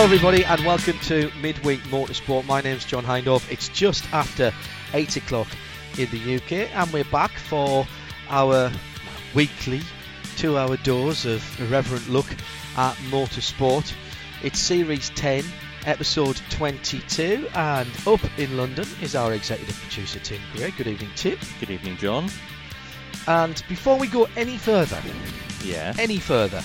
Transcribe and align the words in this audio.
Hello, 0.00 0.14
everybody, 0.14 0.46
and 0.46 0.64
welcome 0.64 0.98
to 1.00 1.30
Midweek 1.42 1.82
Motorsport. 1.90 2.46
My 2.46 2.62
name's 2.62 2.86
John 2.86 3.04
Hindhaugh. 3.04 3.42
It's 3.52 3.68
just 3.68 4.10
after 4.14 4.50
8 4.94 5.16
o'clock 5.16 5.46
in 5.98 6.08
the 6.08 6.36
UK, 6.36 6.74
and 6.74 6.90
we're 6.90 7.04
back 7.04 7.32
for 7.32 7.86
our 8.30 8.72
weekly 9.34 9.82
two 10.38 10.56
hour 10.56 10.78
dose 10.78 11.26
of 11.26 11.44
irreverent 11.60 12.08
look 12.08 12.24
at 12.78 12.96
motorsport. 13.10 13.92
It's 14.42 14.58
Series 14.58 15.10
10, 15.10 15.44
Episode 15.84 16.40
22, 16.48 17.50
and 17.54 17.90
up 18.06 18.20
in 18.38 18.56
London 18.56 18.86
is 19.02 19.14
our 19.14 19.34
executive 19.34 19.76
producer, 19.82 20.18
Tim 20.20 20.40
Gray. 20.54 20.70
Good 20.70 20.86
evening, 20.86 21.10
Tim. 21.14 21.38
Good 21.60 21.68
evening, 21.68 21.98
John. 21.98 22.30
And 23.26 23.62
before 23.68 23.98
we 23.98 24.06
go 24.06 24.26
any 24.34 24.56
further, 24.56 25.02
Yeah. 25.62 25.92
any 25.98 26.18
further. 26.18 26.62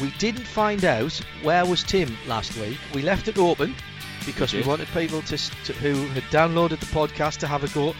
We 0.00 0.10
didn't 0.18 0.46
find 0.46 0.84
out 0.84 1.12
where 1.42 1.64
was 1.66 1.82
Tim 1.82 2.16
last 2.26 2.56
week. 2.56 2.78
We 2.94 3.02
left 3.02 3.28
it 3.28 3.38
open 3.38 3.74
because 4.24 4.52
we, 4.52 4.62
wanted 4.62 4.88
people 4.88 5.22
to, 5.22 5.36
to 5.36 5.72
who 5.74 6.06
had 6.08 6.22
downloaded 6.24 6.78
the 6.80 6.86
podcast 6.86 7.38
to 7.38 7.46
have 7.46 7.64
a 7.64 7.68
go. 7.68 7.94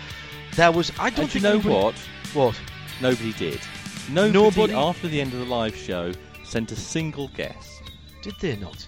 There 0.55 0.71
was 0.73 0.93
I 0.99 1.11
don't 1.11 1.25
And 1.27 1.35
you 1.35 1.41
know 1.41 1.51
anybody- 1.55 1.75
what? 1.75 1.95
What? 2.35 2.61
Nobody 3.01 3.33
did. 3.33 3.61
Nobody, 4.11 4.33
Nobody- 4.33 4.75
after 4.75 5.09
the 5.09 5.21
end 5.21 5.33
of 5.33 5.41
the 5.41 5.45
live 5.47 5.77
show 5.77 6.13
sent 6.45 6.73
a 6.73 6.77
single 6.77 7.29
guess. 7.29 7.81
Did 8.23 8.35
they 8.41 8.57
not? 8.57 8.87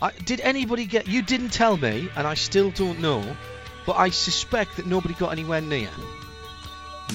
I, 0.00 0.10
did 0.12 0.40
anybody 0.40 0.84
get? 0.86 1.08
You 1.08 1.22
didn't 1.22 1.48
tell 1.50 1.76
me, 1.76 2.08
and 2.16 2.26
I 2.26 2.34
still 2.34 2.70
don't 2.70 3.00
know. 3.00 3.36
But 3.86 3.96
I 3.96 4.10
suspect 4.10 4.76
that 4.76 4.86
nobody 4.86 5.14
got 5.14 5.32
anywhere 5.32 5.60
near. 5.60 5.88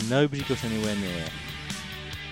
Nobody 0.10 0.44
got 0.44 0.64
anywhere 0.66 0.96
near. 0.96 1.26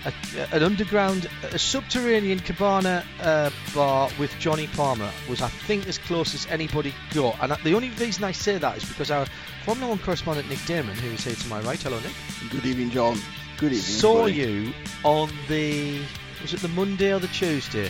A, 0.04 0.12
an 0.56 0.62
underground, 0.64 1.28
a 1.52 1.58
subterranean 1.58 2.40
cabana 2.40 3.04
uh, 3.20 3.50
bar 3.74 4.10
with 4.18 4.36
Johnny 4.40 4.66
Palmer 4.68 5.10
was, 5.28 5.40
I 5.40 5.48
think, 5.48 5.86
as 5.86 5.98
close 5.98 6.34
as 6.34 6.46
anybody 6.50 6.92
got. 7.14 7.36
And 7.40 7.52
the 7.62 7.74
only 7.74 7.90
reason 7.90 8.24
I 8.24 8.32
say 8.32 8.58
that 8.58 8.76
is 8.78 8.84
because 8.84 9.10
our 9.12 9.26
Formula 9.64 9.88
One 9.88 9.98
correspondent 9.98 10.48
Nick 10.48 10.64
Daman, 10.66 10.96
who 10.96 11.10
is 11.10 11.22
here 11.24 11.34
to 11.36 11.48
my 11.48 11.60
right, 11.60 11.80
hello 11.80 12.00
Nick, 12.00 12.50
Good 12.50 12.66
evening, 12.66 12.90
John. 12.90 13.16
Good 13.58 13.72
evening. 13.72 13.80
saw 13.80 14.22
everybody. 14.26 14.50
you 14.50 14.72
on 15.04 15.30
the 15.48 16.00
was 16.40 16.52
it 16.52 16.60
the 16.60 16.68
Monday 16.68 17.12
or 17.14 17.20
the 17.20 17.28
Tuesday? 17.28 17.88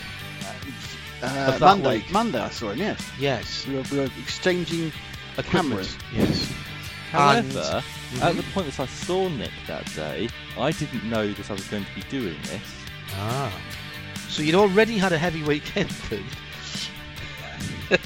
uh, 1.23 1.57
Monday. 1.59 1.97
week. 1.97 2.11
Monday, 2.11 2.39
I 2.39 2.49
saw 2.49 2.69
him. 2.71 2.77
Yes, 2.79 3.11
Yes, 3.19 3.65
we 3.67 3.75
were, 3.75 3.83
we 3.91 3.97
were 3.99 4.09
exchanging 4.21 4.91
cameras. 5.49 5.97
Yes. 6.13 6.51
However, 7.11 7.81
And- 8.21 8.23
at 8.23 8.35
the 8.37 8.43
point 8.51 8.67
that 8.67 8.79
I 8.79 8.85
saw 8.85 9.27
Nick 9.29 9.51
that 9.67 9.85
day, 9.95 10.29
I 10.57 10.71
didn't 10.71 11.03
know 11.09 11.31
that 11.31 11.49
I 11.49 11.53
was 11.53 11.65
going 11.67 11.85
to 11.85 11.95
be 11.95 12.01
doing 12.09 12.37
this. 12.43 12.61
Ah. 13.15 13.51
So 14.29 14.41
you'd 14.41 14.55
already 14.55 14.97
had 14.97 15.11
a 15.13 15.17
heavy 15.17 15.43
weekend 15.43 15.89
then. 16.09 16.23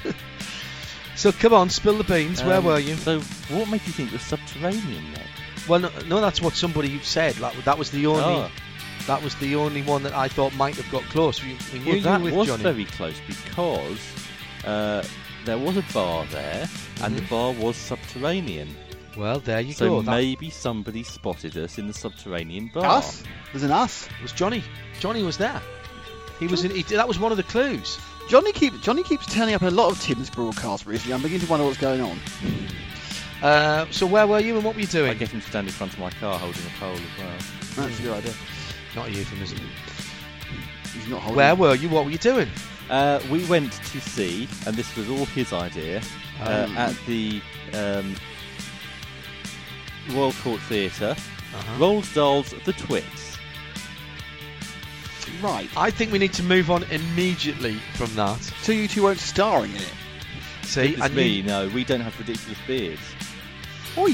so 1.16 1.31
come 1.31 1.53
on, 1.53 1.69
spill 1.69 1.97
the 1.97 2.03
beans. 2.03 2.44
Where 2.44 2.57
Um, 2.57 2.66
were 2.66 2.79
you? 2.79 2.96
So, 2.96 3.19
what 3.50 3.69
made 3.69 3.81
you 3.85 3.94
think 3.94 4.09
it 4.09 4.13
was 4.13 4.22
subterranean, 4.23 5.12
Nick? 5.12 5.22
Well, 5.67 5.79
no, 5.79 5.91
no, 6.07 6.22
that's 6.22 6.41
what 6.41 6.53
somebody 6.53 7.00
said. 7.01 7.40
Like, 7.40 7.56
that 7.63 7.78
was 7.78 7.91
the 7.91 8.06
only. 8.07 8.23
Oh. 8.23 8.50
That 9.07 9.23
was 9.23 9.35
the 9.35 9.56
only 9.56 9.84
one 9.84 10.03
that 10.03 10.13
I 10.13 10.28
thought 10.28 10.53
might 10.56 10.75
have 10.75 10.90
got 10.91 11.01
close. 11.03 11.41
We, 11.41 11.56
we 11.72 11.79
knew 11.79 11.91
Well, 11.94 12.01
that 12.01 12.17
you 12.17 12.23
were 12.25 12.25
with 12.25 12.34
was 12.34 12.47
Johnny. 12.47 12.63
very 12.63 12.85
close 12.85 13.16
because 13.25 14.00
uh, 14.66 15.01
there 15.46 15.57
was 15.57 15.78
a 15.78 15.84
bar 15.94 16.25
there, 16.25 16.67
and 17.03 17.16
the 17.16 17.22
Mhm. 17.22 17.29
bar 17.29 17.51
was 17.53 17.78
subterranean. 17.78 18.75
Well, 19.17 19.39
there 19.39 19.59
you 19.61 19.73
So 19.73 19.89
go. 19.89 20.03
So 20.03 20.11
maybe 20.11 20.50
somebody 20.50 21.03
spotted 21.03 21.57
us 21.57 21.78
in 21.78 21.88
the 21.88 21.94
subterranean 21.94 22.69
bar. 22.73 22.85
Us? 22.85 23.23
There's 23.51 23.63
an 23.63 23.72
us. 23.72 24.05
It 24.07 24.22
was 24.22 24.31
Johnny. 24.31 24.63
Johnny 25.00 25.23
was 25.23 25.38
there. 25.38 25.61
He 26.39 26.47
was 26.47 26.63
in. 26.63 26.72
He, 26.72 26.83
that 26.83 27.07
was 27.07 27.19
one 27.19 27.31
of 27.31 27.38
the 27.38 27.44
clues. 27.44 27.97
Johnny 28.29 28.51
keep 28.51 28.79
Johnny 28.81 29.03
keeps 29.03 29.25
turning 29.25 29.55
up 29.55 29.61
in 29.61 29.69
a 29.69 29.72
lot 29.72 29.91
of 29.91 30.00
Tim's 30.01 30.29
broadcasts 30.29 30.85
recently. 30.85 31.13
I'm 31.13 31.22
beginning 31.22 31.45
to 31.45 31.50
wonder 31.50 31.66
what's 31.66 31.79
going 31.79 32.01
on. 32.01 32.19
Uh, 33.41 33.85
so 33.91 34.05
where 34.05 34.28
were 34.28 34.39
you 34.39 34.55
and 34.55 34.63
what 34.66 34.75
were 34.75 34.81
you 34.81 34.88
doing? 34.88 35.09
I 35.11 35.13
get 35.13 35.29
him 35.29 35.41
to 35.41 35.47
stand 35.47 35.67
in 35.67 35.73
front 35.73 35.94
of 35.94 35.99
my 35.99 36.09
car 36.11 36.38
holding 36.38 36.61
a 36.66 36.79
pole 36.79 36.94
as 36.94 36.99
well. 37.19 37.88
That's 37.88 37.99
a 37.99 38.03
good 38.03 38.13
idea. 38.13 38.34
Not 38.95 39.07
a 39.07 39.11
euphemism. 39.11 39.59
He's 40.94 41.07
not 41.07 41.22
holding. 41.22 41.38
Where 41.38 41.55
were 41.55 41.75
you? 41.75 41.89
What 41.89 42.05
were 42.05 42.11
you 42.11 42.17
doing? 42.17 42.49
Uh, 42.89 43.19
we 43.29 43.45
went 43.45 43.72
to 43.73 43.99
see, 44.01 44.47
and 44.66 44.75
this 44.75 44.95
was 44.95 45.09
all 45.09 45.25
his 45.25 45.53
idea, 45.53 46.01
uh, 46.41 46.67
Um. 46.69 46.78
at 46.78 46.95
the 47.05 47.41
um, 47.73 48.16
Royal 50.12 50.31
Court 50.34 50.59
Theatre, 50.62 51.16
Uh-huh. 51.18 51.78
Roald 51.79 52.03
Dahl's 52.13 52.53
The 52.66 52.73
Twits. 52.73 53.38
Right. 55.41 55.69
I 55.78 55.91
think 55.91 56.12
we 56.12 56.18
need 56.19 56.34
to 56.34 56.44
move 56.44 56.72
on 56.72 56.84
immediately 56.85 57.75
from 57.94 58.13
that. 58.16 58.40
So 58.62 58.72
you 58.72 58.88
two 58.88 59.03
weren't 59.03 59.19
starring 59.19 59.72
in 59.72 59.78
it. 59.81 59.94
See, 60.63 60.94
It's 60.94 61.01
and 61.01 61.16
me, 61.16 61.28
you, 61.28 61.44
no, 61.44 61.67
we 61.69 61.84
don't 61.84 62.01
have 62.01 62.17
ridiculous 62.17 62.57
beards. 62.66 63.01
Oi. 63.97 64.13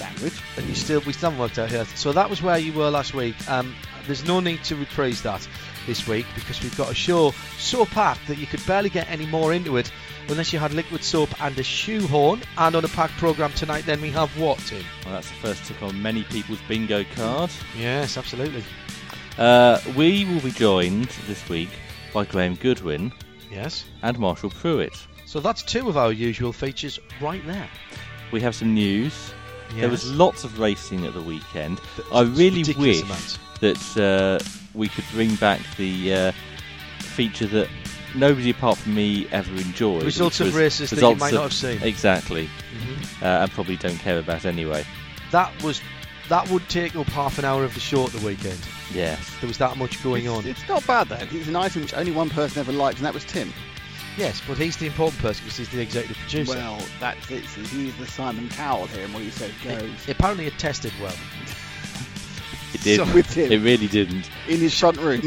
Language. 0.00 0.40
and 0.56 0.66
you 0.66 0.74
still 0.74 1.00
we 1.00 1.12
still 1.12 1.30
haven't 1.30 1.40
worked 1.40 1.58
out 1.58 1.70
here. 1.70 1.84
So 1.94 2.12
that 2.12 2.30
was 2.30 2.40
where 2.42 2.58
you 2.58 2.72
were 2.72 2.88
last 2.90 3.12
week. 3.12 3.34
Um, 3.50 3.74
there's 4.06 4.24
no 4.24 4.40
need 4.40 4.64
to 4.64 4.76
reprise 4.76 5.20
that 5.22 5.46
this 5.86 6.06
week 6.06 6.26
because 6.34 6.62
we've 6.62 6.76
got 6.76 6.90
a 6.90 6.94
show 6.94 7.32
so 7.58 7.84
packed 7.84 8.26
that 8.28 8.38
you 8.38 8.46
could 8.46 8.64
barely 8.66 8.90
get 8.90 9.08
any 9.10 9.26
more 9.26 9.52
into 9.52 9.76
it 9.76 9.90
unless 10.28 10.52
you 10.52 10.58
had 10.58 10.72
liquid 10.72 11.02
soap 11.02 11.28
and 11.42 11.58
a 11.58 11.62
shoehorn. 11.62 12.40
And 12.58 12.76
on 12.76 12.84
a 12.84 12.88
packed 12.88 13.14
program 13.14 13.52
tonight, 13.54 13.84
then 13.86 14.00
we 14.00 14.10
have 14.10 14.30
what, 14.38 14.58
Tim? 14.60 14.84
Well, 15.04 15.14
that's 15.14 15.28
the 15.28 15.34
first 15.36 15.64
tick 15.64 15.82
on 15.82 16.00
many 16.00 16.22
people's 16.24 16.60
bingo 16.68 17.04
card. 17.16 17.50
Yes, 17.76 18.16
absolutely. 18.16 18.62
Uh, 19.38 19.80
we 19.96 20.24
will 20.26 20.40
be 20.40 20.50
joined 20.50 21.08
this 21.26 21.48
week 21.48 21.70
by 22.12 22.24
Graham 22.24 22.54
Goodwin 22.56 23.12
Yes. 23.50 23.84
and 24.02 24.18
Marshall 24.18 24.50
Pruett. 24.50 25.06
So 25.26 25.40
that's 25.40 25.62
two 25.62 25.88
of 25.88 25.96
our 25.96 26.12
usual 26.12 26.52
features 26.52 26.98
right 27.20 27.44
there. 27.46 27.68
We 28.32 28.40
have 28.40 28.54
some 28.54 28.74
news. 28.74 29.32
There 29.76 29.88
was 29.88 30.10
lots 30.10 30.42
of 30.42 30.58
racing 30.58 31.06
at 31.06 31.14
the 31.14 31.22
weekend. 31.22 31.80
I 32.12 32.22
really 32.22 32.64
wish 32.74 33.02
amounts. 33.02 33.38
that 33.60 33.96
uh, 33.96 34.44
we 34.74 34.88
could 34.88 35.04
bring 35.12 35.34
back 35.36 35.60
the 35.76 36.14
uh, 36.14 36.32
feature 36.98 37.46
that 37.46 37.68
nobody 38.14 38.50
apart 38.50 38.78
from 38.78 38.94
me 38.94 39.26
ever 39.30 39.52
enjoyed. 39.52 40.02
Results 40.04 40.40
of 40.40 40.46
was 40.46 40.54
races 40.54 40.90
that 40.90 41.00
you 41.00 41.14
might 41.16 41.28
of- 41.28 41.34
not 41.34 41.42
have 41.42 41.52
seen. 41.52 41.82
Exactly, 41.82 42.48
Mhm. 42.74 43.22
uh, 43.22 43.42
and 43.42 43.50
probably 43.52 43.76
don't 43.76 43.98
care 43.98 44.18
about 44.18 44.44
anyway. 44.44 44.84
That 45.30 45.50
was 45.62 45.80
that 46.28 46.48
would 46.48 46.68
take 46.68 46.94
up 46.94 47.08
half 47.08 47.38
an 47.40 47.44
hour 47.44 47.64
of 47.64 47.74
the 47.74 47.80
show 47.80 48.04
at 48.06 48.12
the 48.12 48.24
weekend. 48.24 48.58
Yes. 48.94 49.18
There 49.40 49.48
was 49.48 49.58
that 49.58 49.76
much 49.76 50.00
going 50.02 50.26
it's, 50.26 50.32
on. 50.32 50.46
It's 50.46 50.68
not 50.68 50.86
bad 50.86 51.08
though. 51.08 51.16
It's 51.30 51.48
an 51.48 51.56
item 51.56 51.82
which 51.82 51.94
only 51.94 52.12
one 52.12 52.30
person 52.30 52.60
ever 52.60 52.72
liked, 52.72 52.98
and 52.98 53.06
that 53.06 53.14
was 53.14 53.24
Tim. 53.24 53.52
Yes, 54.16 54.40
but 54.46 54.58
he's 54.58 54.76
the 54.76 54.86
important 54.86 55.20
person 55.22 55.44
because 55.44 55.58
he's 55.58 55.68
the 55.70 55.80
executive 55.80 56.16
producer. 56.18 56.52
Well, 56.52 56.80
that's 56.98 57.30
it. 57.30 57.44
He's 57.44 57.96
the 57.96 58.06
Simon 58.06 58.48
Cowell 58.48 58.86
here, 58.86 59.04
and 59.04 59.14
what 59.14 59.22
he 59.22 59.30
said 59.30 59.52
goes. 59.62 60.08
Apparently, 60.08 60.46
it 60.46 60.58
tested 60.58 60.92
well. 61.00 61.14
It 62.72 62.82
did. 62.82 62.96
So- 62.98 63.14
With 63.14 63.32
him 63.34 63.50
It 63.52 63.60
really 63.62 63.88
didn't. 63.88 64.30
in 64.48 64.58
his 64.58 64.78
front 64.78 64.96
room. 64.98 65.22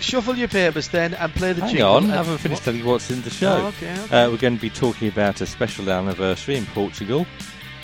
Shuffle 0.00 0.36
your 0.36 0.48
papers 0.48 0.88
then 0.88 1.14
and 1.14 1.32
play 1.34 1.52
the 1.52 1.60
Hang 1.62 1.70
jingle. 1.70 1.94
on, 1.94 2.10
I 2.10 2.16
haven't 2.16 2.38
finished 2.38 2.60
What? 2.60 2.64
telling 2.64 2.80
you 2.80 2.86
what's 2.86 3.10
in 3.10 3.22
the 3.22 3.30
show. 3.30 3.62
Oh, 3.62 3.66
okay, 3.68 3.98
okay. 4.00 4.22
Uh, 4.24 4.30
we're 4.30 4.36
going 4.36 4.56
to 4.56 4.60
be 4.60 4.70
talking 4.70 5.08
about 5.08 5.40
a 5.40 5.46
special 5.46 5.88
anniversary 5.90 6.56
in 6.56 6.66
Portugal. 6.66 7.26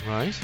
right. 0.06 0.34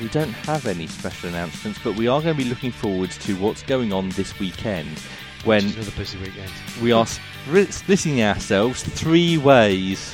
We 0.00 0.08
don't 0.08 0.32
have 0.32 0.66
any 0.66 0.88
special 0.88 1.28
announcements, 1.28 1.78
but 1.82 1.94
we 1.94 2.08
are 2.08 2.20
going 2.20 2.36
to 2.36 2.42
be 2.42 2.48
looking 2.48 2.72
forward 2.72 3.10
to 3.12 3.34
what's 3.36 3.62
going 3.62 3.92
on 3.92 4.08
this 4.10 4.36
weekend 4.40 4.98
when 5.44 5.60
Just 5.62 5.76
another 5.76 5.90
busy 5.92 6.18
weekend. 6.18 6.50
we 6.82 6.90
are 6.90 7.06
splitting 7.06 8.20
ourselves 8.20 8.82
three 8.82 9.38
ways. 9.38 10.12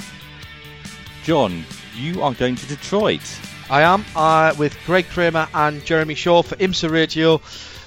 John, 1.25 1.65
you 1.97 2.23
are 2.23 2.35
going 2.35 2.55
to 2.57 2.67
Detroit. 2.67 3.23
I 3.71 3.83
am 3.83 4.05
uh, 4.15 4.55
with 4.59 4.77
Greg 4.87 5.07
Kramer 5.09 5.49
and 5.55 5.85
Jeremy 5.85 6.15
Shaw 6.15 6.43
for 6.43 6.57
IMSA 6.57 6.91
Radio. 6.91 7.41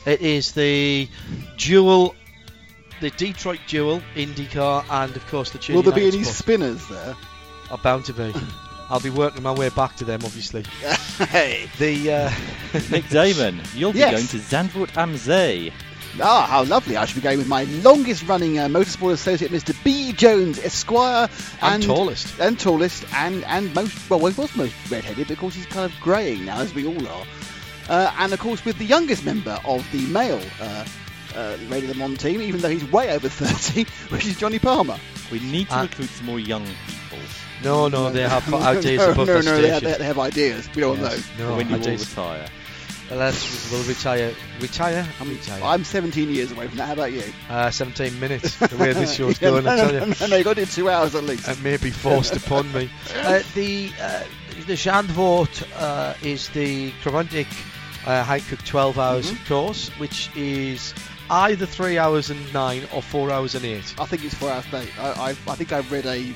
It 0.05 0.21
is 0.21 0.51
the 0.51 1.07
dual, 1.57 2.15
the 3.01 3.09
Detroit 3.11 3.59
dual 3.67 4.01
IndyCar, 4.15 4.85
and 4.89 5.15
of 5.15 5.25
course 5.27 5.51
the 5.51 5.57
Tuning 5.57 5.77
Will 5.77 5.91
there 5.91 5.93
be 5.99 6.07
any 6.07 6.23
Sport. 6.23 6.35
spinners 6.35 6.87
there? 6.87 7.15
Are 7.71 7.77
bound 7.77 8.05
to 8.05 8.13
be. 8.13 8.33
I'll 8.89 8.99
be 8.99 9.09
working 9.09 9.41
my 9.41 9.51
way 9.51 9.69
back 9.69 9.95
to 9.97 10.05
them, 10.05 10.21
obviously. 10.23 10.63
hey. 11.29 11.67
The 11.79 12.11
uh, 12.11 12.31
Nick 12.91 13.09
Daman, 13.09 13.61
you'll 13.73 13.93
be 13.93 13.99
going 13.99 14.27
to 14.27 14.37
Zandvoort 14.37 14.95
aan 14.95 15.17
Zee. 15.17 15.73
Ah, 16.21 16.47
how 16.49 16.63
lovely. 16.63 16.95
I 16.97 17.05
should 17.05 17.15
be 17.15 17.21
going 17.21 17.37
with 17.37 17.47
my 17.47 17.63
longest 17.83 18.23
running 18.27 18.57
uh, 18.57 18.67
motorsport 18.67 19.11
associate, 19.13 19.51
Mr. 19.51 19.75
B. 19.83 20.13
Jones, 20.13 20.63
Esquire. 20.63 21.27
And 21.61 21.83
tallest. 21.83 22.39
And 22.39 22.57
tallest, 22.59 23.05
and, 23.13 23.43
and 23.45 23.73
most, 23.75 24.09
well, 24.09 24.19
he 24.25 24.39
was 24.39 24.55
most 24.55 24.73
redheaded, 24.89 25.27
but 25.27 25.33
of 25.33 25.39
course 25.39 25.55
he's 25.55 25.65
kind 25.65 25.91
of 25.91 25.99
greying 25.99 26.45
now, 26.45 26.59
as 26.59 26.73
we 26.73 26.85
all 26.87 27.07
are. 27.07 27.25
Uh, 27.89 28.13
and 28.19 28.33
of 28.33 28.39
course, 28.39 28.63
with 28.65 28.77
the 28.77 28.85
youngest 28.85 29.25
member 29.25 29.59
of 29.65 29.85
the 29.91 30.05
male 30.07 30.41
uh, 30.61 30.85
uh, 31.35 31.57
Radio 31.69 31.89
Le 31.89 31.95
Mans 31.95 32.17
team, 32.17 32.41
even 32.41 32.61
though 32.61 32.69
he's 32.69 32.89
way 32.91 33.11
over 33.13 33.27
30, 33.29 33.83
which 34.09 34.25
is 34.25 34.37
Johnny 34.37 34.59
Palmer. 34.59 34.97
We 35.31 35.39
need 35.41 35.67
to 35.69 35.79
Uh, 35.79 35.81
recruit 35.83 36.09
some 36.09 36.25
more 36.27 36.39
young 36.39 36.65
people 36.87 37.19
no, 37.63 37.87
no, 37.87 38.11
they 38.11 38.27
have 38.27 38.53
ideas 38.53 38.99
no, 38.99 39.11
above 39.11 39.27
no, 39.27 39.37
the 39.39 39.43
no, 39.43 39.61
they 39.61 39.69
have, 39.69 39.79
station. 39.79 39.99
they 39.99 40.05
have 40.05 40.19
ideas. 40.19 40.69
We 40.75 40.81
don't 40.81 40.99
want 40.99 41.11
those. 41.11 41.25
No, 41.39 41.55
when 41.55 41.67
you 41.69 41.75
all 41.75 41.81
ideas. 41.81 42.09
retire. 42.09 42.47
Let's 43.11 43.71
we'll 43.71 43.83
retire. 43.83 44.33
Retire. 44.59 45.07
I'm 45.19 45.29
retire. 45.29 45.61
I'm 45.63 45.83
17 45.83 46.29
years 46.29 46.51
away 46.51 46.67
from 46.67 46.77
that. 46.77 46.87
How 46.87 46.93
about 46.93 47.13
you? 47.13 47.23
uh, 47.49 47.69
17 47.69 48.19
minutes. 48.19 48.55
The 48.67 48.77
way 48.77 48.93
this 48.93 49.13
show's 49.13 49.39
Yeah, 49.41 49.51
going, 49.51 49.65
no, 49.65 49.71
I 49.73 49.75
tell 49.77 49.87
no, 49.93 50.05
you. 50.05 50.13
no, 50.21 50.27
no, 50.27 50.35
you 50.37 50.43
got 50.43 50.55
to 50.55 50.65
do 50.65 50.71
two 50.71 50.89
hours 50.89 51.13
at 51.15 51.23
least. 51.23 51.47
It 51.47 51.61
may 51.61 51.77
be 51.77 51.91
forced 51.91 52.35
upon 52.35 52.71
me. 52.73 52.89
Uh, 53.15 53.41
the 53.53 53.91
uh, 54.01 54.23
the 54.67 54.73
Zandvoort 54.73 55.63
uh, 55.79 56.13
is 56.23 56.49
the 56.49 56.91
Creventic 57.03 57.47
uh, 58.07 58.23
Hankook 58.23 58.63
12 58.65 58.97
hours 58.99 59.31
Mhm. 59.31 59.47
course, 59.47 59.89
which 59.99 60.29
is 60.35 60.93
either 61.29 61.65
three 61.65 61.97
hours 61.97 62.29
and 62.29 62.53
nine 62.53 62.83
or 62.93 63.01
four 63.01 63.31
hours 63.31 63.55
and 63.55 63.65
eight. 63.65 63.93
I 63.99 64.05
think 64.05 64.23
it's 64.23 64.33
four 64.35 64.49
hours 64.51 64.71
late. 64.73 64.91
I, 64.99 65.11
I, 65.11 65.29
I 65.29 65.55
think 65.55 65.71
I 65.73 65.79
read 65.81 66.05
a 66.05 66.33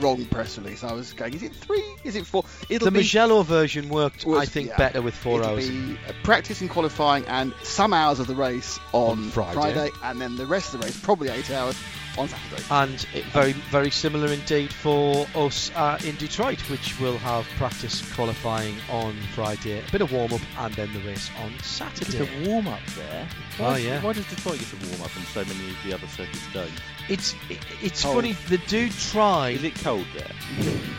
wrong 0.00 0.24
press 0.26 0.58
release. 0.58 0.84
I 0.84 0.92
was 0.92 1.12
going, 1.12 1.34
is 1.34 1.42
it 1.42 1.54
three? 1.54 1.84
Is 2.04 2.16
it 2.16 2.26
four? 2.26 2.44
It'll 2.68 2.86
the 2.86 2.90
be, 2.90 2.98
Mugello 2.98 3.42
version 3.42 3.88
worked, 3.88 4.24
was- 4.24 4.38
I 4.40 4.44
think, 4.46 4.68
yeah. 4.68 4.76
better 4.76 5.02
with 5.02 5.14
4 5.14 5.40
it'll 5.40 5.52
hours. 5.52 5.68
be 5.68 5.98
uh, 6.08 6.12
practice 6.22 6.60
and 6.60 6.70
qualifying 6.70 7.24
and 7.26 7.52
some 7.62 7.92
hours 7.92 8.18
of 8.20 8.26
the 8.26 8.34
race 8.34 8.78
on, 8.92 9.18
On 9.18 9.30
Friday. 9.30 9.90
and 10.04 10.20
then 10.20 10.36
the 10.36 10.46
rest 10.46 10.74
of 10.74 10.80
the 10.80 10.86
race, 10.86 10.98
probably 11.00 11.28
eight 11.28 11.50
hours, 11.50 11.76
on 12.16 12.26
Saturday. 12.28 12.62
and 12.70 13.06
it 13.14 13.24
very 13.26 13.52
very 13.52 13.90
similar 13.90 14.26
indeed 14.32 14.72
for 14.72 15.24
us 15.36 15.70
uh, 15.76 15.98
in 16.04 16.16
Detroit, 16.16 16.58
which 16.68 16.98
will 17.00 17.16
have 17.18 17.46
practice 17.58 18.02
qualifying 18.14 18.74
on 18.90 19.14
Friday, 19.34 19.78
a 19.86 19.90
bit 19.92 20.00
of 20.00 20.10
warm 20.12 20.32
up, 20.32 20.40
and 20.58 20.74
then 20.74 20.92
the 20.92 21.00
race 21.00 21.30
on 21.40 21.52
Just 21.58 21.76
Saturday. 21.76 22.44
a 22.44 22.48
warm 22.48 22.66
up 22.66 22.80
there. 22.96 23.28
Oh, 23.60 23.64
Why, 23.64 23.78
yeah. 23.78 24.02
Why 24.02 24.14
does 24.14 24.26
Detroit 24.26 24.58
get 24.58 24.72
a 24.72 24.88
warm 24.88 25.02
up 25.02 25.14
and 25.16 25.24
so 25.26 25.44
many 25.44 25.70
of 25.70 25.76
the 25.84 25.92
other 25.94 26.06
circuits 26.08 26.42
don't? 26.52 26.70
It's 27.08 27.34
it's 27.82 28.02
Cold. 28.02 28.16
funny 28.16 28.32
The 28.48 28.58
dude 28.68 28.92
tried. 28.92 29.56
Is 29.56 29.64
it 29.64 29.74
cold 29.76 30.06
there? 30.14 30.30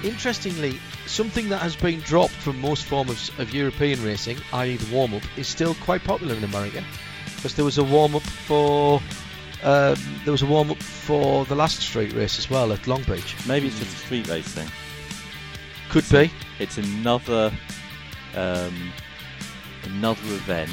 Interestingly, 0.03 0.79
something 1.05 1.49
that 1.49 1.59
has 1.59 1.75
been 1.75 1.99
dropped 1.99 2.33
from 2.33 2.59
most 2.59 2.85
forms 2.85 3.31
of 3.37 3.53
European 3.53 4.03
racing, 4.03 4.37
i.e. 4.53 4.77
the 4.77 4.95
warm 4.95 5.13
up, 5.13 5.23
is 5.37 5.47
still 5.47 5.75
quite 5.75 6.03
popular 6.03 6.35
in 6.35 6.43
America. 6.43 6.83
Because 7.35 7.55
there 7.55 7.65
was 7.65 7.77
a 7.77 7.83
warm 7.83 8.15
up 8.15 8.23
for 8.23 9.01
um, 9.61 9.95
there 10.23 10.31
was 10.31 10.41
a 10.41 10.47
warm 10.47 10.71
up 10.71 10.81
for 10.81 11.45
the 11.45 11.55
last 11.55 11.79
street 11.81 12.13
race 12.13 12.39
as 12.39 12.49
well 12.49 12.71
at 12.71 12.87
Long 12.87 13.03
Beach. 13.03 13.35
Maybe 13.47 13.67
it's 13.67 13.77
just 13.77 13.93
a 13.93 13.99
street 13.99 14.27
race 14.27 14.47
thing. 14.47 14.67
Could 15.89 16.09
be. 16.09 16.31
It's 16.59 16.77
another 16.77 17.51
um, 18.35 18.93
another 19.83 20.21
event 20.33 20.71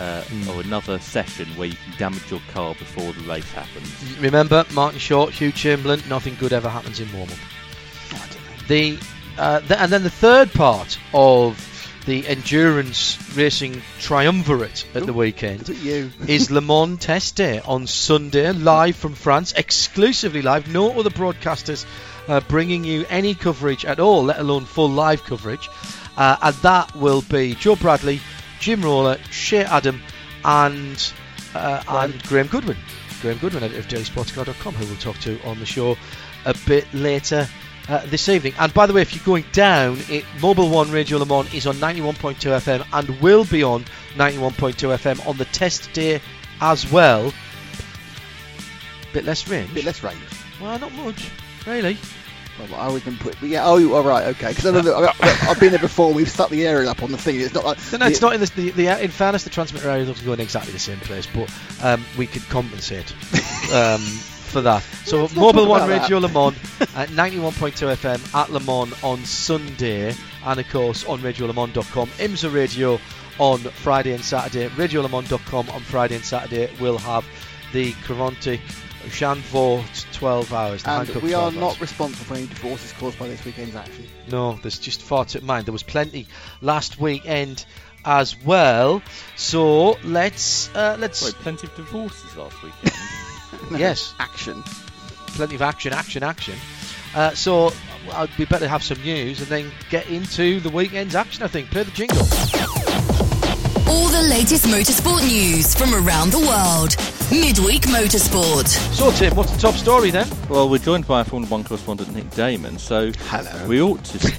uh, 0.00 0.24
or 0.48 0.62
another 0.62 0.98
session 0.98 1.46
where 1.56 1.68
you 1.68 1.76
can 1.76 1.98
damage 1.98 2.30
your 2.30 2.40
car 2.52 2.74
before 2.74 3.12
the 3.12 3.20
race 3.28 3.50
happens. 3.52 4.18
Remember, 4.18 4.64
Martin 4.72 4.98
Short, 4.98 5.30
Hugh 5.32 5.52
Chamberlain, 5.52 6.00
nothing 6.08 6.34
good 6.36 6.52
ever 6.52 6.68
happens 6.68 7.00
in 7.00 7.12
warm 7.12 7.28
up. 7.28 7.36
Oh, 8.12 8.16
I 8.16 8.26
don't 8.26 8.34
know. 8.34 8.66
The, 8.66 8.98
uh, 9.38 9.60
the 9.60 9.80
and 9.80 9.92
then 9.92 10.02
the 10.02 10.10
third 10.10 10.52
part 10.52 10.98
of 11.12 11.66
the 12.06 12.26
endurance 12.26 13.36
racing 13.36 13.82
triumvirate 13.98 14.86
at 14.94 15.04
the 15.04 15.12
weekend 15.12 15.68
Is 15.68 15.84
you? 15.84 16.10
is 16.26 16.50
Le 16.50 16.62
Mans 16.62 16.98
Test 16.98 17.36
Day 17.36 17.60
on 17.60 17.86
Sunday, 17.86 18.50
live 18.52 18.96
from 18.96 19.14
France, 19.14 19.52
exclusively 19.52 20.40
live. 20.40 20.72
No 20.72 20.98
other 20.98 21.10
broadcasters 21.10 21.84
uh, 22.26 22.40
bringing 22.40 22.84
you 22.84 23.04
any 23.10 23.34
coverage 23.34 23.84
at 23.84 24.00
all, 24.00 24.24
let 24.24 24.38
alone 24.38 24.64
full 24.64 24.88
live 24.88 25.22
coverage. 25.24 25.68
Uh, 26.16 26.36
and 26.42 26.56
that 26.56 26.96
will 26.96 27.22
be 27.22 27.54
Joe 27.54 27.76
Bradley, 27.76 28.20
Jim 28.60 28.82
Roller, 28.82 29.18
Shea 29.30 29.64
Adam, 29.64 30.00
and 30.44 31.12
uh, 31.54 31.82
and 31.88 32.22
Graham 32.24 32.46
Goodwin. 32.46 32.76
Graham 33.20 33.38
Goodwin 33.38 33.62
editor 33.62 33.80
of 33.80 33.88
DailySportsCar.com, 33.88 34.74
who 34.74 34.86
we'll 34.86 34.96
talk 34.96 35.18
to 35.20 35.42
on 35.42 35.58
the 35.58 35.66
show 35.66 35.96
a 36.44 36.54
bit 36.66 36.86
later 36.94 37.48
uh, 37.88 38.06
this 38.06 38.28
evening. 38.28 38.54
And 38.58 38.72
by 38.72 38.86
the 38.86 38.92
way, 38.92 39.02
if 39.02 39.14
you're 39.14 39.24
going 39.24 39.44
down, 39.52 39.98
it, 40.08 40.24
Mobil 40.38 40.70
One 40.70 40.90
Radio 40.90 41.18
Le 41.18 41.26
Mans 41.26 41.52
is 41.52 41.66
on 41.66 41.74
91.2 41.76 42.36
FM 42.36 42.86
and 42.92 43.20
will 43.20 43.44
be 43.44 43.62
on 43.62 43.84
91.2 44.14 44.52
FM 44.96 45.26
on 45.26 45.36
the 45.36 45.44
test 45.46 45.92
day 45.92 46.20
as 46.60 46.90
well. 46.90 47.32
Bit 49.12 49.24
less 49.24 49.48
range. 49.48 49.74
bit 49.74 49.84
less 49.84 50.02
range. 50.02 50.20
Well, 50.60 50.78
not 50.78 50.92
much, 50.92 51.30
really. 51.66 51.98
Well, 52.68 52.80
I 52.80 52.86
always 52.86 53.02
been 53.02 53.16
put. 53.16 53.40
Yeah. 53.42 53.64
Oh, 53.64 53.94
all 53.94 54.02
right. 54.02 54.28
Okay. 54.28 54.50
Because 54.50 54.66
I've 54.66 55.60
been 55.60 55.70
there 55.70 55.80
before. 55.80 56.12
We've 56.12 56.28
stuck 56.28 56.50
the 56.50 56.66
area 56.66 56.90
up 56.90 57.02
on 57.02 57.12
the 57.12 57.18
thing. 57.18 57.40
It's 57.40 57.54
not 57.54 57.64
like. 57.64 57.78
No, 57.92 57.98
no, 57.98 58.06
it's 58.06 58.20
not 58.20 58.34
in 58.34 58.40
the, 58.40 58.46
the, 58.46 58.70
the. 58.70 59.02
In 59.02 59.10
fairness, 59.10 59.44
the 59.44 59.50
transmitter 59.50 59.88
area 59.88 60.04
is 60.04 60.20
going 60.20 60.40
exactly 60.40 60.72
the 60.72 60.78
same 60.78 60.98
place, 61.00 61.26
but 61.26 61.50
um, 61.82 62.04
we 62.16 62.26
could 62.26 62.46
compensate 62.48 63.12
um, 63.72 64.00
for 64.50 64.60
that. 64.60 64.82
So, 65.04 65.26
Mobil 65.28 65.66
One 65.66 65.88
Radio 65.88 66.20
that. 66.20 66.32
Le 66.34 66.50
Mans 66.50 66.56
at 66.94 67.08
91.2 67.10 67.96
FM 67.96 68.34
at 68.34 68.50
Le 68.50 68.60
Mans 68.60 69.02
on 69.02 69.24
Sunday, 69.24 70.14
and 70.44 70.60
of 70.60 70.68
course 70.70 71.04
on 71.06 71.20
RadioLeMans.com. 71.20 72.08
IMSA 72.08 72.52
Radio 72.52 72.98
on 73.38 73.58
Friday 73.58 74.12
and 74.12 74.22
Saturday. 74.22 74.68
RadioLeMans.com 74.68 75.70
on 75.70 75.80
Friday 75.82 76.16
and 76.16 76.24
Saturday 76.24 76.70
will 76.80 76.98
have 76.98 77.24
the 77.72 77.92
Creventic 79.08 79.42
Zandvoort 79.42 80.12
12 80.12 80.52
hours. 80.52 80.82
The 80.82 80.90
And 80.90 81.08
Hankook 81.08 81.22
we 81.22 81.34
are 81.34 81.50
not 81.52 81.70
hours. 81.72 81.80
responsible 81.80 82.24
for 82.24 82.34
any 82.34 82.46
divorces 82.46 82.92
caused 82.92 83.18
by 83.18 83.28
this 83.28 83.44
weekend's 83.44 83.74
action. 83.76 84.06
No, 84.30 84.54
there's 84.62 84.78
just 84.78 85.02
far 85.02 85.24
too 85.24 85.40
mind. 85.40 85.66
There 85.66 85.72
was 85.72 85.82
plenty 85.82 86.26
last 86.60 87.00
weekend 87.00 87.64
as 88.04 88.36
well. 88.44 89.02
So 89.36 89.98
let's 90.04 90.74
uh, 90.74 90.96
let's 90.98 91.22
Wait, 91.24 91.34
plenty 91.34 91.66
of 91.66 91.74
divorces 91.76 92.36
last 92.36 92.62
weekend. 92.62 92.92
yes, 93.80 94.14
Action. 94.18 94.62
plenty 95.28 95.54
of 95.54 95.62
action, 95.62 95.92
action, 95.92 96.22
action. 96.22 96.54
Uh, 97.14 97.30
so 97.34 97.72
I'd 98.12 98.34
be 98.36 98.44
better 98.44 98.68
have 98.68 98.82
some 98.82 99.02
news 99.02 99.40
and 99.40 99.48
then 99.48 99.70
get 99.90 100.08
into 100.08 100.60
the 100.60 100.70
weekend's 100.70 101.14
action. 101.14 101.42
I 101.42 101.48
think. 101.48 101.70
Play 101.70 101.82
the 101.82 101.90
jingle. 101.90 103.29
All 103.90 104.08
the 104.08 104.22
latest 104.28 104.66
motorsport 104.66 105.22
news 105.26 105.74
from 105.74 105.92
around 105.94 106.30
the 106.30 106.38
world. 106.38 106.94
Midweek 107.30 107.82
Motorsport. 107.82 108.68
So 108.94 109.10
Tim, 109.12 109.34
what's 109.36 109.50
the 109.52 109.58
top 109.58 109.74
story 109.74 110.10
then? 110.10 110.28
well, 110.48 110.68
we're 110.68 110.78
joined 110.78 111.06
by 111.06 111.18
our 111.18 111.24
Formula 111.24 111.50
One 111.50 111.64
correspondent 111.64 112.14
Nick 112.14 112.30
Daman, 112.30 112.78
so 112.78 113.10
Hello. 113.28 113.66
we 113.68 113.82
ought 113.82 114.04
to 114.04 114.32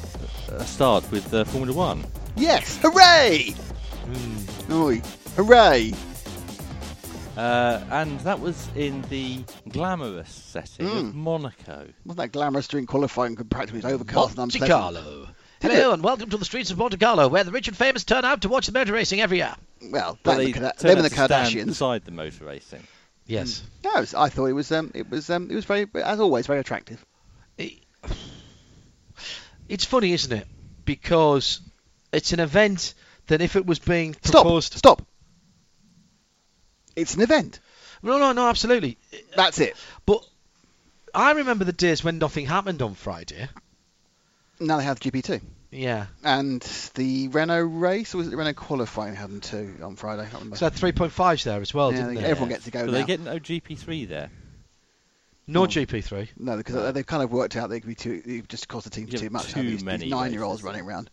uh, 0.54 0.64
start 0.64 1.10
with 1.12 1.34
uh, 1.34 1.44
Formula 1.46 1.76
One. 1.78 2.06
Yes. 2.36 2.80
Hooray! 2.82 3.54
Oi. 4.72 5.02
Hooray! 5.36 5.94
Uh, 7.38 7.82
and 7.92 8.20
that 8.22 8.40
was 8.40 8.70
in 8.76 9.02
the 9.04 9.44
glamorous 9.70 10.30
setting 10.32 10.86
of 10.88 10.94
Mm. 10.94 11.14
Monaco. 11.14 11.88
Wasn't 12.06 12.18
that 12.18 12.32
glamorous 12.32 12.68
during 12.68 12.86
qualifying 12.86 13.36
compared 13.36 13.70
to 13.70 13.76
its 13.78 13.86
overcast 13.86 14.30
and 14.30 14.38
Monte 14.38 14.60
unpleasant? 14.60 14.96
Carlo. 14.96 15.28
Hello 15.62 15.94
and 15.94 16.02
welcome 16.04 16.30
to 16.30 16.38
the 16.38 16.46
streets 16.46 16.72
of 16.72 16.78
Monte 16.78 16.98
Carlo, 16.98 17.28
where 17.28 17.44
the 17.44 17.52
rich 17.52 17.68
and 17.68 17.78
famous 17.78 18.04
turn 18.04 18.26
out 18.26 18.42
to 18.42 18.50
watch 18.50 18.66
the 18.66 18.72
motor 18.72 18.94
racing 18.94 19.22
every 19.22 19.38
year. 19.38 19.54
Well, 19.82 20.18
Well, 20.26 20.38
them 20.38 20.38
they 20.38 20.46
and 20.46 20.54
the, 20.56 20.60
Kada- 20.60 20.74
turned 20.78 20.80
them 20.80 20.90
and 20.90 21.00
out 21.00 21.04
the 21.04 21.10
to 21.10 21.16
stand 21.26 21.32
Kardashians. 21.56 21.66
beside 21.68 22.06
the 22.06 22.12
motor 22.12 22.46
racing. 22.46 22.84
Yes. 23.28 23.64
No, 23.84 23.92
it 23.96 24.00
was- 24.02 24.14
I 24.16 24.30
thought 24.30 24.46
it 24.48 24.54
was 24.54 24.72
um, 24.72 24.92
it 24.96 25.10
was 25.10 25.30
um, 25.30 25.50
it 25.52 25.56
was 25.56 25.66
very, 25.66 25.88
as 25.96 26.20
always, 26.20 26.48
very 26.48 26.60
attractive. 26.60 27.04
It's 29.70 29.86
funny, 29.86 30.12
isn't 30.14 30.34
it? 30.34 30.48
Because 30.84 31.62
it's 32.12 32.34
an 32.34 32.40
event 32.42 32.94
that 33.28 33.42
if 33.42 33.56
it 33.56 33.66
was 33.66 33.80
being 33.80 34.16
Stop! 34.24 34.42
proposed, 34.44 34.74
Stop! 34.74 35.04
It's 36.96 37.14
an 37.16 37.22
event. 37.22 37.60
no, 38.02 38.18
no, 38.18 38.34
no, 38.34 38.48
absolutely. 38.50 38.98
That's 39.36 39.60
it. 39.60 39.76
But 40.06 40.26
I 41.14 41.32
remember 41.34 41.64
the 41.64 41.72
days 41.72 42.04
when 42.04 42.18
nothing 42.18 42.48
happened 42.48 42.82
on 42.82 42.96
Friday. 42.96 43.48
Now 44.62 44.78
they 44.78 44.84
have 44.84 45.00
GP2 45.00 45.42
Yeah, 45.72 46.06
and 46.24 46.62
the 46.96 47.28
Renault 47.30 47.64
race, 47.64 48.14
or 48.14 48.20
was 48.20 48.28
it 48.28 48.30
the 48.32 48.38
Renault 48.38 48.54
qualifying 48.54 49.16
had 49.16 49.30
them 49.30 49.42
too 49.42 49.76
on 49.84 49.96
Friday? 49.96 50.22
I 50.22 50.26
can't 50.26 50.36
remember. 50.44 50.56
so 50.58 50.66
had 50.66 50.74
3.5s 50.74 51.44
there 51.44 51.62
as 51.62 51.74
well, 51.74 51.92
Yeah, 51.92 51.98
didn't 52.02 52.16
they- 52.16 52.22
they? 52.22 52.28
everyone 52.28 52.50
gets 52.50 52.66
to 52.66 52.72
go 52.72 52.86
Do 52.86 52.92
now. 52.92 52.98
they 53.00 53.04
get 53.04 53.20
no 53.20 53.40
GP3 53.40 54.08
there? 54.08 54.30
No 55.48 55.64
Oh. 55.64 55.68
GP3. 55.68 56.30
No, 56.38 56.56
because 56.58 56.94
they've 56.94 57.06
kind 57.06 57.24
of 57.24 57.32
worked 57.32 57.56
out 57.56 57.70
they 57.70 57.80
could 57.80 57.90
be 57.90 57.96
too. 57.96 58.22
It 58.26 58.48
just 58.48 58.68
cost 58.68 58.84
the 58.86 58.90
team 58.92 59.08
You 59.08 59.14
have 59.14 59.22
too 59.22 59.30
much. 59.32 59.48
too 59.48 59.56
having 59.56 59.72
these, 59.72 59.84
many 59.84 60.04
these 60.04 60.12
nine-year-olds 60.12 60.62
races. 60.62 60.66
running 60.66 60.88
around 60.88 61.10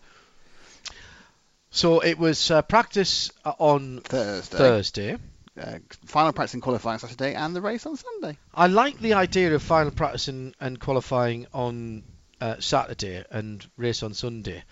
So 1.70 2.00
it 2.00 2.18
was 2.18 2.50
uh, 2.50 2.62
practice 2.62 3.30
uh, 3.44 3.52
on 3.58 4.00
Thursday. 4.00 4.56
Thursday. 4.58 5.16
Uh, 5.60 5.78
final 6.04 6.32
practice 6.32 6.54
and 6.54 6.62
qualifying 6.62 6.98
Saturday, 6.98 7.34
and 7.34 7.56
the 7.56 7.60
race 7.60 7.84
on 7.86 7.96
Sunday. 7.96 8.38
I 8.54 8.68
like 8.68 9.00
the 9.00 9.14
idea 9.14 9.54
of 9.54 9.62
final 9.62 9.90
practice 9.90 10.28
and, 10.28 10.54
and 10.60 10.78
qualifying 10.78 11.46
on 11.52 12.04
uh, 12.40 12.56
Saturday 12.60 13.24
and 13.30 13.66
race 13.76 14.02
on 14.02 14.14
Sunday. 14.14 14.62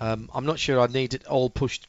Um, 0.00 0.30
I'm 0.34 0.46
not 0.46 0.58
sure 0.58 0.80
I 0.80 0.86
need 0.86 1.14
it 1.14 1.26
all 1.26 1.50
pushed 1.50 1.86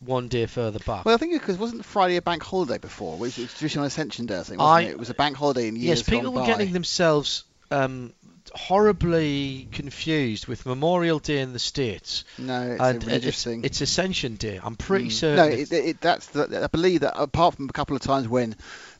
one 0.00 0.28
day 0.28 0.46
further 0.46 0.78
back. 0.78 1.04
Well, 1.04 1.14
I 1.14 1.18
think 1.18 1.32
because 1.32 1.58
wasn't 1.58 1.84
Friday 1.84 2.16
a 2.16 2.22
bank 2.22 2.42
holiday 2.42 2.78
before? 2.78 3.14
It 3.14 3.20
was, 3.20 3.38
it 3.38 3.42
was 3.42 3.54
traditional 3.54 3.84
Ascension 3.86 4.26
Day, 4.26 4.38
I 4.38 4.42
think, 4.44 4.60
I- 4.60 4.80
it? 4.82 4.90
It 4.90 4.98
was 4.98 5.10
a 5.10 5.14
bank 5.14 5.36
holiday 5.36 5.66
in 5.68 5.74
years 5.76 5.98
yes, 5.98 6.02
people 6.08 6.32
were 6.32 6.40
by. 6.42 6.46
getting 6.46 6.72
themselves 6.72 7.42
um, 7.72 8.12
horribly 8.54 9.66
confused 9.72 10.46
with 10.46 10.64
Memorial 10.66 11.18
Day 11.18 11.40
in 11.40 11.52
the 11.52 11.58
States 11.58 12.24
No, 12.38 12.62
it's 12.62 12.80
and 12.80 13.02
a 13.02 13.06
religious 13.06 13.28
it's, 13.34 13.44
thing. 13.44 13.64
it's 13.64 13.80
Ascension 13.80 14.36
Day. 14.36 14.60
I'm 14.62 14.76
pretty 14.76 15.08
Mm. 15.08 15.12
certain. 15.12 15.36
No, 15.36 15.44
it, 15.56 15.72
it, 15.72 16.00
that's 16.00 16.26
the, 16.28 16.62
I 16.62 16.66
believe 16.68 17.00
that 17.00 17.20
apart 17.20 17.56
from 17.56 17.68
a 17.68 17.72
couple 17.72 17.96
of 17.96 18.02
times 18.02 18.28
when 18.28 18.54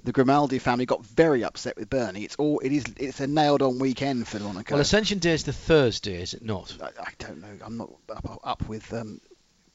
the 0.05 0.13
Grimaldi 0.13 0.59
family 0.59 0.87
got 0.87 1.05
very 1.05 1.45
upset 1.45 1.77
with 1.77 1.91
Bernie, 1.91 2.25
it's 2.25 2.37
all 2.37 2.59
it 2.61 2.73
is. 2.73 2.85
It's 2.97 3.21
a 3.21 3.27
nailed-on 3.27 3.79
weekend 3.79 4.27
for 4.29 4.39
Monaco. 4.39 4.75
well, 4.75 4.81
Ascension 4.83 5.19
Day 5.19 5.33
is 5.33 5.45
the 5.45 5.53
Thursday, 5.53 6.23
is 6.23 6.35
it 6.35 6.43
not? 6.45 6.77
I, 6.83 6.87
I 7.03 7.11
don't 7.19 7.41
know. 7.41 7.49
I'm 7.65 7.77
not 7.77 7.91
up, 8.09 8.41
up 8.45 8.69
with 8.69 8.93
um, 8.93 9.21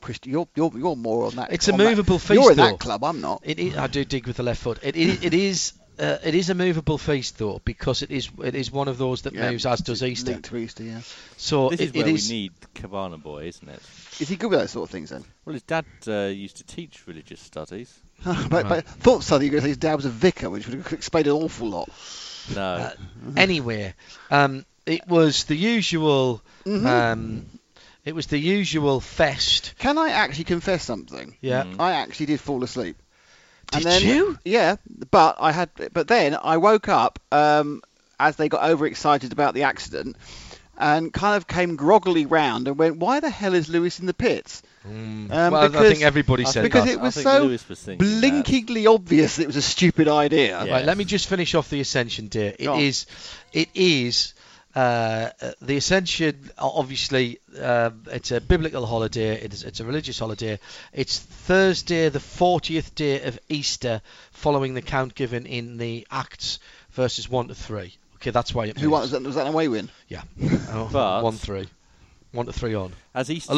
Christ- 0.01 0.25
You're, 0.27 0.48
you're 0.56 0.72
you're 0.75 0.96
more 0.96 1.25
on 1.25 1.36
that. 1.36 1.51
It's 1.53 1.68
a 1.68 1.72
on 1.74 1.77
that- 1.80 1.89
movable 1.89 2.20
feast, 2.20 2.34
You're 2.42 2.51
in 2.51 2.58
though. 2.58 2.72
that 2.72 2.80
club. 2.80 3.03
I'm 3.03 3.22
not. 3.22 3.42
It 3.44 3.60
is, 3.60 3.75
I 3.77 3.88
do 3.88 4.03
dig 4.06 4.27
with 4.27 4.38
the 4.38 4.44
left 4.44 4.62
foot. 4.62 4.80
It, 4.82 4.96
it, 4.96 5.24
it 5.25 5.34
is. 5.34 5.74
Uh, 6.00 6.18
it 6.24 6.34
is 6.34 6.50
a 6.50 6.56
movable 6.56 6.98
feast 6.98 7.38
though 7.38 7.62
because 7.63 8.01
it 8.01 8.10
is 8.10 8.27
it 8.44 8.56
is 8.56 8.72
one 8.72 8.88
of 8.88 8.98
those 8.98 9.22
that 9.22 9.34
Yeah, 9.34 9.51
moves 9.51 9.63
as 9.68 9.80
does 9.80 10.01
Easter. 10.01 10.32
Linked 10.32 10.50
to 10.50 10.58
Easter, 10.58 10.82
yeah. 10.84 11.01
So 11.38 11.70
This 11.70 11.82
it, 11.82 11.84
is 11.84 11.89
it 11.92 11.96
where 11.98 12.08
is 12.15 12.30
we 12.30 12.36
need 12.36 12.51
Cabana 12.74 13.18
Boy, 13.20 13.44
isn't 13.44 13.70
it? 13.70 13.80
Is 14.20 14.27
he 14.27 14.36
good 14.36 14.50
with 14.50 14.60
those 14.60 14.72
sort 14.72 14.88
of 14.88 14.92
things 14.92 15.12
then? 15.12 15.24
Well, 15.46 15.53
his 15.53 15.62
dad 15.62 15.86
uh, 16.08 16.22
used 16.34 16.58
to 16.58 16.63
teach 16.63 17.06
religious 17.06 17.42
studies. 17.42 17.94
but, 18.50 18.51
Right. 18.51 18.70
but 18.70 18.86
thought 18.86 19.24
suddenly 19.24 19.48
you 19.48 19.51
were 19.51 19.60
going 19.60 19.62
to 19.62 19.65
say 19.65 19.70
his 19.70 19.77
dad 19.77 19.96
was 19.96 20.06
a 20.06 20.10
vicar, 20.10 20.50
which 20.50 20.68
would 20.68 20.77
have 20.77 20.94
explained 20.94 21.27
an 21.27 21.34
awful 21.34 21.70
lot. 21.70 21.89
No. 22.53 22.62
Uh, 22.62 22.92
anyway. 23.38 23.94
Um, 24.32 24.65
it 24.86 25.08
was 25.08 25.46
the 25.46 25.56
usual. 25.56 26.42
Mhm. 26.65 26.86
Um, 26.86 27.46
it 28.06 28.13
was 28.13 28.27
the 28.27 28.38
usual 28.38 29.00
fest. 29.00 29.75
Can 29.77 29.98
I 29.98 30.10
actually 30.10 30.44
confess 30.46 30.84
something? 30.84 31.36
Yeah. 31.42 31.63
Mm. 31.63 31.80
I 31.80 31.94
actually 31.94 32.27
did 32.27 32.39
fall 32.39 32.63
asleep. 32.63 32.98
Did 33.72 33.77
and 33.77 33.86
then, 33.86 34.01
you? 34.01 34.38
Yeah, 34.44 34.75
but 35.10 35.38
I 35.39 35.51
had. 35.51 35.70
But 35.94 36.08
then 36.08 36.38
I 36.42 36.58
woke 36.58 36.89
up 36.89 37.20
um, 37.32 37.82
as 38.20 38.36
they 38.36 38.50
got 38.50 38.70
overexcited 38.70 39.32
about 39.32 39.53
the 39.53 39.63
accident, 39.63 40.18
and 40.77 41.13
kind 41.13 41.38
of 41.38 41.48
came 41.48 41.75
groggily 41.75 42.25
round 42.25 42.68
and 42.68 42.77
went, 42.77 42.98
"Why 42.98 43.20
the 43.20 43.30
hell 43.30 43.53
is 43.53 43.70
Lewis 43.70 44.00
in 44.00 44.06
the 44.06 44.13
pits?" 44.13 44.62
Um, 44.86 45.28
well, 45.30 45.56
I 45.56 45.68
because- 45.68 45.92
think 45.92 46.04
everybody 46.04 46.46
I 46.46 46.50
said 46.50 46.63
because 46.63 46.86
that. 46.86 46.92
it 46.94 47.00
was 47.00 47.16
so 47.16 47.48
was 47.48 47.62
thinking 47.63 47.98
that. 48.06 48.20
blinkingly 48.22 48.86
obvious 48.88 49.38
that 49.38 49.44
it 49.44 49.48
was 49.48 49.56
a 49.56 49.62
stupid 49.62 50.08
idea. 50.08 50.63
Yeah. 50.66 50.72
Right, 50.74 50.86
let 50.86 50.98
me 50.98 51.06
just 51.06 51.28
finish 51.28 51.56
off 51.56 51.70
the 51.70 51.80
Ascension 51.80 52.28
Day. 52.28 52.56
It 52.60 52.66
Go 52.66 52.74
on. 52.74 52.80
is, 52.82 53.06
it 53.54 53.70
is 53.74 54.34
uh, 54.75 55.30
the 55.62 55.78
Ascension. 55.78 56.50
Obviously, 56.58 57.40
um, 57.62 58.04
it's 58.12 58.32
a 58.32 58.42
biblical 58.42 58.86
holiday. 58.86 59.42
It 59.42 59.54
is, 59.54 59.63
it's 59.63 59.80
a 59.80 59.86
religious 59.86 60.20
holiday. 60.20 60.60
It's 60.92 61.18
Thursday, 61.20 62.10
the 62.10 62.20
fortieth 62.20 62.94
day 62.96 63.22
of 63.24 63.40
Easter, 63.48 64.02
following 64.32 64.74
the 64.74 64.82
count 64.82 65.16
given 65.16 65.46
in 65.46 65.78
the 65.78 66.06
Acts 66.12 66.60
verses 66.92 67.30
one 67.30 67.48
to 67.48 67.56
three. 67.56 67.96
Okay, 68.16 68.32
that's 68.32 68.54
why 68.54 68.66
it. 68.66 68.78
Who 68.80 68.90
moves. 68.90 69.02
was 69.02 69.12
that? 69.12 69.22
Was 69.24 69.36
that 69.36 69.48
an 69.48 69.54
away 69.54 69.68
win? 69.70 69.90
Yeah, 70.10 70.24
oh, 70.72 70.90
But- 70.92 71.24
one 71.24 71.36
three, 71.38 71.68
one 72.34 72.48
to 72.48 72.54
three 72.54 72.74
on. 72.75 72.92
As 73.16 73.30
Easter 73.30 73.54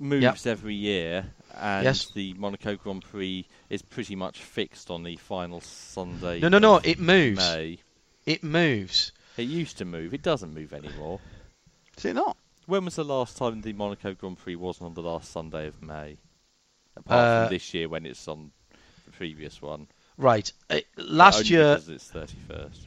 moves 0.00 0.46
every 0.46 0.74
year, 0.74 1.26
and 1.56 1.84
Yes. 1.84 2.10
the 2.10 2.34
Monaco 2.34 2.76
Grand 2.76 3.02
Prix 3.02 3.46
is 3.70 3.82
pretty 3.82 4.16
much 4.16 4.38
fixed 4.42 4.90
on 4.90 5.02
the 5.02 5.16
final 5.16 5.60
Sunday. 5.60 6.40
No, 6.40 6.48
no, 6.48 6.58
no. 6.58 6.76
It 6.82 6.98
moves. 6.98 7.38
May. 7.38 7.78
It 8.26 8.42
moves. 8.44 9.12
It 9.36 9.42
used 9.44 9.78
to 9.78 9.84
move. 9.84 10.12
It 10.14 10.22
doesn't 10.22 10.52
move 10.54 10.72
anymore. 10.72 11.20
Is 11.96 12.04
it 12.04 12.14
not? 12.14 12.36
When 12.66 12.84
was 12.84 12.96
the 12.96 13.04
last 13.04 13.36
time 13.36 13.60
the 13.62 13.72
Monaco 13.72 14.12
Grand 14.14 14.38
Prix 14.38 14.56
wasn't 14.56 14.86
on 14.88 14.94
the 14.94 15.02
last 15.02 15.30
Sunday 15.32 15.66
of 15.68 15.80
May? 15.82 16.18
Apart 16.96 17.18
Uh, 17.20 17.44
from 17.46 17.54
this 17.54 17.72
year 17.74 17.88
when 17.88 18.04
it's 18.04 18.26
on 18.28 18.50
the 19.06 19.10
previous 19.12 19.62
one. 19.62 19.86
Right. 20.16 20.52
Uh, 20.68 20.80
last 20.96 21.48
year, 21.48 21.76
because 21.76 21.88
it's 21.88 22.10
31st. 22.10 22.78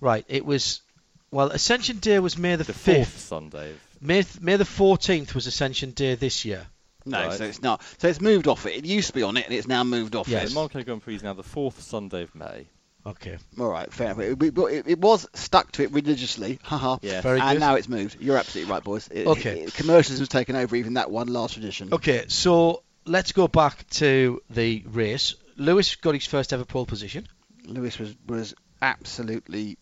right. 0.00 0.24
It 0.28 0.44
was. 0.44 0.82
Well, 1.30 1.50
Ascension 1.52 1.98
Day 1.98 2.18
was 2.18 2.36
May 2.36 2.56
the 2.56 2.64
The 2.64 2.72
fourth 2.72 3.08
fifth. 3.08 3.20
Sunday 3.20 3.70
of 3.70 3.80
May, 4.00 4.22
th- 4.22 4.40
May 4.40 4.56
the 4.56 4.64
14th 4.64 5.34
was 5.34 5.46
Ascension 5.46 5.90
Day 5.92 6.14
this 6.14 6.44
year. 6.44 6.66
No, 7.06 7.18
Right. 7.28 7.38
so 7.38 7.44
it's 7.44 7.62
not. 7.62 7.82
So 7.98 8.08
it's 8.08 8.20
moved 8.20 8.46
off 8.46 8.66
it. 8.66 8.74
It 8.74 8.84
used 8.84 9.08
to 9.08 9.14
be 9.14 9.22
on 9.22 9.36
it, 9.36 9.46
and 9.46 9.54
it's 9.54 9.66
now 9.68 9.84
moved 9.84 10.14
off 10.16 10.28
Yes. 10.28 10.44
it. 10.44 10.48
The 10.50 10.54
Monaco 10.54 10.82
Grand 10.82 11.02
Prix 11.02 11.16
is 11.16 11.22
now 11.22 11.32
the 11.32 11.42
fourth 11.42 11.80
Sunday 11.82 12.22
of 12.22 12.34
May. 12.34 12.66
Okay. 13.06 13.38
All 13.58 13.68
right, 13.70 13.90
fair. 13.90 14.08
enough. 14.12 14.42
It, 14.42 14.58
it, 14.58 14.84
it 14.86 14.98
was 14.98 15.26
stuck 15.32 15.72
to 15.72 15.82
it 15.82 15.92
religiously, 15.92 16.58
haha. 16.64 16.98
Yeah. 17.00 17.22
Very 17.22 17.40
and 17.40 17.52
good. 17.52 17.60
now 17.60 17.76
it's 17.76 17.88
moved. 17.88 18.18
You're 18.20 18.36
absolutely 18.36 18.70
right, 18.70 18.84
boys. 18.84 19.08
It, 19.08 19.26
Okay. 19.26 19.60
it- 19.60 19.72
has 19.74 20.28
taken 20.28 20.56
over 20.56 20.76
even 20.76 20.94
that 20.94 21.10
one 21.10 21.28
last 21.28 21.54
tradition. 21.54 21.94
Okay, 21.94 22.26
so 22.28 22.82
let's 23.06 23.32
go 23.32 23.48
back 23.48 23.88
to 23.90 24.42
the 24.50 24.84
race. 24.86 25.34
Lewis 25.56 25.96
got 25.96 26.12
his 26.14 26.26
first 26.26 26.52
ever 26.52 26.66
pole 26.66 26.84
position. 26.86 27.26
Lewis 27.64 27.98
was 27.98 28.14
was 28.26 28.54
absolutely 28.82 29.78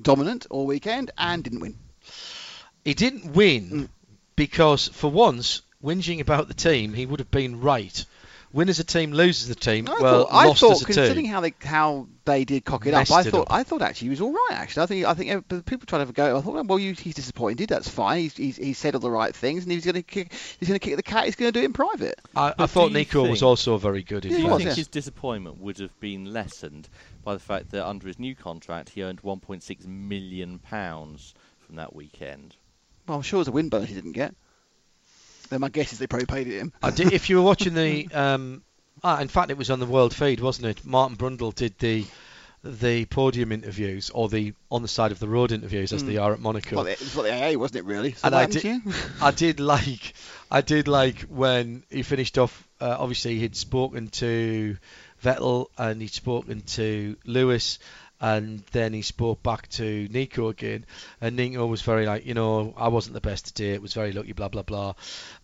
dominant 0.00 0.46
all 0.50 0.66
weekend 0.66 1.12
and 1.16 1.44
didn't 1.44 1.60
win. 1.60 1.76
He 2.84 2.94
didn't 2.94 3.32
win 3.34 3.70
Mm. 3.70 3.88
because, 4.36 4.88
for 4.88 5.10
once, 5.10 5.62
whinging 5.82 6.20
about 6.20 6.48
the 6.48 6.54
team, 6.54 6.94
he 6.94 7.06
would 7.06 7.20
have 7.20 7.30
been 7.30 7.60
right. 7.60 8.04
Win 8.52 8.68
as 8.68 8.78
a 8.78 8.84
team, 8.84 9.12
loses 9.12 9.48
the 9.48 9.52
a 9.52 9.54
team. 9.54 9.88
I 9.88 9.96
well, 9.98 10.26
thought, 10.26 10.34
I 10.34 10.52
thought 10.52 10.72
as 10.72 10.82
a 10.82 10.84
considering 10.84 11.24
team. 11.24 11.32
how 11.32 11.40
they 11.40 11.54
how 11.64 12.06
they 12.26 12.44
did 12.44 12.66
cock 12.66 12.84
it 12.86 12.92
up, 12.92 13.10
I 13.10 13.22
thought 13.22 13.34
up. 13.42 13.46
I 13.50 13.62
thought 13.62 13.80
actually 13.80 14.06
he 14.06 14.10
was 14.10 14.20
all 14.20 14.32
right. 14.34 14.50
Actually, 14.52 14.82
I 14.82 14.86
think 14.86 15.06
I 15.06 15.14
think 15.14 15.30
ev- 15.30 15.44
but 15.48 15.64
people 15.64 15.86
trying 15.86 16.06
to 16.06 16.12
go. 16.12 16.36
I 16.36 16.42
thought, 16.42 16.66
well, 16.66 16.78
you, 16.78 16.92
he's 16.92 17.14
disappointed. 17.14 17.70
That's 17.70 17.88
fine. 17.88 18.20
He's, 18.20 18.36
he's 18.36 18.56
he 18.58 18.74
said 18.74 18.94
all 18.94 19.00
the 19.00 19.10
right 19.10 19.34
things, 19.34 19.62
and 19.62 19.72
he's 19.72 19.86
going 19.86 19.94
to 19.94 20.02
kick. 20.02 20.32
He's 20.60 20.68
going 20.68 20.78
to 20.78 20.84
kick 20.86 20.96
the 20.96 21.02
cat. 21.02 21.24
He's 21.24 21.34
going 21.36 21.50
to 21.50 21.58
do 21.58 21.62
it 21.62 21.66
in 21.66 21.72
private. 21.72 22.20
I, 22.36 22.52
I 22.58 22.66
thought 22.66 22.88
do 22.88 22.92
you 22.92 22.98
Nico 22.98 23.26
was 23.26 23.42
also 23.42 23.78
very 23.78 24.02
good. 24.02 24.26
In 24.26 24.32
Yeah, 24.32 24.36
Do 24.36 24.42
he 24.42 24.46
you 24.48 24.52
was, 24.52 24.58
fact. 24.58 24.64
think 24.66 24.76
yeah. 24.76 24.80
his 24.80 24.88
disappointment 24.88 25.58
would 25.58 25.78
have 25.78 25.98
been 26.00 26.26
lessened 26.30 26.90
by 27.24 27.32
the 27.32 27.40
fact 27.40 27.70
that 27.70 27.88
under 27.88 28.06
his 28.06 28.18
new 28.18 28.34
contract 28.34 28.90
he 28.90 29.02
earned 29.02 29.22
1.6 29.22 29.86
million 29.86 30.58
pounds 30.58 31.32
from 31.66 31.76
that 31.76 31.94
weekend? 31.96 32.54
Well, 33.06 33.16
I'm 33.16 33.22
sure 33.22 33.38
it 33.38 33.40
was 33.42 33.48
a 33.48 33.52
win 33.52 33.68
bonus 33.68 33.88
he 33.88 33.94
didn't 33.94 34.12
get. 34.12 34.34
Then 35.50 35.60
my 35.60 35.68
guess 35.68 35.92
is 35.92 35.98
they 35.98 36.06
probably 36.06 36.26
paid 36.26 36.46
it 36.46 36.58
him. 36.58 36.72
I 36.82 36.90
did, 36.90 37.12
if 37.12 37.28
you 37.28 37.36
were 37.36 37.42
watching 37.42 37.74
the, 37.74 38.08
um, 38.14 38.62
ah, 39.04 39.20
in 39.20 39.28
fact, 39.28 39.50
it 39.50 39.58
was 39.58 39.70
on 39.70 39.80
the 39.80 39.86
world 39.86 40.14
feed, 40.14 40.40
wasn't 40.40 40.66
it? 40.68 40.84
Martin 40.84 41.16
Brundle 41.16 41.54
did 41.54 41.78
the 41.78 42.04
the 42.64 43.06
podium 43.06 43.50
interviews 43.50 44.10
or 44.10 44.28
the 44.28 44.54
on 44.70 44.82
the 44.82 44.88
side 44.88 45.10
of 45.10 45.18
the 45.18 45.26
road 45.26 45.50
interviews 45.50 45.92
as 45.92 46.04
they 46.04 46.16
are 46.16 46.32
at 46.32 46.38
Monaco. 46.38 46.76
Well, 46.76 46.86
it 46.86 47.00
was 47.00 47.16
what 47.16 47.24
the 47.24 47.32
AA 47.32 47.58
wasn't 47.58 47.78
it 47.80 47.84
really? 47.86 48.12
So 48.12 48.26
And 48.28 48.36
I 48.36 48.46
did- 48.46 48.80
I 49.20 49.32
did 49.32 49.58
like, 49.58 50.14
I 50.48 50.60
did 50.60 50.86
like 50.86 51.22
when 51.22 51.82
he 51.90 52.02
finished 52.04 52.38
off. 52.38 52.66
Uh, 52.80 52.96
obviously, 52.98 53.36
he'd 53.40 53.56
spoken 53.56 54.08
to 54.10 54.76
Vettel 55.24 55.66
and 55.76 56.00
he'd 56.00 56.12
spoken 56.12 56.60
to 56.60 57.16
Lewis, 57.24 57.80
and 58.22 58.62
then 58.70 58.92
he 58.92 59.02
spoke 59.02 59.42
back 59.42 59.68
to 59.68 60.08
Nico 60.08 60.48
again. 60.48 60.86
And 61.20 61.34
Nico 61.34 61.66
was 61.66 61.82
very 61.82 62.06
like, 62.06 62.24
you 62.24 62.34
know, 62.34 62.72
I 62.76 62.86
wasn't 62.86 63.14
the 63.14 63.20
best 63.20 63.46
today. 63.46 63.72
It 63.72 63.82
was 63.82 63.94
very 63.94 64.12
lucky, 64.12 64.32
blah 64.32 64.48
blah 64.48 64.62
blah. 64.62 64.94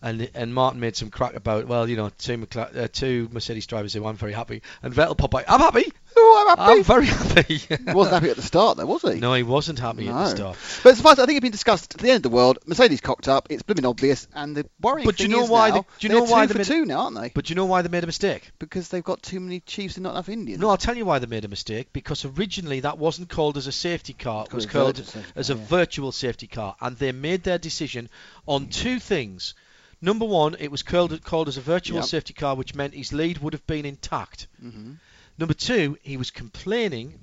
And 0.01 0.29
and 0.33 0.53
Martin 0.53 0.79
made 0.79 0.95
some 0.95 1.11
crack 1.11 1.35
about, 1.35 1.67
well, 1.67 1.89
you 1.89 1.97
know, 1.97 2.09
two 2.17 2.47
uh, 2.55 2.87
two 2.91 3.29
Mercedes 3.33 3.67
drivers 3.67 3.93
who 3.93 4.05
I'm 4.05 4.15
very 4.15 4.33
happy. 4.33 4.61
And 4.81 4.93
Vettel 4.93 5.17
popped 5.17 5.35
out, 5.35 5.43
I'm 5.49 5.59
happy. 5.59 5.91
Oh, 6.17 6.47
I'm 6.49 6.57
happy. 6.57 6.71
I'm 6.79 6.83
very 6.83 7.05
happy. 7.05 7.55
he 7.57 7.93
wasn't 7.93 8.13
happy 8.15 8.29
at 8.29 8.35
the 8.35 8.41
start 8.41 8.77
though, 8.77 8.85
was 8.85 9.01
he? 9.01 9.15
no, 9.19 9.33
he 9.33 9.43
wasn't 9.43 9.79
happy 9.79 10.07
at 10.07 10.13
the 10.13 10.27
start. 10.29 10.57
But 10.83 10.97
suffice, 10.97 11.19
I 11.19 11.25
think 11.25 11.37
it's 11.37 11.43
been 11.43 11.51
discussed 11.51 11.93
at 11.95 12.01
the 12.01 12.09
end 12.09 12.17
of 12.17 12.23
the 12.23 12.29
world. 12.35 12.59
Mercedes 12.65 13.01
cocked 13.01 13.27
up. 13.27 13.47
It's 13.49 13.63
blooming 13.63 13.85
obvious, 13.85 14.27
and 14.33 14.55
the 14.57 14.65
worrying 14.81 15.05
But 15.05 15.17
do 15.17 15.23
you 15.23 15.29
thing 15.29 15.37
know 15.37 15.43
is 15.45 15.49
why 15.49 15.69
now, 15.69 15.75
the- 15.77 15.81
do 15.81 15.87
you 16.01 16.09
they're 16.09 16.17
know 16.19 16.23
why 16.31 16.41
two 16.45 16.47
they 16.47 16.53
for 16.53 16.57
made- 16.71 16.79
two 16.79 16.85
now, 16.85 16.99
aren't 17.01 17.15
they? 17.21 17.31
But 17.33 17.45
do 17.45 17.51
you 17.51 17.55
know 17.55 17.65
why 17.65 17.81
they 17.81 17.89
made 17.89 18.03
a 18.03 18.07
mistake? 18.07 18.51
Because 18.59 18.89
they've 18.89 19.03
got 19.03 19.21
too 19.21 19.39
many 19.39 19.59
Chiefs 19.61 19.95
and 19.97 20.03
not 20.03 20.11
enough 20.11 20.29
Indians. 20.29 20.59
No, 20.61 20.69
I'll 20.69 20.77
tell 20.77 20.97
you 20.97 21.05
why 21.05 21.19
they 21.19 21.27
made 21.27 21.45
a 21.45 21.49
mistake. 21.49 21.93
Because 21.93 22.25
originally 22.25 22.81
that 22.81 22.97
wasn't 22.97 23.29
called 23.29 23.57
as 23.57 23.67
a 23.67 23.71
safety 23.71 24.13
car; 24.13 24.45
it 24.45 24.53
was 24.53 24.65
called 24.65 24.99
as 25.35 25.49
a 25.49 25.53
yeah. 25.53 25.65
virtual 25.65 26.11
safety 26.11 26.47
car, 26.47 26.75
and 26.81 26.97
they 26.97 27.11
made 27.11 27.43
their 27.43 27.57
decision 27.57 28.09
on 28.47 28.67
two 28.67 28.99
things. 28.99 29.53
Number 30.01 30.25
one, 30.25 30.55
it 30.59 30.71
was 30.71 30.81
called, 30.81 31.21
called 31.25 31.49
as 31.49 31.57
a 31.57 31.61
virtual 31.61 31.97
Yep. 31.97 32.05
safety 32.05 32.33
car, 32.33 32.55
which 32.55 32.73
meant 32.73 32.93
his 32.93 33.11
lead 33.11 33.39
would 33.39 33.51
have 33.53 33.67
been 33.67 33.85
intact. 33.85 34.47
hmm 34.59 34.93
Number 35.39 35.53
two, 35.53 35.97
he 36.03 36.17
was 36.17 36.31
complaining. 36.31 37.17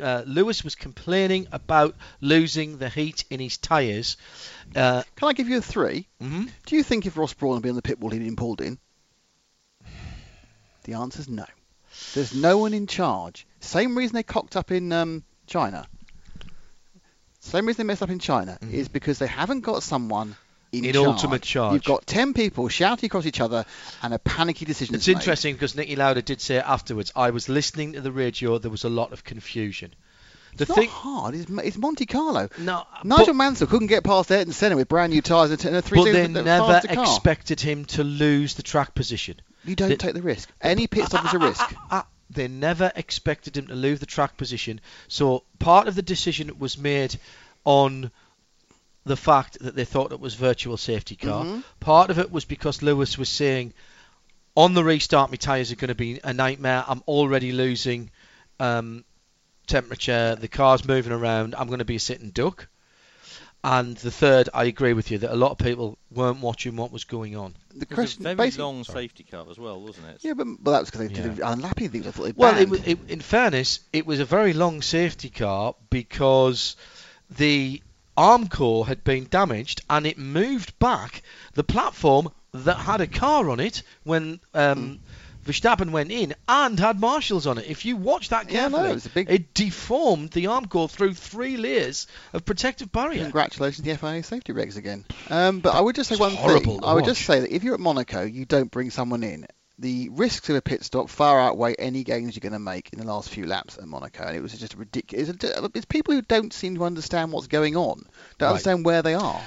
Uh, 0.00 0.22
Lewis 0.26 0.64
was 0.64 0.74
complaining 0.74 1.46
about 1.52 1.94
losing 2.20 2.78
the 2.78 2.88
heat 2.88 3.24
in 3.30 3.38
his 3.38 3.58
tyres. 3.58 4.16
Uh, 4.74 5.02
Can 5.16 5.28
I 5.28 5.32
give 5.32 5.48
you 5.48 5.58
a 5.58 5.62
three? 5.62 6.08
mhm. 6.20 6.50
Do 6.66 6.76
you 6.76 6.82
think 6.82 7.06
if 7.06 7.16
Ross 7.16 7.32
Brawn 7.34 7.54
had 7.54 7.62
been 7.62 7.70
on 7.70 7.76
the 7.76 7.82
pit 7.82 8.00
wall, 8.00 8.10
he'd 8.10 8.18
been 8.20 8.36
pulled 8.36 8.60
in? 8.60 8.78
The 10.84 10.94
answer's 10.94 11.28
no. 11.28 11.44
There's 12.14 12.34
no 12.34 12.58
one 12.58 12.72
in 12.74 12.86
charge. 12.86 13.46
Same 13.60 13.96
reason 13.96 14.14
they 14.16 14.22
cocked 14.22 14.56
up 14.56 14.70
in 14.70 14.92
um, 14.92 15.22
China. 15.46 15.86
Same 17.40 17.66
reason 17.66 17.86
they 17.86 17.88
messed 17.92 18.02
up 18.02 18.10
in 18.10 18.18
China 18.18 18.58
Mhm. 18.62 18.72
is 18.72 18.88
because 18.88 19.18
they 19.18 19.26
haven't 19.26 19.60
got 19.60 19.82
someone 19.82 20.36
in, 20.72 20.84
In 20.84 20.94
charge. 20.94 21.06
ultimate 21.06 21.42
charge. 21.42 21.72
You've 21.74 21.84
got 21.84 22.06
ten 22.06 22.32
people 22.34 22.68
shouting 22.68 23.06
across 23.06 23.26
each 23.26 23.40
other 23.40 23.64
and 24.02 24.14
a 24.14 24.18
panicky 24.18 24.64
decision. 24.64 24.94
It's 24.94 25.04
is 25.04 25.14
made. 25.14 25.20
interesting 25.20 25.54
because 25.54 25.74
Niki 25.74 25.96
Lauda 25.96 26.22
did 26.22 26.40
say 26.40 26.58
afterwards, 26.58 27.12
I 27.16 27.30
was 27.30 27.48
listening 27.48 27.94
to 27.94 28.00
the 28.00 28.12
radio, 28.12 28.58
there 28.58 28.70
was 28.70 28.84
a 28.84 28.88
lot 28.88 29.12
of 29.12 29.24
confusion. 29.24 29.94
The 30.56 30.64
It's 30.64 30.74
thing, 30.74 30.86
not 30.86 30.92
hard. 30.92 31.34
It's, 31.36 31.50
it's 31.50 31.76
Monte 31.76 32.06
Carlo. 32.06 32.48
no, 32.58 32.84
Nigel 33.04 33.26
but, 33.26 33.36
Mansell 33.36 33.68
couldn't 33.68 33.86
get 33.86 34.02
past 34.02 34.30
Ayrton 34.32 34.52
Senna 34.52 34.74
with 34.76 34.88
brand 34.88 35.12
new 35.12 35.22
tyres 35.22 35.50
and 35.52 35.64
a 35.64 35.70
but 35.70 35.84
three 35.84 36.04
they 36.04 36.12
seconds 36.12 36.44
never 36.44 36.80
expected 36.88 37.60
him 37.60 37.84
to 37.86 38.02
lose 38.02 38.54
the 38.54 38.62
track 38.64 38.94
position. 38.94 39.36
You 39.64 39.76
don't 39.76 39.90
they- 39.90 39.96
take 39.96 40.14
the 40.14 40.22
risk. 40.22 40.50
Any 40.60 40.86
pit 40.88 41.06
stop 41.06 41.24
is 41.24 41.34
a 41.34 41.38
risk. 41.38 41.74
They 42.32 42.46
never 42.46 42.92
expected 42.94 43.56
him 43.56 43.66
to 43.66 43.74
lose 43.74 43.98
the 43.98 44.06
track 44.06 44.36
position. 44.36 44.80
So 45.08 45.42
part 45.58 45.88
of 45.88 45.96
the 45.96 46.02
decision 46.02 46.60
was 46.60 46.78
made 46.78 47.18
on 47.64 48.12
the 49.04 49.16
fact 49.16 49.58
that 49.60 49.74
they 49.74 49.84
thought 49.84 50.12
it 50.12 50.20
was 50.20 50.34
virtual 50.34 50.76
safety 50.76 51.16
car. 51.16 51.44
Mhm. 51.44 51.64
Part 51.80 52.10
of 52.10 52.18
it 52.18 52.30
was 52.30 52.44
because 52.44 52.82
Lewis 52.82 53.16
was 53.16 53.28
saying, 53.28 53.72
on 54.56 54.74
the 54.74 54.84
restart, 54.84 55.30
my 55.30 55.36
tyres 55.36 55.72
are 55.72 55.76
going 55.76 55.88
to 55.88 55.94
be 55.94 56.20
a 56.22 56.32
nightmare. 56.32 56.84
I'm 56.86 57.02
already 57.08 57.52
losing 57.52 58.10
um, 58.58 59.04
temperature. 59.66 60.36
The 60.36 60.48
car's 60.48 60.86
moving 60.86 61.12
around. 61.12 61.54
I'm 61.56 61.68
going 61.68 61.78
to 61.78 61.84
be 61.84 61.96
a 61.96 62.00
sitting 62.00 62.30
duck. 62.30 62.68
And 63.62 63.94
the 63.98 64.10
third, 64.10 64.48
I 64.54 64.64
agree 64.64 64.94
with 64.94 65.10
you 65.10 65.18
that 65.18 65.32
a 65.32 65.36
lot 65.36 65.50
of 65.52 65.58
people 65.58 65.98
weren't 66.10 66.40
watching 66.40 66.76
what 66.76 66.90
was 66.90 67.04
going 67.04 67.36
on. 67.36 67.54
The 67.74 67.76
It 67.76 67.78
was 67.78 67.82
a 67.90 67.94
question, 67.94 68.22
very 68.24 68.34
basically, 68.34 68.64
long 68.64 68.84
safety 68.84 69.22
car 69.24 69.44
as 69.50 69.58
well, 69.58 69.80
wasn't 69.82 70.06
it? 70.08 70.18
yeah, 70.22 70.32
but 70.32 70.46
well, 70.46 70.72
that 70.72 70.80
was 70.80 70.90
because 70.90 71.08
they 71.08 71.14
did 71.14 71.38
Yeah. 71.38 71.52
unlappy 71.52 71.88
things. 71.88 72.06
I 72.06 72.10
thought 72.10 72.22
they 72.24 72.32
Well, 72.32 72.56
it, 72.56 72.70
was- 72.70 72.80
it, 72.86 72.98
in 73.08 73.20
fairness, 73.20 73.80
it 73.92 74.06
was 74.06 74.18
a 74.18 74.24
very 74.24 74.54
long 74.54 74.80
safety 74.80 75.28
car 75.28 75.74
because 75.90 76.76
the 77.30 77.82
Armco 78.20 78.86
had 78.86 79.02
been 79.02 79.26
damaged 79.30 79.80
and 79.88 80.06
it 80.06 80.18
moved 80.18 80.78
back 80.78 81.22
the 81.54 81.64
platform 81.64 82.30
that 82.52 82.76
had 82.76 83.00
a 83.00 83.06
car 83.06 83.48
on 83.48 83.60
it 83.60 83.82
when 84.02 84.40
um, 84.52 85.00
Verstappen 85.46 85.90
went 85.90 86.10
in 86.10 86.34
and 86.46 86.78
had 86.78 87.00
marshals 87.00 87.46
on 87.46 87.56
it. 87.56 87.66
If 87.66 87.86
you 87.86 87.96
watch 87.96 88.28
that 88.28 88.50
Yeah, 88.50 88.68
no, 88.68 88.76
carefully, 88.78 88.96
it 89.04 89.14
big- 89.14 89.30
it 89.30 89.54
deformed 89.54 90.30
the 90.32 90.44
Armco 90.44 90.90
through 90.90 91.14
three 91.14 91.56
layers 91.56 92.06
of 92.34 92.44
protective 92.44 92.92
barrier. 92.92 93.22
Congratulations, 93.22 93.86
to 93.86 93.90
the 93.90 93.96
FIA 93.96 94.22
safety 94.22 94.52
regs 94.52 94.76
again. 94.76 95.06
Um, 95.30 95.60
but 95.60 95.74
I 95.74 95.80
would 95.80 95.94
just 95.96 96.10
say 96.10 96.16
one 96.16 96.32
thing. 96.36 96.80
I 96.84 96.92
would 96.92 97.06
just 97.06 97.22
say 97.24 97.40
that 97.40 97.54
if 97.54 97.64
you're 97.64 97.74
at 97.74 97.80
Monaco, 97.80 98.22
you 98.22 98.44
don't 98.44 98.70
bring 98.70 98.90
someone 98.90 99.22
in. 99.22 99.46
The 99.80 100.10
risks 100.10 100.48
of 100.50 100.56
a 100.56 100.60
pit 100.62 100.84
stop 100.84 101.08
far 101.08 101.40
outweigh 101.40 101.74
any 101.78 102.04
gains 102.04 102.36
you're 102.36 102.40
going 102.40 102.52
to 102.52 102.58
make 102.58 102.92
in 102.92 102.98
the 102.98 103.06
last 103.06 103.30
few 103.30 103.46
laps 103.46 103.78
at 103.78 103.88
Monaco, 103.88 104.24
and 104.24 104.36
it 104.36 104.42
was 104.42 104.52
just 104.52 104.74
ridiculous. 104.74 105.30
It's, 105.74 105.84
people 105.86 106.12
who 106.14 106.20
don't 106.22 106.52
seem 106.52 106.74
to 106.76 106.84
understand 106.84 107.32
what's 107.32 107.46
going 107.46 107.76
on, 107.76 108.04
don't 108.38 108.46
Right. 108.46 108.48
understand 108.50 108.84
where 108.84 109.00
they 109.02 109.14
are. 109.14 109.40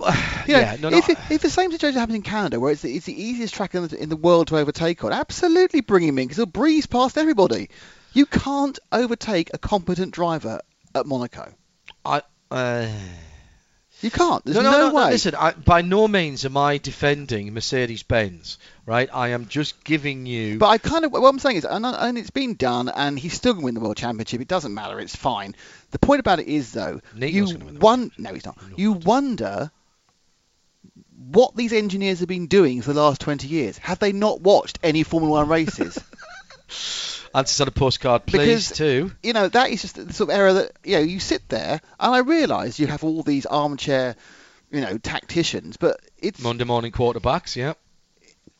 You 0.46 0.54
know, 0.54 0.60
yeah, 0.60 0.76
no, 0.80 0.88
no. 0.88 0.96
if, 0.96 1.08
it- 1.10 1.18
if 1.30 1.42
the 1.42 1.50
same 1.50 1.70
situation 1.70 1.98
happens 2.00 2.16
in 2.16 2.22
Canada, 2.22 2.58
where 2.58 2.72
it's 2.72 2.80
the, 2.82 2.94
it's 2.96 3.04
the 3.04 3.20
easiest 3.22 3.52
track 3.52 3.74
in 3.74 3.86
the, 3.86 4.02
in 4.02 4.08
the 4.08 4.16
world 4.16 4.48
to 4.48 4.56
overtake 4.56 5.04
on, 5.04 5.12
absolutely 5.12 5.82
bring 5.82 6.04
him 6.04 6.18
in 6.18 6.24
because 6.26 6.36
he'll 6.38 6.46
breeze 6.46 6.86
past 6.86 7.18
everybody. 7.18 7.68
You 8.14 8.24
can't 8.24 8.78
overtake 8.90 9.50
a 9.52 9.58
competent 9.58 10.12
driver 10.14 10.60
at 10.94 11.04
Monaco. 11.04 11.52
I, 12.04 12.22
uh, 12.50 12.88
You 14.00 14.10
can't. 14.12 14.44
There's 14.44 14.56
no, 14.56 14.62
no, 14.62 14.70
no, 14.70 14.88
no, 14.88 14.94
way. 14.94 15.04
no. 15.04 15.10
Listen, 15.10 15.34
I, 15.34 15.52
by 15.52 15.82
no 15.82 16.06
means 16.06 16.44
am 16.44 16.56
I 16.56 16.78
defending 16.78 17.52
Mercedes 17.52 18.04
Benz, 18.04 18.58
right? 18.86 19.08
I 19.12 19.28
am 19.28 19.48
just 19.48 19.82
giving 19.82 20.24
you. 20.24 20.58
But 20.58 20.68
I 20.68 20.78
kind 20.78 21.04
of 21.04 21.12
what 21.12 21.28
I'm 21.28 21.40
saying 21.40 21.56
is, 21.56 21.64
and, 21.64 21.84
and 21.84 22.16
it's 22.16 22.30
been 22.30 22.54
done, 22.54 22.88
and 22.88 23.18
he's 23.18 23.34
still 23.34 23.54
going 23.54 23.62
to 23.62 23.64
win 23.66 23.74
the 23.74 23.80
world 23.80 23.96
championship. 23.96 24.40
It 24.40 24.48
doesn't 24.48 24.72
matter. 24.72 25.00
It's 25.00 25.16
fine. 25.16 25.56
The 25.90 25.98
point 25.98 26.20
about 26.20 26.38
it 26.38 26.46
is, 26.46 26.72
though, 26.72 27.00
Nico's 27.14 27.52
you 27.52 27.58
win 27.58 27.78
won. 27.80 28.12
No, 28.18 28.32
he's 28.34 28.46
not. 28.46 28.56
No, 28.62 28.76
You 28.76 28.92
wonder 28.92 29.72
what 31.32 31.56
these 31.56 31.72
engineers 31.72 32.20
have 32.20 32.28
been 32.28 32.46
doing 32.46 32.82
for 32.82 32.92
the 32.92 33.02
last 33.02 33.20
20 33.20 33.48
years. 33.48 33.78
Have 33.78 33.98
they 33.98 34.12
not 34.12 34.40
watched 34.40 34.78
any 34.84 35.02
Formula 35.02 35.40
One 35.40 35.48
races? 35.48 35.98
Answers 37.38 37.60
on 37.60 37.68
a 37.68 37.70
postcard, 37.70 38.26
please, 38.26 38.68
Because- 38.68 38.78
too. 38.78 39.12
you 39.22 39.32
know, 39.32 39.48
that 39.48 39.70
is 39.70 39.82
just 39.82 39.94
the 39.96 40.12
sort 40.12 40.30
of 40.30 40.36
error 40.36 40.52
that 40.54 40.72
you 40.84 40.96
know. 40.96 41.02
You 41.02 41.20
sit 41.20 41.48
there, 41.48 41.80
and 42.00 42.14
I 42.14 42.18
realise 42.18 42.78
you 42.78 42.86
have 42.88 43.04
all 43.04 43.22
these 43.22 43.46
armchair, 43.46 44.16
you 44.70 44.80
know, 44.80 44.98
tacticians, 44.98 45.76
but 45.76 46.00
it's 46.18 46.40
Monday 46.40 46.64
morning 46.64 46.92
quarterbacks, 46.92 47.54
yeah. 47.56 47.74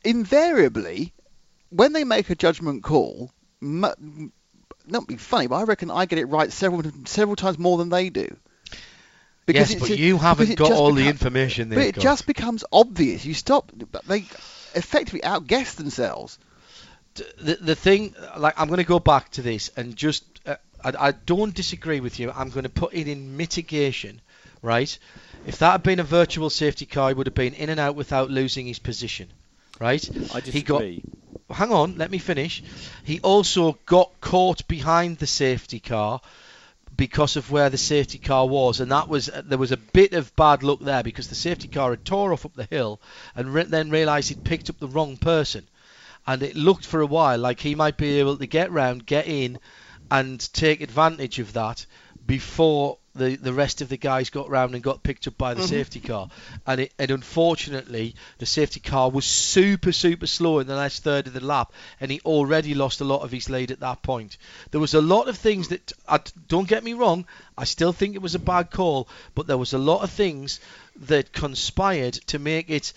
invariably, 0.05 1.13
when 1.71 1.93
they 1.93 2.05
make 2.05 2.31
a 2.31 2.35
judgment 2.35 2.83
call, 2.83 3.31
mu- 3.61 4.31
not 4.87 5.07
be 5.07 5.17
funny, 5.17 5.47
but 5.49 5.57
I 5.57 5.63
reckon 5.65 5.91
I 5.91 6.07
get 6.07 6.19
it 6.19 6.27
right 6.27 6.53
several 6.53 6.83
several 7.07 7.37
times 7.37 7.59
more 7.59 7.79
than 7.79 7.89
they 7.89 8.11
do. 8.11 8.37
yes, 9.47 9.75
but 9.75 9.91
you 9.99 10.19
haven't 10.19 10.57
got 10.57 10.73
all 10.73 10.93
the 10.93 11.09
information 11.09 11.71
But 11.71 11.79
it 11.79 11.95
got. 11.97 12.03
just 12.03 12.27
becomes 12.27 12.65
obvious. 12.71 13.25
You 13.25 13.35
stop. 13.35 13.73
They 14.07 14.25
effectively 14.75 15.25
outguess 15.25 15.75
themselves. 15.75 16.39
The, 17.39 17.57
the 17.57 17.75
thing, 17.75 18.15
like, 18.37 18.59
I'm 18.59 18.69
going 18.69 18.79
to 18.79 18.85
go 18.85 18.99
back 18.99 19.31
to 19.33 19.43
this 19.43 19.71
and 19.77 19.97
just, 19.97 20.25
uh, 20.47 20.57
I, 20.83 21.09
I 21.09 21.13
don't 21.13 21.55
disagree 21.55 22.01
with 22.01 22.19
you. 22.19 22.33
I'm 22.35 22.51
going 22.51 22.65
to 22.65 22.71
put 22.71 22.95
it 22.95 23.09
in 23.09 23.37
mitigation, 23.37 24.21
right? 24.63 24.99
If 25.47 25.59
that 25.59 25.73
had 25.73 25.83
been 25.83 26.01
a 26.01 26.05
virtual 26.05 26.51
safety 26.51 26.87
car, 26.87 27.09
he 27.09 27.15
would 27.15 27.27
have 27.27 27.35
been 27.35 27.55
in 27.55 27.71
and 27.71 27.81
out 27.81 27.97
without 27.97 28.31
losing 28.31 28.67
his 28.67 28.79
position, 28.79 29.29
right? 29.81 30.09
I 30.35 30.41
He 30.41 30.63
got 30.63 30.83
hang 31.51 31.73
on, 31.73 31.97
let 31.97 32.11
me 32.11 32.19
finish. 32.19 32.63
He 33.05 33.21
also 33.21 33.79
got 33.87 34.21
caught 34.21 34.69
behind 34.69 35.19
the 35.19 35.27
safety 35.27 35.81
car 35.81 36.21
because 36.97 37.37
of 37.37 37.51
where 37.51 37.71
the 37.71 37.79
safety 37.79 38.19
car 38.19 38.47
was, 38.47 38.81
and 38.81 38.91
that 38.91 39.09
was 39.09 39.31
there 39.45 39.59
was 39.59 39.73
a 39.73 39.77
bit 39.77 40.13
of 40.13 40.35
bad 40.37 40.63
luck 40.63 40.81
there 40.81 41.03
because 41.03 41.29
the 41.29 41.35
safety 41.35 41.69
car 41.69 41.91
had 41.91 42.05
tore 42.05 42.33
off 42.33 42.45
up 42.45 42.55
the 42.55 42.65
hill 42.65 43.01
and 43.35 43.55
re- 43.55 43.65
then 43.65 43.91
realised 43.91 44.29
he'd 44.29 44.45
picked 44.45 44.69
up 44.69 44.79
the 44.79 44.89
wrong 44.89 45.17
person, 45.17 45.67
and 46.29 46.43
it 46.43 46.55
looked 46.55 46.85
for 46.87 47.01
a 47.01 47.07
while 47.07 47.39
like 47.39 47.59
he 47.59 47.75
might 47.75 47.97
be 47.97 48.21
able 48.21 48.37
to 48.37 48.47
get 48.47 48.71
round, 48.71 49.05
get 49.07 49.27
in, 49.27 49.59
and 50.11 50.53
take 50.53 50.83
advantage 50.83 51.39
of 51.39 51.55
that 51.55 51.87
before 52.27 52.99
the, 53.15 53.37
the 53.37 53.53
rest 53.55 53.81
of 53.81 53.89
the 53.89 53.97
guys 53.97 54.29
got 54.29 54.51
round 54.51 54.75
and 54.75 54.85
got 54.85 55.03
picked 55.03 55.27
up 55.27 55.39
by 55.39 55.55
the 55.55 55.63
Mhm. 55.63 55.69
safety 55.69 56.01
car. 56.01 56.29
And 56.67 56.83
it, 56.83 56.93
and 56.99 57.11
unfortunately, 57.11 58.15
the 58.37 58.45
safety 58.47 58.81
car 58.81 59.11
was 59.11 59.25
super 59.25 59.91
super 59.91 60.27
slow 60.27 60.59
in 60.59 60.67
the 60.67 60.77
last 60.77 61.03
third 61.03 61.27
of 61.27 61.33
the 61.33 61.41
lap, 61.45 61.73
and 62.01 62.11
he 62.11 62.21
already 62.21 62.75
lost 62.75 63.01
a 63.01 63.05
lot 63.05 63.23
of 63.23 63.33
his 63.33 63.49
lead 63.49 63.71
at 63.71 63.81
that 63.81 64.03
point. 64.03 64.37
There 64.71 64.81
was 64.81 64.93
a 64.95 65.01
lot 65.01 65.29
of 65.29 65.39
things 65.39 65.69
that 65.69 65.93
I, 66.07 66.21
don't 66.47 66.69
get 66.69 66.85
me 66.85 66.93
wrong, 66.93 67.25
I 67.57 67.65
still 67.65 67.95
think 67.95 68.15
it 68.15 68.23
was 68.23 68.35
a 68.35 68.39
bad 68.39 68.71
call, 68.71 69.09
but 69.35 69.47
there 69.47 69.59
was 69.59 69.73
a 69.73 69.79
lot 69.79 70.03
of 70.03 70.11
things 70.11 70.61
that 71.07 71.33
conspired 71.33 72.15
to 72.27 72.39
make 72.39 72.69
it 72.69 72.93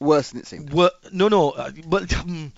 Worse 0.00 0.30
than 0.30 0.40
it 0.40 0.46
seemed. 0.46 0.72
were 0.72 0.90
no, 1.12 1.28
no, 1.28 1.50
uh, 1.50 1.70
but 1.86 2.14
um, 2.16 2.52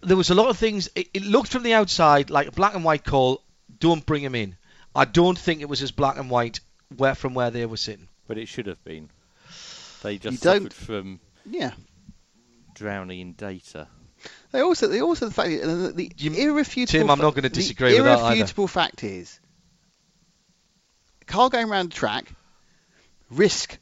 there 0.00 0.16
was 0.16 0.30
a 0.30 0.34
lot 0.34 0.48
of 0.48 0.56
things. 0.58 0.88
It, 0.94 1.08
it 1.14 1.22
looked 1.22 1.52
from 1.52 1.62
the 1.62 1.74
outside 1.74 2.28
like 2.30 2.48
a 2.48 2.52
black 2.52 2.74
and 2.74 2.84
white 2.84 3.04
call. 3.04 3.42
Don't 3.78 4.04
bring 4.04 4.22
him 4.22 4.34
in. 4.34 4.56
I 4.94 5.04
don't 5.04 5.38
think 5.38 5.60
it 5.60 5.68
was 5.68 5.82
as 5.82 5.92
black 5.92 6.16
and 6.18 6.28
white 6.30 6.60
where 6.96 7.14
from 7.14 7.34
where 7.34 7.50
they 7.50 7.66
were 7.66 7.76
sitting. 7.76 8.08
But 8.26 8.38
it 8.38 8.48
should 8.48 8.66
have 8.66 8.82
been. 8.84 9.10
They 10.02 10.18
just 10.18 10.42
don't- 10.42 10.72
suffered 10.72 10.74
from 10.74 11.20
Yeah. 11.44 11.72
drowning 12.74 13.20
in 13.20 13.32
data. 13.34 13.88
They 14.50 14.60
also, 14.62 14.88
they 14.88 15.00
also 15.02 15.26
the 15.26 15.34
fact 15.34 15.50
that 15.50 15.66
the, 15.66 15.92
the 15.92 16.12
You- 16.16 16.32
irrefutable. 16.32 17.00
Tim, 17.00 17.10
I'm 17.10 17.20
not 17.20 17.34
gonna 17.34 17.48
disagree 17.48 17.94
with 17.94 18.04
that 18.04 18.18
either. 18.18 18.36
Irrefutable 18.36 18.66
fact 18.68 19.04
is, 19.04 19.38
car 21.26 21.48
going 21.50 21.68
around 21.70 21.90
the 21.92 21.96
track, 21.96 22.32
risk 23.30 23.78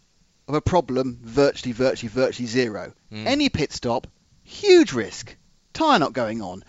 of 0.49 0.55
a 0.55 0.61
problem 0.61 1.19
virtually, 1.23 1.73
virtually, 1.73 2.09
virtually 2.09 2.47
zero. 2.47 2.93
Mm. 3.13 3.27
Any 3.27 3.49
pit 3.49 3.73
stop, 3.73 4.07
huge 4.43 4.93
risk. 4.93 5.37
Tyre 5.73 5.99
not 5.99 6.13
going 6.13 6.43
on, 6.43 6.63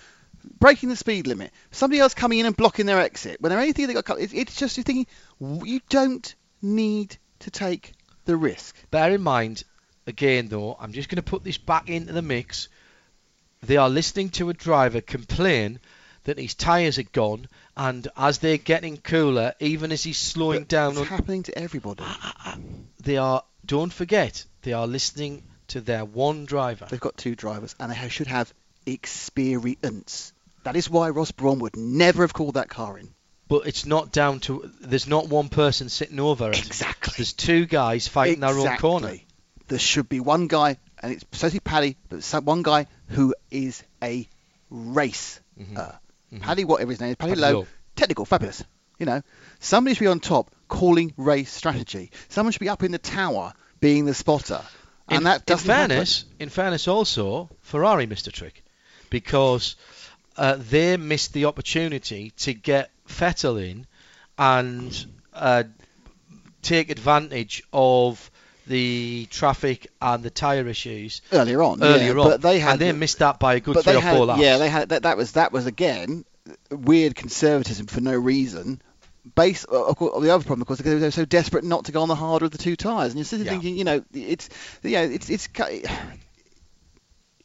breaking 0.60 0.90
the 0.90 0.96
speed 0.96 1.28
limit, 1.28 1.52
somebody 1.72 2.00
else 2.00 2.14
coming 2.14 2.40
in 2.40 2.46
and 2.46 2.58
blocking 2.58 2.86
their 2.86 3.00
exit. 3.00 3.40
When 3.40 3.50
they're 3.50 3.60
anything 3.60 3.88
they 3.88 3.94
got, 3.94 4.06
cut- 4.06 4.20
it's, 4.20 4.34
it's 4.34 4.56
just 4.56 4.78
you're 4.78 4.84
thinking 4.84 5.08
you 5.40 5.82
don't 5.90 6.34
need 6.62 7.18
to 7.40 7.52
take 7.52 7.94
the 8.26 8.36
risk. 8.36 8.76
Bear 8.90 9.12
in 9.12 9.22
mind, 9.22 9.64
again 10.08 10.48
though, 10.48 10.76
I'm 10.80 10.94
just 10.94 11.10
going 11.10 11.18
to 11.18 11.24
put 11.24 11.44
this 11.44 11.58
back 11.58 11.90
into 11.90 12.14
the 12.14 12.22
mix. 12.22 12.70
They 13.62 13.78
are 13.78 13.90
listening 13.90 14.30
to 14.30 14.50
a 14.50 14.54
driver 14.54 15.02
complain 15.02 15.80
that 16.24 16.40
his 16.40 16.56
tyres 16.56 16.98
are 16.98 17.04
gone, 17.04 17.48
and 17.78 18.08
as 18.18 18.40
they're 18.40 18.58
getting 18.58 18.98
cooler, 18.98 19.54
even 19.60 19.92
as 19.92 20.04
he's 20.04 20.18
slowing 20.18 20.62
But 20.62 20.68
down, 20.70 20.92
It's 20.92 21.02
on, 21.02 21.06
happening 21.08 21.44
to 21.44 21.58
everybody. 21.58 22.04
Ah, 22.04 22.20
ah, 22.22 22.34
ah. 22.46 22.58
they 23.04 23.18
are. 23.18 23.44
Don't 23.66 23.92
forget, 23.94 24.46
they 24.62 24.74
are 24.74 24.88
listening 24.88 25.44
to 25.70 25.82
their 25.82 26.06
one 26.06 26.46
driver. 26.46 26.86
They've 26.90 27.00
got 27.00 27.18
two 27.18 27.36
drivers, 27.36 27.76
and 27.80 27.92
they 27.92 28.10
should 28.10 28.28
have 28.28 28.54
experience. 28.86 30.34
That 30.64 30.76
is 30.76 30.90
why 30.90 31.10
Ross 31.10 31.32
Brawn 31.32 31.60
would 31.60 31.76
never 31.76 32.24
have 32.24 32.34
called 32.34 32.56
that 32.56 32.70
car 32.70 32.98
in. 32.98 33.10
But 33.48 33.68
it's 33.68 33.86
not 33.86 34.12
down 34.12 34.40
to. 34.42 34.72
There's 34.82 35.08
not 35.08 35.28
one 35.30 35.50
person 35.50 35.90
sitting 35.90 36.20
over 36.20 36.50
it. 36.50 36.66
Exactly. 36.66 37.14
There's 37.18 37.34
two 37.34 37.66
guys 37.66 38.08
fighting 38.08 38.40
their 38.40 38.58
own 38.58 38.78
corner. 38.78 39.14
There 39.68 39.80
should 39.80 40.10
be 40.10 40.20
one 40.20 40.48
guy, 40.48 40.78
and 41.02 41.12
it's 41.14 41.26
Sophie 41.32 41.60
Paddy, 41.60 41.98
but 42.10 42.24
some- 42.24 42.46
one 42.46 42.64
guy 42.64 42.88
who 43.10 43.36
is 43.52 43.84
a 44.02 44.28
race. 44.72 45.40
Mhm. 45.60 45.78
Uh, 45.78 45.92
Mhm. 46.34 46.42
Paddy, 46.42 46.66
whatever 46.66 46.92
his 46.92 47.00
name 47.00 47.12
is, 47.12 47.16
Paddy, 47.18 47.32
Paddy 47.32 47.42
Lowe, 47.42 47.52
Lowe. 47.60 47.68
technical, 47.96 48.26
fabulous. 48.26 48.64
You 49.00 49.06
know, 49.06 49.22
somebody 49.60 49.96
should 49.96 50.02
be 50.02 50.08
on 50.08 50.20
top 50.20 50.52
calling 50.68 51.14
race 51.18 51.52
strategy. 51.52 52.12
Someone 52.30 52.52
should 52.52 52.60
be 52.60 52.70
up 52.70 52.84
in 52.84 52.92
the 52.92 52.98
tower 52.98 53.54
being 53.80 54.06
the 54.06 54.14
spotter. 54.14 54.62
And 55.08 55.18
in, 55.18 55.24
that 55.26 55.46
doesn't 55.46 55.70
in 55.70 55.76
fairness, 55.76 56.26
in 56.40 56.50
fairness, 56.50 56.88
also 56.88 57.50
Ferrari 57.62 58.08
missed 58.08 58.28
a 58.28 58.32
trick 58.32 58.64
because 59.10 59.76
uh, 60.38 60.58
they 60.58 60.98
missed 60.98 61.34
the 61.34 61.46
opportunity 61.46 62.32
to 62.38 62.54
get 62.54 62.90
Vettel 63.08 63.64
in 63.64 63.86
and 64.38 65.06
uh, 65.34 65.64
take 66.62 66.90
advantage 66.90 67.64
of 67.72 68.32
the 68.68 69.28
traffic 69.30 69.88
and 70.02 70.24
the 70.24 70.32
tyre 70.32 70.68
issues 70.68 71.22
earlier 71.32 71.62
on. 71.62 71.84
earlier 71.84 72.16
yeah, 72.16 72.24
on, 72.24 72.30
But 72.32 72.42
they 72.42 72.60
had 72.60 72.72
and 72.72 72.82
they 72.82 72.92
missed 72.92 73.20
that 73.20 73.40
by 73.40 73.56
a 73.56 73.60
good 73.60 73.78
three 73.84 73.96
or 73.96 74.02
had, 74.02 74.18
four 74.18 74.26
laps. 74.26 74.42
Yeah, 74.42 74.58
they 74.58 74.70
had 74.70 74.90
that. 74.90 75.04
That 75.04 75.18
was 75.18 75.34
that 75.34 75.52
was 75.52 75.68
again 75.68 76.26
weird 76.72 77.16
conservatism 77.16 77.88
for 77.88 78.02
no 78.02 78.16
reason. 78.16 78.82
Based, 79.34 79.66
uh, 79.72 79.86
of 79.86 79.98
course, 79.98 80.22
the 80.24 80.30
other 80.34 80.44
problem, 80.44 80.62
of 80.62 80.68
course, 80.68 80.78
because 80.78 81.00
they 81.00 81.08
were 81.08 81.12
so 81.12 81.26
desperate 81.26 81.64
not 81.64 81.86
to 81.86 81.92
go 81.92 82.04
on 82.04 82.08
the 82.08 82.16
harder 82.16 82.46
of 82.46 82.52
the 82.52 82.60
two 82.60 82.76
tyres, 82.76 83.12
and 83.12 83.18
you're 83.18 83.26
sitting 83.26 83.46
Yeah. 83.48 83.54
thinking, 83.54 83.76
you 83.76 83.84
know, 83.84 84.04
it's, 84.14 84.50
yeah, 84.84 85.02
it's, 85.02 85.30
it's. 85.30 85.50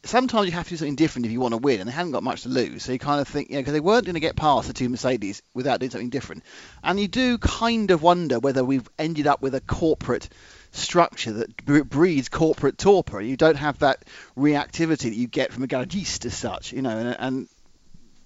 Sometimes 0.03 0.47
you 0.47 0.51
have 0.53 0.65
to 0.65 0.71
do 0.71 0.77
something 0.77 0.95
different 0.95 1.27
if 1.27 1.31
you 1.31 1.39
want 1.39 1.53
to 1.53 1.59
win, 1.59 1.79
and 1.79 1.87
they 1.87 1.93
hadn't 1.93 2.11
got 2.11 2.23
much 2.23 2.43
to 2.43 2.49
lose, 2.49 2.83
so 2.83 2.91
you 2.91 2.97
kind 2.97 3.21
of 3.21 3.27
think, 3.27 3.49
you 3.49 3.55
know, 3.55 3.61
because 3.61 3.73
they 3.73 3.79
weren't 3.79 4.05
going 4.05 4.15
to 4.15 4.19
get 4.19 4.35
past 4.35 4.67
the 4.67 4.73
two 4.73 4.89
Mercedes 4.89 5.43
without 5.53 5.79
doing 5.79 5.91
something 5.91 6.09
different, 6.09 6.43
and 6.83 6.99
you 6.99 7.07
do 7.07 7.37
kind 7.37 7.91
of 7.91 8.01
wonder 8.01 8.39
whether 8.39 8.63
we've 8.63 8.89
ended 8.97 9.27
up 9.27 9.43
with 9.43 9.53
a 9.53 9.61
corporate 9.61 10.27
structure 10.71 11.33
that 11.33 11.65
breeds 11.89 12.29
corporate 12.29 12.79
torpor. 12.79 13.21
You 13.21 13.37
don't 13.37 13.57
have 13.57 13.79
that 13.79 14.03
reactivity 14.35 15.09
that 15.09 15.15
you 15.15 15.27
get 15.27 15.51
from 15.53 15.63
a 15.63 15.67
garagiste 15.67 16.25
as 16.25 16.35
such, 16.35 16.73
you 16.73 16.81
know, 16.81 16.97
and, 16.97 17.15
and 17.19 17.47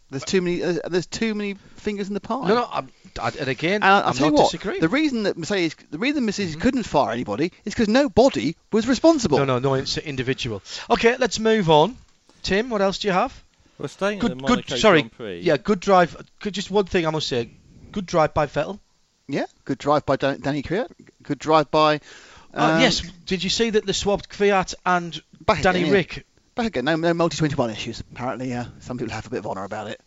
there's 0.09 0.23
too 0.23 0.41
many 0.41 0.63
uh, 0.63 0.79
there's 0.89 1.07
too 1.07 1.33
many 1.35 1.55
fingers 1.75 2.07
in 2.07 2.13
the 2.13 2.19
pie. 2.19 2.47
no, 2.47 2.55
no, 2.55 2.67
I'm, 2.71 2.89
I, 3.19 3.29
and 3.39 3.47
again, 3.47 3.75
And 3.75 3.85
I'll 3.85 4.03
I'm 4.09 4.13
tell 4.13 4.27
not 4.27 4.37
you 4.37 4.43
what, 4.43 4.51
disagreeing. 4.51 4.81
the 4.81 4.89
reason 4.89 5.23
that 5.23 5.37
Mercedes, 5.37 5.75
the 5.89 5.97
reason 5.97 6.25
Mercedes 6.25 6.55
couldn't 6.57 6.83
fire 6.83 7.11
anybody 7.11 7.51
is 7.63 7.73
because 7.73 7.87
nobody 7.87 8.55
was 8.71 8.87
responsible. 8.87 9.37
no, 9.39 9.45
no, 9.45 9.59
no, 9.59 9.73
it's 9.75 9.97
individual. 9.97 10.61
Okay, 10.89 11.15
let's 11.17 11.39
move 11.39 11.69
on. 11.69 11.95
Tim, 12.43 12.69
what 12.69 12.81
else 12.81 12.99
do 12.99 13.07
you 13.07 13.13
have? 13.13 13.43
We're 13.77 13.87
staying 13.87 14.19
Good, 14.19 14.31
at 14.31 14.37
the 14.37 14.43
Monaco 14.43 14.61
good. 14.69 14.79
Sorry, 14.79 15.01
Grand 15.01 15.11
Prix. 15.13 15.39
yeah, 15.41 15.57
good 15.57 15.79
drive. 15.79 16.15
Good, 16.39 16.53
just 16.53 16.69
one 16.71 16.85
thing 16.85 17.05
I 17.05 17.09
must 17.09 17.27
say. 17.27 17.49
Good 17.91 18.05
drive 18.05 18.33
by 18.33 18.45
Vettel. 18.47 18.79
Yeah, 19.27 19.45
good 19.65 19.77
drive 19.79 20.05
by 20.05 20.15
Dan- 20.17 20.39
Danny 20.41 20.61
Kvyat. 20.61 20.91
Good 21.23 21.39
drive 21.39 21.71
by. 21.71 21.99
Oh, 22.53 22.75
um, 22.75 22.81
yes. 22.81 23.01
Did 23.25 23.43
you 23.43 23.49
see 23.49 23.71
that 23.71 23.85
they 23.85 23.91
swapped 23.91 24.29
Kvyat 24.29 24.75
and 24.85 25.19
Back 25.41 25.61
Danny 25.61 25.79
again, 25.79 25.91
yeah. 25.91 25.97
Rick? 25.97 26.25
Back 26.55 26.67
again, 26.67 26.85
no, 26.85 26.95
no 26.95 27.13
multi 27.13 27.37
21 27.37 27.69
issues. 27.69 27.99
Apparently, 28.11 28.53
uh, 28.53 28.65
some 28.79 28.97
people 28.97 29.13
have 29.13 29.27
a 29.27 29.29
bit 29.29 29.39
of 29.39 29.47
honour 29.47 29.65
about 29.65 29.87
it. 29.87 29.99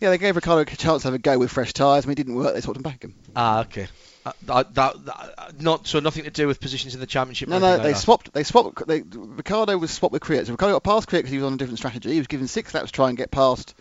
Yeah, 0.00 0.10
they 0.10 0.18
gave 0.18 0.34
Ricciardo 0.34 0.62
a 0.62 0.76
chance 0.76 1.02
to 1.02 1.08
have 1.08 1.14
a 1.14 1.18
go 1.18 1.38
with 1.38 1.50
fresh 1.50 1.72
tyres. 1.74 2.04
and 2.04 2.12
it 2.12 2.16
didn't 2.16 2.34
work, 2.34 2.54
they 2.54 2.60
swapped 2.60 2.78
him 2.78 2.82
back 2.82 2.96
again. 3.04 3.14
Ah, 3.36 3.60
okay. 3.60 3.86
Uh, 4.24 4.32
that, 4.46 4.74
that, 4.74 5.04
that- 5.04 5.60
not 5.60 5.86
so 5.86 6.00
nothing 6.00 6.24
to 6.24 6.30
do 6.30 6.46
with 6.46 6.60
positions 6.60 6.94
in 6.94 7.00
the 7.00 7.06
championship. 7.06 7.48
No, 7.48 7.58
no, 7.58 7.66
anything 7.66 7.82
they 7.84 7.92
that. 7.92 7.98
swapped. 7.98 8.32
They 8.32 8.42
swapped. 8.42 8.86
They, 8.86 9.02
Ricciardo 9.02 9.76
was 9.76 9.90
swapped 9.90 10.12
with 10.12 10.22
Kvyat. 10.22 10.46
So 10.46 10.52
Ricciardo 10.52 10.74
got 10.76 10.82
past 10.82 11.08
Kvyat 11.08 11.18
because 11.18 11.30
he 11.30 11.36
was 11.36 11.44
on 11.44 11.52
a 11.52 11.56
different 11.56 11.78
strategy. 11.78 12.10
He 12.12 12.18
was 12.18 12.26
given 12.26 12.48
six 12.48 12.72
laps 12.74 12.86
to 12.86 12.92
try 12.92 13.08
and 13.10 13.18
get 13.18 13.30
past. 13.30 13.74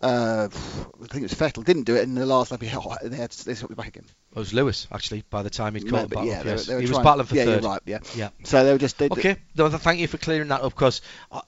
Uh, 0.00 0.48
I 0.50 1.06
think 1.08 1.16
it 1.16 1.22
was 1.22 1.34
Vettel. 1.34 1.62
Didn't 1.64 1.82
do 1.82 1.94
it 1.96 2.02
in 2.04 2.14
the 2.14 2.24
last 2.24 2.50
lap. 2.50 2.62
He, 2.62 2.68
they, 3.08 3.16
had 3.16 3.30
to, 3.30 3.44
they 3.44 3.54
swapped 3.54 3.72
it 3.72 3.76
back 3.76 3.88
again. 3.88 4.04
It 4.34 4.38
was 4.38 4.54
Lewis 4.54 4.86
actually. 4.90 5.24
By 5.28 5.42
the 5.42 5.50
time 5.50 5.74
he'd 5.74 5.88
caught 5.88 6.08
battle, 6.08 6.24
yeah, 6.26 6.42
they 6.42 6.54
were- 6.54 6.60
they 6.60 6.74
were 6.76 6.80
he 6.80 6.88
was 6.88 6.98
battling 6.98 7.26
for 7.26 7.34
yeah, 7.36 7.44
third. 7.44 7.64
right. 7.64 7.82
Yeah. 7.84 7.98
Yeah. 8.14 8.30
So 8.44 8.64
they 8.64 8.72
were 8.72 8.78
just. 8.78 8.96
They, 8.98 9.08
Okay. 9.10 9.36
No, 9.56 9.68
thank 9.68 10.00
you 10.00 10.08
for 10.08 10.16
clearing 10.16 10.48
that 10.48 10.62
up 10.62 10.72
because 10.72 11.02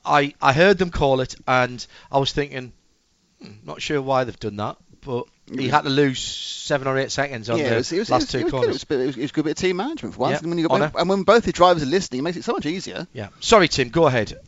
I 0.05 0.35
I 0.43 0.53
heard 0.53 0.77
them 0.79 0.91
call 0.91 1.21
it 1.21 1.35
and 1.49 1.85
I 2.11 2.19
was 2.19 2.33
thinking, 2.33 2.73
hmm, 3.41 3.53
not 3.65 3.81
sure 3.81 4.03
why 4.03 4.25
they've 4.25 4.39
done 4.39 4.57
that, 4.57 4.77
but 5.01 5.27
he 5.51 5.69
had 5.69 5.83
to 5.83 5.91
lose 5.91 6.21
seven 6.21 6.87
or 6.89 6.99
eight 6.99 7.11
seconds 7.11 7.49
on 7.51 7.59
yeah, 7.59 7.71
the 7.71 7.75
it 7.75 7.77
was, 7.79 7.93
it 7.93 7.99
was, 8.01 8.11
last 8.11 8.31
two 8.31 8.39
it 8.39 8.45
was 8.45 8.53
good. 8.53 8.57
It 8.59 8.61
corners. 8.61 8.87
was, 8.89 8.99
a 8.99 9.03
it 9.03 9.07
was, 9.07 9.17
it 9.17 9.23
was 9.23 9.31
a 9.31 9.35
good 9.35 9.45
bit 9.45 9.51
of 9.53 9.57
team 9.57 9.77
management 9.77 10.15
for 10.15 10.21
once. 10.21 10.33
Yeah, 10.33 10.39
And 10.41 10.49
when 10.49 10.59
you 10.59 10.69
got, 10.69 10.75
honour. 10.75 10.93
and 10.97 11.09
when 11.09 11.23
both 11.25 11.45
the 11.45 11.53
drivers 11.53 11.83
are 11.83 11.87
listening, 11.87 12.21
it 12.21 12.23
makes 12.23 12.37
it 12.37 12.45
so 12.45 12.53
much 12.53 12.67
easier. 12.67 13.07
Yeah. 13.13 13.29
Sorry, 13.41 13.69
Tim. 13.69 13.89
Go 13.89 14.07
ahead. 14.07 14.39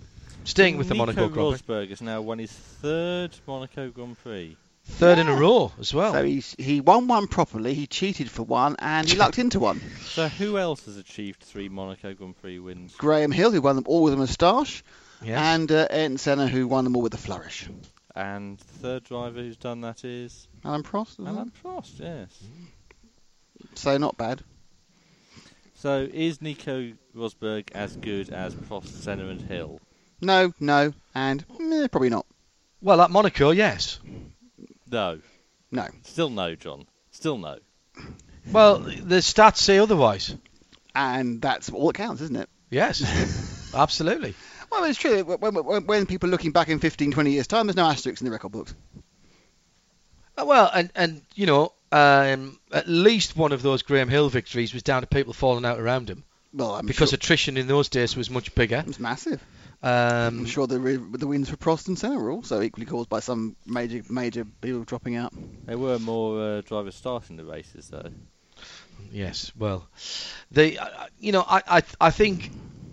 Staying 0.45 0.77
with 0.77 0.89
the 0.89 0.95
Nico 0.95 1.07
Monaco 1.07 1.29
Grand 1.29 1.67
Prix. 1.67 1.75
Rosberg 1.75 1.89
has 1.89 2.03
now 2.03 2.21
won 2.21 2.39
his 2.39 2.53
third 2.53 3.37
Monaco 3.47 3.91
Grand 3.91 4.19
Prix. 4.23 4.57
Third 4.87 5.19
in 5.19 5.29
a 5.29 5.35
row 5.35 5.73
as 5.81 5.95
well. 5.95 6.13
So 6.13 6.23
he's, 6.23 6.55
he 6.59 6.83
won 6.83 7.09
one 7.09 7.27
properly. 7.27 7.73
He 7.73 7.87
cheated 7.87 8.31
for 8.31 8.43
one, 8.43 8.77
and 8.79 9.09
he 9.09 9.17
lucked 9.17 9.39
into 9.39 9.59
one. 9.59 9.81
So 10.05 10.29
who 10.29 10.59
else 10.59 10.85
has 10.85 10.97
achieved 10.97 11.43
three 11.43 11.69
Monaco 11.69 12.15
Grand 12.15 12.41
Prix 12.41 12.61
wins? 12.61 12.95
Graham 12.95 13.33
Hill, 13.33 13.51
who 13.51 13.61
won 13.61 13.75
them 13.75 13.85
all 13.89 14.03
with 14.05 14.15
a 14.15 14.17
moustache, 14.17 14.85
yes. 15.23 15.37
and 15.37 15.73
uh, 15.73 15.89
Ayrton 15.91 16.19
Senna, 16.19 16.47
who 16.47 16.69
won 16.69 16.85
them 16.85 16.95
all 16.95 17.03
with 17.03 17.15
a 17.15 17.19
flourish. 17.19 17.69
And 18.15 18.59
the 18.59 18.65
third 18.65 19.05
driver 19.05 19.41
who's 19.41 19.57
done 19.57 19.81
that 19.81 20.05
is 20.05 20.47
Alain 20.65 20.85
Prost. 20.85 21.15
isn't 21.15 21.27
Alain 21.27 21.51
Prost, 21.65 21.99
yes. 21.99 22.45
So 23.75 23.97
not 23.99 24.17
bad. 24.17 24.43
So 25.75 26.07
is 26.13 26.41
Nico 26.41 26.93
Rosberg 27.17 27.73
as 27.73 27.97
good 27.97 28.31
as 28.31 28.55
Prost, 28.55 28.87
Senna 28.87 29.27
and 29.27 29.41
Hill? 29.41 29.81
No, 30.25 30.53
no, 30.61 30.93
and 31.15 31.45
meh, 31.61 31.87
probably 31.89 32.11
not. 32.11 32.27
well, 32.81 33.01
at 33.01 33.11
Monaco, 33.11 33.51
yes. 33.51 34.01
No. 34.91 35.21
No. 35.71 35.87
Still 36.03 36.31
no, 36.31 36.55
John. 36.55 36.87
Still 37.11 37.39
no. 37.39 37.59
Well, 38.53 38.79
the 38.79 39.17
stats 39.17 39.57
say 39.59 39.79
otherwise. 39.79 40.35
And 40.95 41.41
that's 41.43 41.71
all 41.71 41.89
that 41.89 41.97
counts, 41.97 42.21
isn't 42.23 42.37
it? 42.37 42.49
Yes. 42.71 43.73
Absolutely. 43.75 44.35
Well, 44.71 44.85
it's 44.85 44.99
true. 44.99 45.25
When, 45.25 45.55
when, 45.55 45.87
when 45.87 46.07
people 46.07 46.29
are 46.29 46.33
looking 46.33 46.53
back 46.53 46.69
in 46.69 46.79
15, 46.79 47.11
20 47.13 47.31
years' 47.33 47.47
time, 47.47 47.67
there's 47.67 47.77
no 47.77 47.87
asterisks 47.87 48.21
in 48.21 48.25
the 48.27 48.31
record 48.31 48.53
books. 48.53 48.75
Uh, 50.39 50.45
Well, 50.47 50.71
and 50.73 50.91
and 50.95 51.23
you 51.35 51.47
know, 51.47 51.73
um, 51.93 52.59
at 52.73 52.89
least 52.89 53.37
one 53.37 53.53
of 53.53 53.63
those 53.63 53.83
Graham 53.83 54.09
Hill 54.09 54.29
victories 54.29 54.73
was 54.75 54.83
down 54.83 55.03
to 55.03 55.07
people 55.07 55.33
falling 55.33 55.65
out 55.65 55.79
around 55.81 56.09
him 56.11 56.25
Well, 56.53 56.75
I'm 56.75 56.87
because 56.87 57.11
sure 57.11 57.17
attrition 57.17 57.57
in 57.57 57.67
those 57.67 57.89
days 57.89 58.17
was 58.17 58.31
much 58.31 58.55
bigger. 58.55 58.79
it 58.79 58.87
was 58.87 59.01
massive. 59.01 59.41
Um, 59.85 60.39
I'm 60.39 60.45
sure 60.47 60.67
the 60.67 60.81
re- 60.81 60.97
the 60.97 61.27
wins 61.27 61.51
for 61.51 61.57
Prost 61.57 61.89
and 61.89 61.99
Senna 61.99 62.19
were 62.19 62.31
also 62.31 62.63
equally 62.63 62.87
caused 62.87 63.11
by 63.11 63.21
some 63.21 63.55
major 63.67 64.03
major 64.09 64.47
people 64.63 64.83
dropping 64.85 65.17
out. 65.17 65.35
There 65.67 65.77
were 65.77 65.99
more 65.99 66.41
uh, 66.41 66.61
drivers 66.63 66.95
starting 66.95 67.37
the 67.37 67.45
races, 67.45 67.89
though. 67.91 68.11
Yes, 69.13 69.53
well, 69.59 69.87
they, 70.51 70.79
uh, 70.79 70.89
you 71.19 71.33
know, 71.33 71.45
I, 71.47 71.63
I, 71.67 71.83
I 72.01 72.11
think 72.11 72.51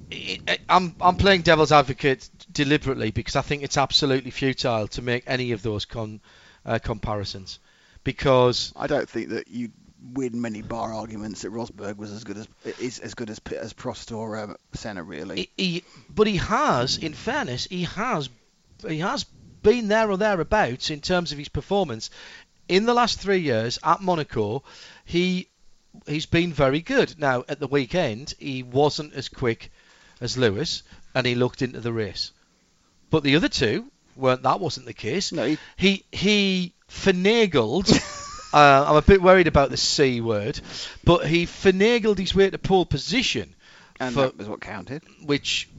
it, 0.09 0.41
it, 0.45 0.59
I'm, 0.67 0.93
I'm 0.99 1.15
playing 1.15 1.43
devil's 1.43 1.71
advocate 1.71 2.29
deliberately 2.51 3.11
because 3.11 3.37
I 3.37 3.41
think 3.41 3.63
it's 3.63 3.77
absolutely 3.77 4.31
futile 4.31 4.87
to 4.89 5.01
make 5.01 5.23
any 5.27 5.53
of 5.53 5.61
those 5.61 5.85
con, 5.85 6.19
uh, 6.65 6.79
comparisons, 6.79 7.59
because 8.03 8.73
I 8.75 8.87
don't 8.87 9.09
think 9.09 9.29
that 9.29 9.47
you 9.47 9.71
win 10.13 10.41
many 10.41 10.61
bar 10.61 10.93
arguments 10.93 11.41
that 11.43 11.51
Rosberg 11.51 11.97
was 11.97 12.11
as 12.11 12.23
good 12.23 12.37
as 12.37 12.47
is 12.79 12.99
as 12.99 13.13
good 13.13 13.29
as 13.29 13.39
as 13.59 13.73
Prost 13.73 14.15
or 14.15 14.37
um, 14.37 14.55
Senna 14.73 15.03
really. 15.03 15.49
he, 15.57 15.63
he, 15.63 15.83
but 16.09 16.27
he 16.27 16.37
has, 16.37 16.97
in 16.97 17.13
fairness, 17.13 17.65
he 17.65 17.83
has, 17.83 18.29
he 18.87 18.99
has 18.99 19.25
been 19.61 19.87
there 19.87 20.09
or 20.09 20.17
thereabouts 20.17 20.89
in 20.89 21.01
terms 21.01 21.31
of 21.31 21.37
his 21.37 21.49
performance 21.49 22.09
in 22.67 22.85
the 22.85 22.93
last 22.93 23.19
three 23.19 23.39
years 23.39 23.77
at 23.83 24.01
Monaco. 24.01 24.63
He, 25.05 25.47
he's 26.07 26.25
been 26.25 26.51
very 26.53 26.81
good. 26.81 27.19
Now 27.19 27.43
at 27.47 27.59
the 27.59 27.67
weekend, 27.67 28.33
he 28.39 28.63
wasn't 28.63 29.13
as 29.13 29.29
quick 29.29 29.71
as 30.19 30.37
Lewis, 30.37 30.83
and 31.13 31.27
he 31.27 31.35
looked 31.35 31.61
into 31.61 31.79
the 31.79 31.93
race. 31.93 32.31
But 33.09 33.23
the 33.23 33.35
other 33.35 33.49
two 33.49 33.85
weren't. 34.15 34.43
That 34.43 34.59
wasn't 34.59 34.85
the 34.85 34.93
case. 34.93 35.31
No, 35.31 35.45
he- 35.45 35.57
He 35.77 36.05
he 36.11 36.73
finagled. 36.89 37.89
uh, 38.53 38.85
I'm 38.87 38.95
a 38.95 39.01
bit 39.01 39.21
worried 39.21 39.47
about 39.47 39.69
the 39.69 39.77
C 39.77 40.21
word, 40.21 40.59
but 41.03 41.25
he 41.27 41.45
finagled 41.45 42.17
his 42.17 42.33
way 42.35 42.49
to 42.49 42.57
pole 42.57 42.85
position, 42.85 43.55
and 43.99 44.13
for- 44.13 44.21
that 44.23 44.37
was 44.37 44.47
what 44.47 44.61
counted. 44.61 45.03
which 45.23 45.69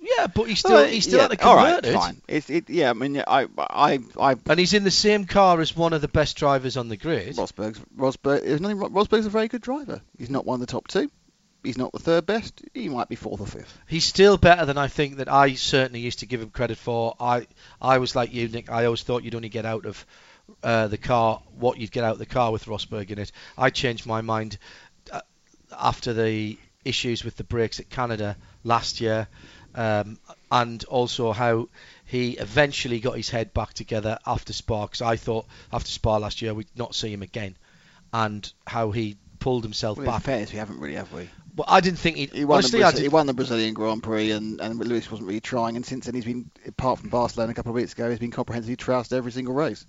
yeah, 0.00 0.26
but 0.26 0.44
he 0.48 0.56
still 0.56 0.72
Well, 0.72 0.84
he 0.86 1.00
still 1.00 1.18
yeah, 1.18 1.28
had 1.28 1.38
to 1.38 1.46
all 1.46 1.56
convert 1.56 1.84
right, 1.84 1.92
it. 1.92 1.94
fine. 1.94 2.22
It's, 2.26 2.50
it, 2.50 2.68
yeah, 2.68 2.90
I 2.90 2.92
mean, 2.92 3.14
yeah, 3.14 3.24
I, 3.26 3.46
I, 3.56 4.00
I, 4.20 4.36
And 4.46 4.58
he's 4.58 4.74
in 4.74 4.82
the 4.82 4.90
same 4.90 5.26
car 5.26 5.60
as 5.60 5.76
one 5.76 5.92
of 5.92 6.00
the 6.00 6.08
best 6.08 6.36
drivers 6.36 6.76
on 6.76 6.88
the 6.88 6.96
grid. 6.96 7.36
Rosberg's 7.36 7.78
Rosberg. 7.96 8.42
There's 8.42 8.60
nothing. 8.60 8.78
Rosberg's 8.78 9.26
a 9.26 9.30
very 9.30 9.46
good 9.46 9.62
driver. 9.62 10.00
He's 10.18 10.28
not 10.30 10.44
one 10.44 10.56
of 10.56 10.60
the 10.66 10.72
top 10.72 10.88
two. 10.88 11.08
He's 11.62 11.78
not 11.78 11.92
the 11.92 12.00
third 12.00 12.26
best. 12.26 12.60
He 12.74 12.88
might 12.88 13.08
be 13.08 13.14
fourth 13.14 13.40
or 13.40 13.46
fifth. 13.46 13.78
He's 13.86 14.04
still 14.04 14.36
better 14.36 14.66
than 14.66 14.76
I 14.76 14.88
think 14.88 15.18
that 15.18 15.32
I 15.32 15.54
certainly 15.54 16.00
used 16.00 16.18
to 16.18 16.26
give 16.26 16.42
him 16.42 16.50
credit 16.50 16.78
for. 16.78 17.14
I 17.20 17.46
I 17.80 17.98
was 17.98 18.16
like 18.16 18.32
you, 18.34 18.48
Nick. 18.48 18.68
I 18.72 18.86
always 18.86 19.04
thought 19.04 19.22
you'd 19.22 19.36
only 19.36 19.48
get 19.50 19.64
out 19.64 19.86
of 19.86 20.04
uh, 20.62 20.88
the 20.88 20.98
car 20.98 21.42
what 21.58 21.78
you'd 21.78 21.92
get 21.92 22.04
out 22.04 22.12
of 22.12 22.18
the 22.18 22.26
car 22.26 22.52
with 22.52 22.66
Rosberg 22.66 23.10
in 23.10 23.18
it. 23.18 23.32
I 23.56 23.70
changed 23.70 24.06
my 24.06 24.20
mind 24.20 24.58
uh, 25.12 25.20
after 25.78 26.12
the 26.12 26.58
issues 26.84 27.24
with 27.24 27.36
the 27.36 27.44
brakes 27.44 27.80
at 27.80 27.88
Canada 27.88 28.36
last 28.64 29.00
year, 29.00 29.28
um, 29.74 30.18
and 30.50 30.82
also 30.84 31.32
how 31.32 31.68
he 32.04 32.32
eventually 32.32 33.00
got 33.00 33.16
his 33.16 33.30
head 33.30 33.54
back 33.54 33.72
together 33.74 34.18
after 34.26 34.52
Spa. 34.52 34.86
Because 34.86 35.02
I 35.02 35.16
thought 35.16 35.46
after 35.72 35.90
Spa 35.90 36.16
last 36.16 36.42
year 36.42 36.54
we'd 36.54 36.66
not 36.76 36.94
see 36.94 37.12
him 37.12 37.22
again, 37.22 37.56
and 38.12 38.50
how 38.66 38.90
he 38.90 39.16
pulled 39.38 39.64
himself 39.64 39.98
Well, 39.98 40.06
back. 40.06 40.22
fairness, 40.22 40.52
we 40.52 40.58
haven't 40.58 40.78
really, 40.78 40.94
have 40.94 41.12
we? 41.12 41.28
Well, 41.56 41.66
I 41.68 41.80
didn't 41.80 41.98
think 41.98 42.16
he'd. 42.16 42.32
He 42.32 42.44
won, 42.44 42.58
honestly, 42.58 42.78
the 42.78 42.84
Brazil, 42.84 43.02
he 43.02 43.08
won 43.08 43.26
the 43.26 43.34
Brazilian 43.34 43.74
Grand 43.74 44.02
Prix, 44.02 44.30
and, 44.30 44.60
and 44.60 44.78
Lewis 44.78 45.10
wasn't 45.10 45.28
really 45.28 45.40
trying. 45.40 45.76
And 45.76 45.84
since 45.84 46.06
then, 46.06 46.14
he's 46.14 46.24
been, 46.24 46.50
apart 46.66 47.00
from 47.00 47.10
Barcelona 47.10 47.52
a 47.52 47.54
couple 47.54 47.70
of 47.70 47.76
weeks 47.76 47.92
ago, 47.92 48.08
he's 48.08 48.18
been 48.18 48.30
comprehensively 48.30 48.76
trounced 48.76 49.12
every 49.12 49.32
single 49.32 49.54
race. 49.54 49.84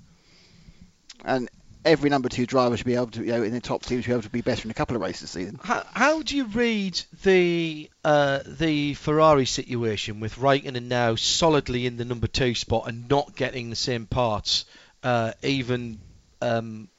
And 1.24 1.50
every 1.86 2.10
number 2.10 2.30
two 2.30 2.46
driver 2.46 2.78
should 2.78 2.86
be 2.86 2.96
able 2.96 3.08
to, 3.08 3.24
you 3.24 3.32
know, 3.32 3.44
in 3.44 3.54
the 3.54 3.62
top 3.62 3.84
team 3.84 4.02
should 4.02 4.10
be 4.10 4.14
able 4.14 4.24
to 4.24 4.30
be 4.30 4.42
better 4.42 4.66
in 4.66 4.72
a 4.72 4.74
couple 4.74 4.96
of 4.96 5.02
races 5.02 5.22
this 5.22 5.32
season. 5.32 5.60
How, 5.64 5.84
how 5.94 6.22
do 6.22 6.36
you 6.36 6.46
read 6.46 7.02
the 7.24 7.90
uh, 8.04 8.40
the 8.46 8.94
Ferrari 8.96 9.46
situation 9.46 10.20
with 10.20 10.36
Raikkonen 10.36 10.88
now 10.88 11.16
solidly 11.16 11.86
in 11.86 11.98
the 11.98 12.06
number 12.06 12.28
two 12.28 12.56
spot 12.56 12.88
and 12.88 13.10
not 13.10 13.36
getting 13.36 13.70
the 13.70 13.76
same 13.76 14.06
parts, 14.06 14.66
uh, 15.04 15.34
even 15.42 16.00
um, 16.42 16.90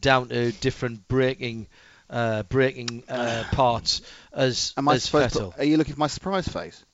down 0.00 0.28
to 0.28 0.52
different 0.52 1.08
braking 1.08 1.66
uh, 2.10 2.42
braking 2.44 3.04
uh, 3.08 3.44
parts 3.52 4.02
as 4.32 4.74
Am 4.76 4.88
as 4.88 5.08
Vettel? 5.08 5.54
to, 5.54 5.60
are 5.60 5.64
you 5.64 5.76
looking 5.76 5.94
for 5.94 6.00
my 6.00 6.06
surprise 6.06 6.48
face? 6.48 6.84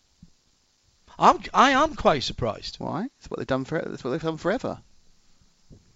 I'm 1.18 1.40
I 1.52 1.72
am 1.72 1.96
quite 1.96 2.22
surprised. 2.22 2.76
Why? 2.76 3.08
It's 3.18 3.28
what 3.28 3.38
they've 3.38 3.46
done 3.46 3.64
for. 3.64 3.80
That's 3.80 4.04
what 4.04 4.12
they've 4.12 4.22
done 4.22 4.36
forever. 4.36 4.78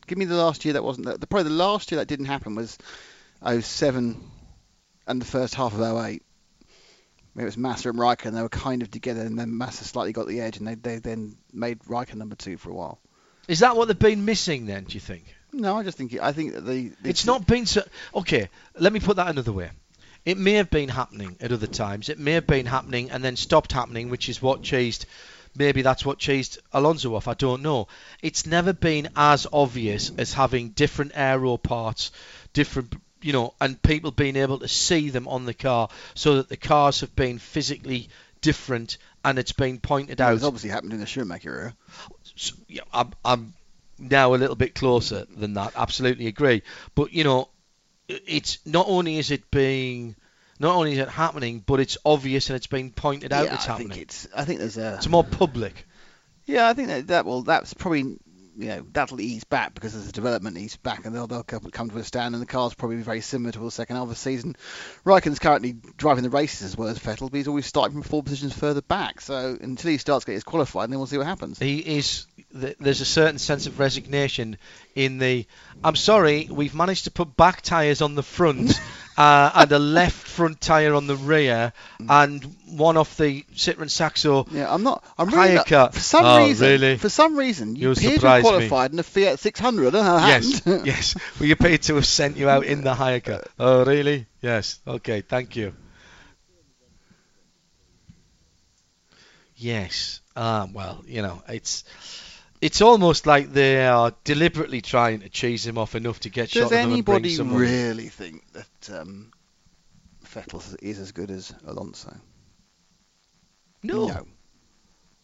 Give 0.06 0.18
me 0.18 0.24
the 0.24 0.36
last 0.36 0.64
year 0.64 0.74
that 0.74 0.84
wasn't. 0.84 1.20
The, 1.20 1.26
probably 1.26 1.50
the 1.50 1.56
last 1.56 1.90
year 1.90 1.98
that 2.00 2.08
didn't 2.08 2.26
happen 2.26 2.54
was 2.54 2.78
07 3.46 4.30
and 5.06 5.20
the 5.20 5.26
first 5.26 5.54
half 5.54 5.74
of 5.74 5.80
08. 5.80 6.22
It 7.34 7.44
was 7.44 7.56
Massa 7.56 7.88
and 7.88 7.98
Raikkonen. 7.98 8.34
They 8.34 8.42
were 8.42 8.48
kind 8.48 8.82
of 8.82 8.90
together, 8.90 9.22
and 9.22 9.38
then 9.38 9.56
Massa 9.56 9.84
slightly 9.84 10.12
got 10.12 10.26
the 10.26 10.40
edge, 10.40 10.58
and 10.58 10.66
they, 10.66 10.74
they 10.74 10.98
then 10.98 11.36
made 11.52 11.80
Raikkonen 11.80 12.16
number 12.16 12.36
two 12.36 12.58
for 12.58 12.70
a 12.70 12.74
while. 12.74 13.00
Is 13.48 13.60
that 13.60 13.76
what 13.76 13.88
they've 13.88 13.98
been 13.98 14.24
missing 14.24 14.66
then? 14.66 14.84
Do 14.84 14.94
you 14.94 15.00
think? 15.00 15.34
No, 15.52 15.76
I 15.76 15.82
just 15.82 15.98
think 15.98 16.18
I 16.20 16.32
think 16.32 16.54
that 16.54 16.62
the 16.62 16.92
It's 17.04 17.26
not 17.26 17.46
been 17.46 17.66
so. 17.66 17.82
Okay, 18.14 18.48
let 18.78 18.92
me 18.92 19.00
put 19.00 19.16
that 19.16 19.28
another 19.28 19.52
way. 19.52 19.70
It 20.24 20.38
may 20.38 20.52
have 20.54 20.70
been 20.70 20.88
happening 20.88 21.36
at 21.40 21.52
other 21.52 21.66
times. 21.66 22.08
It 22.08 22.18
may 22.18 22.32
have 22.32 22.46
been 22.46 22.66
happening 22.66 23.10
and 23.10 23.24
then 23.24 23.36
stopped 23.36 23.72
happening, 23.72 24.08
which 24.08 24.28
is 24.28 24.40
what 24.40 24.62
chased. 24.62 25.06
Maybe 25.56 25.82
that's 25.82 26.04
what 26.04 26.18
chased 26.18 26.58
Alonso 26.72 27.14
off. 27.14 27.28
I 27.28 27.34
don't 27.34 27.62
know. 27.62 27.88
It's 28.22 28.46
never 28.46 28.72
been 28.72 29.08
as 29.16 29.46
obvious 29.52 30.10
as 30.16 30.32
having 30.32 30.70
different 30.70 31.12
aero 31.14 31.56
parts, 31.56 32.10
different, 32.52 32.94
you 33.20 33.32
know, 33.32 33.54
and 33.60 33.80
people 33.82 34.10
being 34.10 34.36
able 34.36 34.60
to 34.60 34.68
see 34.68 35.10
them 35.10 35.28
on 35.28 35.44
the 35.44 35.54
car, 35.54 35.88
so 36.14 36.36
that 36.36 36.48
the 36.48 36.56
cars 36.56 37.00
have 37.00 37.14
been 37.14 37.38
physically 37.38 38.08
different 38.40 38.98
and 39.24 39.38
it's 39.38 39.52
been 39.52 39.78
pointed 39.78 40.20
out. 40.20 40.34
It's 40.34 40.44
obviously 40.44 40.70
happened 40.70 40.92
in 40.92 41.00
the 41.00 41.06
Schumacher 41.06 41.54
era. 41.54 41.74
So, 42.34 42.54
yeah, 42.68 42.82
I'm, 42.92 43.12
I'm 43.24 43.54
now 43.98 44.34
a 44.34 44.36
little 44.36 44.56
bit 44.56 44.74
closer 44.74 45.26
than 45.36 45.54
that. 45.54 45.74
Absolutely 45.76 46.26
agree. 46.26 46.62
But 46.94 47.12
you 47.12 47.24
know, 47.24 47.48
it's 48.08 48.58
not 48.66 48.86
only 48.88 49.18
is 49.18 49.30
it 49.30 49.50
being, 49.50 50.16
not 50.62 50.76
only 50.76 50.92
is 50.92 50.98
it 50.98 51.08
happening, 51.08 51.62
but 51.64 51.80
it's 51.80 51.98
obvious 52.04 52.48
and 52.48 52.56
it's 52.56 52.68
being 52.68 52.90
pointed 52.92 53.32
out. 53.32 53.44
yeah, 53.46 53.54
it's 53.54 53.64
I 53.64 53.72
happening. 53.72 53.88
think 53.90 54.02
it's. 54.02 54.28
I 54.34 54.44
think 54.44 54.60
there's 54.60 54.78
a. 54.78 54.94
It's 54.94 55.08
more 55.08 55.24
public. 55.24 55.86
Yeah, 56.46 56.68
I 56.68 56.72
think 56.74 56.88
that 56.88 57.06
that 57.08 57.24
will 57.24 57.42
that's 57.42 57.74
probably 57.74 58.00
you 58.54 58.68
know 58.68 58.86
that'll 58.92 59.20
ease 59.20 59.44
back 59.44 59.72
because 59.74 59.94
there's 59.94 60.08
a 60.08 60.12
development 60.12 60.58
ease 60.58 60.76
back 60.76 61.06
and 61.06 61.14
they'll 61.14 61.26
they'll 61.26 61.42
come 61.42 61.62
come 61.70 61.88
to 61.90 61.96
a 61.98 62.04
stand 62.04 62.34
and 62.34 62.42
the 62.42 62.46
car's 62.46 62.74
probably 62.74 62.96
be 62.96 63.02
very 63.02 63.22
similar 63.22 63.50
to 63.50 63.58
the 63.58 63.70
second 63.70 63.96
half 63.96 64.02
of 64.04 64.08
the 64.10 64.14
season. 64.14 64.56
Raikkonen's 65.06 65.38
currently 65.38 65.72
driving 65.96 66.22
the 66.22 66.30
races 66.30 66.62
as 66.62 66.76
well 66.76 66.88
as 66.88 66.98
Vettel, 66.98 67.30
but 67.30 67.36
he's 67.38 67.48
always 67.48 67.66
starting 67.66 67.94
from 67.94 68.02
four 68.02 68.22
positions 68.22 68.52
further 68.52 68.82
back. 68.82 69.20
So 69.20 69.56
until 69.60 69.90
he 69.90 69.98
starts 69.98 70.24
getting 70.24 70.36
his 70.36 70.44
qualified, 70.44 70.90
then 70.90 70.98
we'll 70.98 71.06
see 71.06 71.18
what 71.18 71.26
happens. 71.26 71.58
He 71.58 71.78
is. 71.78 72.26
There's 72.52 73.00
a 73.00 73.06
certain 73.06 73.38
sense 73.38 73.66
of 73.66 73.78
resignation 73.80 74.58
in 74.94 75.18
the. 75.18 75.46
I'm 75.82 75.96
sorry, 75.96 76.48
we've 76.50 76.74
managed 76.74 77.04
to 77.04 77.10
put 77.10 77.34
back 77.36 77.62
tyres 77.62 78.02
on 78.02 78.14
the 78.14 78.22
front 78.22 78.78
uh, 79.16 79.50
and 79.54 79.72
a 79.72 79.78
left 79.78 80.26
front 80.28 80.60
tyre 80.60 80.94
on 80.94 81.06
the 81.06 81.16
rear, 81.16 81.72
and 82.08 82.44
one 82.66 82.96
off 82.96 83.16
the 83.16 83.44
Citroen 83.54 83.90
Saxo. 83.90 84.46
Yeah, 84.48 84.72
I'm 84.72 84.82
not. 84.82 85.04
I'm 85.18 85.30
really 85.32 85.50
not, 85.52 85.68
Hayek. 85.68 85.92
for 85.92 86.00
some 86.00 86.32
Oh, 86.32 86.34
reason. 86.34 86.78
really? 86.78 86.96
For 86.96 87.08
some 87.08 87.36
reason, 87.36 87.76
you 87.76 87.88
You 87.88 87.94
appear 87.94 88.18
to 88.18 88.26
have 88.28 88.36
surprised 88.36 88.54
me. 88.54 88.74
qualified 88.74 88.92
in 88.92 88.98
a 88.98 89.02
Fiat 89.02 89.38
600. 89.40 89.88
I 89.88 89.90
don't 89.90 90.04
know 90.04 90.10
how 90.10 90.14
that 90.16 90.22
Yes, 90.22 90.62
happened. 90.62 90.62
yes. 90.82 91.16
Well, 91.38 91.48
you 91.48 91.56
paid 91.56 91.82
to 91.84 91.96
have 91.96 92.06
sent 92.06 92.36
you 92.36 92.48
out 92.48 92.64
in 92.64 92.82
the 92.82 92.94
hire 92.94 93.20
car. 93.20 93.42
Oh, 93.58 93.84
really? 93.84 94.26
Yes. 94.40 94.80
Okay. 94.86 95.20
Thank 95.22 95.56
you. 95.56 95.74
Yes. 99.56 100.20
Ah, 100.36 100.66
well, 100.72 101.02
you 101.06 101.22
know, 101.22 101.42
it's 101.48 101.84
it's 102.62 102.80
almost 102.80 103.26
like 103.26 103.52
they 103.52 103.84
are 103.84 104.14
deliberately 104.22 104.80
trying 104.80 105.20
to 105.20 105.28
cheese 105.28 105.66
him 105.66 105.76
off 105.76 105.96
enough 105.96 106.20
to 106.20 106.30
get 106.30 106.48
shot 106.48 106.70
Does 106.70 106.72
and 106.72 107.04
bring 107.04 107.24
anybody 107.24 107.36
really 107.40 108.08
think 108.08 108.44
that 108.52 109.00
um, 109.00 109.32
Vettel 110.24 110.76
is 110.80 111.00
as 111.00 111.10
good 111.10 111.32
as 111.32 111.52
Alonso? 111.66 112.16
No. 113.82 114.06
no. 114.06 114.26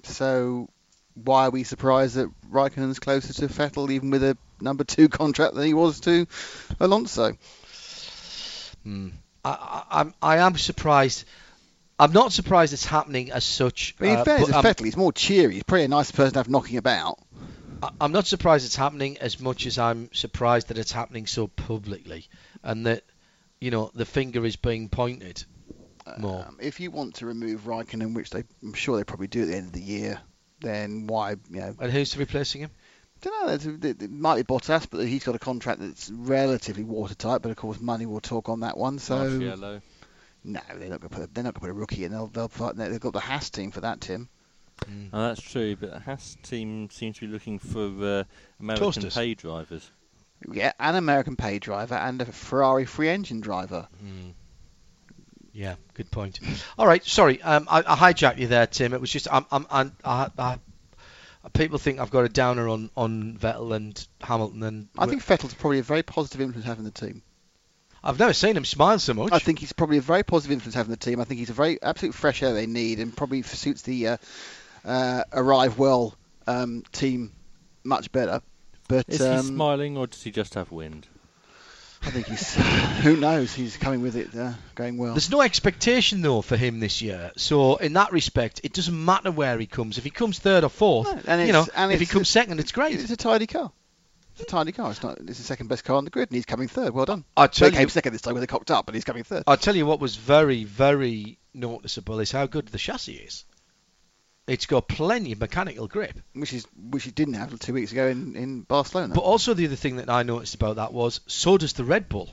So 0.03 0.69
why 1.15 1.47
are 1.47 1.51
we 1.51 1.63
surprised 1.63 2.17
that 2.17 2.29
Raikkonen's 2.51 2.99
closer 2.99 3.33
to 3.33 3.47
Vettel, 3.47 3.89
even 3.93 4.11
with 4.11 4.25
a 4.25 4.37
number 4.61 4.83
two 4.83 5.09
contract 5.09 5.55
than 5.55 5.65
he 5.65 5.75
was 5.75 6.01
to 6.01 6.27
Alonso? 6.81 7.37
Hmm. 8.83 9.11
I, 9.45 9.85
I'm 9.91 10.15
I 10.21 10.39
am 10.39 10.59
surprised. 10.59 11.25
I'm 12.01 12.13
not 12.13 12.33
surprised 12.33 12.73
it's 12.73 12.85
happening 12.85 13.31
as 13.31 13.45
such. 13.45 13.95
I 14.01 14.03
mean, 14.03 14.13
in 14.13 14.19
uh, 14.19 14.25
fairness 14.25 14.51
but 14.51 14.65
Vettel, 14.65 14.85
he's 14.85 14.97
more 14.97 15.13
cheery. 15.13 15.55
He's 15.55 15.63
probably 15.63 15.85
a 15.85 15.89
nice 15.89 16.11
person 16.11 16.33
to 16.35 16.41
have 16.41 16.49
knocking 16.49 16.79
about. 16.79 17.19
I- 17.83 17.91
I'm 18.01 18.13
not 18.13 18.27
surprised 18.27 18.67
it's 18.67 18.77
happening 18.77 19.19
as 19.19 19.41
much 19.41 19.67
as 19.67 19.79
I'm 19.79 20.11
surprised 20.13 20.69
that 20.69 20.79
it's 20.79 20.93
happening 20.93 21.27
so 21.27 21.47
publicly, 21.47 22.27
and 22.63 22.87
that 22.87 23.05
you 23.61 23.71
know 23.71 23.91
the 23.95 24.05
finger 24.07 24.45
is 24.45 24.57
being 24.57 24.89
pointed 24.89 25.45
more. 26.19 26.45
Um, 26.47 26.59
if 26.61 26.81
you 26.81 26.91
want 26.91 27.17
to 27.17 27.27
remove 27.27 27.63
Raikkonen, 27.63 28.15
which 28.15 28.31
they, 28.31 28.45
I'm 28.63 28.73
sure 28.73 28.97
they 28.97 29.05
probably 29.05 29.27
do 29.27 29.43
at 29.43 29.49
the 29.49 29.57
end 29.57 29.67
of 29.67 29.73
the 29.73 29.83
year, 29.83 30.21
then 30.61 31.07
why, 31.07 31.33
you 31.51 31.61
know, 31.61 31.75
And 31.79 31.93
who's 31.93 32.11
to 32.11 32.19
replacing 32.19 32.63
him? 32.63 32.71
I 33.27 33.29
don't 33.29 33.83
know. 33.83 33.89
It 33.89 34.11
might 34.11 34.37
be 34.37 34.43
Bottas, 34.45 34.89
but 34.89 35.05
he's 35.07 35.25
got 35.25 35.35
a 35.35 35.41
contract 35.41 35.81
that's 35.81 36.09
relatively 36.11 36.85
watertight. 36.85 37.43
But 37.43 37.51
of 37.51 37.57
course, 37.57 37.81
money 37.81 38.07
will 38.07 38.21
talk 38.21 38.49
on 38.49 38.61
that 38.61 38.77
one. 38.79 38.99
So 39.01 39.17
Marciello. 39.17 39.83
no, 40.45 40.61
they're 40.77 40.89
not 40.89 41.01
going 41.01 41.11
to 41.11 41.17
put. 41.17 41.25
A, 41.25 41.27
they're 41.27 41.45
not 41.45 41.55
going 41.55 41.61
to 41.61 41.61
put 41.61 41.71
a 41.71 41.75
rookie 41.75 42.05
in. 42.05 42.13
They'll 42.13 42.29
they'll 42.29 42.49
fight, 42.49 42.77
they've 42.77 43.01
got 43.01 43.13
the 43.13 43.21
Haas 43.21 43.51
team 43.51 43.73
for 43.73 43.81
that, 43.81 44.01
Tim. 44.01 44.29
Oh, 45.13 45.29
that's 45.29 45.41
true, 45.41 45.77
but 45.77 45.91
the 45.93 46.01
Haas 46.01 46.37
team 46.43 46.89
seems 46.91 47.17
to 47.17 47.27
be 47.27 47.33
looking 47.33 47.59
for 47.59 47.87
uh, 47.87 48.25
American 48.61 48.93
Toasters. 48.93 49.15
pay 49.15 49.35
drivers. 49.35 49.91
Yeah, 50.53 50.73
an 50.79 50.95
American 50.95 51.37
pay 51.37 51.59
driver 51.59 51.95
and 51.95 52.23
a 52.23 52.27
Ferrari 52.27 52.85
free 52.85 53.09
engine 53.09 53.41
driver. 53.41 53.89
Hmm. 54.01 54.31
Yeah, 55.53 55.75
good 55.95 56.11
point. 56.11 56.39
All 56.79 56.87
right, 56.87 57.05
sorry, 57.05 57.43
um, 57.43 57.67
I, 57.69 57.81
I 57.81 57.97
hijacked 57.97 58.39
you 58.39 58.47
there, 58.47 58.67
Tim. 58.67 58.95
It 58.95 59.01
was 59.01 59.11
just 59.11 59.27
I'm, 59.33 59.47
I'm, 59.51 59.67
I'm 59.71 59.97
I, 60.05 60.29
I, 60.39 60.59
people 61.55 61.79
think 61.79 61.99
I've 61.99 62.11
got 62.11 62.25
a 62.25 62.29
downer 62.29 62.69
on, 62.69 62.91
on 62.97 63.37
Vettel 63.41 63.75
and 63.75 64.07
Hamilton, 64.21 64.63
and 64.63 64.89
I 64.97 65.07
think 65.07 65.25
Vettel's 65.25 65.55
probably 65.55 65.81
a 65.81 65.83
very 65.83 66.03
positive 66.05 66.41
influence 66.41 66.67
having 66.67 66.85
the 66.85 66.91
team. 66.91 67.23
I've 68.05 68.19
never 68.19 68.33
seen 68.33 68.57
him 68.57 68.65
smile 68.65 69.01
so 69.01 69.15
much. 69.15 69.33
I 69.33 69.41
think 69.41 69.59
he's 69.59 69.73
probably 69.73 69.99
a 69.99 70.03
very 70.03 70.23
positive 70.23 70.53
influence 70.53 70.75
having 70.77 70.93
the 70.93 70.97
team. 70.97 71.21
I 71.21 71.25
think 71.25 71.41
he's 71.41 71.51
a 71.51 71.55
very 71.55 71.83
absolute 71.83 72.15
fresh 72.15 72.43
air 72.43 72.55
they 72.55 72.67
need, 72.67 73.01
and 73.01 73.17
probably 73.17 73.43
suits 73.43 73.83
the 73.83 74.09
uh, 74.09 74.17
uh, 74.89 75.25
arrive 75.33 75.79
well 75.79 76.15
um, 76.47 76.83
team 76.93 77.33
much 77.85 78.11
better. 78.11 78.41
But 78.89 79.05
Is 79.09 79.21
um, 79.21 79.37
he 79.37 79.43
smiling 79.43 79.97
or 79.97 80.07
does 80.07 80.23
he 80.23 80.31
just 80.31 80.55
have 80.55 80.73
wind? 80.73 81.07
I 82.03 82.11
think 82.11 82.27
he's 82.27 82.55
who 83.03 83.17
knows. 83.17 83.53
He's 83.53 83.77
coming 83.77 84.03
with 84.03 84.17
it, 84.17 84.35
uh, 84.35 84.53
going 84.75 84.99
well. 84.99 85.15
There's 85.15 85.31
no 85.31 85.43
expectation 85.43 86.23
though 86.23 86.43
for 86.43 86.57
him 86.57 86.81
this 86.81 87.03
year, 87.03 87.33
so 87.37 87.77
in 87.77 87.95
that 87.95 88.13
respect, 88.13 88.61
it 88.63 88.73
doesn't 88.73 89.05
matter 89.05 89.33
where 89.33 89.59
he 89.59 89.67
comes. 89.67 89.99
If 89.99 90.05
he 90.05 90.11
comes 90.11 90.39
third 90.39 90.65
or 90.65 90.71
fourth, 90.71 91.13
No, 91.13 91.21
and 91.27 91.47
you 91.47 91.53
know, 91.53 91.67
and 91.75 91.93
if 91.93 92.01
he 92.01 92.07
comes 92.07 92.29
second, 92.29 92.61
it's 92.61 92.73
great. 92.73 92.95
It's 92.95 93.11
a 93.11 93.17
tidy 93.17 93.49
car. 93.49 93.73
It's 94.33 94.43
a 94.43 94.47
tidy 94.47 94.71
car. 94.71 94.93
It's 94.93 95.03
not. 95.03 95.19
It's 95.19 95.39
the 95.39 95.45
second 95.45 95.67
best 95.67 95.85
car 95.85 95.97
on 95.97 96.05
the 96.05 96.11
grid, 96.11 96.31
and 96.31 96.37
he's 96.37 96.47
coming 96.47 96.69
third. 96.69 96.95
Well 96.95 97.05
done. 97.05 97.25
I 97.37 97.43
Well, 97.43 97.49
tell 97.49 97.69
he 97.69 97.75
came 97.75 97.83
you, 97.83 97.89
second 97.89 98.13
this 98.13 98.23
time 98.23 98.35
with 98.35 98.45
a 98.45 98.47
cocked 98.47 98.71
up, 98.71 98.87
but 98.87 98.95
he's 98.95 99.05
coming 99.05 99.25
third. 99.25 99.43
I'll 99.49 99.57
tell 99.57 99.75
you 99.75 99.85
what 99.85 99.99
was 99.99 100.15
very, 100.15 100.63
very 100.63 101.39
noticeable 101.53 102.21
is 102.21 102.31
how 102.31 102.47
good 102.47 102.69
the 102.69 102.79
chassis 102.79 103.15
is. 103.15 103.45
It's 104.49 104.67
got 104.67 104.89
plenty 104.89 105.33
of 105.33 105.41
mechanical 105.41 105.87
grip. 105.87 106.19
which 106.33 106.53
is 106.53 106.67
which 106.91 107.05
he 107.05 107.11
didn't 107.11 107.35
have 107.35 107.59
two 107.61 107.75
weeks 107.75 107.93
ago 107.93 108.09
in, 108.09 108.35
in 108.35 108.63
Barcelona. 108.63 109.15
But 109.15 109.21
also 109.21 109.55
the 109.55 109.67
other 109.67 109.77
thing 109.77 109.97
that 109.97 110.09
I 110.09 110.23
noticed 110.23 110.55
about 110.55 110.77
that 110.77 110.93
was 110.93 111.21
so 111.27 111.59
does 111.59 111.75
the 111.75 111.85
Red 111.85 112.09
Bull. 112.09 112.31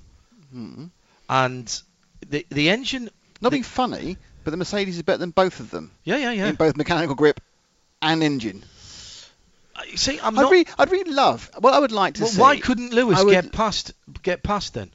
Mhm. 0.55 0.89
And 1.29 1.81
the 2.27 2.45
the 2.49 2.69
engine 2.69 3.09
Not 3.41 3.49
the- 3.49 3.55
being 3.57 3.63
funny, 3.63 4.17
but 4.43 4.51
the 4.51 4.57
Mercedes 4.57 4.95
is 4.95 5.01
better 5.03 5.17
than 5.19 5.31
both 5.31 5.59
of 5.59 5.69
them 5.71 5.91
Yeah, 6.03 6.17
yeah, 6.17 6.31
yeah. 6.31 6.47
in 6.47 6.55
both 6.55 6.77
mechanical 6.77 7.15
grip 7.15 7.41
and 8.01 8.23
engine. 8.23 8.63
I- 9.75 9.95
See, 9.95 10.19
I'm 10.19 10.37
I'd 10.39 10.41
not 10.43 10.51
really, 10.51 10.67
I'd 10.79 10.91
really 10.91 11.11
love. 11.11 11.51
Well, 11.59 11.73
I 11.73 11.79
would 11.79 11.91
like 11.91 12.13
to 12.15 12.21
well, 12.23 12.31
see. 12.31 12.39
why 12.39 12.59
couldn't 12.61 12.93
Lewis 12.93 13.21
would- 13.23 13.31
get 13.31 13.51
past 13.51 13.91
get 14.23 14.41
past 14.41 14.73
then? 14.73 14.91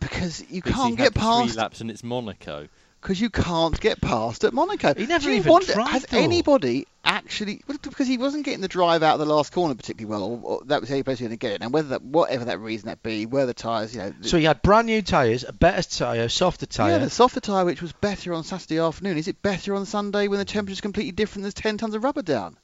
Because 0.00 0.40
you 0.48 0.62
Because 0.62 0.72
can't 0.74 0.90
he 0.90 0.96
get 0.96 1.02
had 1.04 1.14
past. 1.14 1.52
three 1.52 1.60
laps 1.60 1.80
and 1.80 1.90
it's 1.90 2.02
Monaco. 2.02 2.68
Because 3.02 3.20
you 3.20 3.30
can't 3.30 3.78
get 3.80 4.00
past 4.00 4.44
at 4.44 4.52
Monaco. 4.54 4.94
He 4.94 5.06
never 5.06 5.28
even 5.28 5.50
wonder- 5.50 5.72
tried, 5.72 5.88
Has 5.88 6.06
though. 6.06 6.18
anybody 6.18 6.86
actually? 7.04 7.60
Because 7.66 8.06
he 8.06 8.16
wasn't 8.16 8.44
getting 8.44 8.60
the 8.60 8.68
drive 8.68 9.02
out 9.02 9.14
of 9.14 9.18
the 9.18 9.26
last 9.26 9.52
corner 9.52 9.74
particularly 9.74 10.08
well, 10.08 10.22
or, 10.22 10.40
or 10.44 10.62
that 10.66 10.80
was 10.80 10.88
how 10.88 10.94
he 10.94 11.02
was 11.02 11.18
going 11.18 11.30
to 11.32 11.36
get 11.36 11.52
it. 11.52 11.62
And 11.62 11.72
whether 11.72 11.88
that, 11.88 12.02
whatever 12.02 12.44
that 12.44 12.60
reason 12.60 12.86
that 12.86 13.02
be, 13.02 13.26
where 13.26 13.44
the 13.44 13.54
tyres, 13.54 13.92
you 13.92 14.00
know. 14.00 14.14
So 14.20 14.38
he 14.38 14.44
had 14.44 14.62
brand 14.62 14.86
new 14.86 15.02
tyres, 15.02 15.44
a 15.46 15.52
better 15.52 15.82
tyre, 15.82 16.28
softer 16.28 16.66
tyre. 16.66 16.90
yeah, 16.92 16.98
the 16.98 17.10
softer 17.10 17.40
tyre, 17.40 17.64
which 17.64 17.82
was 17.82 17.92
better 17.92 18.32
on 18.34 18.44
Saturday 18.44 18.78
afternoon, 18.78 19.18
is 19.18 19.26
it 19.26 19.42
better 19.42 19.74
on 19.74 19.84
Sunday 19.84 20.28
when 20.28 20.38
the 20.38 20.44
temperature's 20.44 20.80
completely 20.80 21.12
different? 21.12 21.42
There's 21.42 21.54
10 21.54 21.78
tons 21.78 21.94
of 21.94 22.04
rubber 22.04 22.22
down. 22.22 22.56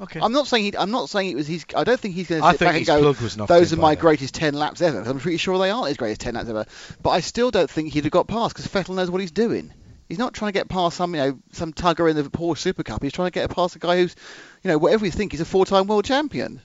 Okay. 0.00 0.20
I'm 0.20 0.32
not 0.32 0.46
saying 0.48 0.64
he. 0.64 0.76
I'm 0.76 0.90
not 0.90 1.08
saying 1.08 1.30
it 1.30 1.36
was 1.36 1.46
his. 1.46 1.64
I 1.76 1.84
don't 1.84 1.98
think 1.98 2.14
he's 2.14 2.28
going 2.28 2.40
to 2.42 2.46
I 2.46 2.52
sit 2.52 2.58
think 2.58 2.68
back 2.70 2.76
and 2.78 2.86
go. 2.86 3.00
plug 3.00 3.20
was 3.22 3.36
knocked 3.36 3.48
Those 3.48 3.72
are 3.72 3.76
my 3.76 3.94
then." 3.94 4.02
greatest 4.02 4.34
ten 4.34 4.54
laps 4.54 4.80
ever. 4.82 5.00
I'm 5.00 5.18
pretty 5.20 5.36
sure 5.38 5.58
they 5.58 5.70
aren't 5.70 5.88
his 5.88 5.96
greatest 5.96 6.20
ten 6.20 6.34
laps 6.34 6.48
ever. 6.48 6.66
But 7.02 7.10
I 7.10 7.20
still 7.20 7.50
don't 7.50 7.70
think 7.70 7.92
he'd 7.92 8.04
have 8.04 8.10
got 8.10 8.26
past 8.26 8.54
because 8.54 8.66
Vettel 8.70 8.94
knows 8.96 9.10
what 9.10 9.20
he's 9.20 9.30
doing. 9.30 9.72
He's 10.08 10.18
not 10.18 10.34
trying 10.34 10.52
to 10.52 10.58
get 10.58 10.68
past 10.68 10.96
some, 10.96 11.14
you 11.14 11.20
know, 11.20 11.38
some 11.52 11.72
tugger 11.72 12.10
in 12.10 12.16
the 12.16 12.24
Porsche 12.24 12.58
Super 12.58 12.82
Cup. 12.82 13.02
He's 13.02 13.12
trying 13.12 13.28
to 13.28 13.30
get 13.30 13.48
past 13.50 13.76
a 13.76 13.78
guy 13.78 13.96
who's, 13.98 14.14
you 14.62 14.68
know, 14.68 14.76
whatever 14.76 15.06
you 15.06 15.10
think, 15.10 15.32
he's 15.32 15.40
a 15.40 15.44
four-time 15.46 15.86
world 15.86 16.04
champion. 16.04 16.60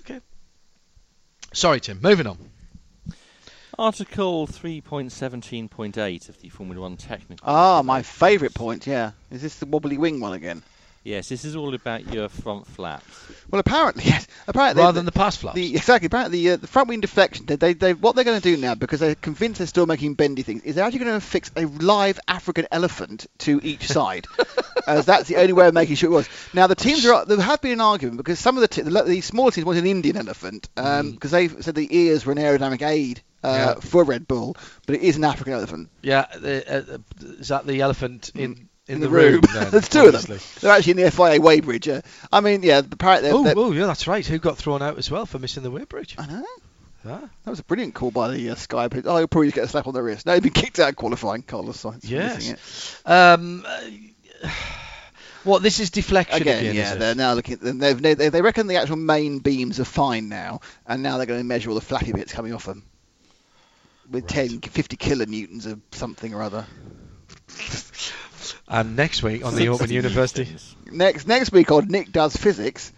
Okay. 0.00 0.20
Sorry, 1.54 1.80
Tim. 1.80 2.00
Moving 2.02 2.26
on. 2.26 2.36
Article 3.78 4.46
3.17.8 4.48 6.28
of 6.28 6.40
the 6.40 6.48
Formula 6.48 6.80
One 6.82 6.96
technical. 6.96 7.48
Ah, 7.48 7.80
my 7.82 8.02
favourite 8.02 8.52
point. 8.52 8.86
Yeah, 8.86 9.12
is 9.30 9.40
this 9.40 9.58
the 9.60 9.66
wobbly 9.66 9.96
wing 9.96 10.20
one 10.20 10.32
again? 10.32 10.62
Yes, 11.08 11.30
this 11.30 11.46
is 11.46 11.56
all 11.56 11.74
about 11.74 12.12
your 12.12 12.28
front 12.28 12.66
flaps. 12.66 13.06
Well, 13.50 13.60
apparently, 13.60 14.04
yes. 14.06 14.26
Apparently, 14.46 14.82
Rather 14.82 14.92
the- 14.92 14.98
than 14.98 15.04
the 15.06 15.12
pass 15.12 15.36
flaps. 15.36 15.54
The, 15.56 15.74
exactly. 15.74 16.04
Apparently, 16.06 16.42
the, 16.44 16.50
uh, 16.50 16.56
the 16.56 16.66
front 16.66 16.88
wing 16.90 17.00
deflection. 17.00 17.46
They, 17.46 17.56
they, 17.56 17.72
they, 17.72 17.94
what 17.94 18.14
they're 18.14 18.24
going 18.24 18.38
to 18.38 18.56
do 18.56 18.60
now, 18.60 18.74
because 18.74 19.00
they're 19.00 19.14
convinced 19.14 19.58
they're 19.58 19.66
still 19.66 19.86
making 19.86 20.14
bendy 20.14 20.42
things, 20.42 20.62
is 20.64 20.74
they're 20.74 20.84
actually 20.84 21.04
going 21.06 21.14
to 21.18 21.26
fix 21.26 21.50
a 21.56 21.64
live 21.64 22.20
African 22.28 22.66
elephant 22.70 23.26
to 23.38 23.58
each 23.62 23.86
side, 23.88 24.26
as 24.86 25.06
that's 25.06 25.28
the 25.28 25.36
only 25.36 25.54
way 25.54 25.66
of 25.66 25.72
making 25.72 25.96
sure 25.96 26.10
it 26.10 26.14
was. 26.14 26.28
Now, 26.52 26.66
the 26.66 26.74
teams 26.74 27.06
are. 27.06 27.24
There 27.24 27.40
have 27.40 27.62
been 27.62 27.72
an 27.72 27.80
argument 27.80 28.18
because 28.18 28.38
some 28.38 28.56
of 28.56 28.60
the, 28.60 28.68
t- 28.68 28.82
the, 28.82 29.02
the 29.02 29.20
smaller 29.22 29.50
teams 29.50 29.64
wanted 29.64 29.84
an 29.84 29.90
Indian 29.90 30.18
elephant 30.18 30.68
because 30.74 31.30
they 31.30 31.48
said 31.48 31.74
the 31.74 31.88
ears 31.96 32.26
were 32.26 32.32
an 32.32 32.38
aerodynamic 32.38 32.82
aid. 32.86 33.22
Uh, 33.40 33.74
Yeah. 33.76 33.80
For 33.80 34.02
Red 34.02 34.26
Bull, 34.26 34.56
but 34.84 34.96
it 34.96 35.02
is 35.02 35.14
an 35.16 35.22
African 35.22 35.52
elephant 35.52 35.90
yeah, 36.02 36.26
the, 36.36 36.68
uh, 36.68 36.94
uh, 36.94 36.98
is 37.38 37.46
that 37.48 37.68
the 37.68 37.82
elephant 37.82 38.32
in 38.34 38.67
in, 38.88 39.00
the, 39.00 39.08
room. 39.08 39.40
then, 39.52 39.70
There's 39.70 39.88
two 39.88 40.06
of 40.06 40.26
them. 40.26 40.38
They're 40.60 40.72
actually 40.72 40.92
in 40.92 40.96
the 40.98 41.10
FIA 41.10 41.38
weighbridge. 41.38 41.94
Uh, 41.94 42.02
I 42.32 42.40
mean, 42.40 42.62
yeah, 42.62 42.78
apparently. 42.78 43.30
Oh, 43.30 43.44
oh, 43.56 43.72
yeah, 43.72 43.86
that's 43.86 44.06
right. 44.06 44.26
Who 44.26 44.38
got 44.38 44.58
thrown 44.58 44.82
out 44.82 44.98
as 44.98 45.10
well 45.10 45.26
for 45.26 45.38
missing 45.38 45.62
the 45.62 45.70
weighbridge? 45.70 46.14
I 46.18 46.26
know. 46.26 46.44
Ah, 47.06 47.20
That 47.44 47.50
was 47.50 47.60
a 47.60 47.64
brilliant 47.64 47.94
call 47.94 48.10
by 48.10 48.28
the 48.34 48.50
uh, 48.50 48.54
Sky. 48.54 48.88
Oh, 48.92 49.16
he'll 49.18 49.28
probably 49.28 49.48
just 49.48 49.54
get 49.54 49.64
a 49.64 49.68
slap 49.68 49.86
on 49.86 49.94
the 49.94 50.02
wrist. 50.02 50.26
No, 50.26 50.34
he'd 50.34 50.42
been 50.42 50.52
kicked 50.52 50.78
out 50.80 50.90
of 50.90 50.96
qualifying. 50.96 51.42
Carlos 51.42 51.82
Sainz. 51.82 52.00
Yes. 52.02 52.36
missing 52.36 52.54
it. 52.54 53.10
Um, 53.10 53.64
uh, 53.66 54.48
what 55.44 55.62
this 55.62 55.80
is 55.80 55.90
deflection 55.90 56.42
Again, 56.42 56.58
again, 56.60 56.74
yeah, 56.74 56.94
they're 56.96 57.14
now 57.14 57.34
looking. 57.34 57.58
They've, 57.60 58.00
they, 58.00 58.14
they 58.14 58.42
reckon 58.42 58.66
the 58.66 58.76
actual 58.76 58.96
main 58.96 59.38
beams 59.38 59.80
are 59.80 59.84
fine 59.84 60.28
now, 60.28 60.60
and 60.86 61.02
now 61.02 61.16
they're 61.16 61.26
going 61.26 61.40
to 61.40 61.44
measure 61.44 61.70
all 61.70 61.74
the 61.76 61.80
flappy 61.80 62.12
bits 62.12 62.32
coming 62.32 62.52
off 62.52 62.66
them 62.66 62.84
with 64.10 64.24
Right. 64.24 64.48
10, 64.48 64.60
50 64.60 64.96
kilonewtons 64.96 65.66
of 65.66 65.80
something 65.92 66.34
or 66.34 66.42
other. 66.42 66.66
And 68.68 68.96
next 68.96 69.22
week 69.22 69.44
on 69.44 69.54
the 69.54 69.68
Open 69.68 69.90
University. 69.90 70.46
Next 70.90 71.26
next 71.26 71.52
week 71.52 71.70
on 71.70 71.88
Nick 71.88 72.12
does 72.12 72.36
physics. 72.36 72.92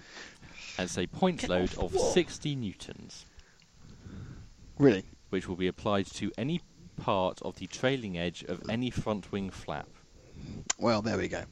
And 0.79 0.87
it's 0.87 0.99
a 0.99 1.07
point 1.07 1.49
load 1.49 1.77
of 1.79 1.93
60 1.93 2.57
newtons, 2.57 3.27
Really, 4.79 5.05
which 5.29 5.47
will 5.47 5.57
be 5.57 5.67
applied 5.67 6.07
to 6.15 6.33
any 6.39 6.63
part 6.97 7.41
of 7.43 7.57
the 7.57 7.67
trailing 7.67 8.17
edge 8.19 8.43
of 8.45 8.63
any 8.69 8.91
front 8.91 9.31
wing 9.31 9.51
flap. 9.51 9.89
well, 10.79 11.03
there 11.03 11.19
we 11.19 11.29
go. 11.29 11.45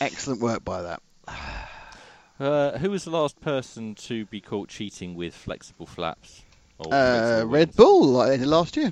Excellent 0.00 0.40
work 0.40 0.64
by 0.64 0.82
that. 0.82 1.02
Uh, 2.40 2.76
who 2.78 2.90
was 2.90 3.04
the 3.04 3.10
last 3.10 3.40
person 3.40 3.94
to 3.94 4.24
be 4.26 4.40
caught 4.40 4.68
cheating 4.68 5.14
with 5.14 5.32
flexible 5.32 5.86
flaps? 5.86 6.42
Or 6.78 6.86
Uh, 6.86 6.90
flexible 7.36 7.52
Red? 7.52 7.76
Bull 7.76 8.06
like 8.08 8.28
they 8.30 8.36
did 8.38 8.48
last 8.48 8.76
year. 8.76 8.90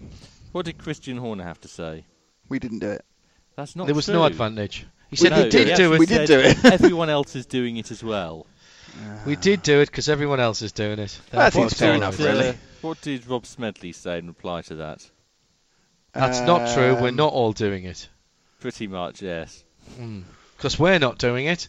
What 0.52 0.66
did 0.66 0.78
Christian 0.78 1.16
Horner 1.16 1.42
have 1.42 1.60
to 1.62 1.68
say? 1.68 2.04
We 2.48 2.60
didn't 2.60 2.78
do 2.78 2.90
it. 2.90 3.04
That's 3.60 3.76
not 3.76 3.86
There 3.86 3.94
was 3.94 4.06
true. 4.06 4.14
no 4.14 4.24
advantage. 4.24 4.86
He 5.10 5.16
said 5.16 5.32
No, 5.32 5.42
he 5.44 5.50
did 5.50 5.68
he 5.68 5.74
do 5.74 5.92
it. 5.92 5.98
We 5.98 6.06
did 6.06 6.26
do 6.26 6.38
it. 6.40 6.64
everyone 6.64 7.10
else 7.10 7.36
is 7.36 7.44
doing 7.44 7.76
it 7.76 7.90
as 7.90 8.02
well. 8.02 8.46
We 9.26 9.36
did 9.36 9.62
do 9.62 9.80
it 9.80 9.86
because 9.90 10.08
everyone 10.08 10.40
else 10.40 10.62
is 10.62 10.72
doing 10.72 10.98
it. 10.98 11.20
I 11.32 11.50
think 11.50 11.64
That's 11.64 11.72
it's 11.72 11.80
fair 11.80 11.94
enough, 11.94 12.18
right. 12.18 12.28
uh, 12.28 12.32
really. 12.32 12.54
What 12.80 13.00
did 13.02 13.26
Rob 13.26 13.44
Smedley 13.46 13.92
say 13.92 14.18
in 14.18 14.26
reply 14.26 14.62
to 14.62 14.74
that? 14.76 15.08
That's 16.12 16.40
not 16.40 16.74
true. 16.74 16.94
We're 16.94 17.10
Um, 17.10 17.16
not 17.16 17.32
all 17.32 17.52
doing 17.52 17.84
it. 17.84 18.08
Pretty 18.60 18.86
much, 18.88 19.22
yes. 19.22 19.62
Because 20.56 20.78
we're 20.78 20.98
not 20.98 21.18
doing 21.18 21.46
it. 21.46 21.68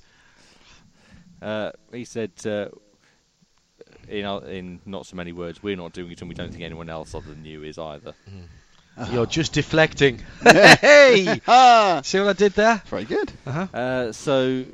Uh, 1.42 1.72
he 1.92 2.06
said, 2.06 2.32
uh, 2.46 2.70
in 4.08 4.26
uh, 4.26 4.38
in 4.40 4.80
not 4.86 5.06
so 5.06 5.16
many 5.16 5.32
words, 5.32 5.62
we're 5.62 5.76
not 5.78 5.94
doing 5.94 6.12
it, 6.12 6.22
and 6.22 6.30
we 6.30 6.36
don't 6.36 6.52
think 6.52 6.64
anyone 6.64 6.90
else 6.90 7.14
other 7.14 7.30
than 7.30 7.46
you 7.46 7.64
is 7.64 7.78
either. 7.78 8.14
You're 9.12 9.26
just 9.26 9.54
deflecting. 9.54 10.22
hey! 10.44 11.40
Ah, 11.48 12.02
See 12.04 12.20
what 12.20 12.28
I 12.30 12.34
did 12.34 12.54
there? 12.54 12.82
very 12.88 13.06
good. 13.06 13.32
Uh-huh. 13.46 13.68
Uh, 13.74 14.12
so, 14.12 14.66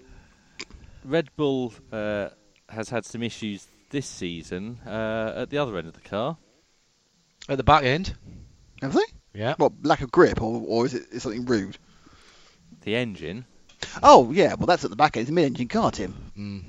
Red 1.06 1.30
Bull 1.36 1.74
uh, 1.92 2.30
has 2.70 2.90
had 2.90 3.06
some 3.06 3.24
issues 3.24 3.66
this 3.90 4.06
season 4.06 4.80
uh, 4.86 5.34
at 5.38 5.50
the 5.50 5.58
other 5.60 5.78
end 5.78 5.88
of 5.88 5.94
the 5.94 6.02
car. 6.02 6.38
At 7.48 7.58
the 7.58 7.64
back 7.64 7.84
end. 7.84 8.14
Have 8.82 8.94
they? 8.94 9.00
Yeah. 9.34 9.56
What 9.58 9.74
lack 9.84 10.02
of 10.02 10.12
grip, 10.12 10.42
or, 10.42 10.62
or 10.68 10.86
is 10.86 10.94
it 10.94 11.04
is 11.12 11.24
something 11.24 11.46
rude? 11.46 11.78
The 12.82 12.96
engine. 12.96 13.46
Oh 14.04 14.32
yeah, 14.32 14.56
well 14.56 14.66
that's 14.66 14.84
at 14.84 14.90
the 14.90 14.96
back 14.96 15.16
end. 15.16 15.22
It's 15.24 15.30
a 15.30 15.34
mid-engine 15.34 15.68
car, 15.68 15.92
Tim. 15.92 16.14
Mm. 16.38 16.64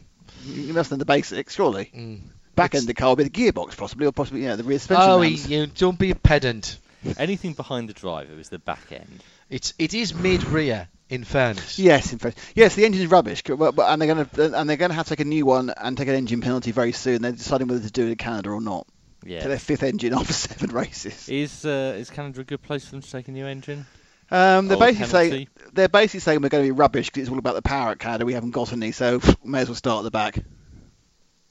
You 0.44 0.62
you 0.62 0.75
must 0.75 0.90
know 0.90 0.97
the 0.97 1.05
basics, 1.05 1.55
surely. 1.55 1.90
Mm. 1.94 2.21
Back 2.55 2.71
It's- 2.75 2.83
end 2.83 2.85
of 2.90 2.94
the 2.94 3.01
car 3.01 3.09
will 3.11 3.16
be 3.16 3.25
the 3.25 3.31
gearbox, 3.31 3.77
possibly, 3.77 4.07
or 4.07 4.12
possibly 4.12 4.42
yeah, 4.44 4.57
the 4.57 4.64
rear 4.64 4.79
suspension. 4.79 5.11
Oh, 5.11 5.21
mounts. 5.21 5.49
you 5.49 5.66
don't 5.66 5.99
be 5.99 6.11
a 6.11 6.14
pedant. 6.14 6.79
Anything 7.17 7.53
behind 7.53 7.89
the 7.89 7.93
driver 7.93 8.39
is 8.39 8.49
the 8.49 8.59
back 8.59 8.91
end. 8.91 9.23
It's 9.51 9.75
it 9.79 9.95
is 9.95 10.15
mid 10.15 10.45
rear. 10.45 10.89
In 11.11 11.25
fairness. 11.25 11.79
Yes, 11.79 12.13
in 12.13 12.19
fact, 12.19 12.39
yes, 12.55 12.75
the 12.75 12.85
engine 12.85 13.01
is 13.03 13.11
rubbish, 13.11 13.43
but, 13.43 13.75
but- 13.75 13.91
and 13.91 14.01
they're 14.03 14.15
going 14.15 14.27
to 14.27 14.59
and 14.59 14.69
they're 14.69 14.77
going 14.77 14.91
to 14.91 14.95
have 14.95 15.07
to 15.07 15.17
take 15.17 15.25
a 15.25 15.29
new 15.29 15.47
one 15.47 15.71
and 15.71 15.97
take 15.97 16.09
an 16.09 16.15
engine 16.15 16.43
penalty 16.43 16.71
very 16.71 16.93
soon. 16.93 17.23
They're 17.23 17.33
deciding 17.33 17.69
whether 17.69 17.81
to 17.81 17.91
do 17.91 18.07
it 18.07 18.11
in 18.11 18.17
Canada 18.17 18.51
or 18.51 18.61
not. 18.61 18.87
Yeah. 19.25 19.43
So 19.43 19.49
their 19.49 19.59
fifth 19.59 19.83
engine 19.83 20.13
after 20.19 20.33
seven 20.35 20.71
races. 20.71 21.29
Is 21.29 21.65
uh, 21.65 21.97
is 21.99 22.11
Canada 22.11 22.43
a 22.43 22.45
good 22.45 22.63
place 22.63 22.85
for 22.85 22.91
them 22.93 23.01
to 23.03 23.11
take 23.11 23.29
a 23.29 23.33
new 23.33 23.47
engine? 23.47 23.87
Um, 24.31 24.69
they're 24.69 24.77
Or 24.77 24.81
basically 24.81 25.07
saying 25.31 25.49
they're 25.73 25.89
basically 25.89 26.21
saying 26.21 26.43
we're 26.43 26.51
going 26.51 26.65
to 26.65 26.69
be 26.69 26.79
rubbish 26.79 27.09
because 27.09 27.23
it's 27.23 27.31
all 27.31 27.39
about 27.39 27.55
the 27.55 27.63
power 27.63 27.93
at 27.93 27.99
Canada. 27.99 28.27
We 28.27 28.35
haven't 28.35 28.51
got 28.51 28.73
any, 28.75 28.93
so 28.93 29.21
may 29.43 29.61
as 29.61 29.69
well 29.69 29.75
start 29.77 30.01
at 30.01 30.05
the 30.05 30.11
back. 30.11 30.39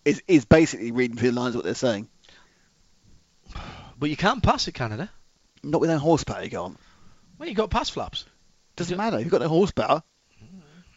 Is 0.06 0.22
is 0.28 0.46
basically 0.46 0.92
reading 0.92 1.16
between 1.16 1.34
the 1.34 1.42
lines 1.42 1.56
what 1.56 1.66
they're 1.66 1.74
saying. 1.74 2.08
But 4.00 4.12
you 4.12 4.18
can't 4.18 4.44
pass 4.44 4.68
it, 4.68 4.74
Canada. 4.74 5.10
Not 5.63 5.82
with 5.82 5.89
no 5.89 5.98
horsepower, 5.98 6.43
you 6.43 6.50
can't. 6.50 6.78
Well, 7.38 7.50
you 7.50 7.56
got 7.56 7.70
pass 7.70 7.89
flaps. 7.89 8.26
Doesn't 8.76 8.98
matter. 8.98 9.20
You've 9.20 9.30
got 9.30 9.41
no 9.41 9.48
horsepower. 9.50 10.04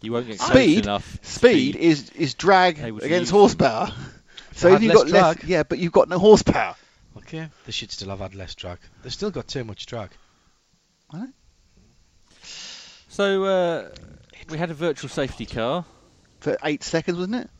You 0.02 0.12
won't 0.12 0.26
get 0.26 0.38
close 0.38 0.50
Speed, 0.50 0.84
enough. 0.84 1.18
speed 1.22 1.76
is 1.76 2.08
is 2.10 2.34
drag 2.34 2.78
Able 2.78 3.00
to 3.00 3.04
against 3.04 3.24
use 3.26 3.30
horsepower. 3.30 3.92
So 4.54 4.68
Have 4.70 4.78
if 4.78 4.82
you've 4.82 4.94
less 4.94 5.02
got 5.04 5.10
less, 5.10 5.36
drag. 5.36 5.48
yeah, 5.48 5.62
but 5.62 5.78
you've 5.78 5.92
got 5.92 6.08
no 6.08 6.18
horsepower. 6.18 6.74
Okay. 7.18 7.48
They 7.66 7.72
should 7.72 7.90
still 7.90 8.08
have 8.08 8.20
had 8.20 8.34
less 8.34 8.54
drag. 8.54 8.78
They've 9.02 9.12
still 9.12 9.30
got 9.30 9.46
too 9.48 9.64
much 9.64 9.84
drag. 9.86 10.10
So 13.08 13.44
uh, 13.44 13.88
we 14.48 14.58
had 14.58 14.70
a 14.70 14.74
virtual 14.74 15.08
safety 15.10 15.46
car. 15.46 15.84
For 16.40 16.56
eight 16.64 16.82
seconds, 16.82 17.18
wasn't 17.18 17.34
it? 17.36 17.50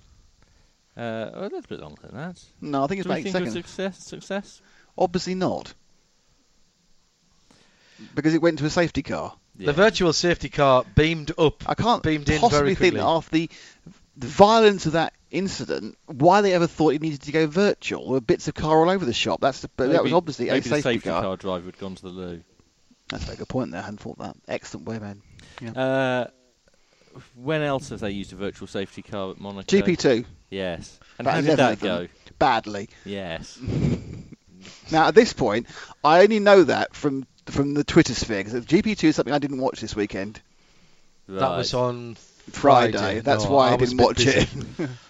Uh, 0.97 1.31
a 1.35 1.41
little 1.43 1.61
bit 1.63 1.81
longer 1.81 2.01
than 2.07 2.17
that. 2.17 2.43
No, 2.61 2.85
I 2.85 2.87
think 2.87 3.01
it's 3.01 3.07
Do 3.07 3.11
about 3.13 3.23
we 3.25 3.29
eight 3.29 3.33
think 3.33 3.37
it 3.37 3.45
was 3.45 3.53
seconds. 3.53 3.67
success? 3.67 4.07
Success? 4.07 4.63
Obviously 4.97 5.35
not. 5.35 5.75
Because 8.15 8.35
it 8.35 8.43
went 8.43 8.59
to 8.61 8.67
a 8.67 8.71
safety 8.71 9.03
car. 9.03 9.35
Yeah. 9.57 9.67
The 9.67 9.73
virtual 9.75 10.13
safety 10.13 10.49
car 10.49 10.85
beamed 10.95 11.33
up. 11.39 11.69
I 11.69 11.75
can't 11.75 12.03
Beamed 12.03 12.29
in 12.31 12.41
possibly 12.41 12.75
very 12.75 12.75
think 12.75 12.95
that 12.95 13.05
after 13.05 13.31
the, 13.31 13.51
the 14.17 14.27
violence 14.27 14.87
of 14.87 14.93
that 14.93 15.13
incident, 15.31 15.99
why 16.07 16.41
they 16.41 16.55
ever 16.55 16.67
thought 16.67 16.95
it 16.95 17.03
needed 17.03 17.23
to 17.23 17.33
go 17.33 17.47
virtual. 17.47 18.05
There 18.05 18.13
were 18.13 18.21
bits 18.21 18.49
of 18.49 18.55
car 18.55 18.79
all 18.81 18.89
over 18.91 19.05
the 19.05 19.13
shop. 19.13 19.41
That's 19.41 19.61
the, 19.61 19.69
but 19.77 19.91
that 19.93 20.03
was 20.03 20.11
Maybe- 20.11 20.17
obviously 20.17 20.49
a 20.49 20.55
safety, 20.55 20.69
the 20.71 20.83
safety 20.83 21.11
car. 21.11 21.23
car. 21.23 21.37
driver 21.37 21.67
had 21.67 21.79
gone 21.79 21.95
to 21.97 22.03
the 22.03 22.09
loo. 22.09 22.43
That's 23.09 23.29
a 23.29 23.37
good 23.37 23.49
point 23.49 23.73
there. 23.73 23.81
I 23.81 23.85
hadn't 23.85 24.01
thought 24.01 24.19
that. 24.19 24.37
Excellent 24.49 24.87
way, 24.87 24.99
man. 24.99 25.23
Uh, 25.77 26.29
when 27.35 27.61
else 27.63 27.89
have 27.91 28.01
they 28.01 28.13
used 28.13 28.33
a 28.33 28.37
virtual 28.37 28.67
safety 28.69 29.03
car 29.03 29.33
at 29.33 29.41
Monaco? 29.41 29.77
GP2, 29.77 30.25
Yes. 30.49 30.99
And 31.19 31.27
About 31.27 31.35
how 31.35 31.41
did 31.51 31.59
that 31.59 31.81
go? 31.81 32.09
badly. 32.39 32.89
Yes. 33.05 33.59
Now 34.93 35.09
at 35.09 35.15
this 35.15 35.33
point, 35.33 35.67
I 36.05 36.23
only 36.23 36.39
know 36.39 36.65
that 36.65 36.95
from 36.95 37.27
from 37.51 37.75
the 37.75 37.85
Twitter 37.85 38.15
sphere 38.15 38.43
because 38.45 38.65
GP2 38.65 39.05
is 39.05 39.17
something 39.17 39.33
I 39.35 39.39
didn't 39.39 39.61
watch 39.61 39.81
this 39.81 39.95
weekend. 39.97 40.41
That 41.29 41.51
was 41.57 41.75
on 41.75 42.17
Friday. 42.51 42.99
Friday. 42.99 43.21
That's 43.21 43.45
No, 43.45 43.51
why 43.53 43.69
I, 43.69 43.73
I 43.73 43.75
was 43.77 43.91
didn't 43.91 44.01
a 44.01 44.05
watch 44.05 44.17
busy. 44.25 44.39
it. 44.79 44.91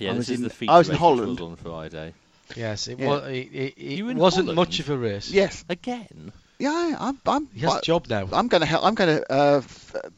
Yeah, 0.00 0.10
I 0.10 0.12
this 0.14 0.18
was 0.18 0.30
is 0.30 0.36
in- 0.38 0.44
the 0.44 0.50
feature 0.50 0.70
I 0.72 0.78
was 0.78 0.88
in 0.88 0.92
race, 0.92 1.00
Holland. 1.00 1.28
was 1.30 1.40
on 1.40 1.56
Friday. 1.56 2.14
Yes, 2.54 2.86
it, 2.86 3.00
Yeah. 3.00 3.06
was. 3.08 3.24
It, 3.24 3.48
it, 3.52 3.74
it 3.78 4.02
wasn't 4.16 4.46
Holland? 4.46 4.56
much 4.56 4.78
of 4.78 4.90
a 4.90 4.96
race. 4.96 5.28
yes. 5.30 5.64
Again? 5.68 6.30
Yeah, 6.60 6.70
I- 6.70 7.08
I'm. 7.08 7.18
I'm. 7.26 7.48
He 7.52 7.60
has 7.62 7.74
I- 7.74 7.78
a 7.78 7.82
job 7.82 8.06
now. 8.08 8.28
I'm 8.32 8.46
going 8.46 8.64
to. 8.64 8.80
I'm 8.80 8.94
going 8.94 9.16
to 9.18 9.32
uh, 9.32 9.60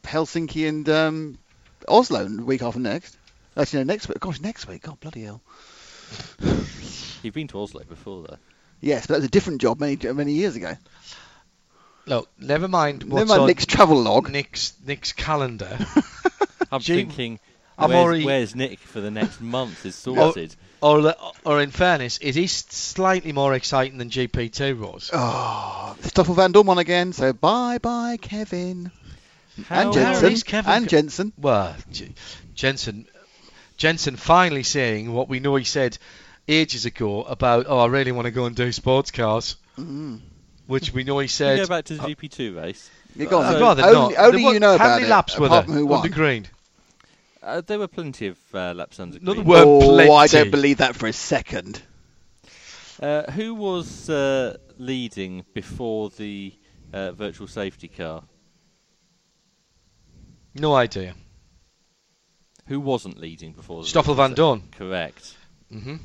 Helsinki 0.03 0.69
and 0.69 0.87
um, 0.91 1.39
Oslo 1.89 2.25
the 2.27 2.45
week 2.45 2.63
after 2.63 2.79
next. 2.79 3.17
Actually, 3.57 3.81
no, 3.85 3.93
next 3.95 4.07
week. 4.09 4.21
Gosh, 4.21 4.39
next 4.41 4.69
week. 4.69 4.83
God, 4.83 5.01
bloody 5.01 5.23
hell. 5.23 5.41
You've 7.23 7.35
been 7.35 7.49
to 7.49 7.59
Oslo 7.61 7.83
before, 7.85 8.25
though. 8.29 8.37
Yes, 8.81 9.07
but 9.07 9.14
that 9.14 9.18
was 9.18 9.24
a 9.26 9.31
different 9.31 9.61
job 9.61 9.81
many 9.81 9.97
many 10.12 10.33
years 10.33 10.57
ago. 10.57 10.74
Look, 12.07 12.28
never 12.39 12.66
mind 12.66 13.01
Never 13.05 13.14
what's 13.14 13.28
mind 13.28 13.41
on 13.43 13.47
Nick's 13.49 13.66
travel 13.66 14.01
log. 14.03 14.31
Nick's, 14.31 14.72
Nick's 14.87 15.12
calendar. 15.12 15.78
I'm 16.72 16.81
Gee, 16.81 16.95
thinking 16.97 17.39
I'm 17.78 17.91
where's, 17.91 18.03
already, 18.05 18.24
where's 18.24 18.55
Nick 18.55 18.78
for 18.81 19.01
the 19.01 19.11
next 19.11 19.41
month 19.41 19.85
is 19.87 19.95
sorted. 19.97 20.55
or, 20.81 21.01
le- 21.01 21.33
or 21.45 21.61
in 21.61 21.70
fairness, 21.70 22.18
it 22.22 22.37
is 22.37 22.53
slightly 22.53 23.33
more 23.33 23.55
exciting 23.55 23.99
than 23.99 24.11
GP2 24.11 24.78
was. 24.78 25.11
Oh, 25.12 25.97
Stoffel 26.03 26.35
Vandoorne 26.35 26.64
won 26.64 26.78
again, 26.78 27.12
so 27.12 27.33
bye 27.33 27.78
bye, 27.78 28.16
Kevin. 28.20 28.91
How- 29.66 29.76
and 29.91 29.95
How 29.95 30.12
Jensen. 30.12 30.33
is 30.33 30.43
Kevin 30.43 30.72
and 30.72 30.85
go- 30.87 30.89
Jensen. 30.91 31.33
Well, 31.39 31.76
J- 31.93 32.12
Jensen, 32.55 33.07
Jensen 33.76 34.16
finally 34.16 34.62
saying 34.62 35.12
what 35.12 35.28
we 35.28 35.39
know 35.41 35.55
he 35.57 35.64
said 35.64 35.99
ages 36.49 36.84
ago 36.86 37.22
about, 37.22 37.66
oh, 37.68 37.78
I 37.78 37.86
really 37.86 38.12
want 38.12 38.26
to 38.26 38.30
go 38.30 38.47
and 38.47 38.55
do 38.57 38.72
sports 38.72 39.11
cars, 39.11 39.57
Mm. 39.78 40.20
which 40.66 40.93
we 40.93 41.05
know 41.05 41.18
he 41.18 41.26
Can 41.26 41.32
said. 41.32 41.59
we 41.59 41.64
go 41.64 41.68
back 41.68 41.84
to 41.86 41.95
the 41.95 42.03
uh, 42.03 42.07
GP2 42.09 42.57
race. 42.57 42.91
You're 43.16 43.28
gone. 43.28 43.45
I'd 43.47 43.53
So- 43.55 43.61
rather 43.61 43.82
only 43.84 44.14
not. 44.14 44.24
only 44.24 44.43
There 44.43 44.53
you 44.55 44.61
know 44.61 44.70
How 44.78 44.84
about 44.86 44.95
many 44.97 45.07
it, 45.07 45.11
laps 45.11 45.38
were 45.38 45.49
there 45.49 45.62
who 45.62 45.72
on 45.72 46.03
the 46.03 46.09
won. 46.09 46.11
green? 46.11 46.47
Uh, 47.43 47.61
there 47.62 47.78
were 47.78 47.88
plenty 47.88 48.26
of 48.26 48.38
uh, 48.55 48.74
laps 48.74 49.01
under 49.01 49.16
Another 49.18 49.36
green. 49.43 49.47
word. 49.49 49.66
weren't 49.66 50.11
Oh, 50.11 50.14
I 50.14 50.26
don't 50.26 50.51
believe 50.51 50.78
that 50.78 50.95
for 50.95 51.07
a 51.07 51.12
second. 51.12 51.80
Uh, 53.01 53.30
who 53.32 53.55
was 53.55 54.11
uh, 54.11 54.59
leading 54.76 55.45
before 55.55 56.11
the 56.11 56.53
uh, 56.93 57.12
virtual 57.12 57.47
safety 57.47 57.88
car? 57.88 58.22
No 60.55 60.74
idea. 60.74 61.14
Who 62.66 62.78
wasn't 62.80 63.18
leading 63.18 63.53
before? 63.53 63.82
The 63.82 63.88
Stoffel 63.88 64.14
van 64.14 64.30
sa- 64.30 64.34
Dorn. 64.36 64.62
Correct. 64.72 65.34
hmm 65.72 65.97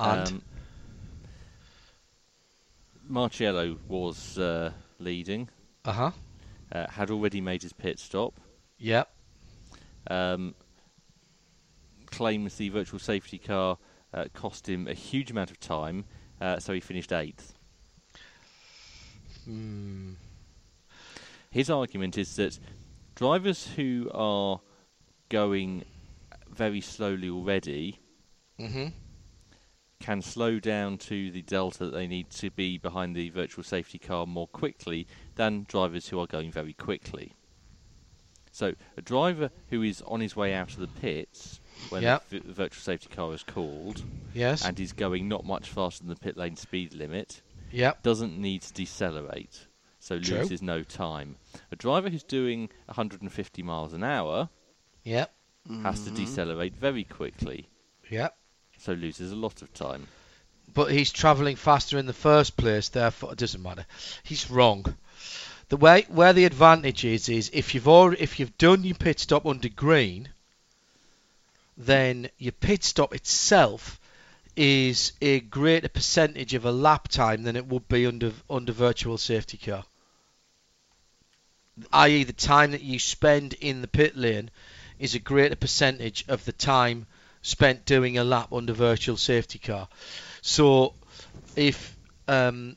And 0.00 0.28
Um, 0.28 0.42
Marciello 3.08 3.78
was 3.88 4.38
uh, 4.38 4.72
leading. 4.98 5.48
uh 5.84 5.92
huh. 5.92 6.10
Uh, 6.72 6.86
had 6.90 7.10
already 7.10 7.40
made 7.40 7.62
his 7.62 7.72
pit 7.72 7.98
stop. 7.98 8.40
Yep. 8.78 9.08
Um, 10.08 10.54
claims 12.06 12.56
the 12.56 12.68
virtual 12.68 12.98
safety 13.00 13.38
car 13.38 13.76
uh, 14.14 14.26
cost 14.32 14.68
him 14.68 14.86
a 14.88 14.94
huge 14.94 15.30
amount 15.30 15.50
of 15.50 15.58
time, 15.60 16.04
uh, 16.40 16.58
so 16.60 16.72
he 16.72 16.80
finished 16.80 17.12
eighth. 17.12 17.54
Hmm. 19.44 20.14
His 21.50 21.68
argument 21.68 22.16
is 22.16 22.36
that 22.36 22.58
drivers 23.16 23.66
who 23.74 24.08
are 24.14 24.60
going 25.28 25.84
very 26.48 26.80
slowly 26.80 27.28
already 27.28 27.98
hmm 28.58 28.88
can 30.00 30.22
slow 30.22 30.58
down 30.58 30.96
to 30.98 31.30
the 31.30 31.42
delta 31.42 31.84
that 31.84 31.92
they 31.92 32.06
need 32.06 32.30
to 32.30 32.50
be 32.50 32.78
behind 32.78 33.14
the 33.14 33.28
virtual 33.30 33.62
safety 33.62 33.98
car 33.98 34.26
more 34.26 34.48
quickly 34.48 35.06
than 35.36 35.64
drivers 35.68 36.08
who 36.08 36.18
are 36.18 36.26
going 36.26 36.50
very 36.50 36.72
quickly. 36.72 37.34
So 38.50 38.74
a 38.96 39.02
driver 39.02 39.50
who 39.68 39.82
is 39.82 40.02
on 40.06 40.20
his 40.20 40.34
way 40.34 40.54
out 40.54 40.70
of 40.72 40.78
the 40.78 40.88
pits 40.88 41.60
when 41.90 42.02
Yep. 42.02 42.28
the 42.30 42.40
v- 42.40 42.52
virtual 42.52 42.82
safety 42.82 43.08
car 43.14 43.32
is 43.32 43.42
called 43.44 44.02
Yes. 44.34 44.64
and 44.64 44.78
is 44.80 44.92
going 44.92 45.28
not 45.28 45.44
much 45.44 45.68
faster 45.68 46.02
than 46.02 46.08
the 46.08 46.16
pit 46.20 46.36
lane 46.36 46.56
speed 46.56 46.92
limit 46.94 47.42
yep. 47.70 48.02
doesn't 48.02 48.36
need 48.36 48.62
to 48.62 48.72
decelerate, 48.72 49.66
so 50.00 50.18
True. 50.18 50.38
loses 50.38 50.62
no 50.62 50.82
time. 50.82 51.36
A 51.70 51.76
driver 51.76 52.08
who's 52.10 52.24
doing 52.24 52.70
150 52.86 53.62
miles 53.62 53.92
an 53.92 54.02
hour 54.02 54.48
Yep. 55.04 55.32
has 55.82 56.04
to 56.04 56.10
mm-hmm. 56.10 56.16
decelerate 56.16 56.74
very 56.74 57.04
quickly, 57.04 57.68
Yep. 58.10 58.36
So 58.80 58.92
loses 58.92 59.30
a 59.30 59.36
lot 59.36 59.60
of 59.62 59.72
time. 59.74 60.08
But 60.72 60.92
he's 60.92 61.12
travelling 61.12 61.56
faster 61.56 61.98
in 61.98 62.06
the 62.06 62.12
first 62.12 62.56
place, 62.56 62.88
therefore 62.88 63.32
it 63.32 63.38
doesn't 63.38 63.62
matter. 63.62 63.84
He's 64.22 64.50
wrong. 64.50 64.96
The 65.68 65.76
way 65.76 66.06
where 66.08 66.32
the 66.32 66.46
advantage 66.46 67.04
is 67.04 67.28
is 67.28 67.50
if 67.52 67.74
you've 67.74 67.88
already, 67.88 68.22
if 68.22 68.40
you've 68.40 68.56
done 68.58 68.82
your 68.84 68.96
pit 68.96 69.20
stop 69.20 69.46
under 69.46 69.68
green, 69.68 70.30
then 71.76 72.30
your 72.38 72.52
pit 72.52 72.82
stop 72.82 73.14
itself 73.14 74.00
is 74.56 75.12
a 75.20 75.40
greater 75.40 75.88
percentage 75.88 76.54
of 76.54 76.64
a 76.64 76.72
lap 76.72 77.08
time 77.08 77.42
than 77.42 77.56
it 77.56 77.66
would 77.66 77.86
be 77.88 78.06
under 78.06 78.32
under 78.48 78.72
virtual 78.72 79.18
safety 79.18 79.58
car. 79.58 79.84
I.e., 81.92 82.24
the 82.24 82.32
time 82.32 82.72
that 82.72 82.82
you 82.82 82.98
spend 82.98 83.54
in 83.54 83.80
the 83.80 83.88
pit 83.88 84.16
lane 84.16 84.50
is 84.98 85.14
a 85.14 85.18
greater 85.18 85.56
percentage 85.56 86.24
of 86.28 86.44
the 86.44 86.52
time 86.52 87.06
spent 87.42 87.84
doing 87.84 88.18
a 88.18 88.24
lap 88.24 88.52
under 88.52 88.72
virtual 88.72 89.16
safety 89.16 89.58
car. 89.58 89.88
So 90.42 90.94
if 91.56 91.96
um, 92.28 92.76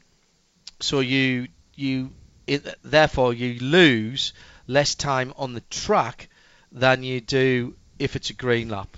so 0.79 0.99
you 0.99 1.47
you 1.75 2.11
it, 2.47 2.65
therefore 2.83 3.33
you 3.33 3.59
lose 3.59 4.33
less 4.67 4.95
time 4.95 5.33
on 5.37 5.53
the 5.53 5.61
track 5.69 6.29
than 6.71 7.03
you 7.03 7.21
do 7.21 7.75
if 7.99 8.15
it's 8.15 8.29
a 8.29 8.33
green 8.33 8.69
lap. 8.69 8.95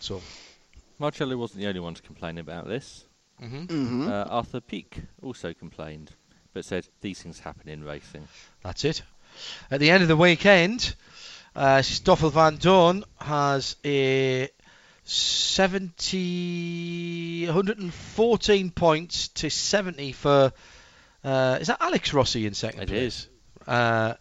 So 0.00 0.20
Marciello 1.00 1.36
wasn't 1.36 1.60
the 1.60 1.68
only 1.68 1.80
one 1.80 1.94
to 1.94 2.02
complain 2.02 2.38
about 2.38 2.66
this. 2.66 3.04
hmm 3.38 3.64
hmm 3.64 4.08
Uh, 4.08 4.24
Arthur 4.28 4.60
Pic 4.60 5.02
also 5.22 5.52
complained, 5.52 6.12
but 6.52 6.64
said 6.64 6.88
these 7.00 7.22
things 7.22 7.40
happen 7.40 7.68
in 7.68 7.84
racing. 7.84 8.26
that's 8.62 8.84
it. 8.84 9.02
At 9.70 9.78
the 9.80 9.90
end 9.90 10.02
of 10.02 10.08
the 10.08 10.16
weekend, 10.16 10.94
uh, 11.58 11.82
Stoffel 11.82 12.30
Vandoorne 12.30 13.02
has 13.20 13.76
a 13.84 14.48
70 15.04 17.46
114 17.46 18.70
points 18.70 19.28
to 19.28 19.50
70 19.50 20.12
for 20.12 20.52
uh, 21.24 21.58
is 21.60 21.66
that 21.66 21.78
Alex 21.80 22.14
Rossi 22.14 22.46
in 22.46 22.54
second 22.54 22.82
It 22.82 22.88
place? 22.88 23.14
is. 23.14 23.28
Uh, 23.66 24.14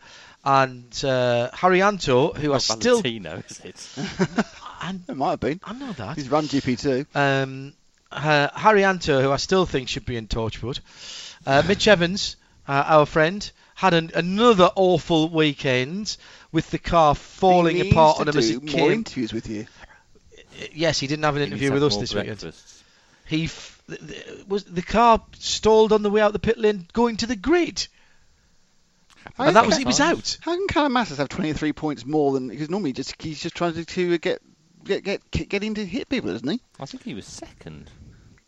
and 0.44 0.86
uh, 1.06 1.50
Haryanto, 1.54 2.36
who 2.36 2.54
are 2.54 2.60
still 2.60 3.02
Valentino, 3.02 3.44
is 3.48 3.60
it? 3.64 3.88
and 4.82 5.04
It 5.08 5.16
might 5.16 5.32
have 5.32 5.40
been. 5.40 5.60
I 5.64 5.74
know 5.74 5.92
that. 5.92 6.16
He's 6.16 6.32
run 6.32 6.46
GP2. 6.46 7.06
Um, 7.16 7.74
uh, 8.12 8.48
Haryanto, 8.50 9.22
who 9.22 9.32
I 9.32 9.38
still 9.38 9.66
think 9.66 9.90
should 9.90 10.06
be 10.06 10.18
in 10.18 10.28
Torchwood. 10.28 10.80
Uh, 11.46 11.64
Mitch 11.68 11.88
Evans, 11.88 12.36
uh, 12.68 12.84
our 12.88 13.06
friend, 13.06 13.50
had 13.76 13.94
an, 13.94 14.12
another 14.16 14.72
awful 14.76 15.30
weekend 15.30 16.18
with 16.52 16.70
the 16.72 16.80
car 16.80 17.16
falling 17.16 17.80
apart 17.82 18.20
on 18.20 18.26
needs 18.26 18.30
him 18.30 18.34
to 18.34 18.40
as 18.40 18.50
do 18.50 18.58
it 18.58 18.78
more 18.78 18.92
interviews 18.92 19.34
with 19.34 19.50
you. 19.50 19.68
Yes, 20.74 21.00
he 21.00 21.08
didn't 21.08 21.24
have 21.24 21.36
an 21.36 21.42
He 21.42 21.48
interview 21.48 21.72
with 21.72 21.84
us 21.84 21.94
more 21.94 22.02
this 22.02 22.14
weekend. 22.16 22.54
He 23.28 23.46
f- 23.46 23.82
th- 23.88 24.00
th- 24.00 24.46
was 24.48 24.64
the 24.64 24.82
car 24.82 25.22
stalled 25.38 25.92
on 25.92 26.02
the 26.02 26.10
way 26.10 26.22
out 26.22 26.34
the 26.34 26.40
pit 26.40 26.58
lane 26.58 26.88
going 26.94 27.18
to 27.18 27.26
the 27.28 27.36
grid, 27.36 27.88
How 29.36 29.46
and 29.46 29.56
that 29.56 29.66
was 29.66 29.78
he 29.78 29.86
was 29.86 30.00
out. 30.00 30.38
How 30.42 30.56
can 30.56 30.68
Callum 30.68 30.94
Masters 30.94 31.18
have 31.18 31.30
23 31.30 31.74
points 31.74 32.06
more 32.06 32.32
than 32.34 32.48
because 32.48 32.70
normally 32.70 32.94
just 32.94 33.22
he's 33.22 33.42
just 33.42 33.56
trying 33.56 33.74
to, 33.74 33.86
to 33.86 34.18
get 34.18 34.42
get 34.84 35.04
get 35.04 35.32
get 35.32 35.62
him 35.62 35.76
to 35.76 35.86
hit 35.86 36.10
people, 36.10 36.30
isn't 36.30 36.48
he? 36.50 36.62
I 36.80 36.86
think 36.86 37.04
he 37.04 37.14
was 37.14 37.26
second. 37.26 37.92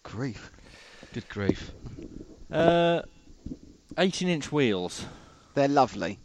Grief. 0.03 0.51
Good 1.13 1.27
grief. 1.27 1.71
Uh, 2.51 3.01
18-inch 3.97 4.51
wheels. 4.51 5.05
They're 5.55 5.67
lovely. 5.67 6.19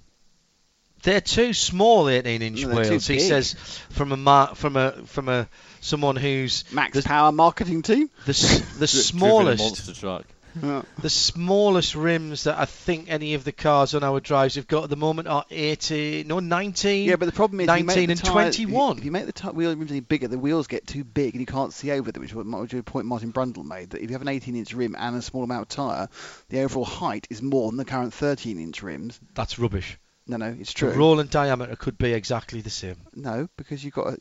They're 1.04 1.20
too 1.20 1.52
small, 1.52 2.06
18-inch 2.06 2.62
No, 2.66 2.74
wheels. 2.74 3.06
He 3.06 3.20
says 3.20 3.54
from 3.90 4.12
a 4.12 4.16
mar- 4.16 4.54
from 4.54 4.76
a 4.76 4.92
from 5.06 5.28
a 5.28 5.48
someone 5.80 6.16
who's 6.16 6.64
Max 6.72 6.96
the, 6.96 7.02
Power 7.02 7.30
marketing 7.30 7.82
team. 7.82 8.10
the, 8.24 8.30
s- 8.30 8.58
the 8.78 8.86
Dri- 8.86 8.88
driven 8.88 8.98
a 9.00 9.02
smallest 9.02 9.62
monster 9.62 9.92
truck. 9.94 10.24
Yeah. 10.62 10.82
The 11.02 11.10
smallest 11.10 11.96
rims 11.96 12.44
that 12.44 12.56
I 12.56 12.64
think 12.64 13.06
any 13.10 13.34
of 13.34 13.42
the 13.42 13.50
cars 13.50 13.92
on 13.94 14.04
our 14.04 14.20
drives 14.20 14.54
have 14.54 14.68
got 14.68 14.84
at 14.84 14.90
the 14.90 14.96
moment 14.96 15.26
are 15.26 15.44
80, 15.50 16.24
no, 16.28 16.38
19. 16.38 17.08
Yeah, 17.08 17.16
but 17.16 17.26
the 17.26 17.32
problem 17.32 17.58
is, 17.60 17.68
if 17.68 17.76
you 17.80 17.84
19 17.84 17.86
make 17.86 18.08
and 18.10 18.18
the 18.18 18.22
tyres- 18.22 18.54
if 18.54 18.60
you- 18.60 18.66
21. 18.68 18.98
If 18.98 19.04
you 19.04 19.10
make 19.10 19.26
the 19.26 19.32
ty- 19.32 19.50
wheel 19.50 19.70
rims 19.74 19.90
any 19.90 19.98
bigger, 19.98 20.28
the 20.28 20.38
wheels 20.38 20.68
get 20.68 20.86
too 20.86 21.02
big 21.02 21.34
and 21.34 21.40
you 21.40 21.46
can't 21.46 21.72
see 21.72 21.90
over 21.90 22.12
them, 22.12 22.20
which 22.22 22.30
is 22.30 22.36
what 22.36 22.46
which 22.46 22.72
is 22.72 22.78
a 22.78 22.82
point 22.84 23.06
Martin 23.06 23.32
Brundle 23.32 23.64
made. 23.64 23.90
That 23.90 24.00
if 24.02 24.10
you 24.10 24.14
have 24.14 24.22
an 24.22 24.28
18-inch 24.28 24.72
rim 24.74 24.94
and 24.96 25.16
a 25.16 25.22
small 25.22 25.42
amount 25.42 25.62
of 25.62 25.68
tyre, 25.68 26.08
the 26.50 26.60
overall 26.60 26.84
height 26.84 27.26
is 27.30 27.42
more 27.42 27.68
than 27.70 27.76
the 27.76 27.84
current 27.84 28.12
13-inch 28.14 28.80
rims. 28.82 29.18
That's 29.34 29.58
rubbish. 29.58 29.98
No, 30.26 30.36
no, 30.38 30.56
it's 30.58 30.72
true. 30.72 30.90
The 30.90 30.98
roll 30.98 31.20
and 31.20 31.28
diameter 31.28 31.76
could 31.76 31.98
be 31.98 32.12
exactly 32.12 32.60
the 32.62 32.70
same. 32.70 32.96
No, 33.14 33.48
because 33.56 33.84
you've 33.84 33.94
got 33.94 34.14
a, 34.14 34.18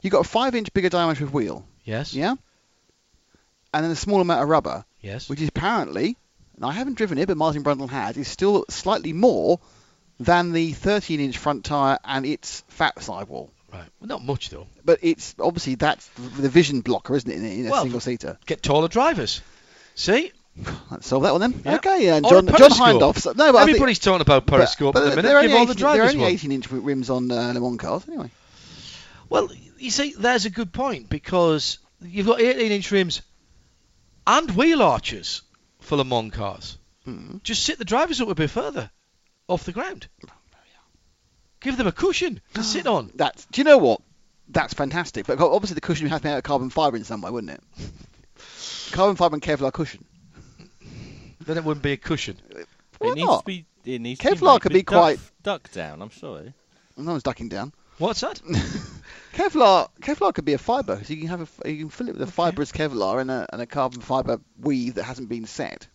you, 0.00 0.10
got 0.10 0.20
a 0.20 0.28
five-inch 0.28 0.72
bigger 0.74 0.88
diameter 0.90 1.24
of 1.24 1.32
wheel, 1.32 1.66
Yes? 1.84 2.12
yeah, 2.14 2.34
and 3.72 3.84
then 3.84 3.90
a 3.90 3.96
small 3.96 4.20
amount 4.20 4.42
of 4.42 4.48
rubber, 4.48 4.84
Yes. 5.00 5.28
which 5.28 5.40
is 5.40 5.48
apparently, 5.48 6.16
and 6.56 6.64
I 6.64 6.72
haven't 6.72 6.98
driven 6.98 7.16
it, 7.18 7.26
but 7.26 7.36
Martin 7.38 7.64
Brundle 7.64 7.88
has, 7.88 8.16
is 8.18 8.28
still 8.28 8.66
slightly 8.68 9.12
more 9.14 9.60
than 10.20 10.52
the 10.52 10.72
13-inch 10.72 11.38
front 11.38 11.64
tyre 11.64 11.98
and 12.04 12.26
its 12.26 12.62
fat 12.68 13.02
sidewall. 13.02 13.50
Right. 13.72 13.88
Well, 14.00 14.08
not 14.08 14.22
much, 14.22 14.50
though. 14.50 14.66
But 14.84 14.98
it's 15.00 15.34
obviously 15.40 15.76
that's 15.76 16.06
the 16.08 16.50
vision 16.50 16.82
blocker, 16.82 17.16
isn't 17.16 17.30
it, 17.30 17.36
in, 17.38 17.44
in 17.46 17.66
a 17.66 17.70
Well, 17.70 17.82
single 17.84 18.00
seater? 18.00 18.38
Get 18.44 18.62
taller 18.62 18.88
drivers. 18.88 19.40
See? 19.94 20.30
Let's 20.90 21.06
solve 21.06 21.22
that 21.22 21.32
one 21.32 21.40
then. 21.40 21.62
Yeah. 21.64 21.76
Okay, 21.76 22.08
and 22.08 22.26
Or 22.26 22.42
John 22.42 22.46
John. 22.46 22.98
No, 22.98 23.12
but 23.12 23.26
I 23.26 23.52
think- 23.64 23.70
Everybody's 23.70 23.98
talking 23.98 24.20
about 24.20 24.44
but- 24.46 24.56
periscope 24.58 24.94
but 24.94 25.02
at 25.04 25.10
the 25.10 25.16
minute. 25.16 25.22
There 25.28 25.38
are 25.38 25.42
Give 25.42 25.50
only 25.52 25.60
all 25.60 25.66
the 25.66 25.74
drivers 25.74 26.12
There 26.12 26.20
are 26.20 26.24
only 26.26 26.36
18-inch 26.36 26.70
rims 26.70 27.10
on 27.10 27.30
uh, 27.30 27.52
Le 27.54 27.60
Mans 27.60 27.78
cars, 27.78 28.06
anyway. 28.06 28.30
Well, 29.30 29.50
you 29.78 29.90
see, 29.90 30.14
there's 30.18 30.44
a 30.44 30.50
good 30.50 30.72
point 30.72 31.08
because 31.08 31.78
you've 32.02 32.26
got 32.26 32.38
18-inch 32.40 32.90
rims 32.90 33.22
and 34.26 34.50
wheel 34.50 34.82
arches 34.82 35.40
for 35.80 35.96
Le 35.96 36.04
Mans 36.04 36.32
cars. 36.34 36.76
Hmm. 37.04 37.38
Just 37.42 37.64
sit 37.64 37.78
the 37.78 37.84
drivers 37.84 38.20
up 38.20 38.28
a 38.28 38.34
bit 38.34 38.50
further 38.50 38.90
off 39.48 39.64
the 39.64 39.72
ground. 39.72 40.06
Give 41.60 41.76
them 41.76 41.86
a 41.86 41.92
cushion 41.92 42.40
to 42.54 42.62
sit 42.64 42.86
on. 42.86 43.10
That's. 43.14 43.44
Do 43.46 43.60
you 43.60 43.64
know 43.64 43.78
what? 43.78 44.00
That's 44.48 44.74
fantastic. 44.74 45.26
But 45.26 45.40
obviously 45.40 45.74
the 45.76 45.80
cushion 45.80 46.04
would 46.04 46.10
have 46.12 46.20
to 46.20 46.28
be 46.28 46.30
out 46.30 46.38
of 46.38 46.44
carbon 46.44 46.70
fibre 46.70 46.96
in 46.96 47.04
some 47.04 47.22
way, 47.22 47.30
wouldn't 47.30 47.52
it? 47.52 47.62
carbon 48.92 49.16
fibre 49.16 49.34
and 49.36 49.42
Kevlar 49.42 49.72
cushion. 49.72 50.04
Then 51.46 51.56
it 51.58 51.64
wouldn't 51.64 51.82
be 51.82 51.92
a 51.92 51.96
cushion. 51.96 52.36
Why 52.98 53.10
it 53.10 53.14
needs 53.14 53.26
not? 53.26 53.40
to 53.40 53.44
be. 53.46 53.64
It 53.84 54.00
needs 54.00 54.20
Kevlar 54.20 54.54
to 54.54 54.58
be, 54.58 54.62
could 54.62 54.72
with 54.72 54.80
be 54.80 54.82
quite- 54.84 55.18
duck, 55.42 55.62
duck 55.64 55.72
down. 55.72 56.02
I'm 56.02 56.10
sorry. 56.12 56.52
No 56.96 57.10
one's 57.12 57.22
ducking 57.22 57.48
down. 57.48 57.72
What's 57.98 58.20
that? 58.20 58.40
Kevlar, 59.34 59.88
Kevlar 60.00 60.34
could 60.34 60.44
be 60.44 60.52
a 60.52 60.58
fibre, 60.58 61.00
so 61.04 61.12
you 61.12 61.20
can 61.20 61.28
have 61.28 61.50
a, 61.64 61.70
you 61.70 61.78
can 61.80 61.88
fill 61.90 62.08
it 62.08 62.12
with 62.18 62.28
a 62.28 62.30
fibrous 62.30 62.70
Kevlar 62.72 63.20
and 63.20 63.30
a, 63.30 63.46
and 63.52 63.62
a 63.62 63.66
carbon 63.66 64.00
fibre 64.00 64.40
weave 64.60 64.94
that 64.94 65.04
hasn't 65.04 65.28
been 65.28 65.46
set. 65.46 65.86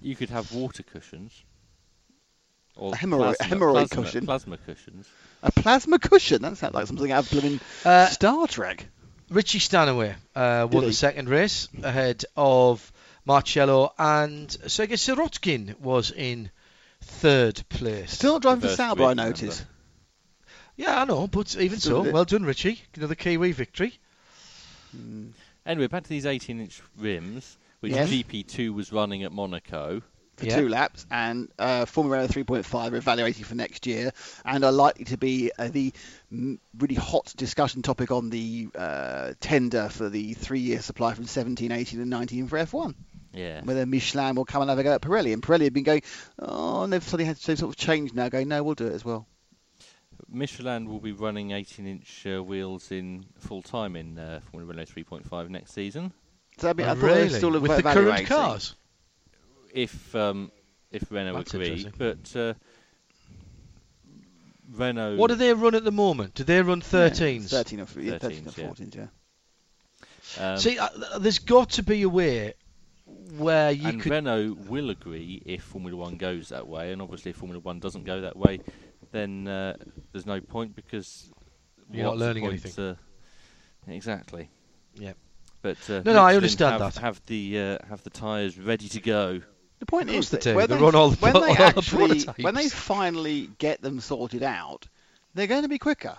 You 0.00 0.14
could 0.16 0.30
have 0.30 0.52
water 0.52 0.82
cushions. 0.82 1.42
Or 2.76 2.92
A 2.92 2.96
hemorrhoid- 2.96 3.36
plasma, 3.36 3.56
hemorrhoid 3.56 3.72
plasma, 3.90 4.02
cushion. 4.04 4.26
Plasma 4.26 4.56
cushions. 4.58 5.08
A 5.42 5.52
plasma 5.52 5.98
cushion. 5.98 6.42
That 6.42 6.56
sounds 6.56 6.74
like 6.74 6.86
something 6.86 7.12
out 7.12 7.24
of 7.24 7.30
blooming 7.30 7.60
Uh, 7.84 8.06
Star 8.06 8.46
Trek. 8.48 8.86
Richie 9.30 9.58
Stanaway 9.60 10.14
uh, 10.34 10.66
won 10.70 10.82
he? 10.84 10.88
the 10.90 10.94
second 10.94 11.28
race 11.28 11.68
ahead 11.82 12.24
of 12.36 12.92
Marciello, 13.26 13.90
and 13.98 14.50
Sergei 14.66 14.94
Sirotkin 14.96 15.78
was 15.80 16.10
in 16.10 16.50
third 17.00 17.62
place. 17.68 18.12
Still 18.12 18.34
not 18.34 18.42
driving 18.42 18.60
for 18.60 18.66
First 18.68 18.76
Sauber, 18.76 19.04
I 19.04 19.08
remember. 19.10 19.30
notice. 19.30 19.64
Yeah, 20.76 21.00
I 21.00 21.04
know, 21.04 21.26
but 21.28 21.56
even 21.56 21.78
Still 21.78 22.04
so, 22.04 22.10
well 22.10 22.24
done, 22.24 22.44
Richie. 22.44 22.80
Another 22.96 23.14
Kiwi 23.14 23.52
victory. 23.52 23.94
Anyway, 25.66 25.86
back 25.86 26.02
to 26.02 26.08
these 26.08 26.24
18-inch 26.24 26.82
rims, 26.98 27.56
which 27.80 27.92
Yes. 27.92 28.10
GP2 28.10 28.74
was 28.74 28.92
running 28.92 29.22
at 29.24 29.32
Monaco. 29.32 30.02
for 30.36 30.46
Yeah. 30.46 30.56
two 30.56 30.68
laps, 30.68 31.06
and 31.12 31.48
uh, 31.60 31.84
Formula 31.84 32.26
3.5 32.26 32.92
are 32.92 32.96
evaluating 32.96 33.44
for 33.44 33.54
next 33.54 33.86
year, 33.86 34.10
and 34.44 34.64
are 34.64 34.72
likely 34.72 35.04
to 35.04 35.16
be 35.16 35.52
uh, 35.56 35.68
the 35.68 35.92
mm, 36.32 36.58
really 36.76 36.96
hot 36.96 37.32
discussion 37.36 37.82
topic 37.82 38.10
on 38.10 38.30
the 38.30 38.66
uh, 38.74 39.34
tender 39.40 39.88
for 39.88 40.08
the 40.08 40.34
three-year 40.34 40.80
supply 40.82 41.14
from 41.14 41.26
17, 41.26 41.70
18, 41.70 42.00
and 42.00 42.10
19 42.10 42.48
for 42.48 42.58
F1. 42.58 42.94
Yeah. 43.34 43.60
Whether 43.62 43.84
Michelin 43.84 44.36
will 44.36 44.44
come 44.44 44.62
and 44.62 44.70
have 44.70 44.78
a 44.78 44.82
go 44.82 44.94
at 44.94 45.02
Pirelli, 45.02 45.32
and 45.32 45.42
Pirelli 45.42 45.64
have 45.64 45.72
been 45.72 45.82
going, 45.82 46.02
oh, 46.38 46.84
and 46.84 46.92
they've 46.92 47.02
suddenly 47.02 47.24
had 47.24 47.36
to 47.36 47.56
sort 47.56 47.70
of 47.70 47.76
change 47.76 48.12
now, 48.14 48.28
going, 48.28 48.48
no, 48.48 48.62
we'll 48.62 48.74
do 48.74 48.86
it 48.86 48.92
as 48.92 49.04
well. 49.04 49.26
Michelin 50.28 50.88
will 50.88 51.00
be 51.00 51.12
running 51.12 51.48
18-inch 51.50 52.26
uh, 52.26 52.42
wheels 52.42 52.90
in 52.92 53.26
full 53.38 53.62
time 53.62 53.96
in 53.96 54.18
uh, 54.18 54.40
Formula 54.50 54.72
Renault 54.72 54.86
3.5 54.86 55.48
next 55.48 55.72
season. 55.72 56.12
So 56.58 56.70
I, 56.70 56.72
mean, 56.72 56.86
I 56.86 56.90
Oh, 56.90 56.94
thought 56.94 57.00
they 57.00 57.06
were 57.08 57.16
really? 57.16 57.28
still 57.30 57.60
With 57.60 57.76
the 57.76 57.82
current 57.82 58.26
cars. 58.26 58.74
If 59.72 60.14
um, 60.14 60.52
if 60.92 61.10
Renault 61.10 61.34
That's 61.34 61.54
agree, 61.54 61.88
but 61.98 62.36
uh, 62.36 62.54
Renault. 64.72 65.16
What 65.16 65.28
do 65.28 65.34
they 65.34 65.52
run 65.52 65.74
at 65.74 65.82
the 65.82 65.92
moment? 65.92 66.34
Do 66.34 66.44
they 66.44 66.62
run 66.62 66.80
13s? 66.80 67.52
Yeah, 67.52 67.58
13 67.62 67.80
or, 67.80 67.86
yeah, 68.00 68.18
13 68.18 68.46
or 68.46 68.50
13s, 68.50 68.94
yeah. 68.94 69.06
yeah. 70.38 70.52
Um, 70.52 70.58
See, 70.58 70.78
uh, 70.78 70.88
there's 71.18 71.40
got 71.40 71.70
to 71.70 71.82
be 71.82 72.02
a 72.02 72.08
way 72.08 72.54
where 73.36 73.70
you 73.70 73.88
and 73.88 74.00
could. 74.00 74.12
Renault 74.12 74.56
will 74.68 74.90
agree 74.90 75.42
if 75.44 75.62
Formula 75.62 75.96
One 75.96 76.16
goes 76.16 76.48
that 76.50 76.66
way, 76.66 76.92
and 76.92 77.00
obviously 77.02 77.30
if 77.30 77.36
Formula 77.36 77.60
One 77.60 77.80
doesn't 77.80 78.04
go 78.04 78.20
that 78.22 78.36
way, 78.36 78.60
then 79.12 79.46
uh, 79.48 79.76
there's 80.12 80.26
no 80.26 80.40
point 80.40 80.74
because 80.74 81.30
You're 81.90 82.04
not 82.04 82.10
what's 82.10 82.20
the 82.20 82.26
learning 82.26 82.42
point, 82.44 82.64
anything. 82.64 82.84
uh, 82.84 82.94
exactly. 83.88 84.50
Yeah. 84.94 85.12
But 85.62 85.78
uh, 85.88 86.02
No, 86.04 86.12
no, 86.12 86.22
I 86.22 86.36
understand 86.36 86.82
have, 86.82 86.94
that. 86.94 87.00
Have 87.00 87.20
the 87.26 87.58
uh, 87.58 87.78
have 87.88 88.02
the 88.04 88.10
tyres 88.10 88.58
ready 88.58 88.88
to 88.90 89.00
go. 89.00 89.40
The 89.80 89.86
point 89.86 90.10
is 90.10 90.30
they 90.30 90.38
that 90.38 90.44
do. 90.44 90.54
when 90.56 90.68
They 90.68 90.76
they, 90.76 90.82
run 90.82 90.94
all 90.94 91.10
the 91.10 91.16
when 91.16 91.32
pro- 91.32 91.40
they 91.42 91.48
all 91.56 91.62
actually 91.62 92.06
prototypes. 92.08 92.42
when 92.44 92.54
they 92.54 92.68
finally 92.68 93.48
get 93.58 93.80
them 93.82 94.00
sorted 94.00 94.42
out, 94.42 94.86
they're 95.34 95.46
going 95.46 95.62
to 95.62 95.68
be 95.68 95.78
quicker. 95.78 96.16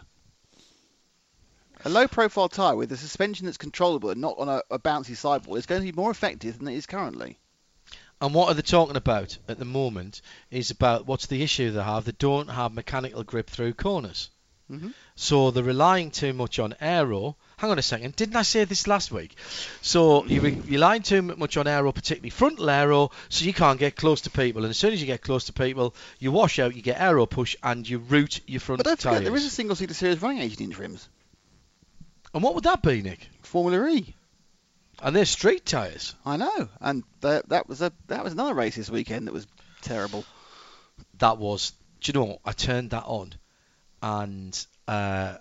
A 1.86 1.90
low-profile 1.90 2.50
tyre 2.50 2.76
with 2.76 2.92
a 2.92 2.98
suspension 2.98 3.46
that's 3.46 3.58
controllable 3.58 4.10
and 4.10 4.20
not 4.20 4.38
on 4.40 4.50
a, 4.50 4.62
a 4.72 4.80
bouncy 4.80 5.16
sidewall 5.16 5.56
is 5.56 5.66
going 5.68 5.82
to 5.82 5.92
be 5.92 5.96
more 5.96 6.12
effective 6.12 6.58
than 6.58 6.68
it 6.68 6.76
is 6.76 6.86
currently. 6.88 7.38
And 8.22 8.34
what 8.34 8.48
are 8.50 8.54
they 8.56 8.62
talking 8.64 8.96
about 8.96 9.38
at 9.48 9.60
the 9.60 9.66
moment 9.66 10.22
is 10.50 10.72
about 10.72 11.06
what's 11.06 11.28
the 11.28 11.44
issue 11.44 11.72
they 11.72 11.84
have? 11.84 12.06
They 12.06 12.14
don't 12.18 12.48
have 12.50 12.74
mechanical 12.74 13.24
grip 13.24 13.50
through 13.50 13.74
corners. 13.74 14.30
Mhm. 14.72 14.94
So 15.16 15.52
they're 15.52 15.64
relying 15.64 16.10
too 16.10 16.34
much 16.34 16.58
on 16.58 16.74
aero. 16.82 17.36
Hang 17.58 17.70
on 17.70 17.78
a 17.78 17.84
second, 17.84 18.16
didn't 18.16 18.36
I 18.36 18.42
say 18.42 18.64
this 18.64 18.88
last 18.88 19.12
week? 19.12 19.36
So 19.84 20.26
you 20.26 20.42
re- 20.42 20.54
you're 20.56 20.64
relying 20.80 21.04
too 21.04 21.22
much 21.22 21.56
on 21.56 21.68
aero, 21.68 21.92
particularly 21.92 22.32
frontal 22.32 22.68
aero, 22.72 23.12
so 23.30 23.46
you 23.46 23.54
can't 23.54 23.78
get 23.78 23.96
close 23.96 24.22
to 24.22 24.32
people. 24.32 24.64
And 24.64 24.72
as 24.72 24.78
soon 24.80 24.92
as 24.92 25.00
you 25.00 25.06
get 25.06 25.22
close 25.22 25.44
to 25.46 25.54
people, 25.54 25.94
you 26.18 26.32
wash 26.32 26.58
out, 26.58 26.76
you 26.76 26.82
get 26.82 27.00
aero 27.00 27.28
push, 27.28 27.56
and 27.62 27.88
you 27.88 28.00
root 28.00 28.40
your 28.48 28.60
front 28.60 28.80
But 28.80 28.86
don't 28.86 29.00
forget, 29.00 29.14
tyres. 29.18 29.24
there 29.26 29.36
is 29.36 29.46
a 29.46 29.52
single-seater 29.52 29.94
series 29.94 30.20
running 30.24 30.40
18-inch 30.50 30.80
rims, 30.80 31.08
And 32.36 32.44
what 32.44 32.54
would 32.54 32.66
that 32.66 32.84
be, 32.84 33.02
Nick? 33.02 33.30
Formula 33.44 33.88
E. 33.88 34.14
And 35.02 35.16
they're 35.16 35.26
street 35.26 35.66
tyres. 35.66 36.14
I 36.26 36.36
know, 36.38 36.70
and 36.82 37.04
that, 37.22 37.48
that 37.50 37.68
was 37.70 37.82
a 37.82 37.92
that 38.08 38.24
was 38.24 38.34
another 38.34 38.54
race 38.54 38.76
this 38.76 38.90
weekend 38.90 39.28
that 39.28 39.34
was 39.34 39.48
terrible. 39.82 40.26
that 41.20 41.38
was. 41.38 41.72
Do 42.02 42.10
you 42.12 42.14
know? 42.20 42.26
what? 42.26 42.40
I 42.46 42.52
turned 42.52 42.90
that 42.92 43.06
on, 43.06 43.34
and 44.02 44.66
uh, 44.88 45.36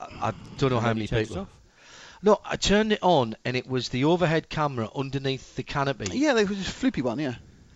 I, 0.00 0.28
I 0.28 0.32
don't 0.58 0.70
know 0.70 0.80
how 0.80 0.90
And 0.90 0.98
many 0.98 1.02
you 1.02 1.08
turned 1.08 1.22
it 1.22 1.28
people. 1.28 1.48
No, 2.22 2.40
I 2.44 2.56
turned 2.56 2.92
it 2.92 3.00
on, 3.02 3.34
and 3.44 3.56
it 3.56 3.66
was 3.66 3.88
the 3.88 4.04
overhead 4.04 4.48
camera 4.48 4.88
underneath 4.94 5.56
the 5.56 5.62
canopy, 5.64 6.18
Yeah, 6.18 6.34
there 6.34 6.46
was 6.46 6.58
a 6.60 6.70
floopy 6.70 7.02
one. 7.02 7.18
Yeah. 7.18 7.34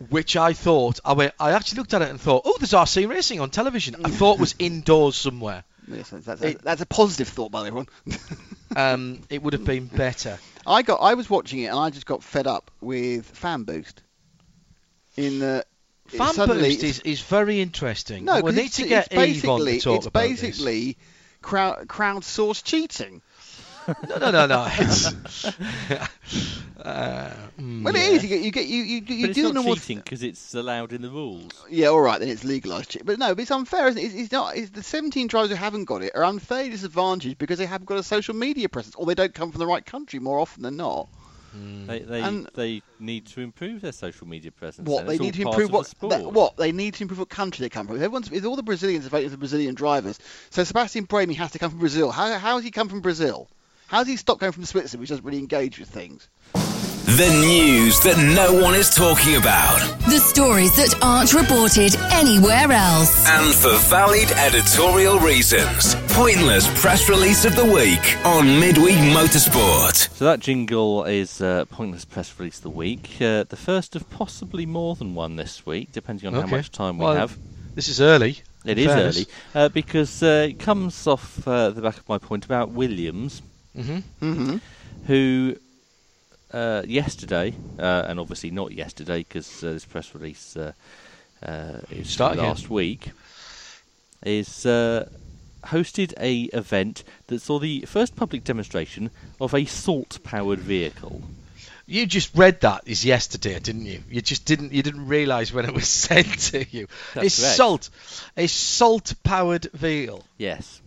which 0.09 0.37
I 0.37 0.53
thought 0.53 1.01
I 1.05 1.15
went. 1.15 1.35
I 1.41 1.53
actually 1.53 1.79
looked 1.79 1.95
at 1.95 2.03
it 2.03 2.11
and 2.11 2.21
thought, 2.21 2.43
oh, 2.45 2.57
there's 2.61 2.73
RC 2.73 3.09
racing 3.09 3.41
on 3.41 3.51
television. 3.51 3.97
I 4.05 4.11
thought 4.11 4.35
it 4.35 4.41
was 4.41 4.55
indoors 4.59 5.17
somewhere. 5.17 5.65
Yes, 5.89 6.11
that's, 6.11 6.25
that's, 6.25 6.43
It- 6.43 6.63
that's 6.63 6.81
a 6.81 6.87
positive 6.87 7.29
thought 7.29 7.51
by 7.51 7.67
everyone. 7.67 7.89
Um, 8.77 9.21
it 9.31 9.41
would 9.41 9.53
have 9.53 9.65
been 9.65 9.87
better. 9.87 10.37
I 10.67 10.83
got 10.83 10.97
I 10.97 11.15
was 11.15 11.31
watching 11.31 11.61
it 11.61 11.67
and 11.67 11.79
I 11.79 11.91
just 11.91 12.07
got 12.07 12.25
fed 12.25 12.49
up 12.49 12.73
with 12.81 13.25
fan 13.25 13.63
boost. 13.63 14.03
In 15.17 15.39
the 15.39 15.65
Fan 16.09 16.35
suddenly 16.35 16.71
boost 16.71 16.83
is, 16.83 16.99
is 17.01 17.21
very 17.21 17.61
interesting. 17.61 18.25
no, 18.25 18.41
we 18.41 18.51
need 18.51 18.73
to 18.73 18.89
get 18.89 19.13
Eve 19.13 19.49
on 19.49 19.65
to 19.65 19.79
talk 19.81 19.99
it's 19.99 20.07
about 20.07 20.23
this. 20.29 20.41
basically 20.41 20.97
crowd 21.41 21.87
crowdsourced 21.87 22.65
cheating. 22.65 23.23
No, 24.09 24.17
no, 24.19 24.31
no, 24.31 24.47
no. 24.47 24.69
It's, 24.79 25.13
uh, 26.81 27.31
mm, 27.59 27.85
Well, 27.85 27.95
yeah. 27.95 28.01
it 28.03 28.13
is. 28.15 28.23
You 28.23 28.29
get 28.29 28.41
you 28.43 28.51
get 28.51 28.67
you 28.67 28.83
you, 28.83 28.95
you 29.07 29.21
But 29.23 29.31
it's 29.31 29.35
do 29.35 29.43
not 29.45 29.55
know 29.55 29.63
what. 29.63 29.79
cheating 29.79 29.99
because 29.99 30.23
it's 30.23 30.55
allowed 30.55 30.93
in 30.93 31.03
the 31.03 31.11
rules. 31.11 31.53
Yeah, 31.71 31.89
all 31.89 32.01
right, 32.01 32.19
then 32.19 32.29
it's 32.29 32.45
legalised 32.45 32.91
cheating. 32.91 33.07
But 33.07 33.19
no, 33.19 33.35
but 33.35 33.43
it's 33.43 33.51
unfair, 33.51 33.89
isn't 33.89 34.01
it? 34.01 34.07
It's, 34.07 34.15
it's 34.15 34.33
not. 34.33 34.57
It's 34.57 34.71
the 34.71 34.83
17 34.83 35.27
drivers 35.29 35.51
who 35.51 35.57
haven't 35.57 35.85
got 35.85 36.03
it 36.03 36.13
are 36.15 36.25
unfairly 36.25 36.71
disadvantaged 36.71 37.39
because 37.39 37.59
they 37.59 37.67
haven't 37.67 37.87
got 37.87 37.99
a 37.99 38.03
social 38.03 38.35
media 38.35 38.69
presence, 38.69 38.95
or 38.97 39.07
they 39.07 39.15
don't 39.15 39.35
come 39.35 39.51
from 39.51 39.59
the 39.61 39.67
right 39.67 39.85
country 39.85 40.19
more 40.19 40.39
often 40.39 40.63
than 40.63 40.77
not. 40.77 41.09
They 41.87 42.01
they, 42.01 42.21
And- 42.21 42.49
they 42.55 42.83
need 42.99 43.27
to 43.27 43.41
improve 43.41 43.81
their 43.81 43.93
social 43.93 44.27
media 44.27 44.51
presence. 44.51 44.89
What 44.89 45.07
they 45.07 45.19
need 45.19 45.35
to 45.35 45.43
improve 45.43 45.71
what 45.71 45.85
the 45.85 45.91
sport. 45.91 46.11
that- 46.11 46.33
what 46.33 46.57
they 46.57 46.73
need 46.73 46.95
to 46.95 47.03
improve 47.05 47.21
what 47.21 47.29
country 47.29 47.63
they 47.63 47.69
come 47.69 47.87
from. 47.87 47.95
If 47.97 48.03
everyone's 48.03 48.31
if 48.33 48.45
all 48.45 48.57
the 48.57 48.63
Brazilians 48.65 49.07
are 49.07 49.11
voting 49.11 49.31
for 49.31 49.37
Brazilian 49.37 49.77
drivers, 49.77 50.19
so 50.51 50.65
Sebastian 50.65 51.07
Buemi 51.07 51.37
has 51.37 51.53
to 51.53 51.61
come 51.61 51.71
from 51.71 51.79
Brazil. 51.79 52.11
How 52.11 52.37
how 52.39 52.57
has 52.57 52.65
he 52.65 52.73
come 52.73 52.89
from 52.89 53.03
Brazil? 53.03 53.49
How 53.95 54.01
has 54.01 54.09
he 54.09 54.17
stopped 54.17 54.41
going 54.41 54.51
from 54.51 54.65
Switzerland, 54.65 55.03
which 55.03 55.11
doesn't 55.11 55.25
really 55.25 55.39
engage 55.39 55.79
with 55.79 55.89
things? 55.89 56.29
The 56.53 57.31
news 57.47 58.01
that 58.01 58.19
no 58.35 58.61
one 58.61 58.75
is 58.75 58.93
talking 58.93 59.37
about. 59.37 59.79
The 60.11 60.19
stories 60.19 60.75
that 60.75 60.97
aren't 61.01 61.33
reported 61.33 61.95
anywhere 62.11 62.73
else. 62.73 63.25
And 63.29 63.55
for 63.55 63.79
valid 63.89 64.33
editorial 64.33 65.21
reasons. 65.21 65.95
Pointless 66.09 66.67
press 66.81 67.09
release 67.09 67.45
of 67.45 67.55
the 67.55 67.65
week 67.65 68.17
on 68.27 68.59
Midweek 68.59 68.97
Motorsport. 69.15 70.09
So 70.13 70.25
that 70.25 70.41
jingle 70.41 71.05
is 71.05 71.41
uh, 71.41 71.65
pointless 71.67 72.05
press 72.05 72.37
release 72.37 72.57
of 72.57 72.65
the 72.65 72.71
week. 72.71 73.09
Uh, 73.21 73.45
the 73.45 73.57
first 73.57 73.95
of 73.95 74.11
possibly 74.11 74.67
more 74.67 74.97
than 74.97 75.15
one 75.15 75.37
this 75.37 75.65
week, 75.65 75.93
depending 75.93 76.27
on 76.27 76.35
how 76.35 76.49
much 76.49 76.73
time 76.73 76.99
we 76.99 77.05
Well, 77.05 77.15
have. 77.15 77.39
This 77.77 77.87
is 77.87 78.01
early. 78.01 78.41
It 78.65 78.77
is 78.77 78.87
fairness. 78.87 79.17
early 79.19 79.27
uh, 79.55 79.69
because 79.69 80.21
uh, 80.21 80.49
it 80.51 80.59
comes 80.59 81.07
off 81.07 81.47
uh, 81.47 81.71
the 81.71 81.81
back 81.81 81.99
of 81.99 82.09
my 82.09 82.19
point 82.19 82.45
about 82.45 82.71
Williams, 82.71 83.41
hmm 83.75 83.99
Mm-hmm. 84.21 84.57
who 85.07 85.57
uh, 86.53 86.83
yesterday, 86.87 87.53
uh, 87.79 88.05
and 88.07 88.21
obviously 88.21 88.51
not 88.51 88.73
yesterday 88.73 89.19
because 89.19 89.65
uh, 89.65 89.73
this 89.73 89.85
press 89.85 90.15
release 90.15 90.57
uh, 90.57 90.73
uh, 91.45 91.81
is 91.91 92.09
Start 92.09 92.35
again. 92.35 92.45
last 92.45 92.71
week, 92.71 93.11
is 94.25 94.65
uh, 94.65 95.09
hosted 95.65 96.13
a 96.21 96.43
event 96.57 97.03
that 97.27 97.41
saw 97.41 97.59
the 97.59 97.81
first 97.83 98.15
public 98.15 98.45
demonstration 98.45 99.11
of 99.41 99.53
a 99.55 99.65
salt-powered 99.65 100.61
vehicle. 100.61 101.23
You 101.87 102.07
just 102.07 102.35
read 102.35 102.61
that 102.63 102.83
is 102.87 103.05
yesterday, 103.05 103.59
didn't 103.59 103.85
you? 103.85 104.03
You 104.09 104.23
just 104.23 104.47
didn't. 104.47 104.73
You 104.73 104.83
didn't 104.83 105.07
realise 105.07 105.53
when 105.53 105.67
it 105.67 105.75
was 105.75 105.89
sent 106.07 106.39
to 106.53 106.65
you. 106.71 106.87
That's 107.15 107.27
it's 107.27 107.41
correct. 107.41 107.57
salt, 107.57 107.91
a 108.37 108.47
salt-powered 108.47 109.71
vehicle. 109.73 110.25
Yes. 110.39 110.81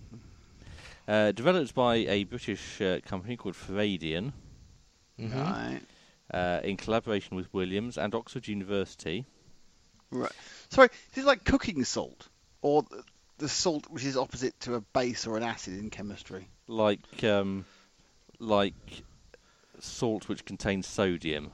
Uh, 1.07 1.31
developed 1.31 1.73
by 1.73 1.95
a 1.95 2.25
British 2.25 2.81
uh, 2.81 2.99
company 3.05 3.37
called 3.37 3.55
Faradion 3.55 4.33
Mm-hmm. 5.19 5.39
Right. 5.39 5.81
uh, 6.31 6.59
in 6.63 6.77
collaboration 6.77 7.35
with 7.37 7.51
Williams 7.53 7.97
and 7.97 8.13
Oxford 8.13 8.47
University. 8.47 9.25
Right. 10.11 10.31
Sorry, 10.69 10.89
this 11.09 11.23
is 11.23 11.25
like 11.25 11.43
cooking 11.43 11.83
salt, 11.83 12.27
or 12.61 12.85
the 13.39 13.49
salt 13.49 13.87
which 13.89 14.03
is 14.05 14.15
opposite 14.15 14.59
to 14.61 14.75
a 14.75 14.81
base 14.81 15.25
or 15.25 15.37
an 15.37 15.43
acid 15.43 15.79
in 15.79 15.89
chemistry? 15.89 16.47
Like 16.67 17.23
um, 17.23 17.65
like 18.39 18.75
salt 19.79 20.27
which 20.29 20.45
contains 20.45 20.85
sodium. 20.87 21.51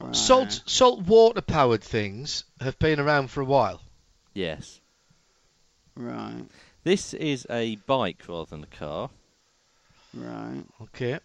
Right. 0.00 0.16
Salt 0.16 0.62
salt 0.66 1.02
water 1.02 1.40
powered 1.40 1.82
things 1.84 2.44
have 2.60 2.78
been 2.78 2.98
around 2.98 3.30
for 3.30 3.40
a 3.40 3.44
while. 3.46 3.80
Yes. 4.34 4.80
Right. 5.96 6.44
This 6.84 7.14
is 7.14 7.46
a 7.48 7.76
bike 7.76 8.24
rather 8.28 8.44
than 8.50 8.62
a 8.62 8.66
car, 8.66 9.10
Right. 10.12 10.64
Okay. 10.82 11.18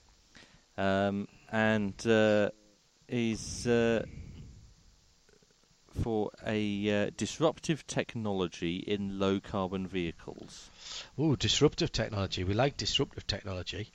um, 0.77 1.27
and 1.51 1.93
uh, 2.07 2.49
is 3.09 3.67
uh, 3.67 4.05
for 6.01 6.31
a 6.47 7.07
uh, 7.07 7.09
disruptive 7.17 7.85
technology 7.87 8.77
in 8.77 9.19
low 9.19 9.41
carbon 9.41 9.85
vehicles. 9.85 10.69
Ooh, 11.19 11.35
disruptive 11.35 11.91
technology. 11.91 12.45
We 12.45 12.53
like 12.53 12.77
disruptive 12.77 13.27
technology. 13.27 13.91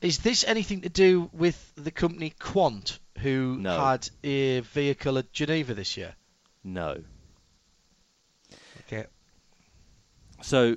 Is 0.00 0.18
this 0.20 0.42
anything 0.44 0.80
to 0.82 0.88
do 0.88 1.28
with 1.34 1.72
the 1.74 1.90
company 1.90 2.30
Quant, 2.38 2.98
who 3.18 3.58
No. 3.60 3.76
had 3.78 4.08
a 4.24 4.60
vehicle 4.60 5.18
at 5.18 5.32
Geneva 5.32 5.74
this 5.74 5.98
year? 5.98 6.14
No. 6.64 7.02
Okay. 8.86 9.04
So 10.42 10.76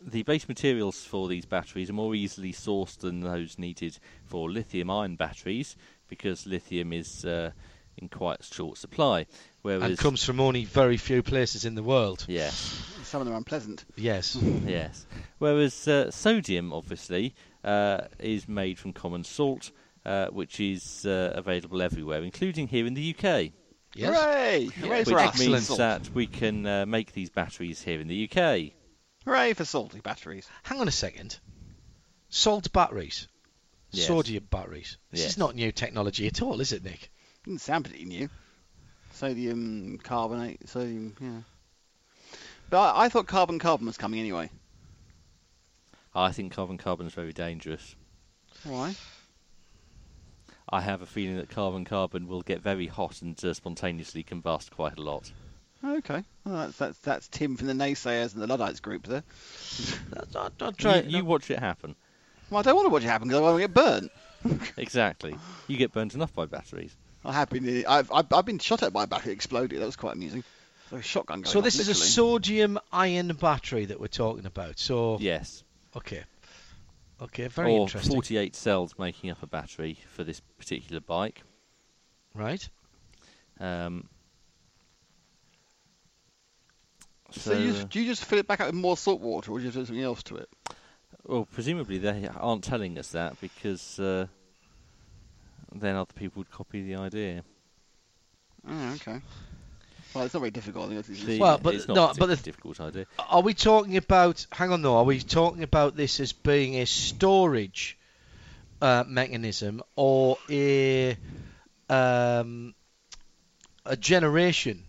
the 0.00 0.22
base 0.22 0.48
materials 0.48 1.04
for 1.04 1.28
these 1.28 1.46
batteries 1.46 1.90
are 1.90 1.94
more 1.94 2.14
easily 2.14 2.52
sourced 2.52 2.98
than 2.98 3.20
those 3.20 3.58
needed 3.58 3.98
for 4.26 4.50
lithium-ion 4.50 5.16
batteries 5.16 5.76
because 6.08 6.46
lithium 6.46 6.92
is 6.92 7.24
uh, 7.24 7.52
in 7.96 8.08
quite 8.08 8.44
short 8.44 8.76
supply. 8.76 9.26
Whereas, 9.62 9.82
And 9.82 9.98
comes 9.98 10.22
from 10.22 10.40
only 10.40 10.64
very 10.64 10.96
few 10.98 11.22
places 11.22 11.64
in 11.64 11.74
the 11.74 11.82
world. 11.82 12.24
yes, 12.28 12.54
Some 13.04 13.22
of 13.22 13.26
them 13.26 13.34
are 13.34 13.38
unpleasant. 13.38 13.84
Yes. 13.96 14.36
yes. 14.66 15.06
Whereas 15.38 15.88
uh, 15.88 16.10
sodium, 16.10 16.72
obviously, 16.72 17.34
uh, 17.62 18.02
is 18.18 18.46
made 18.46 18.78
from 18.78 18.92
common 18.92 19.24
salt, 19.24 19.70
uh, 20.04 20.26
which 20.26 20.60
is 20.60 21.06
uh, 21.06 21.32
available 21.34 21.80
everywhere, 21.80 22.22
including 22.22 22.68
here 22.68 22.86
in 22.86 22.92
the 22.94 23.16
UK. 23.16 23.52
Yes. 23.94 24.14
Hooray! 24.14 24.64
Hooray 24.66 24.98
which 25.00 25.08
for 25.08 25.18
us. 25.18 25.38
means 25.38 25.66
Salt. 25.66 25.78
that 25.78 26.10
we 26.12 26.26
can 26.26 26.66
uh, 26.66 26.86
make 26.86 27.12
these 27.12 27.30
batteries 27.30 27.80
here 27.82 28.00
in 28.00 28.08
the 28.08 28.28
UK. 28.28 28.72
Hooray 29.24 29.52
for 29.54 29.64
salty 29.64 30.00
batteries. 30.00 30.48
Hang 30.64 30.80
on 30.80 30.88
a 30.88 30.92
second. 30.92 31.38
Salt 32.28 32.72
batteries. 32.72 33.28
Yes. 33.92 34.08
Sodium 34.08 34.46
batteries. 34.50 34.96
This 35.12 35.20
Yes. 35.20 35.30
is 35.30 35.38
not 35.38 35.54
new 35.54 35.70
technology 35.70 36.26
at 36.26 36.42
all, 36.42 36.60
is 36.60 36.72
it, 36.72 36.82
Nick? 36.84 37.10
Didn't 37.44 37.60
sound 37.60 37.84
pretty 37.84 38.04
new. 38.04 38.28
Sodium 39.12 39.98
carbonate, 40.02 40.68
sodium, 40.68 41.14
yeah. 41.20 42.38
But 42.70 42.96
I, 42.96 43.04
I 43.04 43.08
thought 43.08 43.28
carbon 43.28 43.60
carbon 43.60 43.86
was 43.86 43.96
coming 43.96 44.18
anyway. 44.18 44.50
I 46.14 46.32
think 46.32 46.52
carbon 46.52 46.78
carbon 46.78 47.06
is 47.06 47.14
very 47.14 47.32
dangerous. 47.32 47.94
Why? 48.64 48.96
I 50.74 50.80
have 50.80 51.02
a 51.02 51.06
feeling 51.06 51.36
that 51.36 51.48
carbon 51.48 51.84
carbon 51.84 52.26
will 52.26 52.42
get 52.42 52.60
very 52.60 52.88
hot 52.88 53.22
and 53.22 53.42
uh, 53.44 53.54
spontaneously 53.54 54.24
combust 54.24 54.72
quite 54.72 54.98
a 54.98 55.02
lot. 55.02 55.30
Okay. 55.84 56.24
Well, 56.44 56.56
that's, 56.56 56.76
that's 56.78 56.98
that's 56.98 57.28
Tim 57.28 57.56
from 57.56 57.68
the 57.68 57.74
naysayers 57.74 58.34
and 58.34 58.42
the 58.42 58.48
Luddites 58.48 58.80
group 58.80 59.06
there. 59.06 59.22
I'll, 60.34 60.50
I'll 60.60 60.72
try. 60.72 61.02
you, 61.02 61.18
you 61.18 61.24
watch 61.24 61.48
it 61.52 61.60
happen. 61.60 61.94
Well, 62.50 62.58
I 62.58 62.62
don't 62.62 62.74
want 62.74 62.86
to 62.86 62.92
watch 62.92 63.04
it 63.04 63.06
happen 63.06 63.28
because 63.28 63.38
I 63.38 63.42
want 63.42 63.56
to 63.56 63.68
get 63.68 63.74
burnt. 63.74 64.10
Exactly. 64.76 65.36
You 65.68 65.76
get 65.76 65.92
burnt 65.92 66.14
enough 66.14 66.34
by 66.34 66.44
batteries. 66.46 66.94
I 67.24 67.32
have 67.32 67.50
been. 67.50 67.84
I've, 67.86 68.10
I've 68.12 68.30
I've 68.32 68.44
been 68.44 68.58
shot 68.58 68.82
at 68.82 68.92
by 68.92 69.04
a 69.04 69.06
battery 69.06 69.28
that 69.28 69.34
exploded. 69.36 69.80
That 69.80 69.86
was 69.86 69.96
quite 69.96 70.14
amusing. 70.14 70.42
So 70.90 70.96
a 70.96 71.02
shotgun 71.02 71.42
going 71.42 71.52
so 71.52 71.60
off, 71.60 71.64
this 71.64 71.78
is 71.78 71.88
a 71.88 71.94
sodium 71.94 72.80
ion 72.92 73.28
battery 73.40 73.86
that 73.86 74.00
we're 74.00 74.08
talking 74.08 74.44
about. 74.44 74.78
So 74.80 75.18
Yes. 75.20 75.62
okay, 75.96 76.24
okay, 77.22 77.48
very 77.48 77.72
or 77.72 77.82
interesting. 77.82 78.12
48 78.12 78.54
cells 78.54 78.94
making 78.98 79.30
up 79.30 79.42
a 79.42 79.46
battery 79.46 79.98
for 80.08 80.24
this 80.24 80.40
particular 80.40 81.00
bike. 81.00 81.42
Right. 82.34 82.68
Um, 83.60 84.08
So, 87.30 87.52
so, 87.52 87.58
you, 87.58 87.72
just, 87.72 87.88
do 87.88 88.00
you 88.00 88.06
just 88.06 88.24
fill 88.24 88.38
it 88.38 88.46
back 88.46 88.60
up 88.60 88.66
with 88.68 88.76
more 88.76 88.96
salt 88.96 89.20
water, 89.20 89.50
or 89.50 89.58
do 89.58 89.64
you 89.64 89.70
do 89.72 89.84
something 89.84 90.00
else 90.00 90.22
to 90.24 90.36
it? 90.36 90.48
well, 91.24 91.48
presumably 91.50 91.98
they 91.98 92.28
aren't 92.38 92.62
telling 92.62 92.96
us 92.96 93.08
that 93.08 93.40
because 93.40 93.98
uh, 93.98 94.26
then 95.74 95.96
other 95.96 96.12
people 96.14 96.40
would 96.40 96.50
copy 96.50 96.82
the 96.82 96.94
idea. 96.94 97.42
Oh, 98.68 98.92
okay. 98.94 99.20
Well, 100.14 100.24
it's 100.24 100.34
not 100.34 100.40
very 100.40 100.50
difficult. 100.52 100.92
I 100.92 101.00
The- 101.02 101.38
Well, 101.40 101.58
but 101.62 101.74
it's 101.74 101.88
not 101.88 101.94
no, 101.94 102.08
a 102.10 102.14
but 102.14 102.26
the- 102.26 102.36
difficult 102.36 102.80
idea. 102.80 103.06
Are 103.18 103.42
we 103.42 103.52
talking 103.54 103.96
about? 103.96 104.46
Hang 104.52 104.70
on, 104.72 104.82
though. 104.82 104.96
Are 104.96 105.04
we 105.04 105.18
talking 105.20 105.62
about 105.62 105.96
this 105.96 106.20
as 106.20 106.32
being 106.32 106.76
a 106.76 106.84
storage 106.86 107.98
uh, 108.80 109.04
mechanism 109.06 109.82
or 109.96 110.38
a 110.48 111.16
um, 111.88 112.74
a 113.84 113.96
generation 113.96 114.84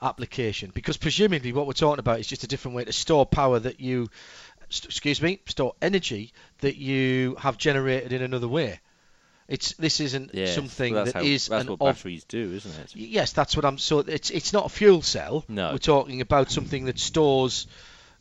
application? 0.00 0.70
Because 0.72 0.96
presumably, 0.96 1.52
what 1.52 1.66
we're 1.66 1.72
talking 1.72 1.98
about 1.98 2.20
is 2.20 2.26
just 2.26 2.44
a 2.44 2.48
different 2.48 2.76
way 2.76 2.84
to 2.84 2.92
store 2.92 3.26
power 3.26 3.58
that 3.58 3.80
you, 3.80 4.08
st- 4.68 4.86
excuse 4.90 5.20
me, 5.20 5.40
store 5.46 5.74
energy 5.82 6.32
that 6.60 6.76
you 6.76 7.34
have 7.40 7.58
generated 7.58 8.12
in 8.12 8.22
another 8.22 8.48
way. 8.48 8.78
It's 9.48 9.74
this 9.74 10.00
isn't 10.00 10.30
Yes, 10.34 10.54
something 10.54 10.94
well, 10.94 11.04
that's 11.04 11.14
that 11.14 11.24
how, 11.24 11.28
is 11.28 11.48
that's 11.48 11.64
an 11.64 11.70
what 11.70 11.80
ob- 11.80 11.94
batteries 11.96 12.24
do, 12.24 12.52
isn't 12.54 12.78
it? 12.84 12.96
Yes, 12.96 13.32
that's 13.32 13.54
what 13.56 13.64
I'm. 13.64 13.76
So 13.78 13.98
it's 14.00 14.30
it's 14.30 14.52
not 14.52 14.66
a 14.66 14.68
fuel 14.68 15.02
cell. 15.02 15.44
No. 15.48 15.72
we're 15.72 15.78
talking 15.78 16.20
about 16.20 16.50
something 16.50 16.84
that 16.86 16.98
stores 16.98 17.66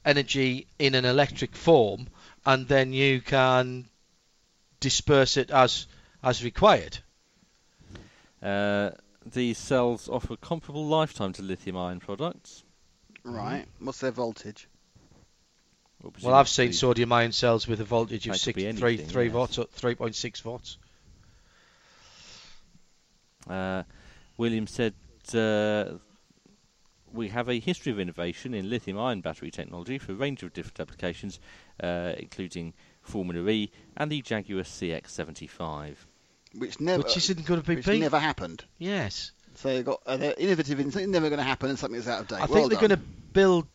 energy 0.04 0.68
in 0.80 0.96
an 0.96 1.06
electric 1.06 1.56
form, 1.56 2.08
and 2.46 2.68
then 2.68 2.92
you 2.92 3.22
can 3.22 3.88
disperse 4.80 5.38
it 5.38 5.52
as 5.52 5.88
as 6.24 6.44
required. 6.44 6.98
Uh, 8.42 8.90
these 9.32 9.58
cells 9.58 10.10
offer 10.10 10.36
comparable 10.36 10.86
lifetime 10.88 11.34
to 11.34 11.44
lithium-ion 11.44 12.00
products. 12.00 12.64
right. 13.24 13.66
What's 13.80 14.00
their 14.00 14.12
voltage? 14.12 14.68
Well, 16.24 16.34
I've 16.34 16.50
seen 16.50 16.74
sodium 16.74 17.14
ion 17.14 17.32
cells 17.32 17.68
with 17.68 17.80
a 17.80 17.84
voltage 17.84 18.26
of 18.26 18.34
That 18.34 18.40
could 18.40 18.42
six, 18.42 18.56
be 18.56 18.72
three, 18.72 18.94
anything, 18.94 19.08
three 19.08 19.26
yes. 19.26 19.34
volts, 19.34 19.60
three 19.74 19.94
point 19.94 20.16
six 20.16 20.40
volts. 20.40 20.80
Uh, 23.50 23.84
William 24.38 24.68
said, 24.68 24.94
uh, 25.34 25.86
We 27.14 27.30
have 27.30 27.50
a 27.50 27.60
history 27.60 27.92
of 27.92 28.00
innovation 28.00 28.54
in 28.54 28.70
lithium 28.70 28.98
ion 29.00 29.22
battery 29.22 29.52
technology 29.52 29.98
for 29.98 30.12
a 30.14 30.16
range 30.16 30.44
of 30.44 30.54
different 30.54 30.80
applications, 30.80 31.40
uh, 31.82 32.14
including 32.18 32.74
Formula 33.02 33.48
E 33.50 33.72
and 33.98 34.12
the 34.12 34.22
Jaguar 34.22 34.64
CX75. 34.64 35.96
Which 36.56 36.80
never, 36.80 37.04
Which 37.04 37.18
isn't 37.18 37.46
going 37.46 37.62
to 37.62 37.68
be 37.68 37.76
which 37.76 37.86
beat. 37.86 38.00
never 38.00 38.20
happened. 38.20 38.66
Yes, 38.78 39.32
So 39.56 39.70
they've 39.70 39.86
got 39.86 40.02
uh, 40.06 40.18
they're 40.18 40.36
innovative 40.38 40.80
in 40.80 40.92
something 40.92 41.10
never 41.12 41.30
going 41.30 41.38
to 41.40 41.44
happen 41.44 41.70
and 41.70 41.80
something 41.80 42.00
that's 42.00 42.10
out 42.10 42.22
of 42.22 42.28
date. 42.28 42.36
I 42.42 42.46
well 42.46 42.68
think 42.68 42.70
they're 42.72 42.80
done. 42.80 42.90
going 42.90 43.00
to 43.00 43.06
build 43.34 43.68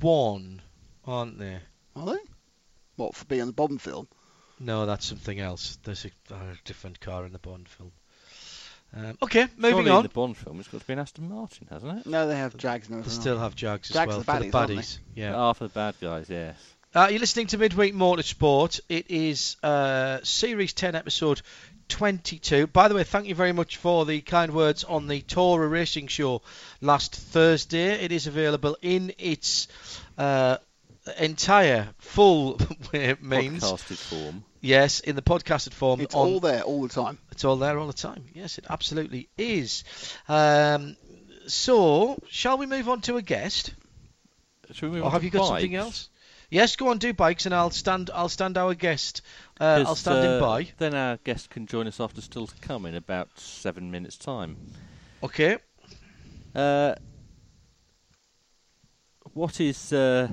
one, 0.00 0.62
aren't 1.06 1.38
they? 1.38 1.58
Are 1.96 2.06
they? 2.06 2.18
What 2.96 3.14
for 3.14 3.24
being 3.26 3.42
on 3.42 3.46
the 3.48 3.52
Bond 3.52 3.80
film? 3.80 4.08
No, 4.60 4.86
that's 4.86 5.06
something 5.06 5.38
else. 5.40 5.78
There's 5.84 6.04
a, 6.04 6.34
a 6.34 6.54
different 6.64 7.00
car 7.00 7.24
in 7.26 7.32
the 7.32 7.38
Bond 7.40 7.68
film. 7.68 7.92
Um, 8.96 9.18
okay, 9.22 9.46
moving 9.56 9.76
Surely 9.78 9.90
on. 9.90 9.96
in 9.98 10.02
the 10.04 10.08
Bond 10.10 10.36
film, 10.36 10.60
it's 10.60 10.68
got 10.68 10.80
to 10.80 10.86
be 10.86 10.92
an 10.92 11.00
Aston 11.00 11.28
Martin, 11.28 11.66
hasn't 11.70 11.98
it? 12.00 12.06
No, 12.06 12.28
they 12.28 12.36
have 12.36 12.56
Jags 12.56 12.86
and 12.88 12.96
They 12.96 13.00
everything. 13.00 13.20
still 13.20 13.38
have 13.38 13.56
Jags 13.56 13.90
as 13.90 13.94
Jags 13.94 14.08
well 14.08 14.18
are 14.18 14.24
the 14.24 14.32
for 14.32 14.38
the 14.38 14.46
baddies, 14.50 14.76
aren't 14.76 14.98
they? 15.16 15.22
Yeah. 15.22 15.34
Ah, 15.36 15.52
for 15.52 15.64
the 15.64 15.70
bad 15.70 15.94
guys, 16.00 16.26
yes. 16.30 16.56
Uh, 16.94 17.08
you're 17.10 17.18
listening 17.18 17.48
to 17.48 17.58
Midweek 17.58 17.92
Motorsport. 17.92 18.78
It 18.88 19.10
is 19.10 19.56
uh, 19.64 20.20
Series 20.22 20.72
10, 20.74 20.94
Episode 20.94 21.42
22. 21.88 22.68
By 22.68 22.86
the 22.86 22.94
way, 22.94 23.02
thank 23.02 23.26
you 23.26 23.34
very 23.34 23.52
much 23.52 23.78
for 23.78 24.04
the 24.06 24.20
kind 24.20 24.54
words 24.54 24.84
on 24.84 25.08
the 25.08 25.20
Torah 25.22 25.66
Racing 25.66 26.06
Show 26.06 26.42
last 26.80 27.16
Thursday. 27.16 27.94
It 28.04 28.12
is 28.12 28.28
available 28.28 28.76
in 28.80 29.12
its 29.18 29.66
uh, 30.16 30.58
entire 31.18 31.88
full 31.98 32.58
means. 32.92 33.62
Podcasted 33.62 33.96
form. 33.98 34.44
Yes, 34.60 35.00
in 35.00 35.16
the 35.16 35.22
podcasted 35.22 35.72
form. 35.74 36.00
It's 36.00 36.14
on, 36.14 36.28
all 36.28 36.40
there 36.40 36.62
all 36.62 36.82
the 36.82 36.88
time. 36.88 37.18
It's 37.30 37.44
all 37.44 37.56
there 37.56 37.78
all 37.78 37.86
the 37.86 37.92
time. 37.92 38.24
Yes, 38.32 38.58
it 38.58 38.64
absolutely 38.68 39.28
is. 39.36 39.84
Um, 40.28 40.96
so, 41.46 42.18
shall 42.30 42.56
we 42.56 42.66
move 42.66 42.88
on 42.88 43.02
to 43.02 43.16
a 43.16 43.22
guest? 43.22 43.74
Should 44.72 44.90
we 44.90 44.96
move 44.96 45.02
Or 45.02 45.06
on 45.06 45.12
have 45.12 45.20
to 45.20 45.26
you 45.26 45.30
got 45.30 45.48
something 45.48 45.74
else? 45.74 46.08
Yes, 46.50 46.76
go 46.76 46.88
on, 46.88 46.98
do 46.98 47.12
bikes, 47.12 47.46
and 47.46 47.54
I'll 47.54 47.70
stand. 47.70 48.10
I'll 48.14 48.28
stand 48.28 48.56
our 48.56 48.74
guest. 48.74 49.22
Uh, 49.60 49.84
I'll 49.86 49.96
stand 49.96 50.24
him 50.24 50.32
uh, 50.32 50.40
by. 50.40 50.68
Then 50.78 50.94
our 50.94 51.16
guest 51.18 51.50
can 51.50 51.66
join 51.66 51.86
us 51.86 52.00
after 52.00 52.20
still 52.20 52.46
to 52.46 52.54
come 52.60 52.86
in 52.86 52.94
about 52.94 53.28
seven 53.38 53.90
minutes' 53.90 54.16
time. 54.16 54.56
Okay. 55.22 55.58
Uh, 56.54 56.94
what 59.32 59.60
is 59.60 59.92
uh, 59.92 60.28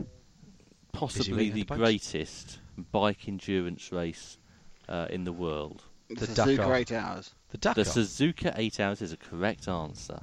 possibly 0.91 1.49
the 1.49 1.63
the 1.63 1.75
greatest 1.75 2.59
bike 2.91 3.27
endurance 3.27 3.91
race 3.91 4.37
uh, 4.89 5.07
in 5.09 5.23
the 5.23 5.31
world? 5.33 5.83
The 6.09 6.15
The 6.15 6.27
Suzuka 6.27 6.57
Dakar. 6.57 6.75
8 6.75 6.91
hours. 6.91 7.35
The 7.51 7.57
Dakar. 7.57 7.83
The 7.83 7.89
Suzuka 7.89 8.53
8 8.57 8.79
Hours 8.79 9.01
is 9.01 9.11
a 9.13 9.17
correct 9.17 9.67
answer. 9.67 10.21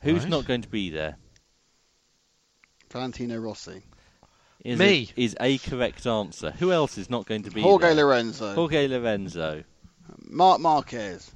Who's 0.00 0.22
Right. 0.22 0.30
not 0.30 0.46
going 0.46 0.62
to 0.62 0.68
be 0.68 0.90
there? 0.90 1.16
Valentino 2.90 3.38
Rossi. 3.38 3.82
Is 4.64 4.78
Me. 4.78 5.10
A, 5.16 5.20
is 5.20 5.36
a 5.40 5.58
correct 5.58 6.06
answer. 6.06 6.50
Who 6.52 6.72
else 6.72 6.98
is 6.98 7.08
not 7.10 7.26
going 7.26 7.42
to 7.44 7.50
be 7.50 7.60
Jorge 7.62 7.94
there? 7.94 8.04
Lorenzo. 8.04 8.54
Jorge 8.54 8.88
Lorenzo. 8.88 9.64
Marc 10.28 10.60
Marquez. 10.60 11.30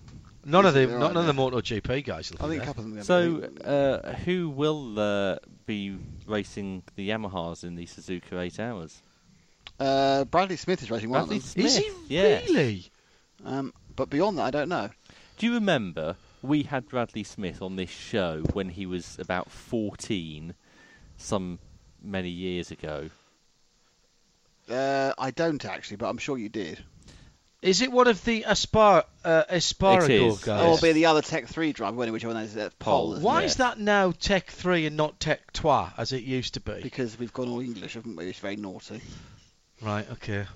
None 0.45 0.65
of 0.65 0.75
the 0.75 0.87
They're 0.87 0.99
none 0.99 1.15
right 1.15 1.17
of 1.17 1.27
the 1.27 1.33
MotoGP 1.33 2.05
guys. 2.05 2.31
Will 2.31 2.45
I 2.45 2.49
be 2.49 2.51
think 2.53 2.63
a 2.63 2.67
couple 2.67 2.85
of 2.85 2.91
them. 2.91 2.99
are 2.99 3.05
So, 3.05 3.51
uh, 3.65 4.15
who 4.15 4.49
will 4.49 4.99
uh, 4.99 5.37
be 5.67 5.99
racing 6.27 6.83
the 6.97 7.11
Yamahas 7.11 7.63
in 7.63 7.75
the 7.77 7.87
Suzuka 7.87 8.41
8 8.41 8.59
Hours? 8.59 9.03
uh, 9.81 10.25
Bradley 10.25 10.57
Smith 10.57 10.83
is 10.83 10.91
racing 10.91 11.11
one 11.11 11.21
Bradley 11.23 11.39
of 11.39 11.55
them. 11.55 11.67
Is 11.67 11.77
he 11.77 11.83
Smith, 11.91 11.97
yes. 12.09 12.49
really? 12.49 12.91
Um, 13.45 13.73
but 13.97 14.11
beyond 14.11 14.39
that, 14.39 14.45
I 14.45 14.51
don't 14.51 14.69
know. 14.69 14.91
Do 15.39 15.47
you 15.47 15.55
remember 15.55 16.17
we 16.43 16.63
had 16.63 16.89
Bradley 16.89 17.25
Smith 17.25 17.63
on 17.63 17.77
this 17.77 17.91
show 17.91 18.43
when 18.53 18.69
he 18.71 18.87
was 18.87 19.19
about 19.19 19.51
14, 19.51 20.55
some 21.17 21.59
many 22.03 22.29
years 22.29 22.71
ago? 22.71 23.11
Uh, 24.71 25.13
I 25.19 25.31
don't 25.31 25.65
actually, 25.65 25.97
but 25.97 26.09
I'm 26.09 26.19
sure 26.19 26.39
you 26.39 26.49
did. 26.49 26.85
Is 27.63 27.83
it 27.83 27.93
one 27.93 28.07
of 28.07 28.25
the 28.25 28.45
Aspar 28.45 29.05
uh, 29.23 29.43
Asparago 29.51 30.05
It 30.05 30.11
is. 30.11 30.39
guys? 30.43 30.63
Oh, 30.63 30.73
it'll 30.75 30.83
be 30.83 30.93
the 30.93 31.07
other 31.07 31.21
Tech 31.21 31.47
3 31.47 31.73
driver, 31.75 31.95
when- 31.97 32.11
which 32.13 32.25
one 32.25 32.37
is 32.39 32.57
it? 32.57 32.79
Paul. 32.79 33.01
Pole. 33.09 33.13
isn't 33.15 33.25
Why 33.25 33.43
it? 33.43 33.47
is 33.47 33.57
that 33.57 33.79
now 33.79 34.13
Tech 34.13 34.51
3 34.51 34.87
and 34.87 34.97
not 34.97 35.21
Tech 35.21 35.53
2 35.53 35.69
as 35.99 36.13
it 36.13 36.23
used 36.23 36.55
to 36.55 36.61
be? 36.61 36.81
Because 36.83 37.19
we've 37.19 37.33
gone 37.35 37.49
all 37.51 37.61
English, 37.61 37.95
haven't 37.95 38.17
we? 38.17 38.29
It's 38.31 38.39
very 38.39 38.57
naughty. 38.57 39.03
Right, 39.83 40.11
okay. 40.13 40.47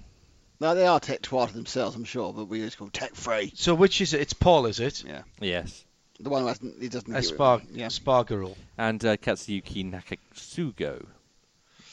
No, 0.61 0.75
they 0.75 0.87
are 0.87 0.99
Tech 0.99 1.21
2 1.21 1.47
to 1.47 1.53
themselves, 1.53 1.95
I'm 1.95 2.05
sure, 2.05 2.33
but 2.33 2.47
we 2.47 2.61
just 2.61 2.79
call 2.79 2.89
Tech 2.89 3.15
3. 3.15 3.53
So 3.55 3.75
which 3.75 4.01
is 4.01 4.15
it? 4.15 4.21
It's 4.23 4.33
Paul, 4.33 4.65
is 4.65 4.81
it? 4.81 5.05
Yeah. 5.05 5.23
Yes. 5.41 5.85
The 6.21 6.31
one 6.31 6.41
who 6.43 6.49
hasn't, 6.49 6.81
he 6.81 6.89
doesn't. 6.89 7.15
Aspar 7.15 7.61
Yeah. 7.73 7.89
Spargarul. 7.89 8.57
And 8.79 9.05
uh, 9.05 9.17
Katsuyuki 9.19 9.91
Nakasuga, 9.93 11.01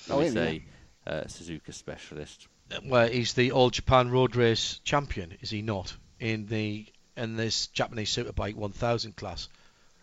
who 0.08 0.14
Oh, 0.14 0.20
is 0.22 0.36
him, 0.36 0.64
a 1.08 1.10
uh, 1.10 1.24
Suzuka 1.26 1.74
specialist. 1.74 2.48
Where 2.84 3.08
he's 3.08 3.34
the 3.34 3.52
All 3.52 3.70
Japan 3.70 4.10
Road 4.10 4.36
Race 4.36 4.80
champion, 4.84 5.38
is 5.42 5.50
he 5.50 5.62
not? 5.62 5.96
In 6.20 6.46
the 6.48 6.86
in 7.18 7.36
this 7.36 7.68
Japanese 7.68 8.16
Superbike 8.16 8.56
1000 8.56 9.16
class, 9.16 9.50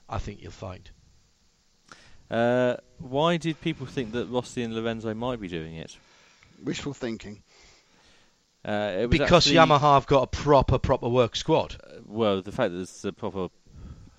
I 0.08 0.18
think 0.18 0.42
you'll 0.42 0.52
find. 0.52 0.88
Uh, 2.30 2.76
why 2.98 3.38
did 3.38 3.60
people 3.60 3.86
think 3.86 4.12
that 4.12 4.26
Rossi 4.26 4.62
and 4.62 4.74
Lorenzo 4.74 5.14
might 5.14 5.40
be 5.40 5.48
doing 5.48 5.74
it? 5.76 5.96
Wishful 6.62 6.92
thinking. 6.92 7.42
Uh, 8.64 8.92
it 8.98 9.00
was 9.08 9.18
Because 9.18 9.46
actually- 9.46 9.56
Yamaha 9.56 9.94
have 9.94 10.06
got 10.06 10.22
a 10.24 10.26
proper 10.26 10.78
proper 10.78 11.08
work 11.08 11.36
squad. 11.36 11.76
uh, 11.82 12.00
well, 12.04 12.42
the 12.42 12.52
fact 12.52 12.72
that 12.72 12.76
there's 12.78 13.04
a 13.04 13.12
proper 13.12 13.48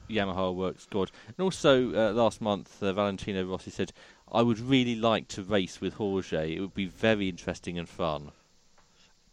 Yamaha 0.10 0.56
work 0.56 0.80
squad, 0.80 1.12
and 1.28 1.36
also 1.40 1.94
uh, 1.94 2.14
last 2.14 2.42
month 2.42 2.82
uh, 2.82 2.92
Valentino 2.94 3.44
Rossi 3.44 3.70
said, 3.70 3.92
"I 4.32 4.42
would 4.42 4.60
really 4.60 4.96
like 4.96 5.28
to 5.30 5.44
race 5.44 5.80
with 5.80 5.94
Jorge. 5.96 6.56
It 6.56 6.62
would 6.62 6.74
be 6.74 6.86
very 6.88 7.30
interesting 7.30 7.78
and 7.78 7.88
fun." 7.88 8.32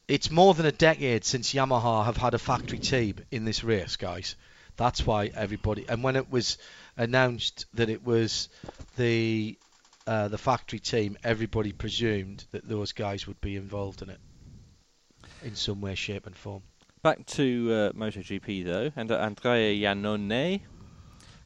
It's 0.08 0.30
more 0.30 0.54
than 0.54 0.66
a 0.66 0.72
decade 0.72 1.24
since 1.24 1.52
Yamaha 1.52 2.04
have 2.04 2.16
had 2.16 2.34
a 2.34 2.38
factory 2.38 2.78
team 2.78 3.16
in 3.32 3.44
this 3.44 3.64
race, 3.64 3.96
guys. 3.96 4.36
That's 4.76 5.04
why 5.04 5.32
everybody. 5.34 5.84
And 5.88 6.04
when 6.04 6.14
it 6.14 6.30
was 6.30 6.58
announced 6.96 7.66
that 7.74 7.88
it 7.88 8.04
was 8.04 8.48
the 8.96 9.58
uh, 10.06 10.28
the 10.28 10.38
factory 10.38 10.78
team, 10.78 11.16
everybody 11.24 11.72
presumed 11.72 12.44
that 12.52 12.68
those 12.68 12.92
guys 12.92 13.26
would 13.26 13.40
be 13.40 13.56
involved 13.56 14.02
in 14.02 14.10
it 14.10 14.20
in 15.42 15.56
some 15.56 15.80
way, 15.80 15.96
shape, 15.96 16.26
and 16.26 16.36
form. 16.36 16.62
Back 17.02 17.26
to 17.26 17.72
uh, 17.72 17.92
MotoGP 17.92 18.64
though, 18.64 18.92
and 18.94 19.10
uh, 19.10 19.16
Andrea 19.16 19.74
Iannone 19.74 20.60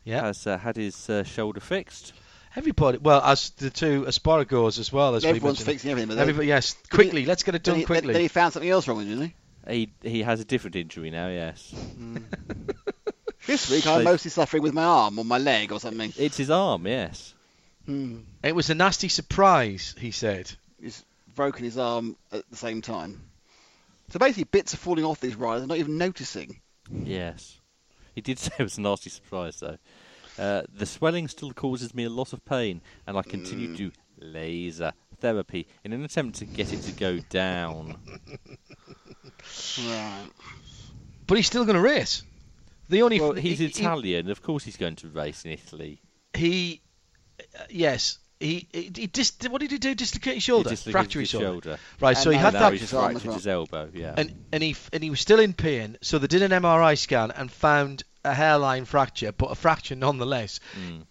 Yeah, 0.04 0.26
has 0.26 0.46
uh, 0.46 0.58
had 0.58 0.76
his 0.76 1.08
uh, 1.08 1.24
shoulder 1.24 1.60
fixed. 1.60 2.12
Everybody. 2.56 2.98
Well, 2.98 3.20
as 3.22 3.50
the 3.50 3.70
two 3.70 4.02
Asparagos 4.04 4.78
as 4.78 4.92
well 4.92 5.14
as 5.14 5.24
Everyone's 5.24 5.58
mentioned. 5.58 5.66
fixing 5.66 5.90
everything, 5.90 6.08
but 6.08 6.18
Everybody, 6.18 6.46
yes, 6.48 6.76
quickly. 6.90 7.24
Let's 7.26 7.42
get 7.42 7.54
it 7.54 7.64
then, 7.64 7.74
done 7.74 7.80
he, 7.80 7.84
quickly. 7.86 8.12
then 8.12 8.22
he 8.22 8.28
found 8.28 8.52
something 8.52 8.70
else 8.70 8.86
wrong 8.88 8.98
with 8.98 9.06
it, 9.06 9.10
didn't 9.10 9.32
He 9.68 9.90
he 10.02 10.10
he 10.10 10.22
has 10.22 10.40
a 10.40 10.44
different 10.44 10.76
injury 10.76 11.10
now. 11.10 11.28
Yes, 11.28 11.72
he? 11.98 12.20
This 13.46 13.70
week 13.70 13.86
I'm 13.86 13.98
They- 14.00 14.04
mostly 14.04 14.30
suffering 14.30 14.62
with 14.62 14.74
my 14.74 14.84
arm 14.84 15.18
or 15.18 15.24
my 15.24 15.38
leg 15.38 15.72
or 15.72 15.80
something. 15.80 16.12
it's 16.18 16.36
his 16.36 16.50
arm. 16.50 16.86
Yes. 16.86 17.34
Hmm. 17.86 18.18
It 18.42 18.54
was 18.54 18.68
a 18.70 18.74
nasty 18.74 19.08
surprise, 19.08 19.94
he 19.98 20.10
said. 20.10 20.52
He's 20.80 21.02
broken 21.34 21.64
his 21.64 21.78
arm 21.78 22.16
at 22.30 22.48
the 22.50 22.56
same 22.56 22.82
time. 22.82 23.20
So 24.10 24.18
basically, 24.18 24.44
bits 24.44 24.74
are 24.74 24.76
falling 24.76 25.04
off 25.04 25.20
these 25.20 25.36
riders, 25.36 25.62
and 25.62 25.68
not 25.68 25.78
even 25.78 25.96
noticing. 25.98 26.60
Yes. 26.92 27.56
He 28.14 28.20
did 28.20 28.38
say 28.40 28.52
it 28.58 28.62
was 28.62 28.76
a 28.76 28.82
nasty 28.82 29.08
surprise, 29.08 29.58
though. 29.60 29.78
Uh, 30.38 30.62
the 30.72 30.86
swelling 30.86 31.28
still 31.28 31.52
causes 31.52 31.94
me 31.94 32.04
a 32.04 32.10
lot 32.10 32.32
of 32.32 32.44
pain, 32.44 32.80
and 33.06 33.16
I 33.18 33.22
continue 33.22 33.68
to 33.68 33.76
do 33.76 33.92
laser 34.18 34.92
therapy 35.20 35.66
in 35.84 35.92
an 35.92 36.02
attempt 36.04 36.38
to 36.38 36.44
get 36.46 36.72
it 36.72 36.82
to 36.82 36.92
go 36.92 37.18
down. 37.30 37.96
Right. 39.78 40.26
But 41.26 41.36
he's 41.36 41.46
still 41.46 41.64
going 41.64 41.76
to 41.76 41.82
race. 41.82 42.22
The 42.88 43.02
only 43.02 43.20
Well, 43.20 43.32
he- 43.32 43.50
he's 43.50 43.58
he- 43.60 43.66
Italian. 43.66 44.30
Of 44.30 44.42
course, 44.42 44.64
he's 44.64 44.76
going 44.76 44.96
to 44.96 45.08
race 45.08 45.44
in 45.44 45.52
Italy. 45.52 46.00
He, 46.34 46.80
uh, 47.38 47.62
yes, 47.70 48.18
he, 48.40 48.66
he, 48.72 48.90
he 48.94 49.06
dis- 49.06 49.36
what 49.48 49.60
did 49.60 49.70
he 49.70 49.78
do? 49.78 49.94
Dislocate 49.94 50.34
his 50.34 50.42
shoulder, 50.42 50.70
He 50.70 50.90
fracture 50.90 51.20
his 51.20 51.30
his 51.30 51.40
shoulder. 51.40 51.46
shoulder. 51.70 51.78
Right, 52.00 52.16
so 52.16 52.30
he 52.30 52.36
had 52.36 52.54
that, 52.54 52.72
he's 52.72 52.80
his 52.82 52.90
fractured 52.90 53.24
well. 53.26 53.34
his 53.34 53.46
elbow. 53.46 53.90
Yeah. 53.94 54.14
and 54.16 54.34
and 54.52 54.62
he 54.62 54.74
and 54.92 55.02
he 55.04 55.10
was 55.10 55.20
still 55.20 55.38
in 55.40 55.52
pain. 55.52 55.98
So 56.02 56.18
they 56.18 56.26
did 56.26 56.42
an 56.42 56.50
MRI 56.50 56.96
scan 56.98 57.30
and 57.30 57.50
found 57.50 58.02
a 58.24 58.34
hairline 58.34 58.84
fracture, 58.84 59.32
but 59.32 59.50
a 59.50 59.54
fracture 59.54 59.94
nonetheless, 59.96 60.60
Mm. 60.78 61.06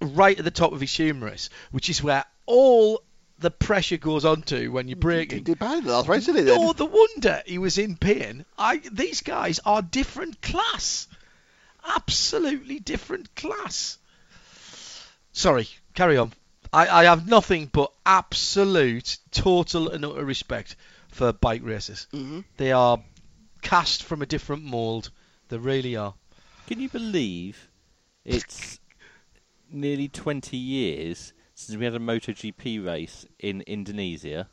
right 0.00 0.38
at 0.38 0.44
the 0.44 0.50
top 0.50 0.72
of 0.72 0.80
his 0.80 0.94
humerus, 0.94 1.48
which 1.70 1.88
is 1.90 2.02
where 2.02 2.24
all 2.46 3.02
the 3.38 3.50
pressure 3.50 3.96
goes 3.96 4.24
onto 4.24 4.70
when 4.72 4.86
you're 4.88 4.96
He 4.96 5.00
braking. 5.00 5.42
did 5.44 5.58
bad 5.58 5.78
in 5.78 5.84
the 5.84 5.92
last 5.92 6.08
race, 6.08 6.26
didn't 6.26 6.42
he? 6.46 6.50
Then? 6.50 6.60
No, 6.60 6.72
the 6.72 6.86
wonder 6.86 7.42
he 7.46 7.58
was 7.58 7.78
in 7.78 7.96
pain. 7.96 8.44
I 8.58 8.76
these 8.90 9.20
guys 9.22 9.58
are 9.64 9.82
different 9.82 10.40
class, 10.42 11.08
absolutely 11.96 12.78
different 12.78 13.34
class. 13.34 13.98
Sorry, 15.32 15.68
carry 15.94 16.16
on. 16.18 16.32
I, 16.72 16.88
I 16.88 17.04
have 17.04 17.26
nothing 17.28 17.66
but 17.72 17.92
absolute, 18.06 19.18
total 19.30 19.88
and 19.90 20.04
utter 20.04 20.24
respect 20.24 20.76
for 21.08 21.32
bike 21.32 21.62
races. 21.64 22.06
hmm 22.10 22.40
They 22.56 22.72
are 22.72 22.98
cast 23.60 24.02
from 24.02 24.22
a 24.22 24.26
different 24.26 24.64
mould. 24.64 25.10
They 25.48 25.58
really 25.58 25.96
are. 25.96 26.14
Can 26.72 26.80
you 26.80 26.88
believe 26.88 27.68
it's 28.24 28.80
nearly 29.70 30.08
20 30.08 30.56
years 30.56 31.34
since 31.54 31.76
we 31.76 31.84
had 31.84 31.94
a 31.94 31.98
MotoGP 31.98 32.82
race 32.82 33.26
in 33.38 33.60
Indonesia? 33.66 34.48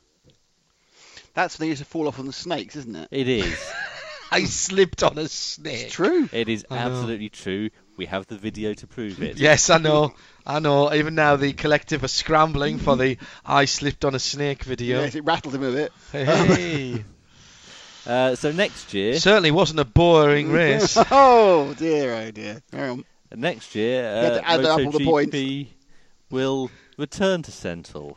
That's 1.34 1.58
when 1.58 1.68
they 1.68 1.70
used 1.70 1.82
to 1.82 1.88
fall 1.88 2.10
off 2.10 2.20
on 2.20 2.26
the 2.26 2.34
snakes, 2.34 2.76
isn't 2.76 2.94
it? 2.94 3.08
It 3.10 3.30
is. 3.30 3.72
I 4.32 4.44
slipped 4.44 5.02
on 5.02 5.18
a 5.18 5.30
snake. 5.30 5.86
It's 5.86 5.94
true. 5.94 6.28
It 6.34 6.50
is 6.50 6.66
absolutely 6.70 7.30
true. 7.30 7.70
We 7.96 8.08
have 8.08 8.28
the 8.28 8.38
video 8.38 8.74
to 8.74 8.86
prove 8.86 9.24
it. 9.24 9.38
Yes, 9.38 9.70
I 9.70 9.78
know. 9.78 10.14
I 10.46 10.60
know. 10.60 10.94
Even 10.94 11.16
now, 11.16 11.38
the 11.38 11.54
collective 11.54 12.04
are 12.04 12.10
scrambling 12.10 12.80
for 12.80 12.98
the 12.98 13.18
"I 13.46 13.64
slipped 13.64 14.04
on 14.04 14.14
a 14.14 14.20
snake" 14.20 14.64
video. 14.64 15.04
Yes, 15.04 15.16
it 15.16 15.24
rattled 15.24 15.56
him 15.56 15.64
a 15.64 15.72
bit. 15.72 15.94
Hey. 16.12 17.06
Uh, 18.08 18.36
so 18.36 18.52
next 18.52 18.94
year, 18.94 19.16
Certainly 19.20 19.52
wasn't 19.52 19.80
a 19.80 19.86
boring 19.86 20.52
race. 20.54 20.98
oh 21.12 21.74
dear, 21.78 22.14
oh 22.16 22.32
dear. 22.32 22.62
Next 23.36 23.76
year, 23.76 24.04
had 24.04 24.32
uh, 24.32 24.38
to 24.40 24.50
add 24.50 24.66
up 24.66 24.80
all 24.80 24.92
the 24.92 25.06
points. 25.06 25.36
MotoGP 25.36 25.68
will 26.32 26.72
return 26.98 27.44
to 27.44 27.52
Sentul. 27.52 28.16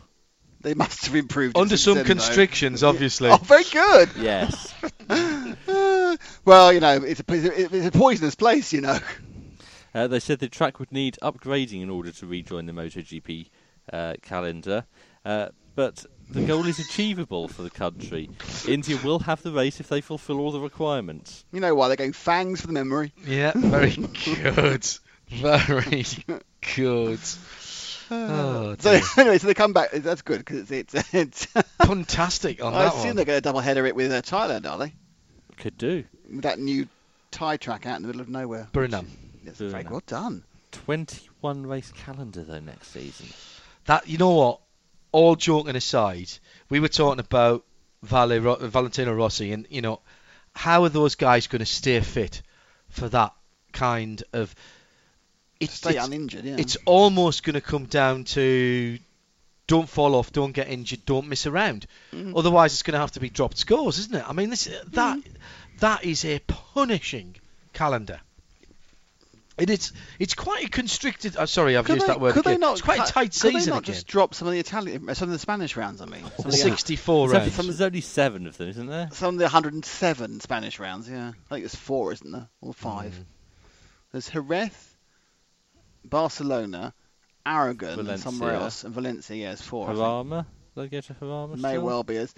They 0.62 0.74
must 0.74 1.06
have 1.06 1.16
improved. 1.16 1.56
it 1.56 1.60
Under 1.60 1.70
since 1.76 1.82
some 1.82 1.94
then, 1.94 2.04
though. 2.04 2.08
constrictions, 2.14 2.82
obviously. 2.84 3.28
Oh, 3.30 3.36
very 3.36 3.64
good. 3.64 4.10
Yes. 4.16 4.72
Uh, 5.10 6.16
well, 6.44 6.72
you 6.72 6.78
know, 6.80 7.02
it's 7.02 7.20
a, 7.20 7.24
it's 7.28 7.86
a 7.86 7.90
poisonous 7.90 8.36
place, 8.36 8.72
you 8.72 8.80
know. 8.80 8.98
Uh, 9.94 10.06
they 10.06 10.20
said 10.20 10.38
the 10.38 10.48
track 10.48 10.78
would 10.78 10.92
need 10.92 11.18
upgrading 11.20 11.82
in 11.82 11.90
order 11.90 12.12
to 12.12 12.26
rejoin 12.26 12.66
the 12.66 12.72
MotoGP 12.72 13.48
uh, 13.92 14.14
calendar, 14.22 14.84
uh, 15.24 15.48
but 15.74 16.06
the 16.32 16.44
goal 16.46 16.66
is 16.66 16.78
achievable 16.78 17.48
for 17.48 17.62
the 17.62 17.70
country. 17.70 18.30
India 18.66 18.98
will 19.04 19.20
have 19.20 19.42
the 19.42 19.52
race 19.52 19.80
if 19.80 19.88
they 19.88 20.00
fulfil 20.00 20.38
all 20.40 20.50
the 20.52 20.60
requirements. 20.60 21.44
You 21.52 21.60
know 21.60 21.74
why 21.74 21.88
they're 21.88 21.96
going 21.96 22.12
fangs 22.12 22.60
for 22.60 22.66
the 22.66 22.72
memory. 22.72 23.12
Yeah, 23.26 23.52
very 23.54 23.96
good. 24.24 24.86
Very 25.28 26.04
good. 26.74 27.20
Oh, 28.10 28.76
So 28.78 28.90
anyway, 29.18 29.38
so 29.38 29.46
they 29.46 29.54
come 29.54 29.72
back. 29.72 29.90
That's 29.92 30.22
good 30.22 30.38
because 30.38 30.70
it's 30.70 30.94
it's. 30.94 31.14
it's 31.14 31.44
fantastic 31.84 32.62
on 32.62 32.74
I 32.74 32.84
that 32.84 32.94
assume 32.94 33.06
one. 33.08 33.16
they're 33.16 33.24
going 33.24 33.36
to 33.38 33.40
double 33.40 33.60
header 33.60 33.86
it 33.86 33.94
with 33.96 34.12
uh, 34.12 34.20
Thailand, 34.22 34.66
are 34.70 34.78
they? 34.78 34.92
Could 35.56 35.78
do. 35.78 36.04
With 36.30 36.42
that 36.42 36.58
new 36.58 36.88
Thai 37.30 37.56
track 37.56 37.86
out 37.86 37.96
in 37.96 38.02
the 38.02 38.08
middle 38.08 38.20
of 38.20 38.28
nowhere. 38.28 38.68
Buriram. 38.72 39.06
Yes, 39.44 39.56
very 39.56 39.84
Buriram. 39.84 39.90
well 39.90 40.02
done. 40.06 40.44
21 40.72 41.66
race 41.66 41.92
calendar 41.92 42.42
though 42.42 42.60
next 42.60 42.88
season. 42.88 43.28
That 43.86 44.08
you 44.08 44.18
know 44.18 44.30
what? 44.34 44.60
All 45.12 45.36
joking 45.36 45.76
aside, 45.76 46.30
we 46.68 46.80
were 46.80 46.88
talking 46.88 47.20
about 47.20 47.64
Vale, 48.02 48.40
Valentino 48.40 49.12
Rossi, 49.12 49.52
and 49.52 49.66
you 49.70 49.80
know, 49.82 50.00
how 50.54 50.84
are 50.84 50.88
those 50.88 51.14
guys 51.14 51.46
going 51.46 51.60
to 51.60 51.66
stay 51.66 52.00
fit 52.00 52.42
for 52.88 53.08
that 53.10 53.32
kind 53.72 54.22
of? 54.32 54.54
It's, 55.60 55.74
Stay 55.74 55.96
it's, 55.96 56.04
uninjured, 56.06 56.44
yeah. 56.44 56.56
it's 56.58 56.76
almost 56.86 57.44
going 57.44 57.54
to 57.54 57.60
come 57.60 57.84
down 57.84 58.24
to 58.24 58.98
don't 59.68 59.88
fall 59.88 60.16
off, 60.16 60.32
don't 60.32 60.50
get 60.52 60.68
injured, 60.68 61.04
don't 61.06 61.28
miss 61.28 61.46
around. 61.46 61.86
Mm. 62.12 62.36
Otherwise, 62.36 62.72
it's 62.72 62.82
going 62.82 62.94
to 62.94 62.98
have 62.98 63.12
to 63.12 63.20
be 63.20 63.30
dropped 63.30 63.58
scores, 63.58 63.98
isn't 63.98 64.16
it? 64.16 64.28
I 64.28 64.32
mean, 64.32 64.50
this 64.50 64.64
that 64.64 65.18
Mm. 65.18 65.24
that 65.78 66.04
is 66.04 66.24
a 66.24 66.40
punishing 66.40 67.36
calendar. 67.72 68.20
It 69.62 69.70
is. 69.70 69.92
It's 70.18 70.34
quite 70.34 70.64
a 70.66 70.68
constricted. 70.68 71.36
Uh, 71.36 71.46
sorry, 71.46 71.76
I've 71.76 71.84
Could 71.84 71.94
used 71.96 72.06
they, 72.06 72.12
that 72.12 72.20
word 72.20 72.34
could 72.34 72.40
again. 72.46 72.54
they 72.54 72.58
not, 72.66 72.72
it's 72.72 72.82
quite 72.82 72.96
a 72.98 73.02
cut- 73.02 73.08
tight 73.08 73.24
could 73.26 73.34
season 73.34 73.60
they 73.60 73.66
not 73.70 73.78
again. 73.84 73.94
just 73.94 74.06
drop 74.08 74.34
some 74.34 74.48
of 74.48 74.54
the 74.54 74.58
Italian, 74.58 75.08
uh, 75.08 75.14
some 75.14 75.28
of 75.28 75.32
the 75.32 75.38
Spanish 75.38 75.76
rounds? 75.76 76.00
I 76.00 76.06
mean, 76.06 76.22
some 76.36 76.46
of 76.46 76.50
the, 76.50 76.56
64 76.56 77.28
There's 77.28 77.34
only- 77.36 77.44
rounds. 77.44 77.54
some- 77.54 77.66
There's 77.66 77.80
only 77.80 78.00
seven 78.00 78.46
of 78.48 78.56
them, 78.56 78.68
isn't 78.70 78.86
there? 78.88 79.08
some 79.12 79.34
of 79.34 79.38
the 79.38 79.44
107 79.44 80.40
Spanish 80.40 80.78
rounds. 80.80 81.08
Yeah, 81.08 81.28
I 81.28 81.32
think 81.54 81.62
there's 81.62 81.74
four, 81.76 82.12
isn't 82.12 82.30
there, 82.32 82.48
or 82.60 82.74
five? 82.74 83.12
Mm. 83.14 83.24
There's 84.10 84.28
Jerez, 84.30 84.94
Barcelona, 86.04 86.92
Aragon, 87.46 88.08
and 88.08 88.20
somewhere 88.20 88.54
else, 88.54 88.84
and 88.84 88.94
Valencia. 88.94 89.36
Yeah, 89.36 89.52
it's 89.52 89.62
four. 89.62 89.86
I 89.86 89.92
think. 89.92 89.98
Jarama? 90.04 90.46
They 90.74 90.88
go 90.88 91.00
to 91.00 91.14
Jarama 91.14 91.56
May 91.56 91.70
still? 91.72 91.82
well 91.82 92.02
be. 92.02 92.14
There's, 92.14 92.34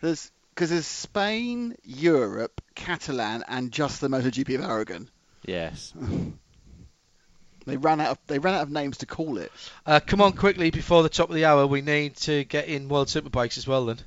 there's 0.00 0.30
because 0.54 0.70
there's 0.70 0.86
Spain, 0.86 1.76
Europe, 1.84 2.60
Catalan, 2.74 3.44
and 3.48 3.70
just 3.72 4.00
the 4.00 4.08
MotoGP 4.08 4.56
of 4.56 4.62
Aragon. 4.62 5.08
Yes. 5.44 5.92
They 7.68 7.76
ran 7.76 8.00
out. 8.00 8.10
Of, 8.12 8.18
they 8.26 8.38
ran 8.38 8.54
out 8.54 8.62
of 8.62 8.70
names 8.70 8.98
to 8.98 9.06
call 9.06 9.38
it. 9.38 9.52
Uh, 9.86 10.00
come 10.04 10.20
on, 10.20 10.32
quickly 10.32 10.70
before 10.70 11.02
the 11.02 11.08
top 11.08 11.28
of 11.28 11.34
the 11.34 11.44
hour, 11.44 11.66
we 11.66 11.80
need 11.82 12.16
to 12.16 12.44
get 12.44 12.66
in 12.66 12.88
World 12.88 13.08
Superbikes 13.08 13.58
as 13.58 13.66
well. 13.66 13.86
Then 13.86 13.98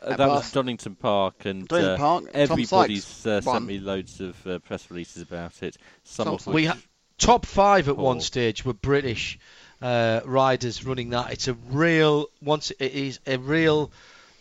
Uh, 0.00 0.16
that 0.16 0.28
was 0.28 0.42
Bath- 0.42 0.52
Donington 0.52 0.94
Park, 0.96 1.44
and 1.44 1.68
Donington 1.68 1.94
uh, 1.94 1.96
Park, 1.96 2.24
everybody's 2.34 3.26
uh, 3.26 3.40
sent 3.40 3.66
me 3.66 3.78
loads 3.78 4.20
of 4.20 4.46
uh, 4.46 4.58
press 4.58 4.90
releases 4.90 5.22
about 5.22 5.62
it. 5.62 5.76
Some 6.04 6.24
Tom 6.26 6.34
of 6.34 6.46
which 6.46 6.54
we 6.54 6.64
ha- 6.66 6.78
top 7.18 7.46
five 7.46 7.88
at 7.88 7.96
one 7.96 8.20
stage 8.20 8.64
were 8.64 8.74
British 8.74 9.38
uh, 9.80 10.20
riders 10.24 10.84
running 10.84 11.10
that. 11.10 11.32
It's 11.32 11.48
a 11.48 11.54
real 11.54 12.26
once 12.42 12.70
it 12.72 12.92
is 12.92 13.20
a 13.26 13.36
real 13.38 13.90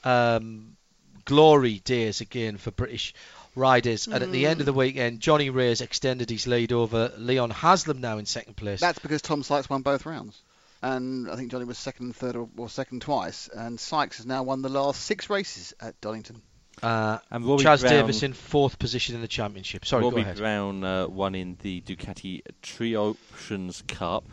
um, 0.03 0.77
glory 1.25 1.79
days 1.83 2.21
again 2.21 2.57
for 2.57 2.71
British 2.71 3.13
riders. 3.55 4.07
And 4.07 4.23
at 4.23 4.31
the 4.31 4.45
end 4.47 4.59
of 4.59 4.65
the 4.65 4.73
weekend, 4.73 5.19
Johnny 5.19 5.49
Rea's 5.49 5.81
extended 5.81 6.29
his 6.29 6.47
lead 6.47 6.71
over 6.71 7.11
Leon 7.17 7.49
Haslam 7.51 7.99
now 8.01 8.17
in 8.17 8.25
second 8.25 8.55
place. 8.55 8.79
That's 8.79 8.99
because 8.99 9.21
Tom 9.21 9.43
Sykes 9.43 9.69
won 9.69 9.81
both 9.81 10.05
rounds, 10.05 10.41
and 10.81 11.29
I 11.29 11.35
think 11.35 11.51
Johnny 11.51 11.65
was 11.65 11.77
second 11.77 12.07
and 12.07 12.15
third, 12.15 12.35
or, 12.35 12.49
or 12.57 12.69
second 12.69 13.01
twice. 13.01 13.49
And 13.53 13.79
Sykes 13.79 14.17
has 14.17 14.25
now 14.25 14.43
won 14.43 14.61
the 14.61 14.69
last 14.69 15.01
six 15.01 15.29
races 15.29 15.73
at 15.79 15.99
Donington. 16.01 16.41
uh, 16.81 17.19
and 17.29 17.45
Robbie 17.45 17.63
Chaz 17.63 17.81
Brown, 17.81 17.93
Davies 17.93 18.23
in 18.23 18.33
fourth 18.33 18.79
position 18.79 19.15
in 19.15 19.21
the 19.21 19.27
championship. 19.27 19.85
Sorry, 19.85 20.03
Robbie 20.03 20.15
go 20.15 20.21
ahead. 20.21 20.37
Brown 20.37 20.83
uh, 20.83 21.07
won 21.07 21.35
in 21.35 21.57
the 21.61 21.81
Ducati 21.81 22.41
Tri 22.61 22.95
Options 22.95 23.83
Cup, 23.87 24.23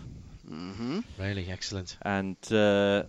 hmm 0.47 1.01
Really 1.19 1.51
excellent. 1.51 1.97
and 2.03 2.37
uh, 2.53 3.03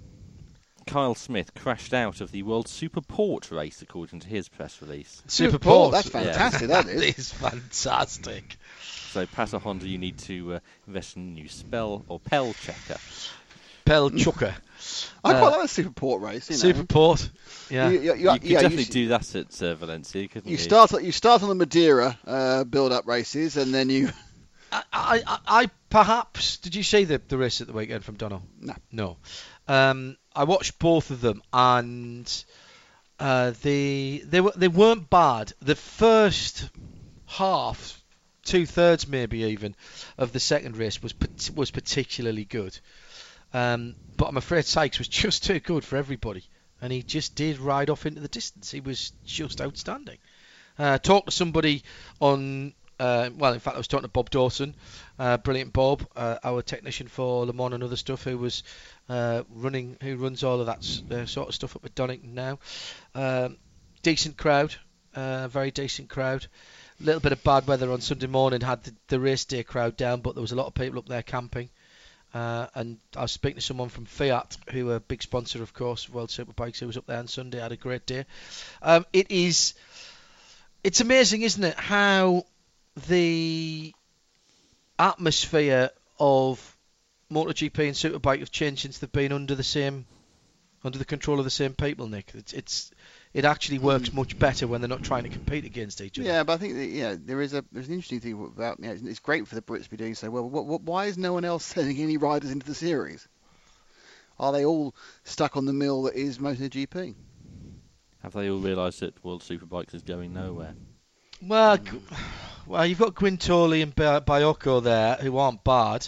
Kyle 0.89 1.15
Smith 1.15 1.53
crashed 1.53 1.93
out 1.93 2.19
of 2.19 2.31
the 2.31 2.43
World 2.43 2.65
Superport 2.67 3.51
race, 3.55 3.81
according 3.81 4.21
to 4.21 4.27
his 4.27 4.49
press 4.49 4.81
release. 4.81 5.21
Super 5.27 5.59
Paul, 5.59 5.91
Port. 5.91 5.93
that's 5.93 6.09
fantastic. 6.09 6.67
That 6.69 6.85
That 6.87 6.93
is. 6.95 7.17
is 7.19 7.31
fantastic. 7.31 8.57
So, 9.11 9.25
Pata 9.27 9.59
Honda, 9.59 9.87
you 9.87 9.97
need 9.97 10.17
to 10.19 10.55
uh, 10.55 10.59
invest 10.87 11.15
in 11.15 11.21
a 11.23 11.31
new 11.31 11.47
spell 11.47 12.05
or 12.07 12.19
Pell 12.19 12.53
checker. 12.53 12.99
Pel 13.85 14.09
Chucker. 14.11 14.55
I 15.23 15.33
Uh, 15.33 15.39
quite 15.39 15.49
like 15.51 15.61
the 15.63 15.67
Super 15.67 15.91
Port 15.91 16.21
race. 16.21 16.49
You 16.49 16.55
know. 16.55 16.59
Super 16.61 16.85
Port. 16.85 17.29
Yeah. 17.69 17.89
You, 17.89 17.99
you, 17.99 18.13
you, 18.15 18.31
You 18.31 18.39
could 18.39 18.43
yeah, 18.43 18.61
definitely 18.61 18.83
you, 18.85 18.91
do 18.91 19.07
that 19.09 19.35
at 19.35 19.61
uh, 19.61 19.75
Valencia, 19.75 20.27
couldn't 20.27 20.47
you? 20.47 20.53
you 20.53 20.57
start 20.57 20.91
you 21.03 21.11
start 21.11 21.43
on 21.43 21.49
the 21.49 21.55
Madeira 21.55 22.17
uh, 22.25 22.63
build-up 22.63 23.05
races, 23.07 23.57
and 23.57 23.73
then 23.73 23.89
you 23.89 24.09
I, 24.71 24.83
I, 24.93 25.23
I 25.25 25.39
I 25.63 25.69
perhaps 25.89 26.57
did 26.57 26.75
you 26.75 26.83
see 26.83 27.03
the 27.03 27.19
the 27.27 27.37
race 27.37 27.61
at 27.61 27.67
the 27.67 27.73
weekend 27.73 28.03
from 28.05 28.15
Donald? 28.15 28.43
No. 28.59 28.75
No. 28.91 29.17
Um, 29.67 30.17
I 30.39 30.43
watched 30.45 30.79
both 30.79 31.11
of 31.11 31.19
them 31.19 31.43
and 31.51 32.45
uh, 33.19 33.51
they 33.61 34.19
they 34.23 34.39
were 34.39 34.53
they 34.55 34.69
weren't 34.69 35.09
bad. 35.09 35.51
The 35.61 35.75
first 35.75 36.69
half, 37.25 38.01
two 38.45 38.65
thirds 38.65 39.05
maybe 39.05 39.39
even, 39.39 39.75
of 40.17 40.31
the 40.31 40.39
second 40.39 40.77
race 40.77 41.03
was 41.03 41.13
was 41.53 41.71
particularly 41.71 42.45
good. 42.45 42.79
Um, 43.53 43.95
but 44.15 44.29
I'm 44.29 44.37
afraid 44.37 44.63
Sykes 44.63 44.97
was 44.97 45.07
just 45.23 45.43
too 45.43 45.59
good 45.59 45.83
for 45.83 45.97
everybody, 45.97 46.45
and 46.81 46.93
he 46.93 47.03
just 47.03 47.35
did 47.35 47.59
ride 47.59 47.89
off 47.89 48.05
into 48.05 48.21
the 48.21 48.29
distance. 48.29 48.71
He 48.71 48.79
was 48.79 49.11
just 49.25 49.59
outstanding. 49.59 50.19
Uh, 50.77 50.99
talked 50.99 51.27
to 51.27 51.35
somebody 51.35 51.83
on 52.21 52.73
uh, 52.99 53.29
well, 53.37 53.53
in 53.53 53.59
fact, 53.59 53.75
I 53.75 53.77
was 53.77 53.87
talking 53.87 54.03
to 54.03 54.09
Bob 54.09 54.29
Dawson, 54.29 54.75
uh, 55.17 55.37
brilliant 55.37 55.71
Bob, 55.71 56.05
uh, 56.15 56.37
our 56.43 56.61
technician 56.61 57.07
for 57.07 57.45
Le 57.45 57.53
Mans 57.53 57.73
and 57.73 57.83
other 57.83 57.95
stuff, 57.95 58.23
who 58.23 58.37
was 58.37 58.63
uh, 59.10 59.43
running, 59.49 59.97
who 60.01 60.16
runs 60.16 60.43
all 60.43 60.60
of 60.60 60.68
that 60.68 61.01
uh, 61.12 61.26
sort 61.26 61.49
of 61.49 61.55
stuff 61.55 61.76
up 61.76 61.84
at 61.86 61.95
Donington 61.95 62.36
now. 62.36 62.60
Um, 63.16 63.57
decent 64.03 64.38
crowd, 64.38 64.76
uh, 65.16 65.47
very 65.47 65.72
decent 65.72 66.10
crowd. 66.10 66.45
A 67.01 67.03
little 67.03 67.22
bit 67.22 67.32
of 67.32 67.43
bad 67.43 67.66
weather 67.66 67.91
on 67.91 68.01
Sunday 68.01 68.28
morning 68.28 68.62
had 68.62 68.84
the, 68.84 68.93
the 69.07 69.20
race 69.20 69.45
day 69.45 69.64
crowd 69.64 69.97
down, 69.97 70.22
but 70.22 70.36
there 70.36 70.41
was 70.41 70.51
a 70.51 70.55
lot 70.55 70.68
of 70.68 70.74
people 70.74 70.99
up 70.99 71.07
there 71.07 71.24
camping. 71.24 71.70
Uh, 72.34 72.68
and 72.76 72.99
I 73.16 73.24
was 73.24 73.32
speaking 73.32 73.55
to 73.55 73.62
someone 73.62 73.89
from 73.89 74.05
Fiat, 74.05 74.57
who 74.72 74.91
are 74.91 74.97
a 74.97 74.99
big 74.99 75.24
sponsor, 75.24 75.64
of 75.64 75.74
course, 75.74 76.07
of 76.07 76.14
World 76.14 76.30
Superbikes, 76.30 76.80
who 76.80 76.86
was 76.88 76.97
up 76.97 77.07
there 77.07 77.18
on 77.18 77.28
Sunday, 77.28 77.60
had 77.60 77.72
a 77.72 77.78
great 77.78 78.05
day. 78.05 78.26
Um, 78.84 79.05
it 79.12 79.32
is, 79.32 79.74
it's 80.84 81.01
amazing, 81.01 81.41
isn't 81.41 81.64
it, 81.64 81.76
how 81.76 82.45
the 83.07 83.93
atmosphere 84.99 85.89
of 86.20 86.78
MotoGP 87.32 87.80
and 87.80 87.95
Superbike 87.95 88.39
have 88.39 88.51
changed 88.51 88.82
since 88.82 88.97
they've 88.97 89.11
been 89.11 89.32
under 89.32 89.55
the 89.55 89.63
same, 89.63 90.05
under 90.84 90.97
the 90.97 91.05
control 91.05 91.39
of 91.39 91.45
the 91.45 91.51
same 91.51 91.73
people. 91.73 92.07
Nick, 92.07 92.32
it's, 92.34 92.53
it's 92.53 92.91
it 93.34 93.45
actually 93.45 93.77
works 93.80 94.09
mm. 94.09 94.15
much 94.15 94.38
better 94.39 94.67
when 94.67 94.82
they're 94.82 94.88
not 94.88 95.03
trying 95.03 95.23
to 95.23 95.30
compete 95.30 95.65
against 95.65 96.01
each 96.01 96.17
other. 96.17 96.27
Yeah, 96.27 96.43
but 96.43 96.53
I 96.53 96.57
think 96.57 96.75
that, 96.75 96.88
yeah, 96.88 97.15
there 97.19 97.41
is 97.41 97.53
a 97.53 97.63
there's 97.71 97.88
an 97.88 97.93
interesting 97.93 98.19
thing 98.19 98.43
about 98.43 98.80
you 98.80 98.86
know, 98.86 98.93
it's- 98.93 99.07
it's 99.07 99.19
great 99.19 99.47
for 99.47 99.55
the 99.55 99.61
Brits 99.61 99.84
to 99.84 99.89
be 99.91 99.97
doing 99.97 100.15
so 100.15 100.30
well. 100.30 100.49
What, 100.49 100.65
what, 100.65 100.82
why 100.82 101.05
is 101.05 101.17
no 101.17 101.34
one 101.34 101.45
else 101.45 101.63
sending 101.65 101.97
any 101.97 102.17
riders 102.17 102.51
into 102.51 102.65
the 102.65 102.75
series? 102.75 103.27
Are 104.39 104.51
they 104.51 104.65
all 104.65 104.95
stuck 105.25 105.57
on 105.57 105.65
the 105.65 105.73
mill 105.73 106.03
that 106.03 106.15
is 106.15 106.38
MotoGP? 106.39 107.13
Have 108.23 108.34
they 108.34 108.49
all 108.49 108.59
realised 108.59 109.01
that 109.01 109.23
World 109.23 109.41
Superbikes 109.43 109.93
is 109.93 110.01
going 110.01 110.34
nowhere? 110.34 110.73
Well, 111.41 111.77
well, 112.65 112.86
you've 112.86 112.99
got 112.99 113.15
Quintoli 113.15 113.84
and 113.84 113.93
Bi- 113.93 114.21
Biocco 114.21 114.82
there 114.82 115.15
who 115.15 115.38
aren't 115.38 115.63
bad. 115.63 116.07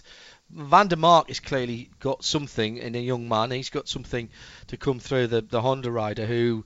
Van 0.54 0.88
der 0.88 0.98
Mark 0.98 1.30
has 1.30 1.40
clearly 1.40 1.90
got 2.00 2.24
something 2.24 2.78
in 2.78 2.96
a 2.96 3.00
young 3.00 3.30
man. 3.30 3.52
He's 3.52 3.70
got 3.70 3.88
something 3.88 4.30
to 4.68 4.78
come 4.78 5.00
through 5.00 5.28
the, 5.28 5.42
the 5.42 5.62
Honda 5.62 5.90
rider 5.90 6.26
who 6.26 6.66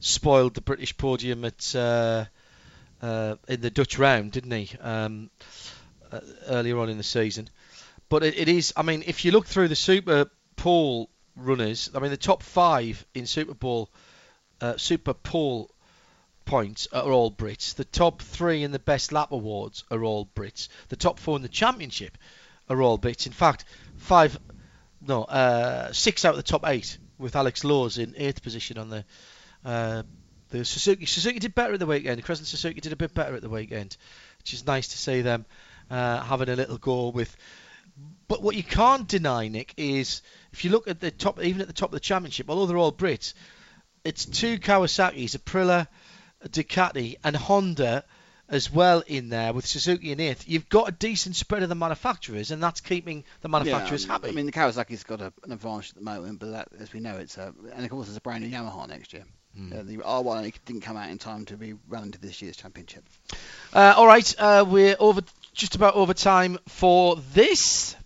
spoiled 0.00 0.54
the 0.54 0.60
British 0.60 0.96
podium 0.96 1.44
at 1.44 1.74
uh, 1.74 2.24
uh, 3.02 3.36
in 3.48 3.60
the 3.60 3.70
Dutch 3.70 3.98
round, 3.98 4.32
didn't 4.32 4.52
he? 4.52 4.76
Um, 4.78 5.30
uh, 6.10 6.20
earlier 6.46 6.78
on 6.78 6.88
in 6.88 6.96
the 6.96 7.02
season. 7.02 7.48
But 8.08 8.22
it, 8.22 8.38
it 8.38 8.48
is. 8.48 8.72
I 8.76 8.82
mean, 8.82 9.04
if 9.06 9.24
you 9.24 9.32
look 9.32 9.46
through 9.46 9.68
the 9.68 9.76
Super 9.76 10.30
Pole 10.56 11.10
runners, 11.36 11.90
I 11.94 11.98
mean, 11.98 12.10
the 12.10 12.16
top 12.16 12.42
five 12.42 13.04
in 13.14 13.26
Super 13.26 13.54
Bowl, 13.54 13.90
uh, 14.60 14.76
Super 14.76 15.12
Pole 15.14 15.70
points 16.46 16.86
are 16.92 17.10
all 17.10 17.30
Brits. 17.30 17.74
The 17.74 17.84
top 17.84 18.22
three 18.22 18.62
in 18.62 18.70
the 18.70 18.78
best 18.78 19.12
lap 19.12 19.32
awards 19.32 19.84
are 19.90 20.02
all 20.04 20.26
Brits. 20.34 20.68
The 20.88 20.96
top 20.96 21.18
four 21.18 21.36
in 21.36 21.42
the 21.42 21.48
championship 21.48 22.16
are 22.68 22.82
all 22.82 22.98
Brits. 22.98 23.26
In 23.26 23.32
fact, 23.32 23.64
five, 23.96 24.38
no, 25.06 25.24
uh, 25.24 25.92
six 25.92 26.24
out 26.24 26.30
of 26.30 26.36
the 26.36 26.42
top 26.42 26.66
eight 26.66 26.98
with 27.18 27.36
Alex 27.36 27.64
Lowes 27.64 27.98
in 27.98 28.14
eighth 28.16 28.42
position 28.42 28.78
on 28.78 28.90
the 28.90 29.04
uh, 29.64 30.02
the 30.50 30.64
Suzuki. 30.64 31.06
Suzuki 31.06 31.38
did 31.38 31.54
better 31.54 31.74
at 31.74 31.80
the 31.80 31.86
weekend. 31.86 32.22
Crescent 32.22 32.46
Suzuki 32.46 32.80
did 32.80 32.92
a 32.92 32.96
bit 32.96 33.14
better 33.14 33.34
at 33.34 33.42
the 33.42 33.48
weekend, 33.48 33.96
which 34.38 34.54
is 34.54 34.66
nice 34.66 34.88
to 34.88 34.98
see 34.98 35.22
them 35.22 35.44
uh, 35.90 36.20
having 36.22 36.48
a 36.48 36.56
little 36.56 36.78
go 36.78 37.08
with. 37.08 37.36
But 38.28 38.42
what 38.42 38.54
you 38.54 38.62
can't 38.62 39.08
deny, 39.08 39.48
Nick, 39.48 39.74
is 39.76 40.22
if 40.52 40.64
you 40.64 40.70
look 40.70 40.88
at 40.88 41.00
the 41.00 41.10
top, 41.10 41.42
even 41.42 41.60
at 41.60 41.66
the 41.66 41.72
top 41.72 41.88
of 41.90 41.94
the 41.94 42.00
championship, 42.00 42.48
although 42.48 42.66
they're 42.66 42.76
all 42.76 42.92
Brits, 42.92 43.34
it's 44.04 44.24
two 44.24 44.58
Kawasaki's, 44.58 45.34
Aprilia, 45.34 45.88
Ducati, 46.44 47.16
and 47.24 47.34
Honda 47.34 48.04
as 48.48 48.72
well 48.72 49.02
in 49.06 49.28
there 49.28 49.52
with 49.52 49.66
Suzuki 49.66 50.12
in 50.12 50.20
eighth. 50.20 50.48
You've 50.48 50.68
got 50.68 50.88
a 50.88 50.92
decent 50.92 51.36
spread 51.36 51.62
of 51.62 51.68
the 51.68 51.74
manufacturers, 51.74 52.50
and 52.50 52.62
that's 52.62 52.80
keeping 52.80 53.24
the 53.40 53.48
manufacturers 53.48 54.04
yeah, 54.04 54.12
happy. 54.12 54.28
I 54.28 54.32
mean, 54.32 54.46
the 54.46 54.52
Kawasaki's 54.52 55.04
got 55.04 55.20
a, 55.20 55.32
an 55.44 55.52
advantage 55.52 55.90
at 55.90 55.96
the 55.96 56.02
moment, 56.02 56.38
but 56.38 56.52
that, 56.52 56.68
as 56.78 56.92
we 56.92 57.00
know, 57.00 57.16
it's 57.16 57.36
a 57.36 57.52
and 57.74 57.84
of 57.84 57.90
course 57.90 58.06
there's 58.06 58.16
a 58.16 58.20
brand 58.20 58.44
new 58.44 58.50
Yamaha 58.50 58.88
next 58.88 59.12
year. 59.12 59.24
Hmm. 59.56 59.72
Uh, 59.72 59.82
the 59.82 59.96
R1 59.98 60.52
didn't 60.64 60.82
come 60.82 60.96
out 60.96 61.08
in 61.08 61.18
time 61.18 61.46
to 61.46 61.56
be 61.56 61.74
run 61.88 62.04
into 62.04 62.18
this 62.18 62.42
year's 62.42 62.56
championship. 62.56 63.04
Uh, 63.72 63.94
all 63.96 64.06
right, 64.06 64.34
uh, 64.38 64.64
we're 64.68 64.96
over 64.98 65.22
just 65.54 65.74
about 65.74 65.94
over 65.94 66.14
time 66.14 66.58
for 66.68 67.16
this. 67.32 67.96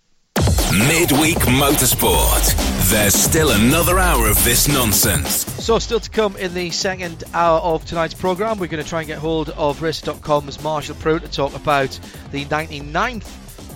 Midweek 0.73 1.39
Motorsport. 1.39 2.55
There's 2.91 3.15
still 3.15 3.51
another 3.51 3.99
hour 3.99 4.29
of 4.29 4.43
this 4.45 4.69
nonsense. 4.69 5.45
So, 5.65 5.79
still 5.81 5.99
to 5.99 6.09
come 6.11 6.37
in 6.37 6.55
the 6.55 6.71
second 6.71 7.25
hour 7.35 7.59
of 7.61 7.85
tonight's 7.85 8.15
programme, 8.15 8.59
we're 8.59 8.69
going 8.69 8.83
to 8.83 8.89
try 8.89 9.01
and 9.01 9.09
get 9.09 9.19
hold 9.19 9.51
of 9.51 9.83
Racer.com's 9.83 10.63
Marshall 10.63 10.95
Pruett 10.97 11.23
to 11.23 11.29
talk 11.29 11.55
about 11.57 11.99
the 12.31 12.45
99th 12.47 13.29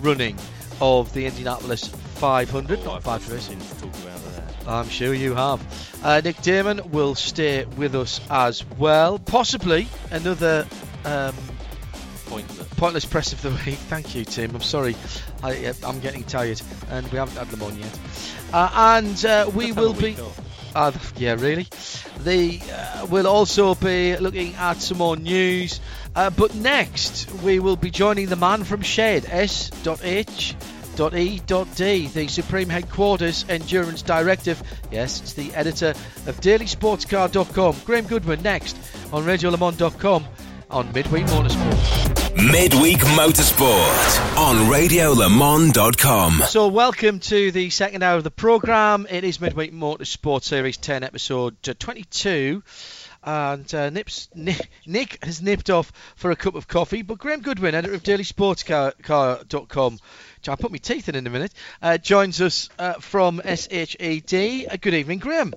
running 0.05 0.39
of 0.81 1.13
the 1.15 1.27
Indianapolis 1.27 1.89
500, 1.89 2.79
Oh, 2.81 2.85
not 2.85 2.97
I've 2.97 3.03
5 3.05 3.23
got 3.29 3.35
race. 3.35 3.45
something 3.47 3.69
to 3.69 3.83
talk 3.83 4.03
about 4.03 4.21
there. 4.33 4.73
I'm 4.73 4.89
sure 4.89 5.15
you 5.15 5.35
have. 5.35 6.01
Uh, 6.05 6.21
Nick 6.23 6.41
Daman 6.43 6.81
will 6.93 7.15
stay 7.17 7.65
with 7.77 7.95
us 7.97 8.21
as 8.31 8.65
well. 8.79 9.19
Possibly 9.19 9.89
another 10.13 10.67
um, 11.05 11.35
Pointless. 12.35 12.69
pointless 12.75 13.05
press 13.05 13.33
of 13.33 13.43
the 13.43 13.51
week. 13.51 13.79
Thank 13.89 14.15
you, 14.15 14.25
Tim. 14.25 14.55
I'm 14.55 14.61
sorry. 14.61 14.97
I, 15.43 15.67
uh, 15.67 15.75
I'm 15.85 16.01
getting 16.01 16.25
tired, 16.25 16.61
and 16.91 17.07
we 17.13 17.19
haven't 17.19 17.37
had 17.37 17.49
them 17.49 17.63
on 17.63 17.79
yet. 17.79 17.99
Uh, 18.53 18.71
and 18.75 19.25
uh, 19.25 19.51
we 19.55 19.71
will 19.71 19.95
be. 19.95 20.17
Uh, 20.75 20.91
yeah, 21.17 21.35
really. 21.35 21.69
The 22.25 22.61
uh, 22.73 23.07
we'll 23.09 23.29
also 23.29 23.77
be 23.77 24.17
looking 24.17 24.55
at 24.57 24.79
some 24.79 24.99
more 24.99 25.17
news. 25.17 25.81
Uh, 26.17 26.31
but 26.31 26.55
next, 26.57 27.31
we 27.43 27.61
will 27.61 27.77
be 27.77 27.91
joining 27.91 28.27
the 28.27 28.37
man 28.37 28.65
from 28.65 28.83
Shed 28.83 29.27
S.H. 29.29 30.57
E.D, 30.97 32.07
the 32.07 32.29
Supreme 32.29 32.69
Headquarters 32.69 33.45
Endurance 33.49 34.03
Directive. 34.03 34.63
Yes, 34.93 35.21
it's 35.21 35.33
the 35.33 35.53
editor 35.55 35.91
of 36.27 36.41
DailySportsCar.com. 36.41 37.77
Graham 37.85 38.07
Goodwin 38.07 38.43
next 38.43 38.77
on 39.13 39.25
RadioLeMans.com 39.25 40.25
on 40.71 40.93
Midweek 40.93 41.27
Motorsport. 41.27 42.24
Midweek 42.37 42.99
Motorsport 42.99 44.37
on 44.37 44.57
RadioLeMans.com. 44.67 46.43
So, 46.49 46.67
welcome 46.67 47.21
to 47.21 47.53
the 47.53 47.71
second 47.71 48.03
hour 48.03 48.17
of 48.17 48.25
the 48.25 48.33
programme. 48.33 49.07
It 49.09 49.23
is 49.23 49.41
Midweek 49.41 49.73
Motorsport 49.73 50.43
Series 50.43 50.77
10, 50.77 51.05
episode 51.05 51.57
uh, 51.69 51.75
22. 51.79 52.65
And 53.23 53.73
uh, 53.73 53.89
Nips, 53.91 54.29
Nick, 54.35 54.69
Nick 54.85 55.25
has 55.25 55.41
nipped 55.43 55.71
off 55.71 55.93
for 56.17 56.33
a 56.33 56.37
cup 56.37 56.57
of 56.57 56.67
coffee, 56.67 57.03
but 57.03 57.19
Graham 57.19 57.41
Goodwin, 57.41 57.75
editor 57.75 57.95
of 57.95 58.03
DailySportsCar.com, 58.03 59.93
which 59.93 60.49
I'll 60.49 60.57
put 60.57 60.73
my 60.73 60.79
teeth 60.79 61.09
in 61.09 61.15
in 61.15 61.29
a 61.29 61.31
minute, 61.31 61.55
uh, 61.81 61.99
joins 61.99 62.41
us 62.41 62.69
uh, 62.81 62.95
from 62.95 63.41
SHED. 63.45 64.67
Uh, 64.71 64.77
good 64.81 64.95
evening, 64.95 65.21
Graham. 65.21 65.55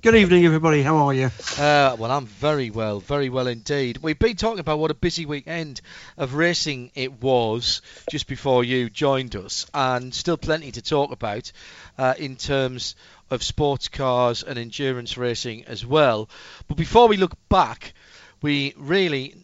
Good 0.00 0.14
evening, 0.14 0.46
everybody. 0.46 0.82
How 0.82 1.08
are 1.08 1.12
you? 1.12 1.28
Uh, 1.58 1.96
well, 1.98 2.12
I'm 2.12 2.26
very 2.26 2.70
well, 2.70 3.00
very 3.00 3.30
well 3.30 3.48
indeed. 3.48 3.98
We've 3.98 4.16
been 4.16 4.36
talking 4.36 4.60
about 4.60 4.78
what 4.78 4.92
a 4.92 4.94
busy 4.94 5.26
weekend 5.26 5.80
of 6.16 6.34
racing 6.34 6.92
it 6.94 7.20
was 7.20 7.82
just 8.08 8.28
before 8.28 8.62
you 8.62 8.90
joined 8.90 9.34
us, 9.34 9.66
and 9.74 10.14
still 10.14 10.36
plenty 10.36 10.70
to 10.70 10.82
talk 10.82 11.10
about 11.10 11.50
uh, 11.98 12.14
in 12.16 12.36
terms 12.36 12.94
of 13.28 13.42
sports 13.42 13.88
cars 13.88 14.44
and 14.44 14.56
endurance 14.56 15.18
racing 15.18 15.64
as 15.64 15.84
well. 15.84 16.30
But 16.68 16.76
before 16.76 17.08
we 17.08 17.16
look 17.16 17.36
back, 17.48 17.92
we 18.40 18.74
really 18.76 19.34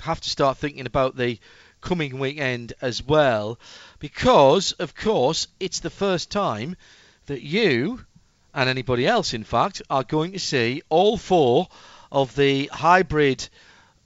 have 0.00 0.22
to 0.22 0.30
start 0.30 0.56
thinking 0.56 0.86
about 0.86 1.14
the 1.14 1.38
coming 1.82 2.18
weekend 2.18 2.72
as 2.80 3.02
well, 3.02 3.58
because, 3.98 4.72
of 4.72 4.94
course, 4.94 5.46
it's 5.60 5.80
the 5.80 5.90
first 5.90 6.30
time 6.30 6.76
that 7.26 7.42
you 7.42 8.00
and 8.54 8.68
anybody 8.68 9.06
else, 9.06 9.34
in 9.34 9.44
fact, 9.44 9.82
are 9.88 10.04
going 10.04 10.32
to 10.32 10.38
see 10.38 10.82
all 10.88 11.16
four 11.16 11.68
of 12.10 12.34
the 12.36 12.66
hybrid 12.72 13.48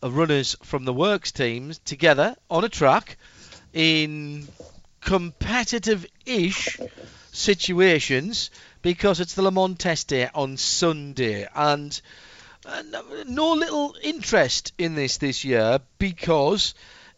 runners 0.02 0.56
from 0.62 0.84
the 0.84 0.92
works 0.92 1.32
teams 1.32 1.78
together 1.80 2.36
on 2.50 2.64
a 2.64 2.68
track 2.68 3.16
in 3.72 4.46
competitive-ish 5.00 6.78
situations 7.32 8.50
because 8.82 9.20
it's 9.20 9.34
the 9.34 9.42
Le 9.42 9.50
Mans 9.50 9.78
Test 9.78 10.08
Day 10.08 10.28
on 10.34 10.56
Sunday. 10.56 11.48
And 11.54 12.00
uh, 12.66 12.82
no 13.26 13.52
little 13.52 13.96
interest 14.02 14.72
in 14.78 14.94
this 14.94 15.18
this 15.18 15.44
year 15.44 15.80
because 15.98 16.74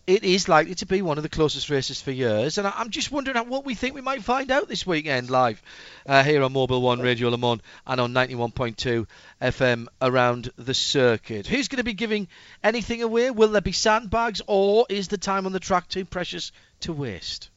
it 0.07 0.23
is 0.23 0.49
likely 0.49 0.75
to 0.77 0.87
be 0.87 1.03
one 1.03 1.17
of 1.19 1.23
the 1.23 1.29
closest 1.29 1.69
races 1.69 2.01
for 2.01 2.13
years, 2.13 2.59
and 2.59 2.67
I- 2.67 2.75
I'm 2.77 2.91
just 2.91 3.11
wondering 3.11 3.37
what 3.49 3.65
we 3.65 3.75
think 3.75 3.95
we 3.95 4.01
might 4.01 4.23
find 4.23 4.51
out 4.53 4.69
this 4.69 4.87
weekend 4.87 5.31
live 5.31 5.61
uh, 6.07 6.23
here 6.23 6.43
on 6.45 6.53
Mobil 6.53 6.81
One 6.81 7.01
Radio 7.01 7.29
Le 7.29 7.37
Mans 7.39 7.61
and 7.87 8.01
on 8.01 8.13
91.2 8.13 9.07
FM 9.43 9.87
around 10.01 10.51
the 10.57 10.75
circuit. 10.75 11.47
Who's 11.49 11.69
going 11.69 11.79
to 11.79 11.85
be 11.85 11.93
giving 11.95 12.29
anything 12.63 13.03
away? 13.03 13.31
Will 13.31 13.49
there 13.49 13.61
be 13.61 13.73
sandbags, 13.73 14.41
or 14.47 14.87
is 14.89 15.09
the 15.09 15.19
time 15.19 15.45
on 15.47 15.53
the 15.53 15.61
track 15.61 15.89
too 15.89 16.05
precious 16.05 16.53
to 16.81 16.93
waste? 16.93 17.51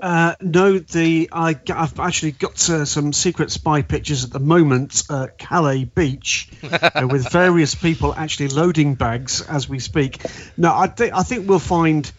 Uh, 0.00 0.36
no, 0.40 0.78
the 0.78 1.28
I, 1.32 1.56
have 1.66 1.98
actually 1.98 2.32
got 2.32 2.70
uh, 2.70 2.84
some 2.84 3.12
secret 3.12 3.50
spy 3.50 3.82
pictures 3.82 4.24
at 4.24 4.30
the 4.30 4.38
moment 4.38 5.02
at 5.10 5.38
Calais 5.38 5.84
Beach 5.84 6.48
uh, 6.62 7.08
with 7.10 7.28
various 7.32 7.74
people 7.74 8.14
actually 8.14 8.48
loading 8.48 8.94
bags 8.94 9.40
as 9.42 9.68
we 9.68 9.80
speak. 9.80 10.22
No, 10.56 10.72
I 10.72 10.86
think 10.86 11.12
I 11.14 11.24
think 11.24 11.48
we'll 11.48 11.58
find 11.58 12.10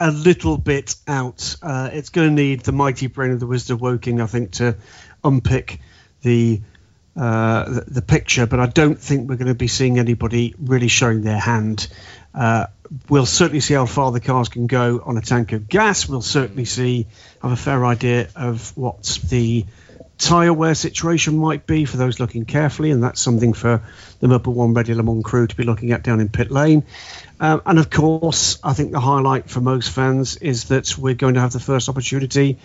a 0.00 0.10
little 0.10 0.58
bit 0.58 0.96
out. 1.06 1.56
Uh, 1.62 1.90
it's 1.92 2.08
going 2.08 2.30
to 2.30 2.34
need 2.34 2.60
the 2.60 2.72
mighty 2.72 3.06
brain 3.06 3.30
of 3.30 3.38
the 3.38 3.46
Wizard 3.46 3.74
of 3.74 3.80
Woking, 3.80 4.20
I 4.20 4.26
think, 4.26 4.52
to 4.52 4.76
unpick 5.22 5.78
the 6.22 6.60
uh, 7.14 7.68
the, 7.68 7.80
the 7.82 8.02
picture, 8.02 8.46
but 8.46 8.58
I 8.58 8.66
don't 8.66 8.98
think 8.98 9.28
we're 9.28 9.36
going 9.36 9.48
to 9.48 9.54
be 9.54 9.68
seeing 9.68 9.98
anybody 9.98 10.54
really 10.58 10.88
showing 10.88 11.20
their 11.20 11.38
hand. 11.38 11.86
Uh, 12.34 12.66
we'll 13.08 13.26
certainly 13.26 13.60
see 13.60 13.74
how 13.74 13.86
far 13.86 14.12
the 14.12 14.20
cars 14.20 14.48
can 14.48 14.66
go 14.66 15.02
on 15.04 15.16
a 15.16 15.20
tank 15.20 15.52
of 15.52 15.68
gas. 15.68 16.08
We'll 16.08 16.22
certainly 16.22 16.64
see 16.64 17.06
have 17.42 17.52
a 17.52 17.56
fair 17.56 17.84
idea 17.84 18.28
of 18.36 18.76
what 18.76 19.18
the 19.28 19.66
tyre 20.18 20.52
wear 20.52 20.74
situation 20.74 21.36
might 21.36 21.66
be 21.66 21.84
for 21.84 21.96
those 21.96 22.20
looking 22.20 22.44
carefully, 22.44 22.90
and 22.90 23.02
that's 23.02 23.20
something 23.20 23.52
for 23.52 23.82
the 24.20 24.28
Mobil 24.28 24.54
One 24.54 24.72
Radio 24.72 24.96
Le 24.96 25.02
Mans 25.02 25.24
crew 25.24 25.46
to 25.46 25.56
be 25.56 25.64
looking 25.64 25.90
at 25.90 26.04
down 26.04 26.20
in 26.20 26.28
pit 26.28 26.50
lane. 26.50 26.84
Um, 27.40 27.60
and 27.66 27.78
of 27.78 27.90
course, 27.90 28.58
I 28.62 28.72
think 28.72 28.92
the 28.92 29.00
highlight 29.00 29.50
for 29.50 29.60
most 29.60 29.90
fans 29.90 30.36
is 30.36 30.64
that 30.64 30.96
we're 30.96 31.14
going 31.14 31.34
to 31.34 31.40
have 31.40 31.52
the 31.52 31.60
first 31.60 31.88
opportunity 31.88 32.58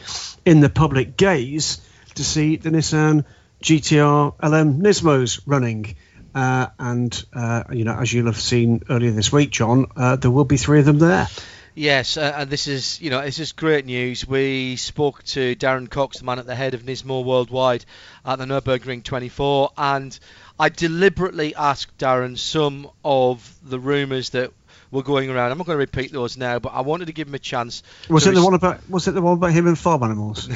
in 0.46 0.60
the 0.60 0.70
public 0.70 1.18
gaze 1.18 1.82
to 2.16 2.24
see 2.24 2.58
the 2.58 2.70
Nissan 2.70 3.26
GTR 3.64 4.36
LM 4.42 4.82
Nismos 4.82 5.42
running. 5.48 5.96
Uh, 6.38 6.70
and 6.78 7.26
uh, 7.34 7.64
you 7.72 7.84
know, 7.84 7.98
as 7.98 8.14
you'll 8.14 8.28
have 8.28 8.40
seen 8.40 8.84
earlier 8.92 9.10
this 9.10 9.32
week, 9.32 9.50
John, 9.50 9.88
uh, 9.96 10.18
there 10.18 10.30
will 10.30 10.46
be 10.46 10.58
three 10.58 10.78
of 10.78 10.86
them 10.86 11.00
there. 11.00 11.28
Yes, 11.74 12.16
uh, 12.16 12.32
and 12.38 12.48
this 12.48 12.68
is 12.68 13.02
you 13.02 13.10
know 13.10 13.24
this 13.24 13.40
is 13.40 13.54
great 13.54 13.88
news. 13.88 14.28
We 14.28 14.76
spoke 14.76 15.24
to 15.24 15.56
Darren 15.56 15.90
Cox, 15.90 16.20
the 16.20 16.26
man 16.26 16.38
at 16.38 16.46
the 16.46 16.54
head 16.54 16.76
of 16.76 16.84
Nismo 16.84 17.26
Worldwide 17.26 17.86
at 18.24 18.38
the 18.38 18.46
Nurburgring 18.46 19.04
24, 19.04 19.72
and 19.80 20.20
I 20.60 20.70
deliberately 20.70 21.56
asked 21.56 21.98
Darren 21.98 22.38
some 22.38 22.88
of 23.04 23.56
the 23.64 23.80
rumours 23.80 24.30
that 24.30 24.52
were 24.92 25.04
going 25.04 25.30
around. 25.30 25.52
I'm 25.52 25.58
not 25.58 25.68
going 25.68 25.76
to 25.76 25.80
repeat 25.80 26.12
those 26.12 26.38
now, 26.38 26.60
but 26.60 26.70
I 26.70 26.82
wanted 26.82 27.06
to 27.06 27.14
give 27.14 27.28
him 27.28 27.36
a 27.36 27.40
chance. 27.40 27.84
Was 28.10 28.24
to 28.24 28.30
it 28.30 28.34
the 28.34 28.40
res- 28.40 28.46
one 28.46 28.54
about? 28.54 28.90
Was 28.90 29.08
it 29.08 29.12
the 29.12 29.22
one 29.22 29.34
about 29.34 29.52
him 29.52 29.68
and 29.68 29.78
farm 29.78 30.04
animals? 30.04 30.50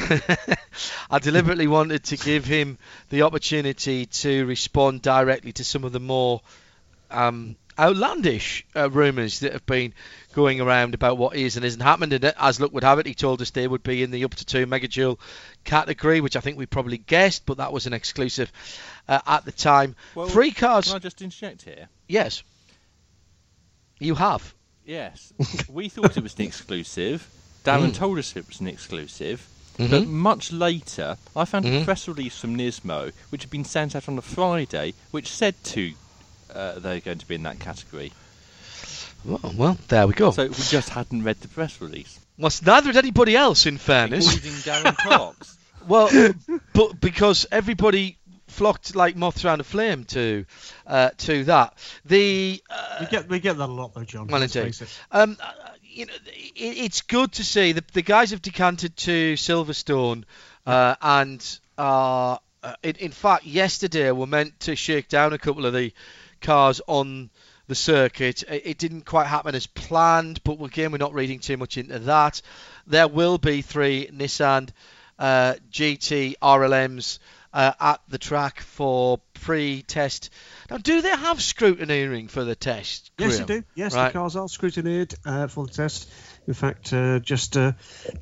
I 1.10 1.20
deliberately 1.20 1.68
wanted 1.68 2.04
to 2.06 2.18
give 2.18 2.46
him 2.46 2.78
the 3.10 3.24
opportunity 3.24 4.06
to 4.06 4.46
respond 4.46 5.02
directly 5.02 5.52
to 5.54 5.64
some 5.64 5.84
of 5.84 5.92
the 5.92 6.00
more 6.00 6.42
um, 7.10 7.56
outlandish 7.78 8.66
uh, 8.76 8.90
rumours 8.90 9.40
that 9.40 9.54
have 9.54 9.66
been 9.66 9.94
going 10.34 10.62
around 10.62 10.94
about 10.94 11.18
what 11.18 11.36
is 11.36 11.58
and 11.58 11.66
isn't 11.66 11.82
happening. 11.82 12.14
And 12.14 12.34
as 12.38 12.60
luck 12.60 12.74
would 12.74 12.84
have 12.84 13.00
it, 13.00 13.06
he 13.06 13.14
told 13.14 13.42
us 13.42 13.50
they 13.50 13.68
would 13.68 13.84
be 13.84 14.04
in 14.04 14.12
the 14.12 14.24
up 14.24 14.36
to 14.36 14.46
two 14.46 14.66
megajoule 14.66 15.20
category, 15.64 16.22
which 16.22 16.36
I 16.36 16.40
think 16.40 16.58
we 16.58 16.66
probably 16.66 16.98
guessed, 16.98 17.46
but 17.46 17.58
that 17.58 17.74
was 17.74 17.88
an 17.88 17.94
exclusive 17.94 18.52
uh, 19.08 19.20
at 19.28 19.46
the 19.46 19.52
time. 19.52 19.96
Well, 20.16 20.28
Three 20.28 20.52
cars. 20.52 20.88
Can 20.88 20.96
I 20.96 21.00
just 21.00 21.22
interject 21.22 21.64
here? 21.64 21.90
Yes. 22.08 22.44
You 24.02 24.16
have. 24.16 24.54
Yes. 24.86 25.32
we 25.70 25.88
thought 25.88 26.18
it 26.18 26.24
was 26.24 26.36
an 26.38 26.42
exclusive. 26.46 27.30
Darren 27.64 27.92
Mm. 27.92 27.96
told 27.96 28.18
us 28.18 28.36
it 28.36 28.48
was 28.48 28.60
an 28.60 28.68
exclusive. 28.68 29.48
Mhm. 29.78 29.90
But 29.92 30.08
much 30.08 30.52
later, 30.52 31.18
I 31.36 31.46
found 31.46 31.66
Mhm. 31.66 31.82
a 31.84 31.86
press 31.86 32.08
release 32.08 32.38
from 32.38 32.58
Nismo, 32.58 33.12
which 33.30 33.44
had 33.44 33.52
been 33.52 33.64
sent 33.64 33.96
out 33.96 34.10
on 34.10 34.18
a 34.18 34.22
Friday, 34.22 34.94
which 35.12 35.28
said 35.32 35.56
to 35.66 35.94
uh, 36.54 36.80
they're 36.80 37.00
going 37.00 37.18
to 37.20 37.26
be 37.28 37.36
in 37.36 37.44
that 37.44 37.60
category. 37.62 38.12
Well, 39.24 39.54
well, 39.56 39.78
there 39.88 40.06
we 40.08 40.14
go. 40.14 40.32
So 40.32 40.48
we 40.48 40.54
just 40.54 40.90
hadn't 40.90 41.24
read 41.24 41.40
the 41.40 41.48
press 41.48 41.80
release, 41.80 42.20
well, 42.38 42.52
neither 42.66 42.88
had 42.88 42.98
anybody 42.98 43.38
else, 43.38 43.66
in 43.68 43.78
fairness. 43.78 44.26
including 44.34 44.60
Darren 44.62 44.98
Cox. 44.98 45.58
Well, 45.88 46.10
but 46.74 47.00
because 47.02 47.48
everybody 47.52 48.18
flocked 48.62 48.96
like 48.96 49.16
moths 49.16 49.44
around 49.44 49.60
a 49.60 49.64
flame 49.64 50.04
to 50.04 50.46
uh, 50.86 51.10
to 51.18 51.44
that. 51.46 51.76
The 52.06 52.62
uh, 52.70 52.98
we 53.00 53.06
get 53.08 53.28
we 53.28 53.40
get 53.40 53.58
that 53.58 53.70
a 53.70 53.74
lot 53.74 53.96
though, 53.96 54.04
John. 54.04 54.28
Well, 54.28 54.44
indeed. 54.44 54.76
um, 55.12 55.36
uh, 55.42 55.52
you 55.82 56.06
know, 56.06 56.14
it, 56.28 56.78
it's 56.78 57.02
good 57.02 57.32
to 57.34 57.44
see 57.44 57.72
the 57.72 57.84
the 57.94 58.04
guys 58.04 58.30
have 58.30 58.42
decanted 58.44 58.96
to 58.98 59.34
Silverstone, 59.34 60.26
uh, 60.68 60.94
and 61.02 61.60
uh, 61.76 62.38
uh, 62.62 62.76
in, 62.84 62.98
in 62.98 63.10
fact, 63.10 63.48
yesterday 63.48 64.12
were 64.12 64.28
meant 64.28 64.60
to 64.60 64.76
shake 64.76 65.08
down 65.08 65.34
a 65.34 65.40
couple 65.40 65.66
of 65.66 65.74
the 65.74 65.92
cars 66.40 66.82
on 66.86 67.32
the 67.66 67.74
circuit. 67.74 68.44
It, 68.44 68.62
it 68.64 68.78
didn't 68.78 69.08
quite 69.08 69.26
happen 69.26 69.56
as 69.56 69.66
planned, 69.66 70.44
but 70.44 70.62
again, 70.62 70.92
we're 70.92 71.00
not 71.00 71.16
reading 71.16 71.40
too 71.40 71.58
much 71.58 71.80
into 71.80 71.98
that. 71.98 72.44
There 72.86 73.08
will 73.08 73.40
be 73.40 73.64
three 73.64 74.08
Nissan 74.14 74.70
uh, 75.18 75.56
GT 75.72 76.36
RLMs 76.44 77.18
uh, 77.54 77.74
at 77.80 78.02
the 78.08 78.18
track 78.18 78.62
for 78.62 79.20
pre-test. 79.34 80.30
Now, 80.70 80.78
do 80.78 81.02
they 81.02 81.10
have 81.10 81.38
scrutineering 81.38 82.30
for 82.30 82.44
the 82.44 82.56
test? 82.56 83.12
Yes, 83.18 83.40
they 83.40 83.46
do. 83.46 83.64
Yes, 83.76 83.94
Right. 83.96 84.08
the 84.08 84.14
cars 84.14 84.36
are 84.36 84.48
scrutineered 84.48 85.16
uh, 85.26 85.48
for 85.48 85.66
the 85.66 85.74
test. 85.74 86.12
In 86.48 86.54
fact, 86.54 86.92
uh, 86.92 87.20
just 87.20 87.56
uh, 87.58 87.74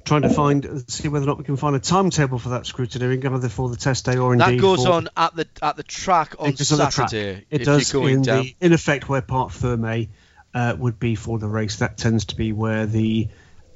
trying 0.04 0.24
to 0.24 0.30
find, 0.30 0.84
see 0.92 1.08
whether 1.08 1.24
or 1.26 1.28
not 1.28 1.38
we 1.38 1.44
can 1.46 1.56
find 1.58 1.76
a 1.76 1.80
timetable 1.80 2.38
for 2.38 2.50
that 2.50 2.64
scrutineering, 2.64 3.24
either 3.24 3.50
for 3.50 3.70
the 3.70 3.78
test 3.78 4.06
day 4.06 4.18
or 4.18 4.34
indeed 4.34 4.58
That 4.58 4.62
goes 4.62 4.86
for, 4.86 4.92
on 4.92 5.10
at 5.16 5.36
the 5.36 5.48
at 5.62 5.78
the 5.78 5.84
track 5.84 6.36
on 6.38 6.50
it 6.50 6.58
goes 6.58 6.72
on 6.72 6.80
the 6.80 6.92
track. 6.92 7.10
Saturday. 7.10 7.46
It 7.50 7.64
does 7.64 7.94
in 7.94 8.22
the 8.24 8.56
in 8.60 8.74
effect 8.74 9.08
where 9.08 9.22
Parc 9.22 9.52
Ferme 9.52 10.10
uh, 10.54 10.76
would 10.78 11.00
be 11.00 11.16
for 11.16 11.40
the 11.40 11.48
race. 11.48 11.78
That 11.78 11.98
tends 11.98 12.26
to 12.26 12.36
be 12.36 12.52
where 12.52 12.86
the 12.86 13.30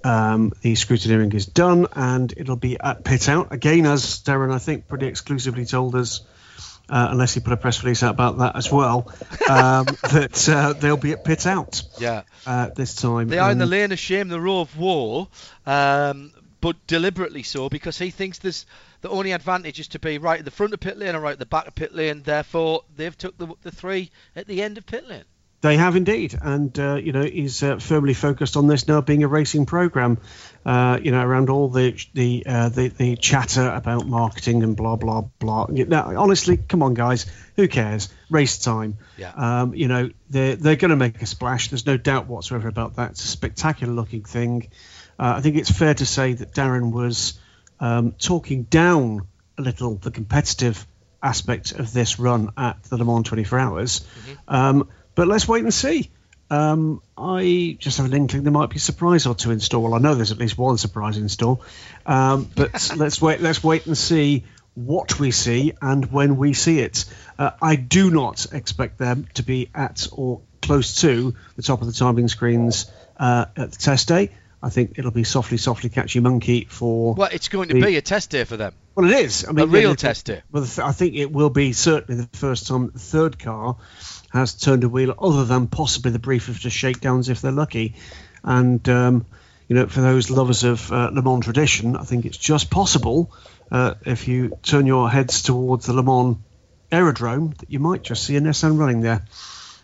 um, 0.03 0.51
the 0.61 0.73
scrutineering 0.73 1.33
is 1.33 1.45
done, 1.45 1.87
and 1.93 2.33
it'll 2.35 2.55
be 2.55 2.79
at 2.79 3.03
pit 3.03 3.29
out 3.29 3.51
again, 3.53 3.85
as 3.85 4.21
Darren 4.21 4.53
I 4.53 4.59
think 4.59 4.87
pretty 4.87 5.07
exclusively 5.07 5.65
told 5.65 5.95
us. 5.95 6.21
Uh, 6.89 7.07
unless 7.11 7.33
he 7.33 7.39
put 7.39 7.53
a 7.53 7.57
press 7.57 7.81
release 7.81 8.03
out 8.03 8.13
about 8.13 8.39
that 8.39 8.57
as 8.57 8.69
well, 8.69 9.09
um, 9.49 9.85
that 10.11 10.49
uh, 10.49 10.73
they'll 10.73 10.97
be 10.97 11.13
at 11.13 11.23
pit 11.23 11.47
out 11.47 11.81
Yeah. 11.97 12.23
uh, 12.45 12.69
this 12.75 12.93
time. 12.93 13.29
They 13.29 13.39
are 13.39 13.49
in 13.51 13.57
the 13.57 13.65
lane 13.65 13.93
of 13.93 13.99
shame, 13.99 14.27
the 14.27 14.39
row 14.39 14.59
of 14.59 14.77
war, 14.77 15.29
um, 15.65 16.33
but 16.59 16.75
deliberately 16.85 17.41
so 17.41 17.69
because 17.69 17.97
he 17.97 18.09
thinks 18.09 18.39
there's 18.39 18.65
the 18.99 19.09
only 19.09 19.31
advantage 19.31 19.79
is 19.79 19.87
to 19.89 19.99
be 19.99 20.17
right 20.17 20.39
at 20.39 20.45
the 20.45 20.51
front 20.51 20.73
of 20.73 20.81
pit 20.81 20.97
lane 20.97 21.15
or 21.15 21.21
right 21.21 21.33
at 21.33 21.39
the 21.39 21.45
back 21.45 21.67
of 21.67 21.73
pit 21.75 21.95
lane. 21.95 22.21
Therefore, 22.21 22.83
they've 22.97 23.17
took 23.17 23.37
the, 23.37 23.47
the 23.61 23.71
three 23.71 24.11
at 24.35 24.45
the 24.47 24.61
end 24.61 24.77
of 24.77 24.85
pit 24.85 25.07
lane. 25.07 25.23
They 25.63 25.77
have 25.77 25.95
indeed, 25.95 26.37
and 26.41 26.77
uh, 26.77 26.95
you 26.95 27.13
know 27.13 27.23
he's 27.23 27.63
uh, 27.63 27.77
firmly 27.77 28.13
focused 28.13 28.57
on 28.57 28.67
this 28.67 28.85
now 28.85 28.99
being 28.99 29.23
a 29.23 29.29
racing 29.29 29.65
program. 29.65 30.17
Uh, 30.65 30.99
you 31.01 31.11
know 31.11 31.21
around 31.21 31.49
all 31.49 31.69
the 31.69 31.97
the, 32.13 32.43
uh, 32.45 32.67
the 32.67 32.89
the 32.89 33.15
chatter 33.15 33.69
about 33.69 34.05
marketing 34.05 34.61
and 34.61 34.75
blah 34.75 34.97
blah 34.97 35.21
blah. 35.21 35.67
Know, 35.69 36.15
honestly, 36.17 36.57
come 36.57 36.83
on, 36.83 36.95
guys, 36.95 37.27
who 37.55 37.69
cares? 37.69 38.09
Race 38.29 38.57
time. 38.57 38.97
Yeah. 39.15 39.31
Um, 39.31 39.73
you 39.73 39.87
know 39.87 40.09
they're 40.29 40.57
they're 40.57 40.75
going 40.75 40.89
to 40.91 40.97
make 40.97 41.21
a 41.21 41.25
splash. 41.25 41.69
There's 41.69 41.85
no 41.85 41.95
doubt 41.95 42.27
whatsoever 42.27 42.67
about 42.67 42.97
that. 42.97 43.11
It's 43.11 43.23
a 43.23 43.27
spectacular 43.29 43.93
looking 43.93 44.25
thing. 44.25 44.67
Uh, 45.17 45.35
I 45.37 45.39
think 45.41 45.55
it's 45.55 45.71
fair 45.71 45.93
to 45.93 46.05
say 46.05 46.33
that 46.33 46.51
Darren 46.51 46.91
was 46.91 47.39
um, 47.79 48.11
talking 48.11 48.63
down 48.63 49.27
a 49.57 49.61
little 49.61 49.95
the 49.95 50.11
competitive 50.11 50.85
aspect 51.21 51.71
of 51.71 51.93
this 51.93 52.19
run 52.19 52.51
at 52.57 52.83
the 52.83 52.97
Le 52.97 53.05
Mans 53.05 53.25
24 53.25 53.59
Hours. 53.59 54.05
Um, 54.45 54.89
but 55.15 55.27
let's 55.27 55.47
wait 55.47 55.63
and 55.63 55.73
see. 55.73 56.09
Um, 56.49 57.01
I 57.17 57.77
just 57.79 57.97
have 57.97 58.05
an 58.05 58.13
inkling 58.13 58.43
there 58.43 58.51
might 58.51 58.69
be 58.69 58.75
a 58.75 58.79
surprise 58.79 59.25
or 59.25 59.33
two 59.33 59.51
in 59.51 59.59
store. 59.59 59.81
Well, 59.81 59.95
I 59.95 59.97
know 59.97 60.13
there's 60.13 60.31
at 60.31 60.37
least 60.37 60.57
one 60.57 60.77
surprise 60.77 61.17
in 61.17 61.29
store. 61.29 61.59
Um, 62.05 62.49
but 62.55 62.91
let's 62.97 63.21
wait. 63.21 63.41
Let's 63.41 63.63
wait 63.63 63.87
and 63.87 63.97
see 63.97 64.43
what 64.75 65.19
we 65.19 65.31
see 65.31 65.73
and 65.81 66.11
when 66.11 66.37
we 66.37 66.53
see 66.53 66.79
it. 66.79 67.05
Uh, 67.39 67.51
I 67.61 67.75
do 67.75 68.11
not 68.11 68.53
expect 68.53 68.97
them 68.97 69.27
to 69.35 69.43
be 69.43 69.69
at 69.73 70.07
or 70.11 70.41
close 70.61 71.01
to 71.01 71.35
the 71.55 71.61
top 71.61 71.81
of 71.81 71.87
the 71.87 71.93
timing 71.93 72.27
screens 72.27 72.91
uh, 73.17 73.45
at 73.55 73.71
the 73.71 73.77
test 73.77 74.07
day. 74.07 74.29
I 74.61 74.69
think 74.69 74.93
it'll 74.97 75.11
be 75.11 75.25
softly, 75.25 75.57
softly 75.57 75.89
catchy 75.89 76.21
monkey 76.21 76.65
for. 76.69 77.15
Well, 77.15 77.29
it's 77.31 77.49
going 77.49 77.67
to 77.69 77.73
the- 77.75 77.81
be 77.81 77.97
a 77.97 78.01
test 78.01 78.29
day 78.29 78.45
for 78.45 78.55
them. 78.57 78.73
Well, 78.95 79.09
it 79.09 79.17
is. 79.25 79.45
I 79.47 79.51
mean, 79.51 79.63
A 79.65 79.67
real 79.67 79.89
yeah, 79.89 79.95
test 79.95 80.25
day. 80.25 80.41
Well, 80.51 80.67
I 80.81 80.91
think 80.91 81.15
it 81.15 81.31
will 81.31 81.49
be 81.49 81.73
certainly 81.73 82.21
the 82.23 82.37
first 82.37 82.67
time 82.67 82.91
the 82.93 82.99
third 82.99 83.39
car 83.39 83.75
has 84.33 84.55
turned 84.55 84.83
a 84.83 84.89
wheel, 84.89 85.13
other 85.17 85.45
than 85.45 85.67
possibly 85.67 86.11
the 86.11 86.19
briefest 86.19 86.65
of 86.65 86.71
shakedowns 86.71 87.29
if 87.29 87.41
they're 87.41 87.51
lucky. 87.51 87.95
And 88.43 88.87
um, 88.89 89.25
you 89.67 89.75
know, 89.75 89.87
for 89.87 90.01
those 90.01 90.29
lovers 90.29 90.63
of 90.63 90.91
uh, 90.91 91.11
Le 91.13 91.21
Mans 91.21 91.43
tradition, 91.43 91.95
I 91.95 92.03
think 92.03 92.25
it's 92.25 92.37
just 92.37 92.69
possible 92.69 93.31
uh, 93.71 93.93
if 94.05 94.27
you 94.27 94.57
turn 94.63 94.87
your 94.87 95.09
heads 95.09 95.43
towards 95.43 95.85
the 95.85 95.93
Le 95.93 96.03
Mans 96.03 96.37
aerodrome 96.91 97.53
that 97.59 97.71
you 97.71 97.79
might 97.79 98.03
just 98.03 98.23
see 98.25 98.35
a 98.35 98.41
Nissan 98.41 98.77
running 98.77 99.01
there. 99.01 99.23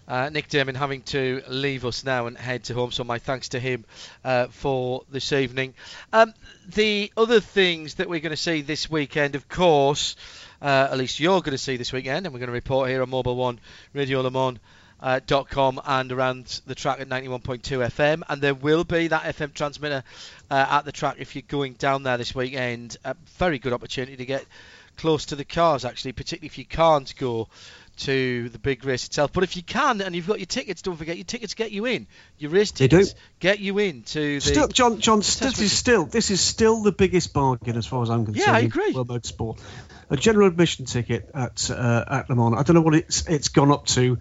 Uh, 0.08 0.28
Nick 0.30 0.48
Daman 0.48 0.74
having 0.74 1.04
to 1.04 1.44
leave 1.48 1.86
us 1.86 2.04
now 2.04 2.26
and 2.26 2.36
head 2.36 2.64
to 2.64 2.74
home, 2.74 2.92
so 2.92 3.04
my 3.04 3.20
thanks 3.20 3.50
to 3.50 3.60
him 3.60 3.86
uh, 4.24 4.48
for 4.48 5.04
this 5.12 5.32
evening. 5.32 5.76
Um, 6.12 6.34
the 6.68 7.12
other 7.16 7.40
things 7.40 7.96
that 7.96 8.10
we're 8.10 8.20
going 8.20 8.32
to 8.32 8.38
see 8.38 8.62
this 8.62 8.90
weekend, 8.90 9.36
of 9.36 9.48
course, 9.48 10.16
uh, 10.62 10.90
at 10.92 10.98
least 10.98 11.20
you're 11.20 11.42
going 11.42 11.52
to 11.52 11.58
see 11.58 11.78
this 11.78 11.94
weekend, 11.94 12.26
and 12.26 12.34
we're 12.34 12.40
going 12.40 12.48
to 12.48 12.54
report 12.54 12.90
here 12.90 13.02
on 13.02 13.10
Mobil 13.10 13.36
One 13.36 13.60
Radio 13.94 14.22
Le 14.22 14.32
Mans. 14.32 14.60
Uh, 15.02 15.22
com 15.50 15.80
and 15.86 16.12
around 16.12 16.60
the 16.68 16.76
track 16.76 17.00
at 17.00 17.08
91.2 17.08 17.62
FM, 17.62 18.22
and 18.28 18.42
there 18.42 18.54
will 18.54 18.84
be 18.84 19.08
that 19.08 19.24
FM 19.34 19.54
transmitter 19.54 20.04
uh, 20.52 20.66
at 20.70 20.84
the 20.84 20.92
track 20.92 21.16
if 21.20 21.36
you're 21.36 21.44
going 21.48 21.72
down 21.76 22.04
there 22.04 22.18
this 22.18 22.36
weekend. 22.36 22.98
A 23.06 23.16
very 23.38 23.60
good 23.60 23.72
opportunity 23.72 24.18
to 24.18 24.26
get 24.26 24.46
close 24.98 25.28
to 25.28 25.38
the 25.38 25.46
cars, 25.46 25.86
actually, 25.86 26.12
particularly 26.12 26.48
if 26.48 26.58
you 26.58 26.66
can't 26.66 27.16
go 27.16 27.48
to 28.00 28.50
the 28.50 28.60
big 28.60 28.86
race 28.86 29.06
itself. 29.06 29.32
But 29.34 29.44
if 29.44 29.56
you 29.56 29.64
can 29.64 30.02
and 30.02 30.16
you've 30.16 30.28
got 30.28 30.40
your 30.40 30.46
tickets, 30.46 30.82
don't 30.82 30.96
forget 30.96 31.18
your 31.18 31.26
tickets 31.26 31.54
get 31.54 31.72
you 31.72 31.86
in. 31.86 32.08
Your 32.38 32.52
race 32.52 32.72
tickets 32.72 33.16
get 33.40 33.60
you 33.60 33.78
in 33.80 34.04
to 34.04 34.36
the. 34.36 34.42
Still, 34.42 34.68
John, 34.68 35.00
John, 35.00 35.20
this 35.20 35.60
is 35.60 35.78
still 35.78 36.06
this 36.06 36.32
is 36.32 36.42
still 36.42 36.82
the 36.82 36.92
biggest 36.92 37.34
bargain 37.34 37.78
as 37.78 37.86
far 37.86 38.04
as 38.04 38.10
I'm 38.10 38.26
concerned. 38.26 38.48
Yeah, 38.48 38.54
I 38.54 38.60
agree. 38.60 38.94
World 38.94 39.10
Motorsport, 39.10 39.62
a 40.10 40.18
general 40.18 40.48
admission 40.48 40.86
ticket 40.86 41.30
at 41.34 41.70
uh, 41.70 42.06
at 42.08 42.30
Le 42.30 42.36
Mans. 42.36 42.56
I 42.58 42.64
don't 42.64 42.76
know 42.76 42.82
what 42.82 42.96
it's 42.96 43.28
it's 43.28 43.50
gone 43.50 43.72
up 43.72 43.86
to 43.88 44.18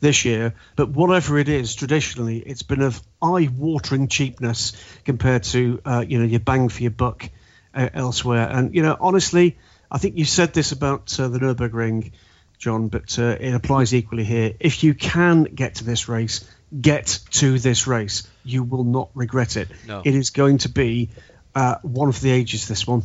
this 0.00 0.24
year, 0.24 0.54
but 0.76 0.90
whatever 0.90 1.38
it 1.38 1.48
is, 1.48 1.74
traditionally 1.74 2.38
it's 2.38 2.62
been 2.62 2.82
of 2.82 3.00
eye-watering 3.22 4.08
cheapness 4.08 4.72
compared 5.04 5.42
to 5.44 5.80
uh, 5.84 6.04
you 6.06 6.18
know 6.18 6.24
your 6.24 6.40
bang 6.40 6.68
for 6.68 6.82
your 6.82 6.90
buck 6.90 7.28
uh, 7.74 7.88
elsewhere. 7.92 8.48
And 8.50 8.74
you 8.74 8.82
know, 8.82 8.96
honestly, 8.98 9.58
I 9.90 9.98
think 9.98 10.16
you 10.16 10.24
said 10.24 10.52
this 10.52 10.72
about 10.72 11.18
uh, 11.18 11.28
the 11.28 11.38
Nurburgring, 11.38 12.12
John, 12.58 12.88
but 12.88 13.18
uh, 13.18 13.36
it 13.40 13.52
applies 13.54 13.94
equally 13.94 14.24
here. 14.24 14.54
If 14.60 14.82
you 14.82 14.94
can 14.94 15.44
get 15.44 15.76
to 15.76 15.84
this 15.84 16.08
race, 16.08 16.48
get 16.80 17.18
to 17.32 17.58
this 17.58 17.86
race. 17.86 18.26
You 18.44 18.62
will 18.64 18.84
not 18.84 19.10
regret 19.14 19.56
it. 19.56 19.68
No. 19.86 20.02
It 20.04 20.14
is 20.14 20.30
going 20.30 20.58
to 20.58 20.68
be 20.68 21.10
uh, 21.54 21.76
one 21.82 22.08
of 22.08 22.20
the 22.20 22.30
ages. 22.30 22.66
This 22.68 22.86
one. 22.86 23.02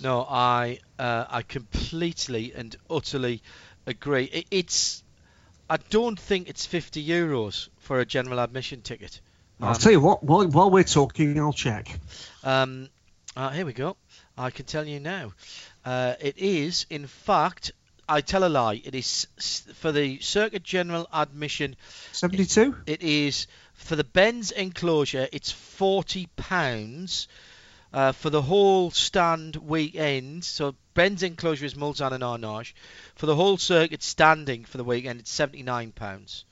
No, 0.00 0.26
I 0.28 0.78
uh, 0.98 1.24
I 1.28 1.42
completely 1.42 2.52
and 2.54 2.74
utterly 2.90 3.42
agree. 3.86 4.24
It, 4.24 4.46
it's 4.50 5.02
I 5.68 5.76
don't 5.90 6.18
think 6.18 6.48
it's 6.48 6.66
50 6.66 7.04
euros 7.06 7.68
for 7.78 8.00
a 8.00 8.04
general 8.04 8.38
admission 8.40 8.80
ticket. 8.82 9.20
I'll 9.60 9.70
Um, 9.70 9.74
tell 9.76 9.92
you 9.92 10.00
what. 10.00 10.22
While, 10.22 10.46
while 10.48 10.70
we're 10.70 10.84
talking, 10.84 11.38
I'll 11.38 11.52
check. 11.52 11.88
Um, 12.42 12.88
uh, 13.36 13.50
here 13.50 13.64
we 13.64 13.72
go. 13.72 13.96
I 14.36 14.50
can 14.50 14.66
tell 14.66 14.86
you 14.86 15.00
now. 15.00 15.32
Uh, 15.84 16.14
it 16.20 16.38
is, 16.38 16.86
in 16.90 17.06
fact, 17.06 17.72
I 18.08 18.20
tell 18.20 18.44
a 18.44 18.48
lie. 18.48 18.82
It 18.84 18.94
is 18.94 19.26
for 19.74 19.92
the 19.92 20.18
Circuit 20.20 20.62
General 20.62 21.08
admission. 21.12 21.76
Seventy-two. 22.12 22.76
It 22.86 23.02
is 23.02 23.46
for 23.74 23.96
the 23.96 24.04
Bends 24.04 24.50
enclosure. 24.50 25.28
It's 25.32 25.50
forty 25.50 26.28
pounds 26.36 27.28
uh, 27.92 28.12
for 28.12 28.30
the 28.30 28.42
whole 28.42 28.90
stand 28.90 29.56
weekend. 29.56 30.44
So 30.44 30.74
Bends 30.94 31.22
enclosure 31.22 31.66
is 31.66 31.74
Mulsanne 31.74 32.12
and 32.12 32.22
Arnage. 32.22 32.74
For 33.14 33.26
the 33.26 33.36
whole 33.36 33.56
circuit 33.56 34.02
standing 34.02 34.64
for 34.64 34.78
the 34.78 34.84
weekend, 34.84 35.20
it's 35.20 35.32
seventy 35.32 35.62
nine 35.62 35.92
pounds. 35.92 36.44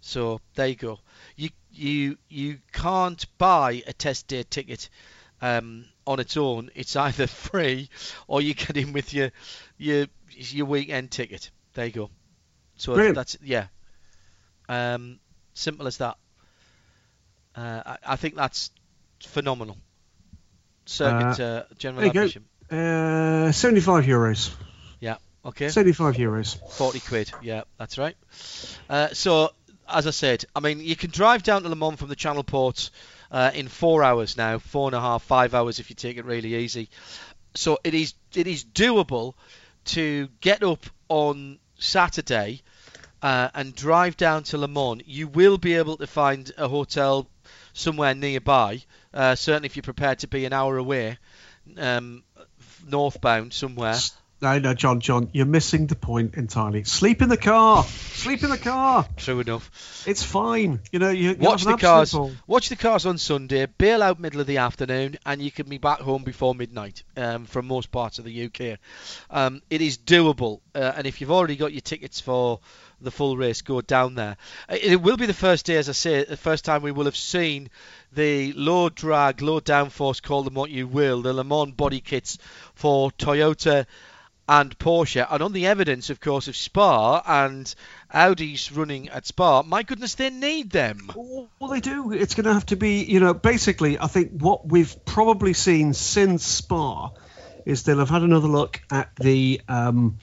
So 0.00 0.40
there 0.54 0.68
you 0.68 0.76
go. 0.76 1.00
You 1.36 1.50
you 1.72 2.18
you 2.28 2.58
can't 2.72 3.24
buy 3.38 3.82
a 3.86 3.92
test 3.92 4.28
day 4.28 4.42
ticket 4.42 4.88
um, 5.42 5.86
on 6.10 6.18
its 6.18 6.36
own. 6.36 6.70
It's 6.74 6.96
either 6.96 7.26
free 7.50 7.88
or 8.26 8.42
you 8.42 8.54
get 8.54 8.76
in 8.76 8.92
with 8.92 9.14
your 9.14 9.30
your 9.78 10.06
your 10.34 10.66
weekend 10.66 11.10
ticket. 11.10 11.50
There 11.74 11.86
you 11.86 11.92
go. 11.92 12.10
So 12.76 12.94
Brilliant. 12.94 13.16
that's 13.16 13.36
yeah. 13.42 13.66
Um, 14.68 15.20
simple 15.54 15.86
as 15.86 15.98
that. 15.98 16.16
Uh, 17.54 17.82
I, 17.86 17.96
I 18.04 18.16
think 18.16 18.34
that's 18.34 18.70
phenomenal. 19.20 19.76
Circuit 20.86 21.40
uh, 21.40 21.62
general 21.78 22.04
you 22.04 22.12
go. 22.12 22.20
admission. 22.20 22.44
Uh, 22.70 23.52
Seventy-five 23.52 24.04
euros. 24.04 24.52
Yeah. 25.00 25.16
Okay. 25.44 25.68
Seventy-five 25.68 26.16
euros. 26.16 26.58
40 26.72 27.00
quid. 27.00 27.32
Yeah, 27.42 27.62
that's 27.78 27.98
right. 27.98 28.16
Uh, 28.88 29.08
so, 29.08 29.50
as 29.88 30.06
I 30.06 30.10
said, 30.10 30.44
I 30.54 30.60
mean, 30.60 30.80
you 30.80 30.96
can 30.96 31.10
drive 31.10 31.42
down 31.42 31.62
to 31.62 31.68
Le 31.68 31.76
Mans 31.76 31.98
from 31.98 32.08
the 32.08 32.16
Channel 32.16 32.44
Ports 32.44 32.90
uh, 33.30 33.50
in 33.54 33.68
four 33.68 34.02
hours 34.02 34.36
now, 34.36 34.58
four 34.58 34.88
and 34.88 34.94
a 34.94 35.00
half, 35.00 35.22
five 35.22 35.54
hours 35.54 35.78
if 35.78 35.90
you 35.90 35.96
take 35.96 36.16
it 36.16 36.24
really 36.24 36.54
easy. 36.56 36.88
So 37.54 37.78
it 37.84 37.94
is 37.94 38.14
it 38.34 38.46
is 38.46 38.64
doable 38.64 39.34
to 39.86 40.28
get 40.40 40.62
up 40.62 40.86
on 41.08 41.58
Saturday 41.78 42.62
uh, 43.22 43.48
and 43.54 43.74
drive 43.74 44.16
down 44.16 44.44
to 44.44 44.58
Le 44.58 44.68
Mans. 44.68 45.02
You 45.06 45.28
will 45.28 45.58
be 45.58 45.74
able 45.74 45.96
to 45.96 46.06
find 46.06 46.50
a 46.56 46.68
hotel 46.68 47.26
somewhere 47.72 48.14
nearby. 48.14 48.82
Uh, 49.12 49.34
certainly, 49.34 49.66
if 49.66 49.76
you're 49.76 49.82
prepared 49.82 50.20
to 50.20 50.28
be 50.28 50.44
an 50.44 50.52
hour 50.52 50.76
away, 50.76 51.18
um, 51.76 52.22
northbound 52.86 53.52
somewhere. 53.52 53.96
No, 54.42 54.58
no, 54.58 54.72
John, 54.72 55.00
John, 55.00 55.28
you're 55.32 55.44
missing 55.44 55.86
the 55.86 55.94
point 55.94 56.34
entirely. 56.34 56.84
Sleep 56.84 57.20
in 57.20 57.28
the 57.28 57.36
car. 57.36 57.84
Sleep 57.84 58.42
in 58.42 58.48
the 58.48 58.56
car. 58.56 59.06
True 59.18 59.40
enough. 59.40 59.70
It's 60.06 60.22
fine. 60.22 60.80
You 60.90 60.98
know, 60.98 61.10
you 61.10 61.36
Watch 61.38 61.64
the 61.64 61.76
cars. 61.76 62.12
ball. 62.12 62.32
Watch 62.46 62.70
the 62.70 62.76
cars 62.76 63.04
on 63.04 63.18
Sunday. 63.18 63.66
Bail 63.66 64.02
out 64.02 64.18
middle 64.18 64.40
of 64.40 64.46
the 64.46 64.58
afternoon, 64.58 65.18
and 65.26 65.42
you 65.42 65.50
can 65.50 65.68
be 65.68 65.76
back 65.76 66.00
home 66.00 66.24
before 66.24 66.54
midnight 66.54 67.02
um, 67.18 67.44
from 67.44 67.66
most 67.66 67.92
parts 67.92 68.18
of 68.18 68.24
the 68.24 68.44
UK. 68.46 68.78
Um, 69.30 69.60
it 69.68 69.82
is 69.82 69.98
doable, 69.98 70.60
uh, 70.74 70.92
and 70.96 71.06
if 71.06 71.20
you've 71.20 71.30
already 71.30 71.56
got 71.56 71.72
your 71.72 71.82
tickets 71.82 72.18
for 72.18 72.60
the 73.02 73.10
full 73.10 73.36
race 73.36 73.62
go 73.62 73.80
down 73.80 74.14
there. 74.14 74.36
It 74.68 75.00
will 75.00 75.16
be 75.16 75.26
the 75.26 75.34
first 75.34 75.66
day, 75.66 75.76
as 75.76 75.88
I 75.88 75.92
say, 75.92 76.24
the 76.24 76.36
first 76.36 76.64
time 76.64 76.82
we 76.82 76.92
will 76.92 77.06
have 77.06 77.16
seen 77.16 77.70
the 78.12 78.52
low 78.52 78.88
drag, 78.90 79.40
low 79.40 79.60
downforce, 79.60 80.22
call 80.22 80.42
them 80.42 80.54
what 80.54 80.70
you 80.70 80.86
will, 80.86 81.22
the 81.22 81.32
Le 81.32 81.44
Mans 81.44 81.72
body 81.72 82.00
kits 82.00 82.38
for 82.74 83.10
Toyota 83.12 83.86
and 84.50 84.76
Porsche. 84.80 85.24
And 85.30 85.42
on 85.42 85.52
the 85.52 85.66
evidence, 85.66 86.10
of 86.10 86.20
course, 86.20 86.48
of 86.48 86.56
Spa 86.56 87.22
and 87.24 87.72
Audi's 88.12 88.72
running 88.72 89.08
at 89.08 89.24
Spa, 89.24 89.62
my 89.62 89.84
goodness, 89.84 90.16
they 90.16 90.28
need 90.28 90.70
them. 90.70 91.12
Well, 91.14 91.70
they 91.70 91.78
do. 91.78 92.12
It's 92.12 92.34
going 92.34 92.46
to 92.46 92.52
have 92.52 92.66
to 92.66 92.76
be, 92.76 93.04
you 93.04 93.20
know, 93.20 93.32
basically, 93.32 93.96
I 94.00 94.08
think 94.08 94.32
what 94.32 94.66
we've 94.66 95.04
probably 95.04 95.52
seen 95.52 95.94
since 95.94 96.44
Spa 96.44 97.12
is 97.64 97.84
they'll 97.84 98.00
have 98.00 98.10
had 98.10 98.22
another 98.22 98.48
look 98.48 98.82
at 98.90 99.14
the 99.14 99.60
um, 99.68 100.18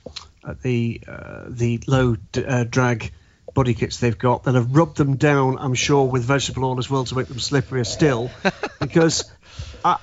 at 0.46 0.62
the 0.62 1.02
uh, 1.08 1.46
the 1.48 1.82
low 1.88 2.18
d- 2.34 2.44
uh, 2.44 2.66
drag 2.66 3.14
body 3.54 3.76
kits 3.76 4.00
they've 4.02 4.18
got. 4.18 4.44
They'll 4.44 4.56
have 4.56 4.76
rubbed 4.76 4.98
them 4.98 5.16
down, 5.16 5.58
I'm 5.58 5.74
sure, 5.74 6.06
with 6.06 6.24
vegetable 6.24 6.66
oil 6.66 6.80
as 6.80 6.90
well 6.90 7.06
to 7.06 7.16
make 7.16 7.28
them 7.28 7.38
slipperier 7.38 7.86
still, 7.86 8.30
because. 8.82 9.24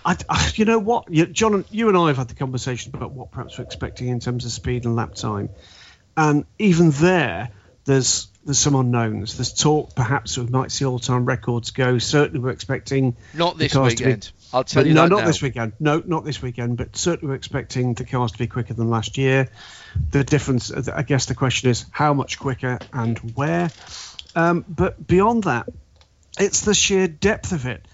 I, 0.04 0.16
I, 0.28 0.52
you 0.54 0.64
know 0.64 0.78
what, 0.78 1.10
you, 1.10 1.26
John, 1.26 1.64
you 1.70 1.88
and 1.88 1.96
I 1.96 2.08
have 2.08 2.16
had 2.16 2.28
the 2.28 2.34
conversation 2.34 2.94
about 2.94 3.12
what 3.12 3.30
perhaps 3.30 3.58
we're 3.58 3.64
expecting 3.64 4.08
in 4.08 4.20
terms 4.20 4.44
of 4.44 4.52
speed 4.52 4.84
and 4.84 4.96
lap 4.96 5.14
time, 5.14 5.50
and 6.16 6.44
even 6.58 6.90
there, 6.90 7.50
there's 7.84 8.28
there's 8.44 8.58
some 8.58 8.74
unknowns. 8.74 9.36
There's 9.36 9.52
talk 9.52 9.94
perhaps 9.94 10.36
we 10.36 10.46
might 10.46 10.70
see 10.70 10.84
all-time 10.84 11.24
records 11.24 11.70
go. 11.70 11.98
Certainly, 11.98 12.40
we're 12.40 12.50
expecting 12.50 13.16
not 13.32 13.56
this 13.56 13.74
weekend. 13.74 14.32
Be, 14.36 14.46
I'll 14.52 14.64
tell 14.64 14.86
you 14.86 14.94
no, 14.94 15.06
not 15.06 15.20
now. 15.20 15.26
this 15.26 15.40
weekend. 15.40 15.72
No, 15.80 16.02
not 16.04 16.24
this 16.24 16.42
weekend. 16.42 16.76
But 16.76 16.96
certainly, 16.96 17.30
we're 17.30 17.36
expecting 17.36 17.94
the 17.94 18.04
cars 18.04 18.32
to 18.32 18.38
be 18.38 18.46
quicker 18.46 18.74
than 18.74 18.90
last 18.90 19.16
year. 19.18 19.48
The 20.10 20.24
difference, 20.24 20.70
I 20.70 21.02
guess, 21.02 21.26
the 21.26 21.34
question 21.34 21.70
is 21.70 21.86
how 21.90 22.12
much 22.14 22.38
quicker 22.38 22.78
and 22.92 23.18
where. 23.34 23.70
Um, 24.34 24.64
but 24.68 25.06
beyond 25.06 25.44
that, 25.44 25.68
it's 26.38 26.62
the 26.62 26.74
sheer 26.74 27.08
depth 27.08 27.52
of 27.52 27.66
it. 27.66 27.86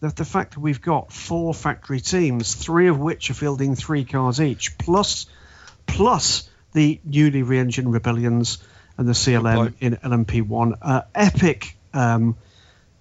That 0.00 0.16
the 0.16 0.24
fact 0.24 0.54
that 0.54 0.60
we've 0.60 0.80
got 0.80 1.12
four 1.12 1.54
factory 1.54 2.00
teams, 2.00 2.54
three 2.54 2.88
of 2.88 2.98
which 2.98 3.30
are 3.30 3.34
fielding 3.34 3.74
three 3.74 4.04
cars 4.04 4.40
each, 4.40 4.76
plus 4.76 5.26
plus 5.86 6.48
the 6.72 7.00
newly 7.04 7.42
re-engined 7.42 7.92
Rebellions 7.92 8.58
and 8.98 9.08
the 9.08 9.12
CLM 9.12 9.72
in 9.80 9.96
LMP1. 9.96 10.78
Uh, 10.82 11.02
epic 11.14 11.76
um, 11.94 12.36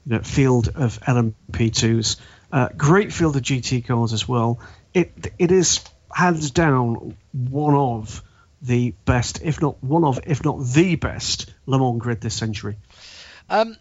you 0.05 0.15
know, 0.15 0.21
field 0.21 0.69
of 0.75 0.99
LMP2s. 1.01 2.17
Uh, 2.51 2.69
great 2.77 3.11
field 3.11 3.35
of 3.35 3.41
GT 3.41 3.85
cars 3.85 4.13
as 4.13 4.27
well. 4.27 4.59
It 4.93 5.33
it 5.37 5.51
is 5.51 5.81
hands 6.13 6.51
down 6.51 7.17
one 7.33 7.75
of 7.75 8.23
the 8.61 8.91
best, 9.03 9.41
if 9.43 9.61
not 9.61 9.83
one 9.83 10.03
of, 10.05 10.19
if 10.25 10.43
not 10.43 10.63
the 10.63 10.95
best 10.95 11.53
Le 11.65 11.77
Mans 11.77 11.99
grid 11.99 12.21
this 12.21 12.33
century. 12.33 12.77
Um, 13.49 13.75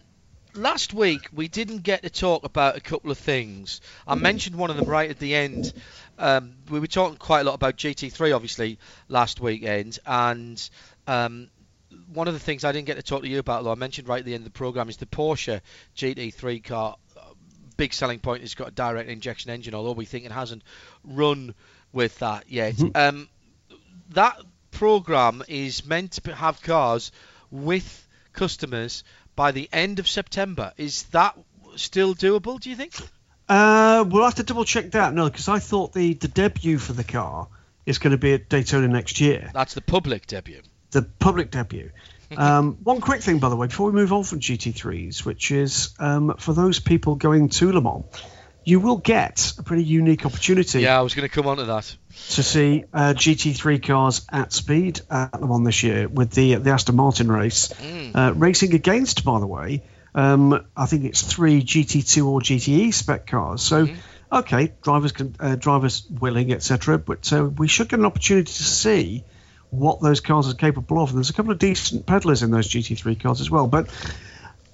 last 0.57 0.93
week 0.93 1.27
we 1.33 1.47
didn't 1.47 1.83
get 1.83 2.03
to 2.03 2.09
talk 2.09 2.45
about 2.45 2.77
a 2.77 2.81
couple 2.81 3.11
of 3.11 3.17
things. 3.17 3.81
I 4.07 4.15
mentioned 4.15 4.55
one 4.55 4.69
of 4.69 4.77
them 4.77 4.85
right 4.85 5.09
at 5.09 5.19
the 5.19 5.35
end. 5.35 5.73
Um, 6.17 6.55
we 6.69 6.79
were 6.79 6.87
talking 6.87 7.17
quite 7.17 7.41
a 7.41 7.43
lot 7.43 7.55
about 7.55 7.77
GT3, 7.77 8.33
obviously, 8.33 8.79
last 9.09 9.39
weekend, 9.39 9.99
and 10.05 10.69
um, 11.07 11.49
one 12.13 12.27
of 12.27 12.33
the 12.33 12.39
things 12.39 12.63
I 12.63 12.71
didn't 12.71 12.87
get 12.87 12.95
to 12.97 13.03
talk 13.03 13.23
to 13.23 13.27
you 13.27 13.39
about, 13.39 13.63
though 13.63 13.71
I 13.71 13.75
mentioned 13.75 14.07
right 14.07 14.19
at 14.19 14.25
the 14.25 14.33
end 14.33 14.41
of 14.41 14.45
the 14.45 14.57
program, 14.57 14.89
is 14.89 14.97
the 14.97 15.05
Porsche 15.05 15.61
GT3 15.95 16.63
car. 16.63 16.95
Big 17.77 17.93
selling 17.93 18.19
point 18.19 18.41
is 18.41 18.55
got 18.55 18.69
a 18.69 18.71
direct 18.71 19.09
injection 19.09 19.51
engine, 19.51 19.73
although 19.73 19.91
we 19.91 20.05
think 20.05 20.25
it 20.25 20.31
hasn't 20.31 20.63
run 21.03 21.53
with 21.91 22.17
that 22.19 22.45
yet. 22.49 22.75
Mm-hmm. 22.75 22.95
Um, 22.95 23.29
that 24.11 24.39
program 24.71 25.43
is 25.49 25.85
meant 25.85 26.13
to 26.13 26.33
have 26.33 26.61
cars 26.61 27.11
with 27.51 28.07
customers 28.31 29.03
by 29.35 29.51
the 29.51 29.69
end 29.71 29.99
of 29.99 30.07
September. 30.07 30.73
Is 30.77 31.03
that 31.11 31.37
still 31.75 32.15
doable? 32.15 32.59
Do 32.59 32.69
you 32.69 32.75
think? 32.75 32.93
Uh, 33.47 34.05
we'll 34.07 34.23
have 34.23 34.35
to 34.35 34.43
double 34.43 34.65
check 34.65 34.91
that. 34.91 35.13
No, 35.13 35.29
because 35.29 35.47
I 35.47 35.59
thought 35.59 35.93
the 35.93 36.13
the 36.13 36.27
debut 36.27 36.77
for 36.77 36.93
the 36.93 37.03
car 37.03 37.47
is 37.85 37.99
going 37.99 38.11
to 38.11 38.17
be 38.17 38.33
at 38.33 38.49
Daytona 38.49 38.87
next 38.87 39.21
year. 39.21 39.51
That's 39.53 39.75
the 39.75 39.81
public 39.81 40.25
debut 40.25 40.61
the 40.95 41.03
public 41.03 41.51
debut. 41.51 41.91
Um, 42.35 42.79
one 42.83 43.01
quick 43.01 43.21
thing, 43.21 43.37
by 43.37 43.49
the 43.49 43.55
way, 43.55 43.67
before 43.67 43.91
we 43.91 43.93
move 43.93 44.11
on 44.11 44.23
from 44.23 44.39
GT3s, 44.39 45.23
which 45.23 45.51
is 45.51 45.93
um, 45.99 46.35
for 46.39 46.53
those 46.53 46.79
people 46.79 47.15
going 47.15 47.49
to 47.49 47.71
Le 47.71 47.79
Mans, 47.79 48.03
you 48.65 48.79
will 48.79 48.97
get 48.97 49.53
a 49.59 49.63
pretty 49.63 49.83
unique 49.83 50.25
opportunity. 50.25 50.81
Yeah, 50.81 50.97
I 50.97 51.01
was 51.01 51.13
going 51.13 51.27
to 51.27 51.33
come 51.33 51.45
on 51.45 51.57
to 51.57 51.65
that. 51.65 51.95
To 52.31 52.43
see 52.43 52.83
uh, 52.93 53.13
GT3 53.15 53.85
cars 53.85 54.25
at 54.29 54.51
speed 54.51 55.01
at 55.09 55.39
Le 55.39 55.47
Mans 55.47 55.65
this 55.65 55.83
year 55.83 56.07
with 56.07 56.31
the 56.31 56.55
the 56.55 56.71
Aston 56.71 56.95
Martin 56.95 57.31
race, 57.31 57.69
mm. 57.69 58.11
uh, 58.15 58.33
racing 58.33 58.73
against, 58.73 59.23
by 59.23 59.39
the 59.39 59.47
way, 59.47 59.83
um, 60.15 60.65
I 60.75 60.87
think 60.87 61.05
it's 61.05 61.21
three 61.21 61.61
GT2 61.61 62.25
or 62.25 62.41
GTE 62.41 62.93
spec 62.93 63.27
cars. 63.27 63.61
So. 63.61 63.85
Mm-hmm. 63.85 63.99
Okay, 64.31 64.73
drivers 64.81 65.11
can, 65.11 65.35
uh, 65.39 65.55
drivers 65.55 66.03
willing, 66.09 66.51
etc. 66.51 66.97
But 66.97 67.31
uh, 67.31 67.45
we 67.45 67.67
should 67.67 67.89
get 67.89 67.99
an 67.99 68.05
opportunity 68.05 68.51
to 68.51 68.63
see 68.63 69.23
what 69.69 70.01
those 70.01 70.19
cars 70.19 70.49
are 70.49 70.55
capable 70.55 71.01
of. 71.01 71.09
And 71.09 71.19
there's 71.19 71.29
a 71.29 71.33
couple 71.33 71.51
of 71.51 71.59
decent 71.59 72.07
pedalers 72.07 72.41
in 72.41 72.49
those 72.49 72.67
GT3 72.67 73.21
cars 73.21 73.39
as 73.39 73.51
well. 73.51 73.67
But 73.67 73.87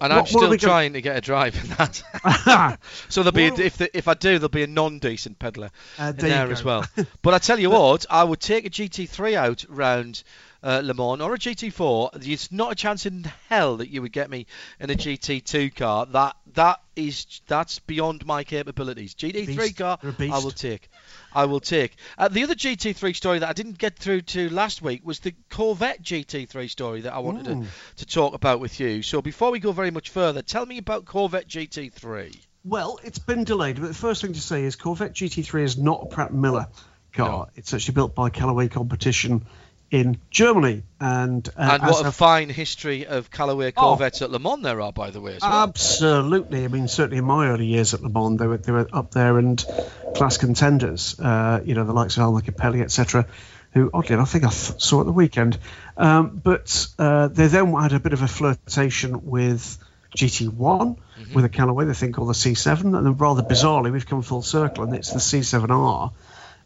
and 0.02 0.12
I'm 0.12 0.26
still 0.26 0.58
trying 0.58 0.94
to 0.94 1.02
get 1.02 1.16
a 1.16 1.22
drive 1.22 1.56
in 1.64 1.70
that. 1.72 2.80
so 3.10 3.24
there'll 3.24 3.32
be 3.32 3.48
a, 3.48 3.66
if 3.66 3.78
the, 3.78 3.96
if 3.96 4.08
I 4.08 4.16
do, 4.16 4.40
there'll 4.40 4.50
be 4.50 4.64
a 4.64 4.68
non-decent 4.68 5.38
peddler 5.40 5.70
uh, 6.00 6.12
there, 6.12 6.30
there 6.30 6.52
as 6.52 6.64
well. 6.64 6.86
but 7.22 7.34
I 7.34 7.38
tell 7.38 7.60
you 7.60 7.70
what, 7.70 8.06
I 8.10 8.24
would 8.24 8.40
take 8.40 8.66
a 8.66 8.70
GT3 8.70 9.36
out 9.36 9.66
round 9.70 10.24
uh, 10.64 10.82
Le 10.84 10.94
Mans 10.94 11.22
or 11.22 11.34
a 11.34 11.38
GT4. 11.38 12.14
There's 12.14 12.52
not 12.52 12.72
a 12.72 12.76
chance 12.76 13.06
in 13.06 13.32
hell 13.50 13.78
that 13.78 13.90
you 13.90 14.02
would 14.02 14.12
get 14.12 14.30
me 14.30 14.48
in 14.80 14.90
a 14.90 14.96
GT2 14.96 15.76
car. 15.76 16.06
That 16.08 16.36
that 16.56 16.82
is 16.96 17.42
that's 17.48 17.80
beyond 17.80 18.26
my 18.26 18.44
capabilities. 18.44 19.16
GT3 19.16 19.46
beast. 19.58 19.78
car, 19.78 19.98
I 20.04 20.40
will 20.40 20.52
take. 20.52 20.90
I 21.34 21.46
will 21.46 21.60
take. 21.60 21.96
Uh, 22.18 22.28
the 22.28 22.44
other 22.44 22.56
GT3 22.56 23.16
story 23.16 23.40
that 23.40 23.50
I 23.50 23.54
didn't 23.54 23.78
get 23.78 23.98
through 23.98 24.22
to 24.22 24.50
last 24.50 24.82
week 24.82 25.02
was 25.06 25.20
the 25.20 25.34
Corvette 25.50 26.02
GT3 26.02 26.70
story 26.70 27.02
that 27.02 27.14
I 27.14 27.20
wanted 27.20 27.46
to, 27.46 27.66
to 27.98 28.06
talk 28.06 28.34
about 28.34 28.60
with 28.60 28.80
you. 28.80 29.02
So 29.02 29.22
before 29.22 29.52
we 29.52 29.60
go 29.60 29.72
very 29.72 29.92
much 29.92 30.10
further, 30.10 30.42
tell 30.42 30.66
me 30.66 30.78
about 30.78 31.06
Corvette 31.06 31.48
GT3. 31.48 32.38
Well, 32.64 33.00
it's 33.04 33.20
been 33.20 33.44
delayed, 33.44 33.82
but 33.82 33.88
the 33.88 33.94
first 33.94 34.22
thing 34.22 34.34
to 34.34 34.42
say 34.42 34.64
is 34.64 34.76
Corvette 34.76 35.14
GT3 35.14 35.64
is 35.64 35.78
not 35.78 36.04
a 36.04 36.06
Pratt 36.06 36.34
Miller 36.34 36.68
car. 37.14 37.46
No. 37.46 37.50
It's 37.56 37.74
actually 37.74 37.96
built 37.96 38.14
by 38.14 38.30
Callaway 38.30 38.68
Competition 38.68 39.46
in 39.92 40.18
Germany. 40.30 40.84
And, 41.00 41.48
uh, 41.50 41.78
and 41.80 41.84
what 41.84 42.06
a, 42.06 42.10
a, 42.10 42.12
fine 42.12 42.50
history 42.50 43.06
of 43.06 43.30
Callaway. 43.30 43.74
Corvettes 43.74 44.22
oh, 44.22 44.26
at 44.26 44.32
Le 44.32 44.40
Mans 44.40 44.64
there 44.64 44.80
are, 44.82 44.94
by 44.94 45.12
the 45.12 45.20
way. 45.20 45.38
Well. 45.42 45.52
Absolutely. 45.52 46.64
I 46.64 46.70
mean, 46.70 46.88
certainly 46.88 47.18
in 47.18 47.26
my 47.26 47.50
early 47.50 47.66
years 47.66 47.94
at 47.94 48.02
Le 48.02 48.10
Mans, 48.10 48.40
they 48.40 48.48
were 48.48 48.58
they 48.58 48.72
were 48.72 48.88
up 48.92 49.12
there 49.12 49.38
and 49.38 49.64
class 50.16 50.38
contenders. 50.38 51.20
Uh, 51.20 51.62
you 51.66 51.76
know, 51.76 51.84
the 51.84 51.94
likes 51.94 52.18
of 52.18 52.24
Almo 52.24 52.40
Coppelli, 52.40 52.82
etc. 52.82 53.28
Who, 53.74 53.90
oddly 53.94 54.16
enough, 54.16 54.30
I 54.30 54.32
think 54.32 54.44
I 54.46 54.50
th- 54.50 54.82
saw 54.82 55.02
at 55.02 55.06
the 55.06 55.12
weekend. 55.12 55.58
Um, 55.98 56.42
but 56.44 56.88
uh, 56.98 57.28
they 57.28 57.48
then 57.48 57.74
had 57.74 57.94
a 57.94 58.00
bit 58.00 58.14
of 58.14 58.22
a 58.22 58.28
flirtation 58.28 59.26
with 59.26 59.78
GT1 60.16 60.52
mm-hmm. 60.56 61.34
with 61.34 61.46
a 61.46 61.50
Callaway, 61.50 61.86
the 61.86 61.94
thing 61.94 62.12
called 62.12 62.30
the 62.30 62.34
C7, 62.34 62.84
and 62.84 62.94
then 62.94 63.18
rather 63.18 63.44
bizarrely, 63.44 63.92
we've 63.92 64.06
come 64.06 64.22
full 64.22 64.42
circle, 64.42 64.84
and 64.84 64.94
it's 64.94 65.12
the 65.12 65.20
C7R 65.20 66.12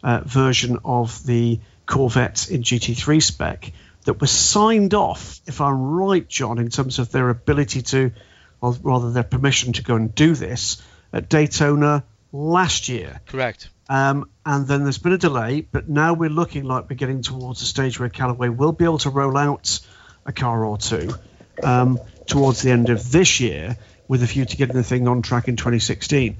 uh, 0.02 0.20
version 0.24 0.78
of 0.84 1.24
the 1.24 1.60
Corvettes 1.86 2.48
in 2.48 2.62
GT3 2.62 3.22
spec 3.22 3.72
that 4.04 4.20
were 4.20 4.26
signed 4.26 4.94
off, 4.94 5.40
if 5.46 5.60
I'm 5.60 5.80
right, 5.80 6.26
John, 6.28 6.58
in 6.58 6.68
terms 6.68 6.98
of 6.98 7.10
their 7.10 7.28
ability 7.30 7.82
to, 7.82 8.12
or 8.60 8.72
rather 8.82 9.12
their 9.12 9.22
permission 9.22 9.72
to 9.74 9.82
go 9.82 9.96
and 9.96 10.14
do 10.14 10.34
this 10.34 10.82
at 11.12 11.28
Daytona 11.28 12.04
last 12.32 12.88
year. 12.88 13.20
Correct. 13.26 13.68
Um, 13.88 14.30
and 14.44 14.66
then 14.66 14.82
there's 14.82 14.98
been 14.98 15.12
a 15.12 15.18
delay, 15.18 15.60
but 15.60 15.88
now 15.88 16.14
we're 16.14 16.30
looking 16.30 16.64
like 16.64 16.90
we're 16.90 16.96
getting 16.96 17.22
towards 17.22 17.62
a 17.62 17.66
stage 17.66 18.00
where 18.00 18.08
Callaway 18.08 18.48
will 18.48 18.72
be 18.72 18.84
able 18.84 18.98
to 18.98 19.10
roll 19.10 19.36
out 19.36 19.80
a 20.24 20.32
car 20.32 20.64
or 20.64 20.76
two 20.76 21.14
um, 21.62 22.00
towards 22.26 22.62
the 22.62 22.70
end 22.70 22.90
of 22.90 23.10
this 23.10 23.40
year 23.40 23.76
with 24.08 24.22
a 24.22 24.26
view 24.26 24.44
to 24.44 24.56
getting 24.56 24.76
the 24.76 24.82
thing 24.82 25.06
on 25.08 25.22
track 25.22 25.48
in 25.48 25.56
2016. 25.56 26.36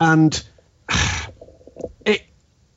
And 0.00 0.42
it 2.04 2.25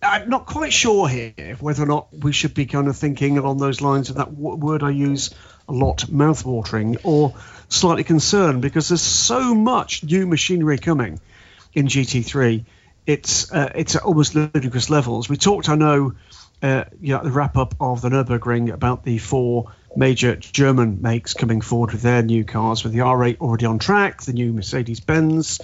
I'm 0.01 0.29
not 0.29 0.45
quite 0.45 0.71
sure 0.71 1.07
here 1.07 1.57
whether 1.59 1.83
or 1.83 1.85
not 1.85 2.07
we 2.13 2.31
should 2.31 2.53
be 2.53 2.65
kind 2.65 2.87
of 2.87 2.95
thinking 2.95 3.37
along 3.37 3.57
those 3.57 3.81
lines 3.81 4.09
of 4.09 4.15
that 4.15 4.33
w- 4.33 4.55
word 4.55 4.81
I 4.81 4.91
use 4.91 5.33
a 5.67 5.73
lot, 5.73 6.05
mouthwatering, 6.09 6.97
or 7.03 7.35
slightly 7.67 8.05
concerned 8.05 8.61
because 8.61 8.87
there's 8.87 9.01
so 9.01 9.53
much 9.53 10.03
new 10.03 10.25
machinery 10.25 10.77
coming 10.77 11.19
in 11.73 11.87
GT3. 11.87 12.63
It's 13.05 13.51
uh, 13.51 13.71
it's 13.75 13.95
at 13.95 14.03
almost 14.03 14.35
ludicrous 14.35 14.89
levels. 14.89 15.27
We 15.27 15.35
talked, 15.35 15.67
I 15.67 15.75
know, 15.75 16.13
uh, 16.61 16.85
you 17.01 17.15
know, 17.15 17.23
the 17.23 17.31
wrap 17.31 17.57
up 17.57 17.75
of 17.79 18.01
the 18.01 18.09
Nurburgring 18.09 18.71
about 18.71 19.03
the 19.03 19.17
four 19.17 19.73
major 19.95 20.35
German 20.35 21.01
makes 21.01 21.33
coming 21.33 21.59
forward 21.59 21.91
with 21.91 22.03
their 22.03 22.21
new 22.21 22.45
cars, 22.45 22.83
with 22.83 22.93
the 22.93 22.99
R8 22.99 23.39
already 23.39 23.65
on 23.65 23.79
track, 23.79 24.21
the 24.21 24.33
new 24.33 24.53
Mercedes 24.53 25.01
Benz 25.01 25.59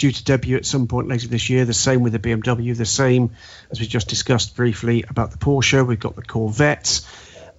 due 0.00 0.10
to 0.10 0.24
debut 0.24 0.56
at 0.56 0.64
some 0.64 0.88
point 0.88 1.08
later 1.08 1.28
this 1.28 1.50
year. 1.50 1.66
The 1.66 1.74
same 1.74 2.00
with 2.00 2.14
the 2.14 2.18
BMW, 2.18 2.74
the 2.74 2.86
same 2.86 3.32
as 3.70 3.78
we 3.78 3.86
just 3.86 4.08
discussed 4.08 4.56
briefly 4.56 5.04
about 5.06 5.30
the 5.30 5.36
Porsche. 5.36 5.86
We've 5.86 6.00
got 6.00 6.16
the 6.16 6.22
Corvette, 6.22 7.06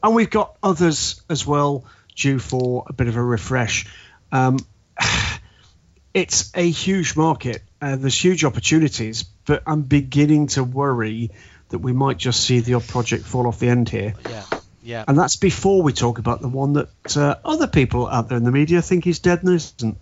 and 0.02 0.16
we've 0.16 0.30
got 0.30 0.58
others 0.64 1.22
as 1.30 1.46
well 1.46 1.86
due 2.16 2.40
for 2.40 2.86
a 2.88 2.94
bit 2.94 3.08
of 3.08 3.16
a 3.16 3.22
refresh. 3.24 3.86
Um, 4.32 4.58
it's 6.16 6.52
a 6.56 6.68
huge 6.68 7.16
market. 7.16 7.62
Uh, 7.80 7.96
there's 7.96 8.22
huge 8.22 8.44
opportunities, 8.44 9.22
but 9.46 9.62
I'm 9.68 9.84
beginning 9.84 10.48
to 10.48 10.64
worry 10.64 11.30
that 11.70 11.78
we 11.78 11.94
might 11.94 12.18
just 12.18 12.44
see 12.44 12.60
the 12.60 12.74
odd 12.74 12.88
project 12.88 13.24
fall 13.24 13.46
off 13.46 13.60
the 13.60 13.70
end 13.70 13.88
here. 13.88 14.16
Yeah. 14.28 14.44
Yeah. 14.84 15.04
And 15.08 15.18
that's 15.18 15.36
before 15.36 15.82
we 15.84 15.94
talk 15.94 16.18
about 16.18 16.42
the 16.42 16.48
one 16.48 16.74
that 16.74 17.18
uh, 17.18 17.36
other 17.46 17.68
people 17.68 18.08
out 18.08 18.30
there 18.30 18.38
in 18.38 18.44
the 18.44 18.52
media 18.52 18.82
think 18.82 19.06
is 19.08 19.20
dead 19.20 19.44
and 19.44 19.54
isn't. 19.56 19.98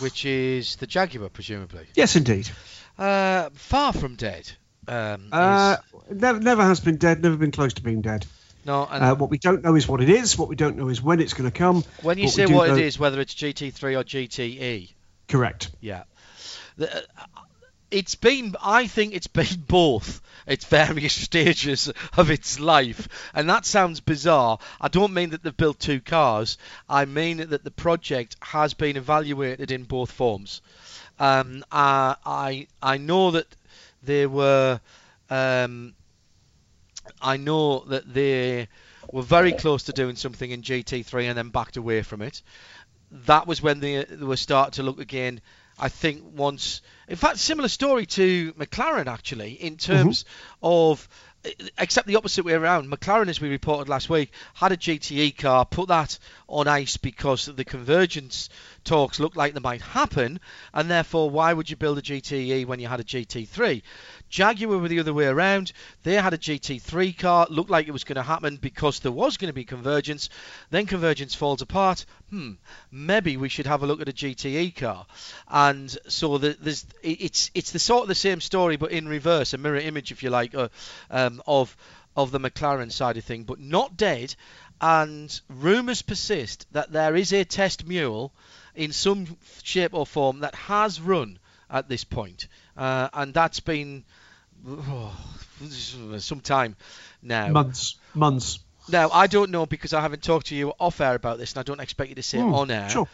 Which 0.00 0.24
is 0.24 0.76
the 0.76 0.86
Jaguar, 0.86 1.28
presumably. 1.28 1.86
Yes, 1.94 2.16
indeed. 2.16 2.48
Uh, 2.98 3.50
far 3.54 3.92
from 3.92 4.16
dead. 4.16 4.50
Um, 4.88 5.28
Uh, 5.32 5.76
is- 6.10 6.16
never, 6.20 6.40
never 6.40 6.62
has 6.62 6.80
been 6.80 6.96
dead, 6.96 7.22
never 7.22 7.36
been 7.36 7.52
close 7.52 7.74
to 7.74 7.82
being 7.82 8.00
dead. 8.02 8.26
no, 8.66 8.86
and 8.90 9.04
Uh, 9.04 9.14
what 9.14 9.30
we 9.30 9.38
don't 9.38 9.62
know 9.62 9.76
is 9.76 9.86
what 9.86 10.00
it 10.02 10.08
is. 10.10 10.36
What 10.36 10.48
we 10.48 10.56
don't 10.56 10.76
know 10.76 10.88
is 10.88 11.00
when 11.00 11.20
it's 11.20 11.34
going 11.34 11.50
to 11.50 11.56
come. 11.56 11.84
when 12.02 12.18
you 12.18 12.24
what 12.24 12.34
say 12.34 12.46
what 12.46 12.68
know- 12.68 12.76
it 12.76 12.84
is, 12.84 12.98
whether 12.98 13.20
it's 13.20 13.34
GT3 13.34 13.94
or 13.98 14.04
GTE, 14.04 14.90
Correct. 15.28 15.70
Yeah. 15.80 16.02
The, 16.76 16.98
uh, 16.98 17.00
it's 17.94 18.16
been, 18.16 18.56
I 18.60 18.88
think 18.88 19.14
it's 19.14 19.28
been 19.28 19.62
both. 19.68 20.20
It's 20.46 20.64
various 20.64 21.12
stages 21.28 21.92
of 22.16 22.30
its 22.30 22.58
life. 22.58 23.08
And 23.32 23.48
that 23.48 23.64
sounds 23.64 24.00
bizarre. 24.00 24.58
I 24.80 24.88
don't 24.88 25.14
mean 25.14 25.30
that 25.30 25.42
they've 25.42 25.56
built 25.56 25.78
two 25.78 26.00
cars. 26.00 26.58
I 26.88 27.04
mean 27.04 27.36
that 27.38 27.62
the 27.62 27.70
project 27.70 28.36
has 28.40 28.74
been 28.74 28.96
evaluated 28.96 29.70
in 29.70 29.84
both 29.84 30.10
forms. 30.10 30.60
Um, 31.20 31.64
uh, 31.70 32.16
I, 32.26 32.66
I 32.82 32.98
know 32.98 33.30
that 33.30 33.46
they 34.02 34.26
were, 34.26 34.80
um, 35.30 35.94
I 37.22 37.36
know 37.36 37.84
that 37.86 38.12
they 38.12 38.68
were 39.12 39.22
very 39.22 39.52
close 39.52 39.84
to 39.84 39.92
doing 39.92 40.16
something 40.16 40.50
in 40.50 40.62
GT3 40.62 41.28
and 41.28 41.38
then 41.38 41.50
backed 41.50 41.76
away 41.76 42.02
from 42.02 42.22
it 42.22 42.42
that 43.26 43.46
was 43.46 43.62
when 43.62 43.78
they, 43.80 44.04
they 44.04 44.24
were 44.24 44.36
starting 44.36 44.72
to 44.72 44.82
look 44.82 44.98
again. 44.98 45.40
I 45.78 45.88
think 45.88 46.22
once, 46.36 46.82
in 47.08 47.16
fact, 47.16 47.38
similar 47.38 47.68
story 47.68 48.06
to 48.06 48.52
McLaren 48.54 49.06
actually 49.06 49.52
in 49.52 49.76
terms 49.76 50.24
mm-hmm. 50.24 50.66
of, 50.66 51.08
except 51.78 52.06
the 52.06 52.16
opposite 52.16 52.44
way 52.44 52.54
around. 52.54 52.90
McLaren, 52.90 53.28
as 53.28 53.40
we 53.40 53.48
reported 53.48 53.88
last 53.88 54.08
week, 54.08 54.30
had 54.54 54.72
a 54.72 54.76
GTE 54.76 55.36
car, 55.36 55.64
put 55.64 55.88
that 55.88 56.18
on 56.48 56.68
ice 56.68 56.96
because 56.96 57.46
the 57.46 57.64
convergence 57.64 58.48
talks 58.84 59.18
looked 59.18 59.36
like 59.36 59.54
they 59.54 59.60
might 59.60 59.82
happen, 59.82 60.38
and 60.72 60.90
therefore, 60.90 61.28
why 61.28 61.52
would 61.52 61.68
you 61.68 61.76
build 61.76 61.98
a 61.98 62.02
GTE 62.02 62.66
when 62.66 62.78
you 62.78 62.88
had 62.88 63.00
a 63.00 63.04
GT3? 63.04 63.82
Jaguar 64.34 64.78
were 64.78 64.88
the 64.88 64.98
other 64.98 65.14
way 65.14 65.26
around. 65.26 65.70
They 66.02 66.14
had 66.14 66.34
a 66.34 66.38
GT3 66.38 67.16
car, 67.16 67.46
looked 67.50 67.70
like 67.70 67.86
it 67.86 67.92
was 67.92 68.02
going 68.02 68.16
to 68.16 68.22
happen 68.24 68.56
because 68.56 68.98
there 68.98 69.12
was 69.12 69.36
going 69.36 69.48
to 69.48 69.52
be 69.54 69.64
convergence. 69.64 70.28
Then 70.70 70.86
convergence 70.86 71.36
falls 71.36 71.62
apart. 71.62 72.04
Hmm, 72.30 72.54
maybe 72.90 73.36
we 73.36 73.48
should 73.48 73.68
have 73.68 73.84
a 73.84 73.86
look 73.86 74.00
at 74.00 74.08
a 74.08 74.12
GTE 74.12 74.74
car. 74.74 75.06
And 75.46 75.88
so 76.08 76.38
the, 76.38 76.56
there's 76.60 76.84
it's 77.00 77.52
it's 77.54 77.70
the 77.70 77.78
sort 77.78 78.02
of 78.02 78.08
the 78.08 78.16
same 78.16 78.40
story, 78.40 78.76
but 78.76 78.90
in 78.90 79.06
reverse, 79.06 79.52
a 79.52 79.58
mirror 79.58 79.76
image, 79.76 80.10
if 80.10 80.24
you 80.24 80.30
like, 80.30 80.52
uh, 80.52 80.68
um, 81.12 81.40
of 81.46 81.76
of 82.16 82.32
the 82.32 82.40
McLaren 82.40 82.90
side 82.90 83.16
of 83.16 83.24
thing, 83.24 83.44
but 83.44 83.60
not 83.60 83.96
dead. 83.96 84.34
And 84.80 85.40
rumours 85.48 86.02
persist 86.02 86.66
that 86.72 86.90
there 86.90 87.14
is 87.14 87.32
a 87.32 87.44
test 87.44 87.86
mule 87.86 88.32
in 88.74 88.90
some 88.92 89.36
shape 89.62 89.94
or 89.94 90.04
form 90.04 90.40
that 90.40 90.56
has 90.56 91.00
run 91.00 91.38
at 91.70 91.88
this 91.88 92.02
point. 92.02 92.48
Uh, 92.76 93.08
and 93.12 93.32
that's 93.32 93.60
been 93.60 94.02
oh, 94.66 95.12
some 96.18 96.40
time 96.40 96.76
now. 97.22 97.48
Months. 97.48 97.96
Months. 98.14 98.60
Now, 98.88 99.08
I 99.10 99.28
don't 99.28 99.50
know 99.50 99.64
because 99.64 99.94
I 99.94 100.02
haven't 100.02 100.22
talked 100.22 100.48
to 100.48 100.54
you 100.54 100.74
off 100.78 101.00
air 101.00 101.14
about 101.14 101.38
this, 101.38 101.52
and 101.52 101.60
I 101.60 101.62
don't 101.62 101.80
expect 101.80 102.10
you 102.10 102.16
to 102.16 102.22
say 102.22 102.38
it 102.38 102.42
Hmm, 102.42 102.54
on 102.54 102.70
air. 102.70 102.90
sure. 102.90 103.08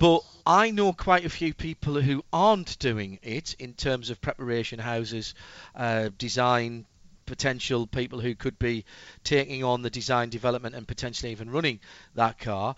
But 0.00 0.20
I 0.44 0.72
know 0.72 0.92
quite 0.92 1.24
a 1.24 1.28
few 1.30 1.54
people 1.54 2.00
who 2.00 2.24
aren't 2.32 2.76
doing 2.80 3.20
it 3.22 3.54
in 3.60 3.74
terms 3.74 4.10
of 4.10 4.20
preparation 4.20 4.80
houses, 4.80 5.34
uh, 5.76 6.08
design, 6.18 6.86
potential 7.24 7.86
people 7.86 8.18
who 8.18 8.34
could 8.34 8.58
be 8.58 8.84
taking 9.22 9.62
on 9.62 9.82
the 9.82 9.90
design 9.90 10.28
development 10.28 10.74
and 10.74 10.88
potentially 10.88 11.30
even 11.30 11.50
running 11.50 11.78
that 12.16 12.38
car. 12.40 12.74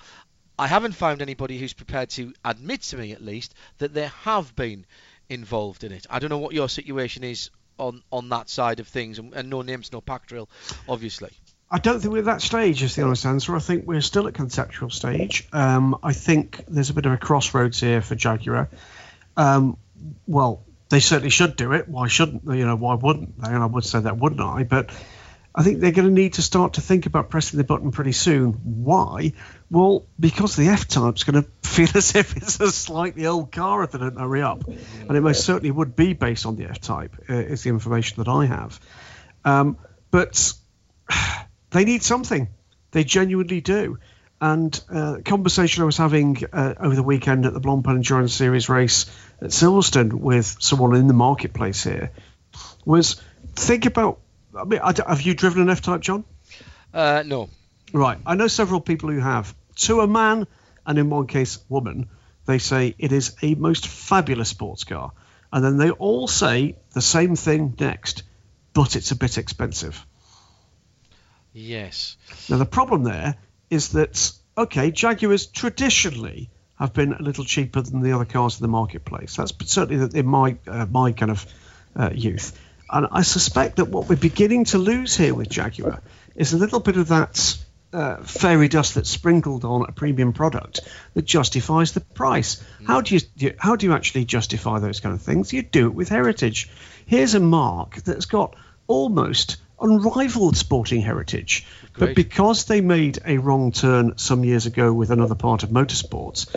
I 0.59 0.67
haven't 0.67 0.93
found 0.93 1.23
anybody 1.23 1.59
who's 1.59 1.73
prepared 1.73 2.11
to 2.11 2.35
admit 2.45 2.83
to 2.83 2.99
me, 2.99 3.13
at 3.13 3.23
least, 3.23 3.55
that 3.79 3.95
they 3.95 4.09
have 4.25 4.55
been 4.55 4.85
involved 5.31 5.83
in 5.83 5.93
it. 5.93 6.07
I 6.11 6.19
don't 6.19 6.29
know 6.31 6.39
what 6.39 6.53
your 6.55 6.69
situation 6.69 7.25
is 7.25 7.49
on 7.79 8.03
on 8.11 8.29
that 8.31 8.49
side 8.49 8.81
of 8.81 8.89
things, 8.89 9.19
and, 9.19 9.35
and 9.35 9.51
no 9.51 9.63
names, 9.63 9.93
no 9.93 10.01
pack 10.01 10.27
drill, 10.27 10.49
obviously. 10.89 11.31
I 11.71 11.79
don't 11.79 11.99
think 12.01 12.13
we're 12.13 12.21
at 12.21 12.27
that 12.27 12.43
stage, 12.43 12.83
is 12.83 12.95
the 12.95 13.03
honest 13.03 13.27
answer. 13.27 13.57
I 13.57 13.59
think 13.59 13.87
we're 13.87 14.01
still 14.01 14.29
at 14.29 14.35
conceptual 14.35 14.91
stage. 14.91 15.49
Um, 15.53 15.99
I 16.03 16.13
think 16.13 16.65
there's 16.69 16.91
a 16.91 16.95
bit 16.95 17.07
of 17.07 17.13
a 17.13 17.17
crossroads 17.17 17.81
here 17.81 18.01
for 18.01 18.15
Jaguar. 18.15 18.69
Um, 19.37 19.77
well, 20.27 20.63
they 20.91 21.01
certainly 21.01 21.31
should 21.31 21.57
do 21.57 21.73
it. 21.73 21.89
Why 21.89 22.07
shouldn't 22.07 22.47
they? 22.47 22.59
You 22.59 22.67
know, 22.67 22.77
why 22.77 22.95
wouldn't 22.95 23.41
they? 23.41 23.49
And 23.49 23.63
I 23.63 23.67
would 23.67 23.85
say 23.85 24.01
that, 24.01 24.19
wouldn't 24.19 24.41
I? 24.41 24.63
But 24.63 24.91
I 25.55 25.63
think 25.63 25.81
they're 25.81 25.93
going 25.93 26.09
to 26.09 26.15
need 26.15 26.35
to 26.35 26.43
start 26.43 26.75
to 26.75 26.81
think 26.81 27.07
about 27.07 27.31
pressing 27.31 27.57
the 27.59 27.65
button 27.65 27.91
pretty 27.91 28.13
soon. 28.13 28.53
Why? 28.53 29.33
Well, 29.75 30.07
because 30.21 30.55
the 30.55 30.69
F 30.69 30.87
Type's 30.87 31.25
going 31.25 31.43
to 31.43 31.69
feel 31.69 31.89
as 31.97 32.15
if 32.15 32.37
it's 32.37 32.61
a 32.61 32.71
slightly 32.71 33.27
old 33.27 33.51
car 33.51 33.83
if 33.83 33.91
they 33.91 33.99
don't 33.99 34.17
hurry 34.17 34.41
up. 34.41 34.63
And 34.69 35.17
it 35.17 35.21
most 35.21 35.45
certainly 35.45 35.73
would 35.73 35.97
be 35.97 36.13
based 36.13 36.47
on 36.47 36.55
the 36.55 36.67
F 36.67 36.81
Type, 36.81 37.17
uh, 37.29 37.35
is 37.35 37.65
the 37.65 37.71
information 37.71 38.23
that 38.23 38.31
I 38.31 38.47
have. 38.47 38.79
Um, 39.45 39.77
but 40.13 40.53
they 41.71 41.85
need 41.85 42.05
something. 42.05 42.51
They 42.93 43.03
genuinely 43.03 43.61
do. 43.61 43.99
And 44.41 44.81
uh, 44.89 45.17
conversation 45.25 45.83
I 45.83 45.87
was 45.87 45.97
having 45.97 46.39
uh, 46.53 46.75
over 46.79 46.95
the 46.95 47.03
weekend 47.03 47.45
at 47.45 47.53
the 47.53 47.61
Blancpain 47.61 47.97
Endurance 47.97 48.33
Series 48.33 48.69
race 48.69 49.07
at 49.43 49.49
Silverstone 49.49 50.13
with 50.13 50.57
someone 50.61 50.95
in 50.95 51.09
the 51.09 51.15
marketplace 51.15 51.83
here 51.83 52.13
was 52.85 53.21
think 53.57 53.87
about. 53.87 54.21
I 54.57 54.63
mean, 54.67 54.79
I 54.81 54.95
have 55.05 55.23
you 55.23 55.35
driven 55.35 55.63
an 55.63 55.71
F-Type, 55.71 56.01
John? 56.01 56.25
Uh, 56.93 57.25
no. 57.27 57.49
Right. 57.93 58.19
I 58.25 58.37
know 58.37 58.47
several 58.47 58.81
people 58.81 59.11
who 59.11 59.19
have. 59.19 59.53
To 59.77 60.01
a 60.01 60.07
man, 60.07 60.47
and 60.87 60.99
in 60.99 61.11
one 61.11 61.27
case, 61.27 61.59
woman, 61.69 62.09
they 62.47 62.59
say 62.59 62.95
it 62.99 63.13
is 63.13 63.37
a 63.43 63.55
most 63.55 63.87
fabulous 63.87 64.51
sports 64.51 64.85
car. 64.85 65.13
And 65.53 65.65
then 65.65 65.77
they 65.77 65.91
all 65.91 66.27
say 66.27 66.77
the 66.93 67.01
same 67.01 67.37
thing 67.37 67.75
next, 67.79 68.25
but 68.73 68.97
it's 68.97 69.13
a 69.13 69.17
bit 69.17 69.39
expensive. 69.39 70.05
Yes. 71.53 72.17
Now, 72.49 72.57
the 72.57 72.67
problem 72.67 73.05
there 73.05 73.37
is 73.71 73.91
that, 73.91 74.33
okay, 74.59 74.91
Jaguars 74.91 75.47
traditionally 75.47 76.51
have 76.77 76.93
been 76.93 77.13
a 77.13 77.23
little 77.23 77.45
cheaper 77.45 77.81
than 77.81 78.03
the 78.03 78.13
other 78.13 78.25
cars 78.25 78.59
in 78.59 78.63
the 78.65 78.69
marketplace. 78.69 79.37
That's 79.37 79.53
certainly 79.67 80.19
in 80.19 80.27
my, 80.27 80.57
uh, 80.67 80.87
my 80.87 81.13
kind 81.13 81.31
of 81.31 81.47
uh, 81.95 82.11
youth. 82.13 82.59
And 82.91 83.07
I 83.13 83.23
suspect 83.23 83.77
that 83.77 83.87
what 83.87 84.09
we're 84.09 84.17
beginning 84.17 84.65
to 84.67 84.79
lose 84.79 85.17
here 85.17 85.35
with 85.35 85.49
Jaguar 85.49 86.03
is 86.35 86.53
a 86.53 86.59
little 86.59 86.81
bit 86.81 86.97
of 86.97 87.09
that 87.09 87.57
uh, 87.95 88.23
fairy 88.23 88.69
dust 88.69 88.97
that's 88.97 89.09
sprinkled 89.09 89.65
on 89.65 89.87
a 89.89 89.93
premium 89.93 90.33
product 90.33 90.81
that 91.15 91.25
justifies 91.25 91.93
the 91.93 92.01
price. 92.01 92.63
How 92.87 93.01
do 93.01 93.15
you, 93.15 93.55
how 93.59 93.77
do 93.77 93.87
you 93.87 93.93
actually 93.93 94.25
justify 94.25 94.81
those 94.81 95.01
kind 95.01 95.15
of 95.15 95.23
things? 95.23 95.53
You 95.53 95.63
do 95.63 95.87
it 95.87 95.95
with 95.95 96.09
heritage. 96.09 96.69
Here's 97.07 97.35
a 97.35 97.41
marque 97.41 98.03
that's 98.03 98.27
got 98.27 98.57
almost 98.87 99.59
unrivaled 99.81 100.57
sporting 100.57 101.01
heritage, 101.01 101.67
but 101.97 102.15
because 102.15 102.65
they 102.65 102.81
made 102.81 103.19
a 103.25 103.39
wrong 103.39 103.73
turn 103.73 104.19
some 104.19 104.45
years 104.45 104.67
ago 104.67 104.93
with 104.93 105.11
another 105.11 105.35
part 105.35 105.63
of 105.63 105.71
motorsports, 105.71 106.49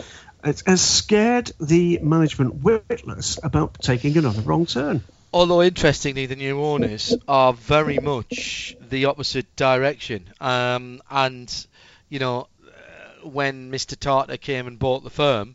it 0.44 0.62
has 0.66 0.80
scared 0.80 1.52
the 1.60 1.98
management 2.02 2.54
witless 2.56 3.38
about 3.42 3.74
taking 3.80 4.16
another 4.16 4.40
wrong 4.42 4.66
turn. 4.66 5.02
Although 5.32 5.62
interestingly, 5.62 6.26
the 6.26 6.36
new 6.36 6.62
owners 6.62 7.18
are 7.28 7.52
very 7.52 7.98
much 7.98 8.76
the 8.80 9.06
opposite 9.06 9.54
direction. 9.56 10.24
Um, 10.40 11.02
and 11.10 11.66
you 12.08 12.18
know, 12.18 12.48
uh, 12.64 13.28
when 13.28 13.70
Mr. 13.70 13.98
Tata 13.98 14.38
came 14.38 14.66
and 14.66 14.78
bought 14.78 15.04
the 15.04 15.10
firm, 15.10 15.54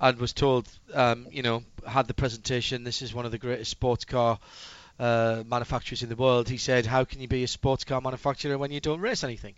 and 0.00 0.18
was 0.18 0.32
told, 0.32 0.68
um, 0.92 1.26
you 1.30 1.42
know, 1.42 1.62
had 1.86 2.06
the 2.06 2.14
presentation, 2.14 2.84
this 2.84 3.00
is 3.00 3.14
one 3.14 3.24
of 3.24 3.32
the 3.32 3.38
greatest 3.38 3.70
sports 3.70 4.04
car 4.04 4.38
uh, 4.98 5.42
manufacturers 5.46 6.02
in 6.02 6.08
the 6.08 6.16
world. 6.16 6.48
He 6.48 6.58
said, 6.58 6.86
"How 6.86 7.04
can 7.04 7.20
you 7.20 7.28
be 7.28 7.44
a 7.44 7.48
sports 7.48 7.84
car 7.84 8.00
manufacturer 8.00 8.58
when 8.58 8.70
you 8.70 8.80
don't 8.80 9.00
race 9.00 9.24
anything?" 9.24 9.54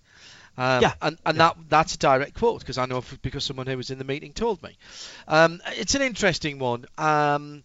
Um, 0.57 0.83
Yeah. 0.83 0.95
and, 1.01 1.19
and 1.25 1.39
that 1.39 1.57
that's 1.69 1.95
a 1.95 1.99
direct 1.99 2.35
quote 2.35 2.61
because 2.61 2.79
I 2.79 2.87
know 2.87 3.03
because 3.23 3.45
someone 3.45 3.67
who 3.67 3.77
was 3.77 3.91
in 3.91 3.99
the 3.99 4.05
meeting 4.05 4.33
told 4.33 4.63
me. 4.63 4.77
Um, 5.27 5.61
it's 5.77 5.95
an 5.95 6.03
interesting 6.03 6.59
one. 6.59 6.87
Um, 6.97 7.63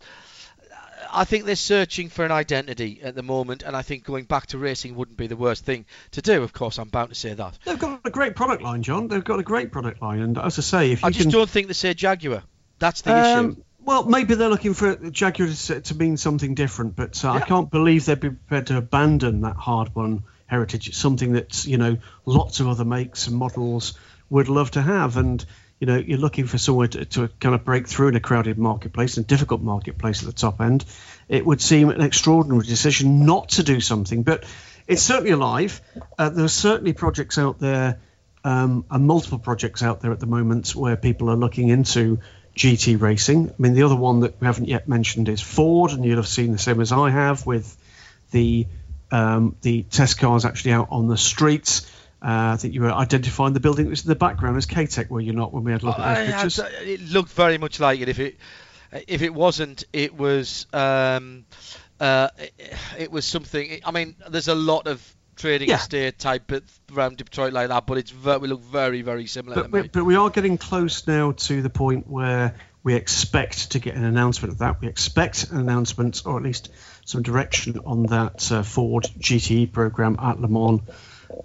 I 1.14 1.26
think 1.26 1.46
they're 1.46 1.56
searching 1.56 2.10
for 2.10 2.26
an 2.26 2.32
identity 2.32 3.00
at 3.04 3.16
the 3.16 3.24
moment, 3.24 3.64
and 3.64 3.76
I 3.76 3.82
think 3.82 4.04
going 4.04 4.26
back 4.26 4.48
to 4.48 4.58
racing 4.58 4.96
wouldn't 4.96 5.18
be 5.18 5.28
the 5.28 5.36
worst 5.36 5.64
thing 5.64 5.86
to 6.12 6.22
do. 6.22 6.42
Of 6.44 6.54
course, 6.54 6.80
I'm 6.80 6.90
bound 6.90 7.10
to 7.10 7.16
say 7.16 7.34
that. 7.34 7.58
They've 7.66 7.80
got 7.80 8.02
a 8.04 8.10
great 8.10 8.36
product 8.36 8.64
line, 8.64 8.84
John. 8.84 9.08
They've 9.08 9.24
got 9.24 9.40
a 9.40 9.44
great 9.44 9.72
product 9.72 10.02
line, 10.02 10.22
and 10.22 10.38
as 10.38 10.58
I 10.58 10.62
say, 10.62 10.92
if 10.92 11.02
you 11.02 11.08
I 11.08 11.12
just 11.12 11.26
can, 11.26 11.32
don't 11.32 11.50
think 11.50 11.68
they 11.68 11.74
say 11.74 11.94
Jaguar. 11.94 12.44
That's 12.80 13.02
the 13.02 13.16
Um, 13.16 13.52
issue. 13.52 13.64
Well, 13.86 14.06
maybe 14.06 14.36
they're 14.36 14.50
looking 14.50 14.74
for 14.74 14.96
Jaguar 14.96 15.50
to, 15.50 15.96
mean 15.96 16.16
something 16.18 16.56
different, 16.56 16.96
but 16.96 17.24
uh, 17.26 17.32
I 17.32 17.42
can't 17.42 17.70
believe 17.70 18.06
they'd 18.06 18.20
be 18.20 18.30
prepared 18.30 18.68
to 18.68 18.78
abandon 18.78 19.42
that 19.42 19.58
hard-won 19.58 20.24
heritage. 20.48 20.88
It's 20.88 20.98
something 20.98 21.34
that 21.34 21.66
you 21.66 21.78
know 21.78 21.98
lots 22.26 22.60
of 22.60 22.68
other 22.68 22.86
makes 22.86 23.28
and 23.28 23.36
models 23.36 23.98
would 24.30 24.48
love 24.48 24.72
to 24.72 24.82
have. 24.82 25.18
And 25.18 25.46
you 25.84 25.88
know, 25.88 25.98
you're 25.98 26.18
looking 26.18 26.48
for 26.48 26.58
somewhere 26.58 26.88
to, 26.88 27.04
to 27.04 27.28
kind 27.42 27.54
of 27.54 27.66
break 27.66 27.90
through 27.90 28.08
in 28.08 28.16
a 28.16 28.22
crowded 28.22 28.58
marketplace, 28.58 29.18
and 29.18 29.28
difficult 29.28 29.62
marketplace 29.62 30.22
at 30.22 30.28
the 30.28 30.32
top 30.34 30.62
end. 30.62 30.86
It 31.28 31.46
would 31.46 31.60
seem 31.60 31.90
an 31.90 32.00
extraordinary 32.00 32.66
decision 32.66 33.26
not 33.26 33.50
to 33.50 33.64
do 33.64 33.82
something, 33.82 34.24
but 34.24 34.46
it's 34.88 35.02
certainly 35.02 35.32
alive. 35.32 35.82
Uh, 36.18 36.30
there 36.30 36.46
are 36.46 36.48
certainly 36.48 36.94
projects 36.94 37.38
out 37.38 37.60
there, 37.60 38.00
um, 38.46 38.86
and 38.90 39.06
multiple 39.06 39.40
projects 39.40 39.84
out 39.84 40.00
there 40.00 40.14
at 40.14 40.22
the 40.22 40.26
moment 40.26 40.74
where 40.74 40.96
people 40.96 41.30
are 41.30 41.36
looking 41.36 41.68
into 41.68 42.22
GT 42.56 43.02
racing. 43.02 43.50
I 43.50 43.54
mean, 43.62 43.74
the 43.74 43.84
other 43.84 43.98
one 43.98 44.22
that 44.22 44.40
we 44.40 44.48
haven't 44.48 44.70
yet 44.70 44.88
mentioned 44.88 45.28
is 45.28 45.42
Ford, 45.42 45.92
and 45.92 46.06
you'll 46.06 46.16
have 46.16 46.30
seen 46.30 46.54
the 46.54 46.58
same 46.60 46.80
as 46.80 46.94
I 46.94 47.10
have 47.10 47.46
with 47.46 47.76
the 48.32 48.68
um, 49.12 49.58
the 49.64 49.84
test 49.84 50.18
cars 50.18 50.46
actually 50.46 50.72
out 50.72 50.88
on 50.92 51.10
the 51.10 51.18
streets. 51.18 51.92
Uh, 52.24 52.54
I 52.54 52.58
think 52.58 52.74
you 52.74 52.82
were 52.82 52.92
identifying 52.92 53.54
the 53.54 53.60
building 53.60 53.86
that 53.86 53.90
was 53.90 54.04
in 54.04 54.10
the 54.10 54.16
background 54.16 54.56
as 54.56 54.66
K-Tech, 54.66 55.10
were 55.10 55.20
you 55.20 55.34
not, 55.34 55.52
when 55.52 55.66
we 55.66 55.74
had 55.74 55.84
a 55.84 55.86
look 55.88 56.00
at 56.00 56.16
those 56.16 56.34
pictures? 56.34 56.60
It 56.82 57.02
looked 57.12 57.32
very 57.32 57.58
much 57.58 57.82
like 57.82 58.00
it. 58.00 58.08
If 58.08 58.20
it 58.20 58.38
if 59.08 59.22
it 59.22 59.34
wasn't, 59.34 59.84
it 59.92 60.16
was 60.16 60.68
um, 60.72 61.46
uh, 62.00 62.30
it, 62.38 62.74
it, 63.00 63.12
was 63.12 63.26
something. 63.26 63.82
I 63.84 63.92
mean, 63.92 64.16
there's 64.30 64.48
a 64.48 64.56
lot 64.56 64.88
of 64.88 65.16
trading 65.36 65.68
yeah. 65.68 65.76
estate 65.76 66.20
type 66.20 66.52
around 66.96 67.18
Detroit 67.18 67.52
like 67.52 67.68
that, 67.70 67.86
but 67.86 67.98
it's 67.98 68.14
we 68.14 68.48
look 68.48 68.62
very 68.62 69.02
very 69.02 69.26
similar. 69.26 69.56
But, 69.56 69.72
we, 69.72 69.88
but 69.90 70.06
we 70.06 70.16
are 70.16 70.30
getting 70.30 70.58
close 70.58 71.06
now 71.08 71.34
to 71.34 71.62
the 71.62 71.70
point 71.70 72.08
where 72.08 72.56
we 72.84 72.96
expect 72.96 73.72
to 73.72 73.80
get 73.80 73.96
an 73.96 74.04
announcement 74.06 74.54
of 74.54 74.60
that. 74.60 74.80
We 74.80 74.88
expect 74.88 75.52
an 75.52 75.58
announcement, 75.58 76.22
or 76.26 76.38
at 76.38 76.44
least 76.44 76.70
some 77.04 77.22
direction 77.22 77.80
on 77.86 78.04
that 78.08 78.52
uh, 78.52 78.64
Ford 78.64 79.06
GTE 79.20 79.72
program 79.72 80.18
at 80.22 80.40
Le 80.40 80.48
Mans 80.48 80.82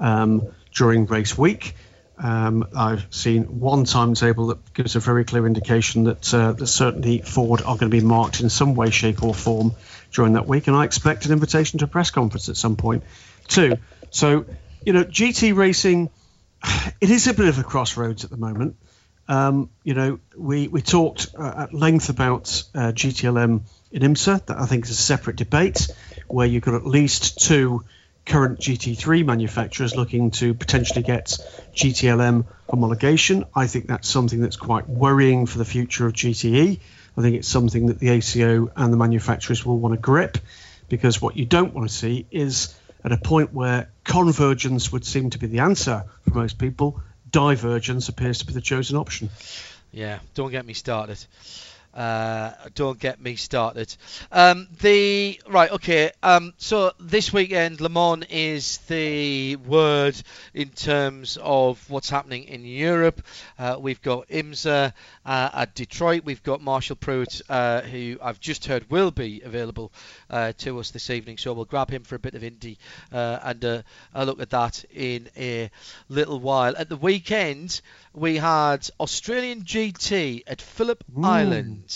um, 0.01 0.43
during 0.73 1.07
race 1.07 1.37
week. 1.37 1.75
Um, 2.19 2.67
I've 2.77 3.07
seen 3.11 3.61
one 3.61 3.85
timetable 3.85 4.49
that 4.49 4.75
gives 4.75 4.97
a 4.97 5.01
very 5.01 5.25
clear 5.25 5.47
indication 5.47 6.05
that, 6.05 6.35
uh, 6.35 6.53
that 6.53 6.67
certainly 6.67 7.21
Ford 7.21 7.61
are 7.61 7.77
going 7.77 7.91
to 7.91 7.97
be 7.97 8.01
marked 8.01 8.41
in 8.41 8.51
some 8.51 8.75
way, 8.75 8.91
shape, 8.91 9.23
or 9.23 9.33
form 9.33 9.73
during 10.13 10.33
that 10.33 10.47
week, 10.47 10.67
and 10.67 10.77
I 10.77 10.85
expect 10.85 11.27
an 11.27 11.33
invitation 11.33 11.79
to 11.79 11.85
a 11.85 11.89
press 11.89 12.11
conference 12.11 12.49
at 12.49 12.57
some 12.57 12.77
point 12.77 13.05
too. 13.47 13.77
So, 14.11 14.47
you 14.85 14.93
know, 14.93 15.05
GT 15.05 15.55
racing, 15.55 16.11
it 17.01 17.11
is 17.11 17.29
a 17.29 17.35
bit 17.35 17.47
of 17.47 17.59
a 17.59 17.63
crossroads 17.63 18.25
at 18.25 18.31
the 18.31 18.37
moment. 18.37 18.77
Um, 19.29 19.69
you 19.85 19.93
know, 19.93 20.21
we 20.37 20.69
we 20.69 20.81
talked 20.81 21.29
uh, 21.39 21.55
at 21.65 21.75
length 21.75 22.09
about 22.09 22.65
uh, 22.75 22.93
GTLM 22.93 23.61
in 23.93 24.03
IMSA. 24.03 24.47
That 24.47 24.59
I 24.59 24.65
think 24.65 24.87
is 24.87 24.91
a 24.91 24.95
separate 24.95 25.37
debate 25.37 25.89
where 26.27 26.47
you've 26.47 26.63
got 26.63 26.75
at 26.75 26.87
least 26.87 27.39
two 27.39 27.85
current 28.29 28.61
GT3 28.61 29.25
manufacturers 29.25 29.97
looking 29.97 30.31
to 30.33 30.55
potentially 30.55 31.03
get 31.03 31.39
GTLM 31.75 32.45
homologation. 32.69 33.49
I 33.55 33.67
think 33.67 33.87
that's 33.89 34.09
something 34.09 34.41
that's 34.41 34.57
quite 34.57 34.89
worrying 34.89 35.47
for 35.47 35.59
the 35.59 35.65
future 35.65 36.07
of 36.07 36.13
GTE. 36.13 36.79
I 37.17 37.21
think 37.21 37.37
it's 37.37 37.49
something 37.49 37.87
that 37.87 37.99
the 37.99 38.11
ACO 38.11 38.71
and 38.77 38.93
the 38.93 38.97
manufacturers 38.97 39.67
will 39.67 39.79
want 39.79 39.95
to 39.95 40.01
grip 40.01 40.39
because 40.89 41.21
what 41.21 41.37
you 41.37 41.47
don't 41.47 41.75
want 41.75 41.89
to 41.89 41.95
see 41.95 42.27
is 42.31 42.75
at 43.05 43.13
a 43.13 43.17
point 43.17 43.53
where 43.53 43.91
convergence 44.05 44.93
would 44.93 45.05
seem 45.05 45.31
to 45.31 45.39
be 45.39 45.47
the 45.47 45.61
answer 45.61 46.05
for 46.23 46.35
most 46.35 46.59
people, 46.59 47.01
divergence 47.31 48.09
appears 48.09 48.39
to 48.39 48.47
be 48.47 48.53
the 48.53 48.61
chosen 48.61 48.97
option. 48.97 49.31
Yeah, 49.91 50.19
don't 50.35 50.51
get 50.51 50.67
me 50.67 50.75
started. 50.75 51.19
Uh, 51.99 52.53
don't 52.77 53.01
get 53.01 53.21
me 53.21 53.35
started. 53.35 53.93
Um, 54.31 54.69
the 54.81 55.41
right, 55.49 55.73
okay. 55.73 56.13
Um, 56.23 56.55
so 56.57 56.93
this 57.01 57.33
weekend, 57.33 57.81
Le 57.81 57.89
Mans 57.89 58.25
is 58.31 58.79
the 58.87 59.57
word 59.57 60.15
in 60.55 60.69
terms 60.69 61.39
of 61.43 61.85
what's 61.91 62.09
happening 62.09 62.45
in 62.45 62.65
Europe. 62.65 63.21
Uh, 63.59 63.79
we've 63.81 64.01
got 64.01 64.29
IMSA 64.29 64.93
uh, 65.27 65.51
at 65.53 65.75
Detroit. 65.75 66.23
We've 66.25 66.43
got 66.45 66.61
Marshall 66.63 66.95
Pruett, 66.95 67.43
uh, 67.49 67.81
who 67.81 68.17
I've 68.23 68.39
just 68.39 68.67
heard 68.67 68.89
will 68.89 69.11
be 69.11 69.43
available 69.45 69.91
uh, 70.31 70.53
to 70.59 70.79
us 70.79 70.93
this 70.93 71.11
evening. 71.11 71.37
So 71.37 71.53
we'll 71.53 71.65
grab 71.65 71.91
him 71.91 72.05
for 72.05 72.15
a 72.15 72.21
bit 72.21 72.37
of 72.37 72.45
Indy 72.45 72.79
uh, 73.13 73.41
and 73.43 73.65
a 73.65 73.85
look 74.15 74.41
at 74.41 74.51
that 74.51 74.85
in 74.95 75.31
a 75.37 75.69
little 76.09 76.39
while. 76.39 76.77
At 76.77 76.89
the 76.89 76.97
weekend, 76.97 77.81
we 78.15 78.37
had 78.37 78.89
Australian 79.01 79.63
GT 79.63 80.45
at 80.47 80.61
Phillip 80.61 81.03
Ooh. 81.19 81.25
Island. 81.25 81.88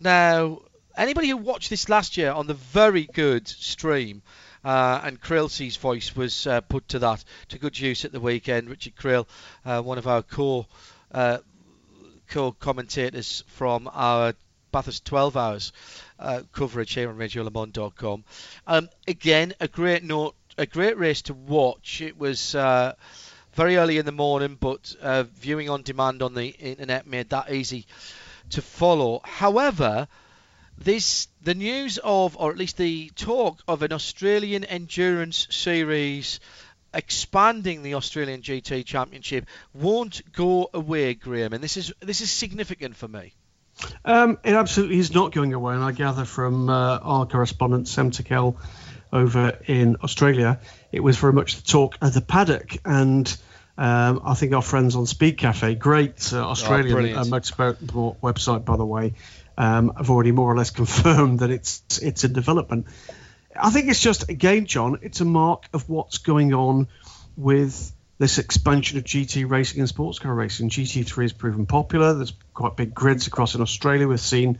Now, 0.00 0.60
anybody 0.96 1.28
who 1.28 1.36
watched 1.36 1.70
this 1.70 1.88
last 1.88 2.16
year 2.16 2.32
on 2.32 2.46
the 2.46 2.54
very 2.54 3.04
good 3.04 3.46
stream, 3.48 4.22
uh, 4.64 5.00
and 5.04 5.20
Craillsey's 5.20 5.76
voice 5.76 6.14
was 6.16 6.46
uh, 6.46 6.60
put 6.60 6.88
to 6.88 6.98
that 6.98 7.24
to 7.48 7.58
good 7.58 7.78
use 7.78 8.04
at 8.04 8.12
the 8.12 8.20
weekend. 8.20 8.68
Richard 8.68 8.96
Craill, 8.96 9.26
uh, 9.64 9.80
one 9.80 9.98
of 9.98 10.06
our 10.06 10.22
core 10.22 10.66
uh, 11.12 11.38
co-commentators 12.28 13.44
from 13.46 13.88
our 13.92 14.34
Bathurst 14.70 15.04
12 15.06 15.36
hours 15.36 15.72
uh, 16.18 16.42
coverage 16.52 16.92
here 16.92 17.08
on 17.08 17.16
RadioLeMans.com. 17.16 18.24
Um, 18.66 18.88
again, 19.06 19.54
a 19.60 19.68
great 19.68 20.04
note, 20.04 20.34
a 20.58 20.66
great 20.66 20.98
race 20.98 21.22
to 21.22 21.34
watch. 21.34 22.02
It 22.02 22.18
was 22.18 22.54
uh, 22.54 22.94
very 23.54 23.76
early 23.76 23.96
in 23.96 24.04
the 24.04 24.12
morning, 24.12 24.58
but 24.60 24.94
viewing 25.36 25.70
on 25.70 25.82
demand 25.82 26.20
on 26.22 26.34
the 26.34 26.48
internet 26.48 27.06
made 27.06 27.30
that 27.30 27.50
easy 27.50 27.86
to 28.50 28.62
follow. 28.62 29.20
However, 29.24 30.08
this 30.76 31.28
the 31.42 31.54
news 31.54 31.98
of, 32.02 32.36
or 32.36 32.50
at 32.50 32.58
least 32.58 32.76
the 32.76 33.10
talk 33.16 33.60
of 33.66 33.82
an 33.82 33.92
Australian 33.92 34.64
endurance 34.64 35.46
series 35.50 36.40
expanding 36.94 37.82
the 37.82 37.94
Australian 37.94 38.42
GT 38.42 38.84
Championship 38.84 39.46
won't 39.74 40.22
go 40.32 40.70
away, 40.72 41.14
Graham, 41.14 41.52
and 41.52 41.62
this 41.62 41.76
is 41.76 41.92
this 42.00 42.20
is 42.20 42.30
significant 42.30 42.96
for 42.96 43.08
me. 43.08 43.34
Um, 44.04 44.38
it 44.42 44.54
absolutely 44.54 44.98
is 44.98 45.14
not 45.14 45.32
going 45.32 45.52
away, 45.52 45.74
and 45.74 45.84
I 45.84 45.92
gather 45.92 46.24
from 46.24 46.68
uh, 46.68 46.98
our 46.98 47.26
correspondent 47.26 47.86
Sam 47.86 48.10
Tickell 48.10 48.58
over 49.12 49.58
in 49.66 49.96
Australia, 50.02 50.60
it 50.92 51.00
was 51.00 51.16
very 51.16 51.32
much 51.32 51.56
the 51.56 51.62
talk 51.62 51.96
of 52.00 52.12
the 52.12 52.20
paddock 52.20 52.76
and 52.84 53.36
um, 53.78 54.22
I 54.24 54.34
think 54.34 54.52
our 54.54 54.62
friends 54.62 54.96
on 54.96 55.04
Speedcafe, 55.04 55.78
great 55.78 56.32
uh, 56.32 56.44
Australian 56.44 57.16
oh, 57.16 57.20
uh, 57.20 57.24
motorsport 57.24 58.16
website, 58.20 58.64
by 58.64 58.76
the 58.76 58.84
way, 58.84 59.14
um, 59.56 59.92
have 59.96 60.10
already 60.10 60.32
more 60.32 60.52
or 60.52 60.56
less 60.56 60.70
confirmed 60.82 61.38
that 61.38 61.50
it's 61.50 62.00
it's 62.02 62.24
in 62.24 62.32
development. 62.32 62.86
I 63.54 63.70
think 63.70 63.88
it's 63.88 64.00
just 64.00 64.28
again, 64.28 64.66
John, 64.66 64.98
it's 65.02 65.20
a 65.20 65.24
mark 65.24 65.66
of 65.72 65.88
what's 65.88 66.18
going 66.18 66.54
on 66.54 66.88
with 67.36 67.92
this 68.18 68.38
expansion 68.38 68.98
of 68.98 69.04
GT 69.04 69.48
racing 69.48 69.78
and 69.78 69.88
sports 69.88 70.18
car 70.18 70.34
racing. 70.34 70.70
GT3 70.70 71.22
has 71.22 71.32
proven 71.32 71.64
popular. 71.64 72.14
There's 72.14 72.32
quite 72.52 72.76
big 72.76 72.92
grids 72.92 73.28
across 73.28 73.54
in 73.54 73.60
Australia. 73.60 74.08
We've 74.08 74.18
seen 74.18 74.58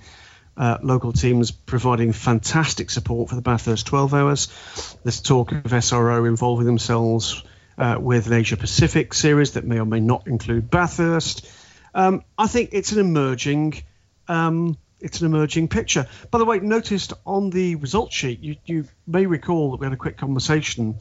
uh, 0.57 0.79
local 0.81 1.13
teams 1.13 1.51
providing 1.51 2.13
fantastic 2.13 2.89
support 2.89 3.31
for 3.31 3.35
the 3.35 3.43
Bathurst 3.43 3.87
12 3.87 4.15
hours. 4.15 4.97
There's 5.03 5.21
talk 5.21 5.51
of 5.51 5.65
SRO 5.65 6.29
involving 6.29 6.67
themselves 6.67 7.43
uh, 7.79 7.97
with 7.99 8.27
an 8.27 8.33
Asia 8.33 8.57
Pacific 8.57 9.15
series 9.15 9.53
that 9.53 9.65
may 9.65 9.79
or 9.79 9.87
may 9.87 10.01
not 10.01 10.27
include 10.27 10.71
Bathurst. 10.71 11.49
Um, 11.95 12.23
I 12.37 12.47
think 12.47 12.71
it's 12.73 12.93
an 12.93 12.99
emerging. 12.99 13.83
Um, 14.27 14.77
it's 15.01 15.21
an 15.21 15.27
emerging 15.27 15.69
picture. 15.69 16.09
By 16.31 16.39
the 16.39 16.45
way, 16.45 16.59
noticed 16.59 17.13
on 17.25 17.51
the 17.51 17.77
results 17.77 18.15
sheet, 18.15 18.41
you, 18.41 18.57
you 18.67 18.85
may 19.07 19.27
recall 19.27 19.71
that 19.71 19.77
we 19.81 19.87
had 19.87 19.93
a 19.93 19.97
quick 19.97 20.19
conversation 20.19 20.99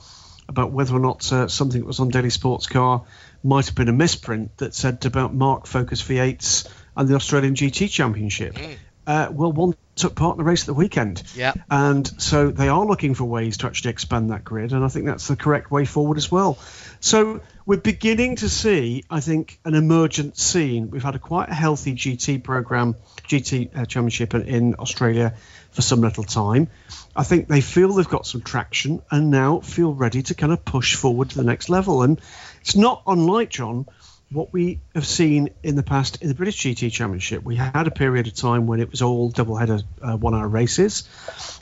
about 0.48 0.72
whether 0.72 0.96
or 0.96 1.00
not 1.00 1.32
uh, 1.34 1.48
something 1.48 1.82
that 1.82 1.88
was 1.88 2.00
on 2.00 2.10
Daily 2.10 2.30
Sports 2.30 2.68
Car 2.68 3.04
might 3.44 3.66
have 3.66 3.76
been 3.76 3.90
a 3.90 3.94
misprint 3.94 4.56
that 4.58 4.76
said 4.76 5.06
about 5.06 5.34
MARC 5.34 5.66
Focus 5.66 6.02
V8s 6.04 6.70
and 6.96 7.10
the 7.10 7.16
Australian 7.16 7.56
GT 7.56 7.90
Championship. 7.90 8.54
Mm. 8.56 8.78
Uh, 9.08 9.30
well, 9.32 9.54
one 9.54 9.74
took 9.96 10.16
part 10.16 10.36
in 10.36 10.38
the 10.38 10.44
race 10.44 10.64
at 10.64 10.68
the 10.68 10.74
weekend. 10.74 11.24
Yeah. 11.34 11.54
And 11.72 12.06
so 12.22 12.52
they 12.52 12.68
are 12.68 12.86
looking 12.86 13.16
for 13.16 13.24
ways 13.24 13.58
to 13.58 13.68
actually 13.68 13.92
expand 13.92 14.32
that 14.32 14.44
grid, 14.44 14.74
and 14.74 14.84
I 14.84 14.90
think 14.90 15.06
that's 15.06 15.30
the 15.30 15.38
correct 15.38 15.72
way 15.72 15.86
forward 15.86 16.18
as 16.18 16.30
well. 16.30 16.60
So 17.00 17.40
we're 17.66 17.78
beginning 17.78 18.36
to 18.38 18.50
see, 18.50 19.06
I 19.10 19.22
think, 19.22 19.60
an 19.64 19.76
emergent 19.76 20.38
scene. 20.38 20.92
We've 20.92 21.04
had 21.04 21.16
a 21.16 21.20
quite 21.20 21.50
a 21.50 21.54
healthy 21.54 21.94
GT 21.96 22.44
program, 22.44 22.96
GT 23.28 23.78
uh, 23.78 23.86
Championship 23.86 24.34
in, 24.34 24.42
in 24.44 24.76
Australia 24.76 25.36
for 25.72 25.82
some 25.82 26.02
little 26.02 26.24
time. 26.24 26.68
I 27.16 27.24
think 27.24 27.48
they 27.48 27.62
feel 27.62 27.94
they've 27.94 28.08
got 28.08 28.28
some 28.28 28.42
traction 28.42 29.02
and 29.10 29.32
now 29.32 29.60
feel 29.62 29.94
ready 29.94 30.22
to 30.24 30.36
kind 30.36 30.52
of 30.52 30.66
push 30.66 30.96
forward 30.96 31.30
to 31.30 31.38
the 31.38 31.44
next 31.44 31.70
level. 31.70 32.04
And 32.04 32.20
it's 32.62 32.76
not 32.76 33.04
unlike 33.08 33.50
John 33.52 33.88
what 34.30 34.52
we 34.52 34.80
have 34.94 35.06
seen 35.06 35.50
in 35.64 35.76
the 35.76 35.84
past 35.84 36.22
in 36.22 36.28
the 36.28 36.36
British 36.36 36.62
GT 36.62 36.92
Championship, 36.92 37.44
we 37.44 37.56
had 37.56 37.88
a 37.88 37.92
period 37.92 38.28
of 38.28 38.34
time 38.34 38.68
when 38.68 38.80
it 38.80 38.92
was 38.92 39.02
all 39.02 39.30
double-header 39.30 39.80
uh, 40.02 40.18
one-hour 40.18 40.48
races. 40.48 41.08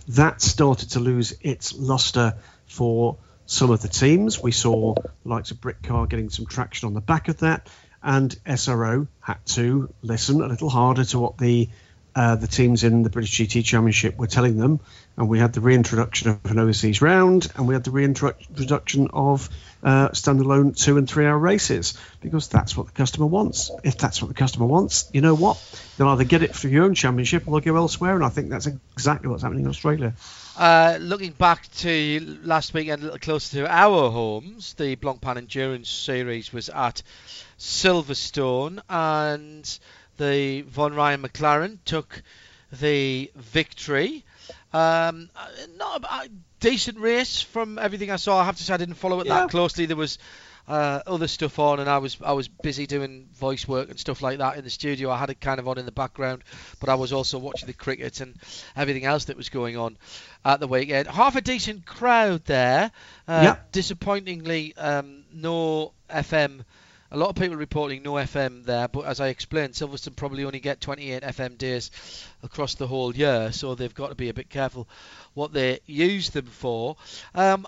That 0.10 0.42
started 0.42 0.92
to 0.92 1.00
lose 1.00 1.36
its 1.42 1.74
luster 1.74 2.36
for 2.68 3.18
some 3.46 3.70
of 3.70 3.82
the 3.82 3.88
teams. 3.88 4.42
We 4.42 4.52
saw 4.52 4.96
the 4.96 5.12
likes 5.24 5.52
of 5.52 5.62
Britcar 5.62 6.10
getting 6.10 6.30
some 6.30 6.48
traction 6.48 6.88
on 6.88 6.94
the 6.94 7.02
back 7.02 7.28
of 7.28 7.40
that, 7.40 7.70
and 8.02 8.36
SRO 8.46 9.08
had 9.20 9.46
to 9.48 9.94
listen 10.02 10.42
a 10.42 10.48
little 10.48 10.70
harder 10.70 11.06
to 11.06 11.20
what 11.20 11.38
the 11.38 11.70
uh, 12.16 12.36
the 12.36 12.48
teams 12.48 12.84
in 12.84 13.04
the 13.04 13.10
British 13.10 13.38
GT 13.38 13.64
Championship 13.66 14.18
were 14.18 14.28
telling 14.28 14.58
them, 14.58 14.80
and 15.18 15.28
we 15.28 15.38
had 15.38 15.52
the 15.52 15.60
reintroduction 15.60 16.30
of 16.30 16.52
an 16.52 16.60
overseas 16.60 17.02
round, 17.02 17.52
and 17.56 17.68
we 17.68 17.74
had 17.74 17.84
the 17.84 17.92
reintroduction 17.92 19.10
of 19.12 19.50
uh, 19.84 20.10
standalone 20.10 20.82
two 20.82 20.98
and 20.98 21.10
three 21.10 21.26
hour 21.26 21.38
races 21.38 21.98
because 22.22 22.48
that's 22.48 22.76
what 22.78 22.88
the 22.88 22.94
customer 22.94 23.26
wants. 23.26 23.70
If 23.84 23.98
that's 23.98 24.22
what 24.22 24.30
the 24.30 24.34
customer 24.34 24.66
wants, 24.66 25.10
you 25.14 25.20
know 25.20 25.36
what? 25.36 25.58
They'll 25.98 26.08
either 26.08 26.24
get 26.24 26.42
it 26.42 26.56
for 26.56 26.70
your 26.70 26.86
own 26.86 26.96
championship 26.96 27.48
or 27.48 27.60
they'll 27.60 27.74
go 27.74 27.78
elsewhere, 27.78 28.16
and 28.16 28.24
I 28.24 28.30
think 28.30 28.50
that's 28.50 28.68
exactly 28.68 29.28
what's 29.28 29.44
happening 29.44 29.64
in 29.64 29.70
Australia. 29.70 30.14
Uh, 30.58 30.98
looking 31.02 31.34
back 31.34 31.70
to 31.80 32.40
last 32.44 32.74
weekend, 32.74 33.02
a 33.02 33.06
little 33.06 33.20
closer 33.20 33.58
to 33.58 33.70
our 33.70 34.10
homes, 34.10 34.74
the 34.76 34.96
Blancpain 34.96 35.38
Endurance 35.38 35.90
Series 35.90 36.54
was 36.54 36.70
at 36.70 37.04
Silverstone, 37.60 38.80
and 38.90 39.80
the 40.18 40.62
Von 40.62 40.94
Ryan 40.94 41.22
McLaren 41.22 41.80
took 41.86 42.22
the 42.72 43.32
victory. 43.36 44.24
Um, 44.74 45.30
not 45.78 46.04
a, 46.04 46.08
a, 46.08 46.28
decent 46.60 46.98
race 46.98 47.42
from 47.42 47.78
everything 47.78 48.10
I 48.10 48.16
saw. 48.16 48.40
I 48.40 48.46
have 48.46 48.58
to 48.58 48.64
say 48.64 48.74
I 48.74 48.78
didn't 48.78 48.96
follow 48.96 49.20
it 49.20 49.28
yeah. 49.28 49.42
that 49.42 49.50
closely. 49.50 49.86
There 49.86 49.96
was 49.96 50.18
uh, 50.68 51.02
other 51.06 51.28
stuff 51.28 51.60
on, 51.60 51.80
and 51.80 51.90
I 51.90 52.00
was 52.00 52.18
I 52.24 52.34
was 52.34 52.48
busy 52.48 52.88
doing 52.88 53.28
voice 53.34 53.68
work 53.68 53.90
and 53.90 54.00
stuff 54.00 54.22
like 54.22 54.40
that 54.40 54.58
in 54.58 54.64
the 54.64 54.70
studio. 54.70 55.12
I 55.12 55.18
had 55.18 55.30
it 55.30 55.40
kind 55.40 55.60
of 55.60 55.68
on 55.68 55.78
in 55.78 55.86
the 55.86 55.92
background, 55.92 56.44
but 56.80 56.90
I 56.90 56.96
was 56.96 57.14
also 57.14 57.38
watching 57.38 57.68
the 57.68 57.74
cricket 57.74 58.20
and 58.20 58.36
everything 58.76 59.06
else 59.06 59.26
that 59.26 59.38
was 59.38 59.50
going 59.50 59.78
on 59.78 59.98
at 60.44 60.60
the 60.60 60.68
weekend. 60.68 61.08
Half 61.08 61.36
a 61.36 61.42
decent 61.42 61.86
crowd 61.86 62.44
there. 62.46 62.92
Uh, 63.28 63.42
yeah. 63.44 63.56
Disappointingly, 63.72 64.76
um, 64.76 65.24
no 65.32 65.94
FM 66.10 66.64
a 67.16 67.18
lot 67.18 67.30
of 67.30 67.36
people 67.38 67.56
reporting 67.56 68.04
no 68.04 68.14
FM 68.14 68.66
there, 68.66 68.90
but 68.90 69.06
as 69.06 69.22
I 69.22 69.30
explained, 69.30 69.74
Silverstone 69.74 70.18
probably 70.18 70.44
only 70.44 70.60
get 70.60 70.82
28 70.82 71.24
FM 71.24 71.58
days 71.58 71.90
across 72.44 72.76
the 72.76 72.88
whole 72.88 73.16
year, 73.16 73.54
so 73.54 73.74
they've 73.74 73.96
got 73.96 74.10
to 74.10 74.16
be 74.16 74.28
a 74.28 74.34
bit 74.34 74.50
careful 74.50 74.86
what 75.34 75.54
they 75.54 75.80
use 75.86 76.32
them 76.32 76.48
for. 76.48 76.98
Um, 77.34 77.66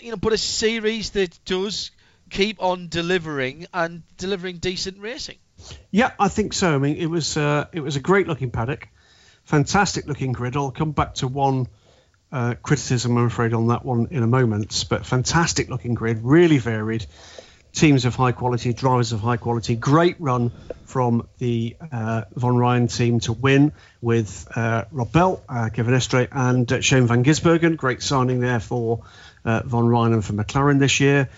you 0.00 0.10
know, 0.10 0.16
but 0.16 0.32
a 0.32 0.38
series 0.38 1.10
that 1.10 1.38
does 1.44 1.92
keep 2.28 2.60
on 2.60 2.88
delivering 2.88 3.66
and 3.72 4.02
delivering 4.16 4.56
decent 4.56 4.98
racing. 4.98 5.36
Yeah, 5.92 6.10
I 6.18 6.26
think 6.26 6.52
so. 6.52 6.74
I 6.74 6.78
mean, 6.78 6.96
it 6.96 7.06
was 7.06 7.36
uh, 7.36 7.66
it 7.72 7.80
was 7.80 7.94
a 7.94 8.00
great 8.00 8.26
looking 8.26 8.50
paddock, 8.50 8.88
fantastic 9.44 10.06
looking 10.06 10.32
grid. 10.32 10.56
I'll 10.56 10.72
come 10.72 10.90
back 10.90 11.14
to 11.16 11.28
one 11.28 11.68
uh, 12.32 12.56
criticism, 12.60 13.16
I'm 13.16 13.26
afraid, 13.26 13.54
on 13.54 13.68
that 13.68 13.84
one 13.84 14.08
in 14.10 14.24
a 14.24 14.26
moment. 14.26 14.86
But 14.90 15.06
fantastic 15.06 15.68
looking 15.68 15.94
grid, 15.94 16.18
really 16.24 16.58
varied 16.58 17.06
teams 17.72 18.04
of 18.04 18.14
high 18.14 18.32
quality, 18.32 18.72
drivers 18.72 19.12
of 19.12 19.20
high 19.20 19.36
quality. 19.36 19.76
Great 19.76 20.16
run 20.18 20.52
from 20.84 21.26
the 21.38 21.76
uh, 21.90 22.22
Von 22.34 22.56
Ryan 22.56 22.86
team 22.86 23.20
to 23.20 23.32
win 23.32 23.72
with 24.00 24.46
uh, 24.54 24.84
Rob 24.90 25.10
Bell, 25.10 25.42
uh, 25.48 25.70
Kevin 25.72 25.94
Estre, 25.94 26.28
and 26.30 26.70
uh, 26.70 26.80
Shane 26.80 27.06
Van 27.06 27.24
Gisbergen. 27.24 27.76
Great 27.76 28.02
signing 28.02 28.40
there 28.40 28.60
for 28.60 29.04
uh, 29.44 29.62
Von 29.64 29.86
Ryan 29.86 30.14
and 30.14 30.24
for 30.24 30.34
McLaren 30.34 30.78
this 30.78 31.00
year. 31.00 31.30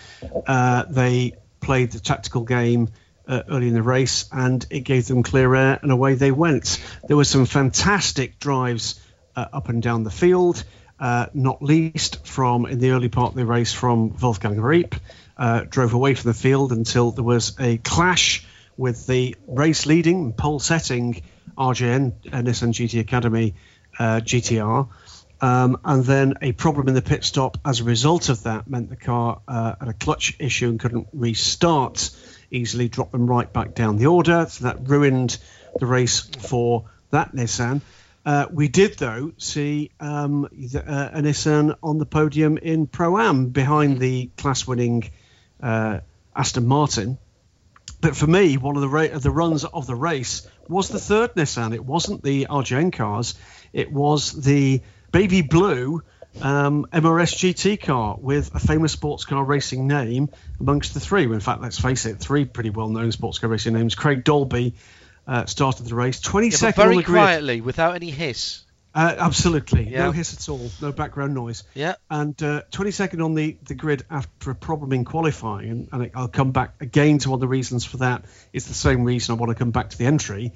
Uh, 0.47 0.85
they 0.89 1.35
played 1.61 1.93
the 1.93 2.01
tactical 2.01 2.43
game. 2.43 2.89
early 3.27 3.69
in 3.69 3.75
the 3.75 3.83
race, 3.83 4.29
and 4.33 4.67
it 4.69 4.81
gave 4.81 5.07
them 5.07 5.23
clear 5.23 5.55
air, 5.55 5.79
and 5.81 5.91
away 5.91 6.15
they 6.15 6.31
went. 6.31 6.79
There 7.09 7.17
were 7.17 7.25
some 7.25 7.47
fantastic 7.47 8.39
drives 8.39 9.01
up 9.35 9.71
and 9.71 9.83
down 9.83 10.05
the 10.05 10.11
field, 10.11 10.63
not 11.01 11.63
least 11.63 12.27
from 12.27 12.67
in 12.67 12.81
the 12.81 12.91
early 12.91 13.09
part 13.09 13.31
of 13.31 13.37
the 13.37 13.47
race 13.47 13.73
from 13.73 14.15
Wolfgang 14.21 14.57
Reip 14.57 14.95
uh, 15.37 15.65
drove 15.69 15.95
away 15.95 16.15
from 16.15 16.31
the 16.31 16.39
field 16.39 16.73
until 16.73 17.11
there 17.11 17.25
was 17.25 17.57
a 17.59 17.79
clash 17.79 18.47
with 18.77 19.07
the 19.07 19.37
race 19.47 19.87
leading 19.87 20.33
pole 20.33 20.59
setting 20.59 21.23
RJN 21.57 22.13
uh, 22.33 22.39
Nissan 22.39 22.73
GT 22.73 23.01
Academy 23.01 23.55
uh, 23.99 24.21
GTR. 24.21 24.89
Um, 25.41 25.79
and 25.85 26.05
then 26.05 26.35
a 26.41 26.53
problem 26.53 26.89
in 26.89 26.95
the 26.95 27.03
pit 27.03 27.25
stop 27.25 27.59
as 27.65 27.81
a 27.81 27.85
result 27.85 28.29
of 28.29 28.45
that 28.45 28.69
meant 28.69 28.89
the 28.89 28.97
car 28.97 29.41
uh, 29.47 29.75
had 29.79 29.89
a 29.89 29.93
clutch 29.93 30.37
issue 30.39 30.69
and 30.69 30.81
couldn't 30.81 31.09
restart 31.13 32.11
easily, 32.51 32.89
dropped 32.89 33.13
them 33.13 33.27
right 33.27 33.53
back 33.53 33.75
down 33.75 33.97
the 33.97 34.07
order. 34.07 34.47
So 34.49 34.65
that 34.65 34.89
ruined 34.89 35.39
the 35.79 35.87
race 35.87 36.21
for 36.21 36.85
that 37.11 37.33
Nissan. 37.35 37.83
Uh, 38.25 38.47
we 38.51 38.69
did, 38.69 38.97
though, 38.97 39.33
see 39.37 39.91
um, 40.01 40.49
the, 40.51 40.83
uh, 40.83 41.11
a 41.13 41.21
Nissan 41.21 41.77
on 41.83 41.99
the 41.99 42.07
podium 42.07 42.57
in 42.57 42.87
Pro 42.87 43.19
Am 43.19 43.49
behind 43.49 43.99
the 43.99 44.31
class 44.39 44.67
winning 44.67 45.11
uh, 45.63 46.01
Aston 46.35 46.67
Martin. 46.67 47.19
But 48.01 48.17
for 48.17 48.27
me, 48.27 48.57
one 48.57 48.77
of 48.77 48.83
the 48.83 48.89
ra- 48.89 49.19
the 49.19 49.31
runs 49.31 49.65
of 49.65 49.87
the 49.87 49.95
race 49.95 50.47
was 50.69 50.89
the 50.89 50.99
third 50.99 51.35
Nissan. 51.35 51.75
It 51.75 51.85
wasn't 51.85 52.23
the 52.23 52.47
RJN 52.51 52.93
cars. 52.93 53.35
It 53.73 53.91
was 53.93 54.33
the 54.33 54.83
baby 55.11 55.43
blue 55.43 56.03
um, 56.43 56.87
MRS 56.93 57.35
GT 57.35 57.81
car 57.81 58.17
with 58.19 58.55
a 58.55 58.59
famous 58.59 58.93
sports 58.93 59.25
car 59.25 59.45
racing 59.45 59.87
name 59.87 60.29
amongst 60.61 60.95
the 60.95 61.01
three. 61.01 61.25
In 61.25 61.41
fact, 61.41 61.63
let's 61.63 61.79
face 61.79 62.07
it, 62.07 62.19
three 62.19 62.45
pretty 62.45 62.71
well-known 62.71 63.13
sports 63.13 63.39
car 63.39 63.51
racing 63.51 63.75
names. 63.75 63.95
Craig 63.95 64.25
Dolby 64.25 64.75
uh, 65.27 65.47
started 65.47 65.87
the 65.87 65.95
race. 65.95 66.21
22nd 66.21 66.63
yeah, 66.63 66.71
very 66.73 67.03
quietly, 67.03 67.61
without 67.61 67.95
any 67.95 68.11
hiss. 68.11 68.64
Uh, 68.95 69.13
absolutely, 69.19 69.89
yeah. 69.91 70.05
no 70.05 70.13
hiss 70.13 70.35
at 70.35 70.49
all, 70.49 70.71
no 70.81 70.93
background 70.93 71.35
noise. 71.35 71.65
Yeah. 71.75 71.97
And 72.09 72.41
uh, 72.41 72.63
22nd 72.71 73.25
on 73.25 73.35
the, 73.35 73.57
the 73.65 73.75
grid 73.75 74.05
after 74.09 74.53
a 74.53 74.55
problem 74.55 74.93
in 74.93 75.05
qualifying, 75.05 75.71
and, 75.71 75.89
and 75.91 76.11
I'll 76.15 76.29
come 76.29 76.53
back 76.53 76.75
again 76.81 77.19
to 77.19 77.31
one 77.31 77.39
of 77.39 77.41
the 77.41 77.49
reasons 77.49 77.85
for 77.85 77.97
that. 77.99 78.25
It's 78.53 78.67
the 78.67 78.75
same 78.75 79.03
reason 79.03 79.35
I 79.35 79.39
want 79.39 79.51
to 79.51 79.57
come 79.57 79.73
back 79.73 79.91
to 79.91 79.99
the 79.99 80.07
entry. 80.07 80.53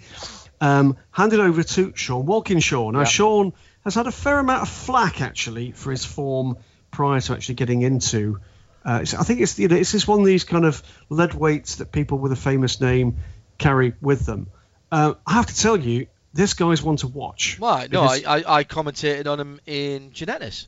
Um, 0.61 0.97
handed 1.11 1.41
over 1.41 1.65
to 1.65 1.93
Sean 1.97 2.27
Walkinshaw. 2.27 2.91
Now, 2.93 3.01
yeah. 3.01 3.05
Sean 3.07 3.53
has 3.83 3.97
had 3.97 4.07
a 4.07 4.13
fair 4.13 4.39
amount 4.39 4.63
of 4.63 4.69
flack 4.69 5.21
actually 5.21 5.73
for 5.73 5.91
his 5.91 6.05
form 6.05 6.59
prior 6.93 7.21
to 7.21 7.33
actually 7.33 7.57
getting 7.57 7.83
into. 7.83 8.41
Uh, 8.85 9.01
I 9.03 9.25
think 9.25 9.41
it's 9.41 9.59
you 9.59 9.69
know 9.69 9.77
it's 9.77 9.93
just 9.93 10.07
one 10.07 10.21
of 10.21 10.27
these 10.27 10.45
kind 10.45 10.65
of 10.65 10.83
lead 11.09 11.35
weights 11.35 11.77
that 11.77 11.91
people 11.91 12.19
with 12.19 12.33
a 12.33 12.37
famous 12.37 12.81
name 12.81 13.19
carry 13.59 13.95
with 14.01 14.25
them. 14.25 14.49
Uh, 14.91 15.15
I 15.27 15.35
have 15.35 15.47
to 15.47 15.57
tell 15.57 15.77
you, 15.77 16.07
this 16.33 16.55
guy's 16.55 16.83
one 16.83 16.97
to 16.97 17.07
watch. 17.07 17.59
Right, 17.61 17.91
no, 17.91 18.03
I, 18.03 18.23
I, 18.27 18.59
I, 18.59 18.65
commentated 18.65 19.27
on 19.27 19.41
him 19.41 19.61
in 19.67 20.11
Ginettas. 20.11 20.67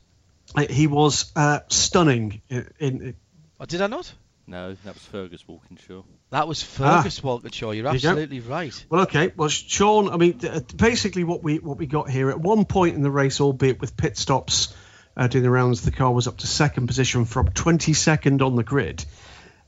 He 0.69 0.87
was 0.87 1.31
uh, 1.35 1.59
stunning. 1.69 2.41
In, 2.49 2.69
in, 2.79 3.15
oh, 3.59 3.65
did 3.65 3.81
I 3.81 3.87
not? 3.87 4.11
No, 4.47 4.73
that 4.73 4.93
was 4.93 5.03
Fergus 5.03 5.47
Walkinshaw. 5.47 6.03
That 6.31 6.47
was 6.47 6.61
Fergus 6.61 7.21
ah, 7.23 7.27
Walkinshaw. 7.27 7.71
You're 7.71 7.87
absolutely 7.87 8.37
you 8.37 8.41
right. 8.41 8.85
Well, 8.89 9.03
okay. 9.03 9.31
Well, 9.35 9.49
Sean, 9.49 10.09
I 10.09 10.17
mean, 10.17 10.41
basically 10.75 11.23
what 11.23 11.43
we 11.43 11.59
what 11.59 11.77
we 11.77 11.85
got 11.85 12.09
here 12.09 12.29
at 12.29 12.39
one 12.39 12.65
point 12.65 12.95
in 12.95 13.01
the 13.01 13.11
race, 13.11 13.39
albeit 13.39 13.79
with 13.79 13.95
pit 13.95 14.17
stops 14.17 14.75
uh, 15.15 15.27
doing 15.27 15.43
the 15.43 15.49
rounds, 15.49 15.83
the 15.83 15.91
car 15.91 16.11
was 16.11 16.27
up 16.27 16.37
to 16.39 16.47
second 16.47 16.87
position 16.87 17.25
from 17.25 17.49
22nd 17.49 18.41
on 18.41 18.55
the 18.55 18.63
grid. 18.63 19.05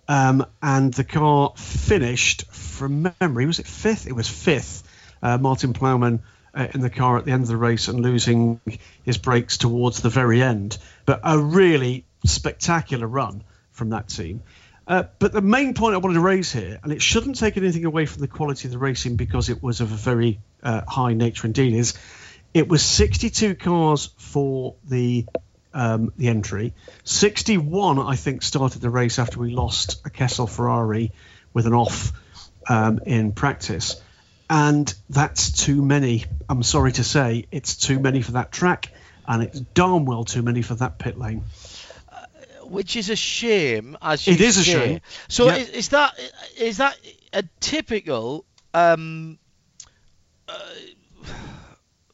Um, 0.08 0.46
and 0.62 0.94
the 0.94 1.06
car 1.06 1.54
finished 1.56 2.52
from 2.52 3.14
memory. 3.22 3.46
Was 3.46 3.60
it 3.60 3.68
fifth? 3.68 4.08
It 4.08 4.14
was 4.14 4.28
fifth 4.28 4.84
uh, 5.24 5.38
Martin 5.40 5.74
Plowman 5.74 6.20
uh, 6.54 6.68
in 6.74 6.82
the 6.82 6.90
car 6.90 7.18
at 7.18 7.26
the 7.26 7.32
end 7.32 7.44
of 7.44 7.48
the 7.48 7.58
race 7.58 7.88
and 7.88 8.02
losing 8.02 8.60
his 9.04 9.18
brakes 9.18 9.58
towards 9.58 10.02
the 10.02 10.10
very 10.10 10.44
end. 10.44 10.78
But 11.06 11.22
a 11.24 11.40
really 11.40 12.06
spectacular 12.26 13.08
run 13.08 13.44
from 13.72 13.90
that 13.90 14.10
team. 14.10 14.44
Uh, 14.86 15.04
but 15.18 15.32
the 15.32 15.42
main 15.42 15.74
point 15.74 15.96
I 15.96 15.98
wanted 15.98 16.16
to 16.16 16.20
raise 16.20 16.52
here, 16.52 16.78
and 16.84 16.92
it 16.92 17.02
shouldn't 17.02 17.40
take 17.40 17.56
anything 17.56 17.86
away 17.86 18.06
from 18.06 18.22
the 18.22 18.28
quality 18.28 18.68
of 18.68 18.74
the 18.74 18.78
racing 18.78 19.16
because 19.16 19.50
it 19.50 19.64
was 19.64 19.80
of 19.80 19.92
a 19.94 19.96
very 19.96 20.42
uh, 20.62 20.82
high 20.86 21.14
nature 21.14 21.48
indeed, 21.48 21.74
is 21.74 21.94
it 22.54 22.68
was 22.68 22.84
62 22.84 23.56
cars 23.56 24.10
for 24.18 24.76
the 24.88 25.26
um, 25.76 26.14
the 26.18 26.28
entry. 26.28 26.74
61, 27.04 27.98
I 27.98 28.16
think, 28.16 28.44
started 28.44 28.80
the 28.80 28.92
race 28.92 29.18
after 29.18 29.40
we 29.40 29.50
lost 29.50 30.06
a 30.06 30.12
Kessel 30.12 30.46
Ferrari 30.46 31.14
with 31.52 31.66
an 31.66 31.74
off 31.74 32.12
um, 32.70 33.00
in 33.08 33.32
practice 33.32 34.00
and 34.50 34.94
that's 35.10 35.52
too 35.52 35.82
many. 35.82 36.26
I'm 36.50 36.64
sorry 36.64 36.92
to 36.94 37.04
say, 37.04 37.46
it's 37.52 37.76
too 37.76 38.00
many 38.00 38.22
for 38.22 38.34
that 38.34 38.52
track, 38.52 38.90
and 39.28 39.44
it's 39.44 39.60
darn 39.60 40.06
well 40.06 40.24
too 40.24 40.42
many 40.42 40.62
for 40.62 40.76
that 40.76 41.00
pit 41.00 41.18
lane. 41.18 41.44
Uh, 42.12 42.26
which 42.66 42.96
is 42.96 43.10
a 43.10 43.16
shame, 43.16 43.98
as 44.02 44.26
you 44.28 44.34
it 44.34 44.42
is 44.42 44.56
say. 44.56 44.62
a 44.62 44.64
shame. 44.64 45.02
So 45.28 45.50
is, 45.50 45.70
is, 45.70 45.90
that 45.90 46.20
is 46.58 46.78
that 46.78 46.98
a 47.32 47.44
typical? 47.60 48.46
Um, 48.74 49.40
uh, 50.48 50.60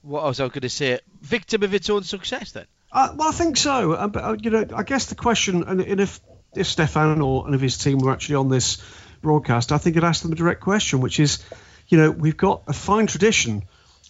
what 0.01 0.23
was 0.23 0.39
I 0.39 0.47
going 0.47 0.61
to 0.61 0.69
say? 0.69 0.99
Victim 1.22 1.64
of 1.64 1.73
its 1.73 1.89
own 1.89 2.03
success, 2.03 2.51
then? 2.51 2.65
Uh, 2.91 3.14
well, 3.15 3.30
I 3.30 3.31
think 3.31 3.57
so. 3.57 3.93
Uh, 3.93 4.07
but 4.07 4.23
uh, 4.23 4.35
you 4.39 4.49
know, 4.49 4.65
I 4.76 4.84
guess 4.84 5.07
the 5.07 5.15
question, 5.15 5.64
and, 5.64 5.81
and 5.81 5.99
if 5.99 6.19
if 6.56 6.68
Stefan 6.68 7.22
or 7.22 7.47
any 7.47 7.56
of 7.56 7.61
his 7.61 7.77
team 7.77 7.99
were 7.99 8.11
actually 8.11 8.35
on 8.35 8.49
this 8.49 8.81
broadcast, 9.22 9.72
I 9.72 9.77
think 9.77 9.97
I'd 9.97 10.03
ask 10.03 10.23
them 10.23 10.31
a 10.31 10.35
direct 10.35 10.61
question, 10.61 11.01
which 11.01 11.19
is 11.19 11.43
you 11.90 11.98
know, 11.98 12.11
we've 12.11 12.38
got 12.38 12.61
a 12.68 12.74
fine 12.74 13.07
tradition, 13.07 13.64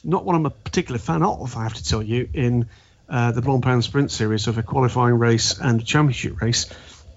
not 0.04 0.26
one 0.26 0.36
I'm 0.36 0.46
a 0.46 0.52
particular 0.52 1.00
fan 1.00 1.24
of, 1.24 1.58
I 1.58 1.64
have 1.64 1.74
to 1.74 1.84
tell 1.84 2.04
you, 2.04 2.30
in 2.34 2.70
uh, 3.10 3.32
the 3.32 3.42
Blancpain 3.42 3.82
Sprint 3.82 4.12
Series 4.12 4.48
of 4.48 4.58
a 4.58 4.64
qualifying 4.64 5.18
race 5.18 5.60
and 5.60 5.82
a 5.82 5.84
championship 5.84 6.42
race. 6.42 6.68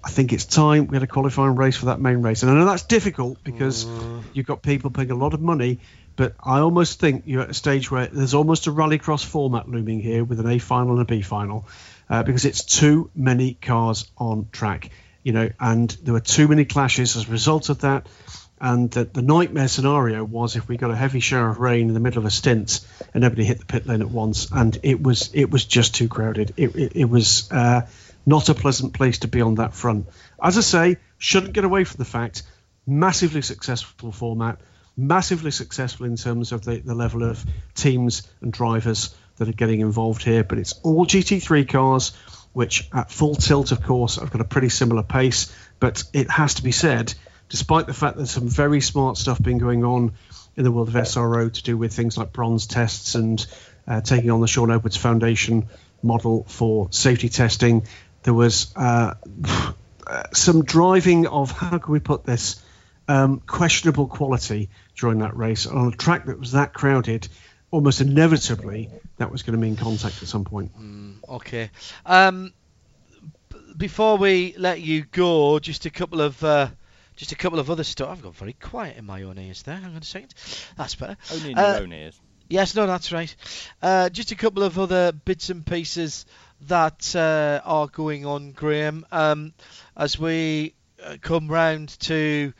I 0.03 0.09
think 0.09 0.33
it's 0.33 0.45
time 0.45 0.87
we 0.87 0.95
had 0.95 1.03
a 1.03 1.07
qualifying 1.07 1.55
race 1.55 1.77
for 1.77 1.85
that 1.85 2.01
main 2.01 2.21
race. 2.21 2.43
And 2.43 2.51
I 2.51 2.55
know 2.55 2.65
that's 2.65 2.83
difficult 2.83 3.41
because 3.43 3.85
mm. 3.85 4.23
you've 4.33 4.45
got 4.45 4.61
people 4.61 4.89
paying 4.89 5.11
a 5.11 5.15
lot 5.15 5.33
of 5.33 5.39
money 5.39 5.79
But 6.15 6.35
I 6.43 6.59
almost 6.59 6.99
think 6.99 7.23
you're 7.25 7.41
at 7.41 7.49
a 7.49 7.53
stage 7.53 7.89
where 7.89 8.07
there's 8.07 8.33
almost 8.33 8.67
a 8.67 8.71
rallycross 8.71 9.25
format 9.25 9.67
looming 9.67 9.99
here 9.99 10.23
with 10.23 10.39
an 10.39 10.47
A 10.47 10.59
final 10.59 10.93
and 10.93 11.01
a 11.01 11.05
B 11.05 11.21
final, 11.21 11.65
uh, 12.09 12.23
because 12.23 12.45
it's 12.45 12.63
too 12.63 13.09
many 13.15 13.55
cars 13.55 14.09
on 14.17 14.47
track, 14.51 14.91
you 15.23 15.33
know, 15.33 15.49
and 15.59 15.89
there 16.03 16.13
were 16.13 16.19
too 16.19 16.47
many 16.47 16.65
clashes 16.65 17.15
as 17.15 17.27
a 17.27 17.31
result 17.31 17.69
of 17.69 17.81
that. 17.81 18.07
And 18.63 18.89
the, 18.91 19.03
the 19.03 19.21
nightmare 19.21 19.67
scenario 19.67 20.23
was 20.23 20.55
if 20.55 20.69
we 20.69 20.77
got 20.77 20.89
a 20.89 20.95
heavy 20.95 21.19
shower 21.19 21.49
of 21.49 21.59
rain 21.59 21.89
in 21.89 21.93
the 21.93 21.99
middle 21.99 22.19
of 22.19 22.25
a 22.25 22.31
stint 22.31 22.79
and 23.13 23.25
everybody 23.25 23.45
hit 23.45 23.59
the 23.59 23.65
pit 23.65 23.85
lane 23.85 24.01
at 24.01 24.09
once, 24.09 24.49
and 24.53 24.79
it 24.83 25.03
was 25.03 25.31
it 25.33 25.51
was 25.51 25.65
just 25.65 25.95
too 25.95 26.07
crowded. 26.07 26.53
It, 26.55 26.73
it, 26.73 26.91
it 26.95 27.05
was 27.05 27.51
uh, 27.51 27.81
not 28.25 28.47
a 28.47 28.53
pleasant 28.53 28.93
place 28.93 29.19
to 29.19 29.27
be 29.27 29.41
on 29.41 29.55
that 29.55 29.73
front. 29.73 30.07
As 30.41 30.57
I 30.57 30.61
say, 30.61 30.97
shouldn't 31.17 31.51
get 31.51 31.65
away 31.65 31.83
from 31.83 31.97
the 31.97 32.05
fact 32.05 32.43
massively 32.87 33.41
successful 33.41 34.13
format, 34.13 34.61
massively 34.95 35.51
successful 35.51 36.05
in 36.05 36.15
terms 36.15 36.53
of 36.53 36.63
the, 36.63 36.77
the 36.77 36.95
level 36.95 37.23
of 37.23 37.43
teams 37.75 38.25
and 38.39 38.53
drivers 38.53 39.13
that 39.39 39.49
are 39.49 39.53
getting 39.53 39.81
involved 39.81 40.23
here. 40.23 40.45
But 40.45 40.57
it's 40.57 40.79
all 40.83 41.05
GT3 41.05 41.67
cars, 41.67 42.13
which 42.53 42.87
at 42.93 43.11
full 43.11 43.35
tilt, 43.35 43.73
of 43.73 43.83
course, 43.83 44.15
have 44.15 44.31
got 44.31 44.39
a 44.39 44.45
pretty 44.45 44.69
similar 44.69 45.03
pace. 45.03 45.53
But 45.81 46.05
it 46.13 46.29
has 46.29 46.53
to 46.53 46.63
be 46.63 46.71
said, 46.71 47.13
despite 47.53 47.85
the 47.85 47.93
fact 47.93 48.17
that 48.17 48.25
some 48.25 48.49
very 48.49 48.81
smart 48.81 49.15
stuff 49.15 49.39
been 49.39 49.59
going 49.59 49.83
on 49.83 50.11
in 50.55 50.63
the 50.63 50.71
world 50.71 50.87
of 50.87 50.95
SRO 50.95 51.53
to 51.53 51.61
do 51.61 51.77
with 51.77 51.93
things 51.93 52.17
like 52.17 52.33
bronze 52.33 52.65
tests 52.65 53.13
and 53.13 53.45
uh, 53.87 54.01
taking 54.01 54.31
on 54.31 54.41
the 54.41 54.47
Sean 54.47 54.71
Edwards 54.71 54.97
Foundation 54.97 55.67
model 56.01 56.45
for 56.47 56.87
safety 56.89 57.29
testing, 57.29 57.85
there 58.23 58.33
was 58.33 58.73
uh, 58.75 59.13
some 60.33 60.63
driving 60.63 61.27
of 61.27 61.51
how 61.51 61.77
can 61.77 61.93
we 61.93 61.99
put 61.99 62.25
this 62.25 62.59
um, 63.07 63.39
questionable 63.41 64.07
quality 64.07 64.71
during 64.95 65.19
that 65.19 65.37
race 65.37 65.67
on 65.67 65.93
a 65.93 65.95
track 65.95 66.25
that 66.25 66.39
was 66.39 66.53
that 66.53 66.73
crowded. 66.73 67.27
Almost 67.69 68.01
inevitably, 68.01 68.89
that 69.17 69.31
was 69.31 69.43
going 69.43 69.53
to 69.53 69.61
mean 69.61 69.75
contact 69.75 70.23
at 70.23 70.27
some 70.27 70.43
point. 70.43 70.75
Mm, 70.75 71.17
okay. 71.29 71.69
Um, 72.03 72.51
before 73.77 74.17
we 74.17 74.55
let 74.57 74.81
you 74.81 75.03
go, 75.03 75.59
just 75.59 75.85
a 75.85 75.91
couple 75.91 76.19
of 76.19 76.43
uh, 76.43 76.69
just 77.15 77.31
a 77.31 77.35
couple 77.35 77.59
of 77.59 77.69
other 77.69 77.83
stuff. 77.83 78.09
I've 78.09 78.21
got 78.21 78.35
very 78.35 78.53
quiet 78.53 78.97
in 78.97 79.05
my 79.05 79.23
own 79.23 79.37
ears 79.37 79.63
there. 79.63 79.75
Hang 79.75 79.91
on 79.95 80.01
a 80.01 80.03
second. 80.03 80.33
That's 80.77 80.95
better. 80.95 81.17
Only 81.31 81.51
in 81.51 81.57
Uh, 81.57 81.61
your 81.73 81.81
own 81.83 81.93
ears. 81.93 82.19
Yes, 82.49 82.75
no, 82.75 82.85
that's 82.85 83.11
right. 83.11 83.33
Uh, 83.81 84.09
just 84.09 84.31
a 84.31 84.35
couple 84.35 84.63
of 84.63 84.77
other 84.77 85.11
bits 85.11 85.49
and 85.49 85.65
pieces 85.65 86.25
that 86.67 87.15
uh, 87.15 87.61
are 87.63 87.87
going 87.87 88.25
on, 88.25 88.51
Graham. 88.51 89.05
Um, 89.11 89.53
as 89.97 90.19
we 90.19 90.73
uh, 91.03 91.17
come 91.21 91.47
round 91.47 91.89
to 92.01 92.53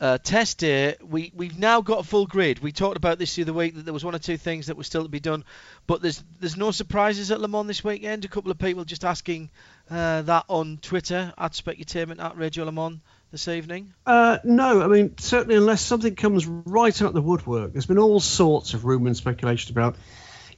uh, 0.00 0.18
test 0.18 0.58
day, 0.58 0.96
we, 1.02 1.32
we've 1.34 1.56
now 1.58 1.80
got 1.80 2.00
a 2.00 2.02
full 2.02 2.26
grid. 2.26 2.58
We 2.58 2.72
talked 2.72 2.96
about 2.96 3.18
this 3.18 3.36
the 3.36 3.42
other 3.42 3.52
week 3.52 3.76
that 3.76 3.84
there 3.84 3.94
was 3.94 4.04
one 4.04 4.14
or 4.16 4.18
two 4.18 4.36
things 4.36 4.66
that 4.66 4.76
were 4.76 4.82
still 4.84 5.04
to 5.04 5.08
be 5.08 5.20
done, 5.20 5.44
but 5.86 6.02
there's 6.02 6.22
there's 6.40 6.56
no 6.56 6.72
surprises 6.72 7.30
at 7.30 7.40
Le 7.40 7.46
Mans 7.48 7.68
this 7.68 7.84
weekend. 7.84 8.24
A 8.24 8.28
couple 8.28 8.50
of 8.50 8.58
people 8.58 8.84
just 8.84 9.04
asking 9.04 9.50
uh, 9.88 10.22
that 10.22 10.44
on 10.48 10.78
Twitter 10.82 11.32
at 11.38 11.52
Specutainment 11.52 12.20
at 12.22 12.36
Radio 12.36 12.64
Le 12.64 12.72
Mans 12.72 12.98
this 13.32 13.48
evening. 13.48 13.92
Uh, 14.06 14.38
no, 14.44 14.82
I 14.82 14.86
mean 14.86 15.16
certainly 15.18 15.56
unless 15.56 15.80
something 15.80 16.14
comes 16.14 16.46
right 16.46 17.02
out 17.02 17.08
of 17.08 17.14
the 17.14 17.22
woodwork. 17.22 17.72
There's 17.72 17.86
been 17.86 17.98
all 17.98 18.20
sorts 18.20 18.74
of 18.74 18.84
rumour 18.84 19.08
and 19.08 19.16
speculation 19.16 19.72
about, 19.72 19.96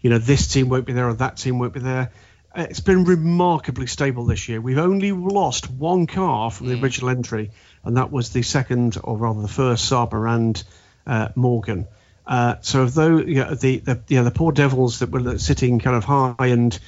you 0.00 0.10
know, 0.10 0.18
this 0.18 0.48
team 0.48 0.68
won't 0.68 0.84
be 0.84 0.92
there 0.92 1.08
or 1.08 1.14
that 1.14 1.36
team 1.36 1.60
won't 1.60 1.72
be 1.72 1.80
there. 1.80 2.10
Uh, 2.54 2.66
It's 2.68 2.80
been 2.80 3.04
remarkably 3.04 3.86
stable 3.86 4.26
this 4.26 4.48
year. 4.48 4.60
We've 4.60 4.78
only 4.78 5.12
lost 5.12 5.70
one 5.70 6.08
car 6.08 6.50
from 6.50 6.66
the 6.66 6.82
original 6.82 7.10
entry, 7.10 7.52
and 7.84 7.96
that 7.96 8.10
was 8.10 8.30
the 8.30 8.42
second, 8.42 8.98
or 9.02 9.16
rather 9.16 9.40
the 9.40 9.48
first, 9.48 9.88
Saber 9.88 10.26
and 10.26 10.62
uh, 11.06 11.28
Morgan. 11.36 11.86
Uh, 12.26 12.56
so 12.60 12.86
though 12.86 13.18
you 13.18 13.36
know, 13.36 13.54
the 13.54 13.78
the, 13.78 14.00
you 14.08 14.18
know, 14.18 14.24
the 14.24 14.30
poor 14.30 14.50
devils 14.50 14.98
that 14.98 15.10
were 15.10 15.38
sitting 15.38 15.78
kind 15.78 15.96
of 15.96 16.04
high 16.04 16.46
and 16.46 16.78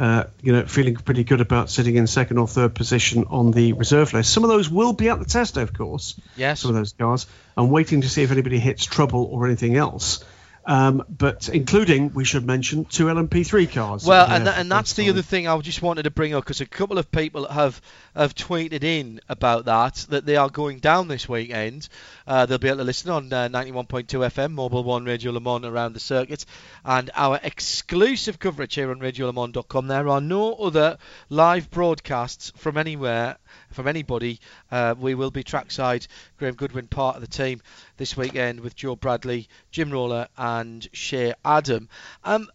uh, 0.00 0.24
you 0.42 0.52
know 0.52 0.64
feeling 0.66 0.96
pretty 0.96 1.22
good 1.24 1.40
about 1.40 1.70
sitting 1.70 1.94
in 1.96 2.06
second 2.06 2.38
or 2.38 2.48
third 2.48 2.74
position 2.74 3.24
on 3.28 3.50
the 3.52 3.74
reserve 3.74 4.12
list, 4.14 4.32
some 4.32 4.42
of 4.44 4.50
those 4.50 4.68
will 4.70 4.92
be 4.94 5.08
at 5.10 5.18
the 5.18 5.24
test, 5.26 5.56
of 5.58 5.72
course 5.72 6.18
Yes. 6.36 6.60
some 6.60 6.70
of 6.70 6.74
those 6.74 6.92
cars. 6.94 7.26
I'm 7.56 7.70
waiting 7.70 8.00
to 8.00 8.08
see 8.08 8.22
if 8.22 8.30
anybody 8.32 8.58
hits 8.58 8.84
trouble 8.84 9.28
or 9.30 9.46
anything 9.46 9.76
else. 9.76 10.24
Um, 10.66 11.02
but 11.08 11.48
including, 11.48 12.12
we 12.12 12.24
should 12.24 12.46
mention, 12.46 12.84
two 12.84 13.06
LMP3 13.06 13.72
cars. 13.72 14.04
Well, 14.04 14.26
and, 14.28 14.46
there 14.46 14.52
tha- 14.52 14.60
and 14.60 14.70
that's 14.70 14.92
the 14.92 15.04
first 15.04 15.10
other 15.14 15.22
thing 15.22 15.48
I 15.48 15.58
just 15.60 15.80
wanted 15.80 16.02
to 16.02 16.10
bring 16.10 16.34
up 16.34 16.44
because 16.44 16.60
a 16.60 16.66
couple 16.66 16.98
of 16.98 17.10
people 17.10 17.48
have 17.48 17.80
have 18.14 18.34
tweeted 18.34 18.84
in 18.84 19.20
about 19.28 19.64
that 19.64 19.94
that 20.10 20.26
they 20.26 20.36
are 20.36 20.50
going 20.50 20.78
down 20.78 21.08
this 21.08 21.28
weekend. 21.28 21.88
Uh, 22.26 22.44
they'll 22.46 22.58
be 22.58 22.68
able 22.68 22.78
to 22.78 22.84
listen 22.84 23.10
on 23.10 23.32
uh, 23.32 23.48
91.2 23.48 24.06
FM, 24.06 24.54
Mobil 24.54 24.84
One 24.84 25.04
Radio 25.04 25.32
Le 25.32 25.40
Mans 25.40 25.64
around 25.64 25.94
the 25.94 26.00
circuit, 26.00 26.44
and 26.84 27.10
our 27.14 27.40
exclusive 27.42 28.38
coverage 28.38 28.74
here 28.74 28.90
on 28.90 29.00
RadioLeMans.com. 29.00 29.86
There 29.86 30.08
are 30.08 30.20
no 30.20 30.54
other 30.54 30.98
live 31.30 31.70
broadcasts 31.70 32.52
from 32.56 32.76
anywhere, 32.76 33.38
from 33.70 33.88
anybody. 33.88 34.40
Uh, 34.70 34.94
we 34.98 35.14
will 35.14 35.30
be 35.30 35.42
trackside. 35.42 36.06
Graham 36.38 36.54
Goodwin, 36.54 36.86
part 36.86 37.16
of 37.16 37.22
the 37.22 37.28
team 37.28 37.60
this 37.96 38.16
weekend 38.16 38.60
with 38.60 38.76
Joe 38.76 38.96
Bradley, 38.96 39.48
Jim 39.70 39.90
Roller, 39.90 40.28
and 40.36 40.86
Shea 40.92 41.34
Adam. 41.44 41.88
Um, 42.24 42.48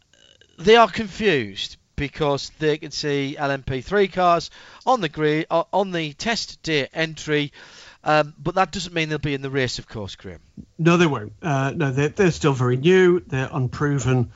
they 0.57 0.75
are 0.75 0.89
confused 0.89 1.77
because 1.95 2.51
they 2.59 2.77
can 2.77 2.91
see 2.91 3.35
LMP3 3.39 4.11
cars 4.11 4.51
on 4.85 5.01
the 5.01 5.09
grid 5.09 5.47
uh, 5.49 5.63
on 5.71 5.91
the 5.91 6.13
test 6.13 6.61
day 6.61 6.87
entry, 6.93 7.51
um, 8.03 8.33
but 8.41 8.55
that 8.55 8.71
doesn't 8.71 8.93
mean 8.93 9.09
they'll 9.09 9.17
be 9.17 9.33
in 9.33 9.41
the 9.41 9.49
race, 9.49 9.79
of 9.79 9.87
course, 9.87 10.15
Graham. 10.15 10.39
No, 10.77 10.97
they 10.97 11.07
won't. 11.07 11.33
Uh, 11.41 11.71
no, 11.75 11.91
they're, 11.91 12.09
they're 12.09 12.31
still 12.31 12.53
very 12.53 12.77
new. 12.77 13.21
They're 13.21 13.49
unproven 13.51 14.31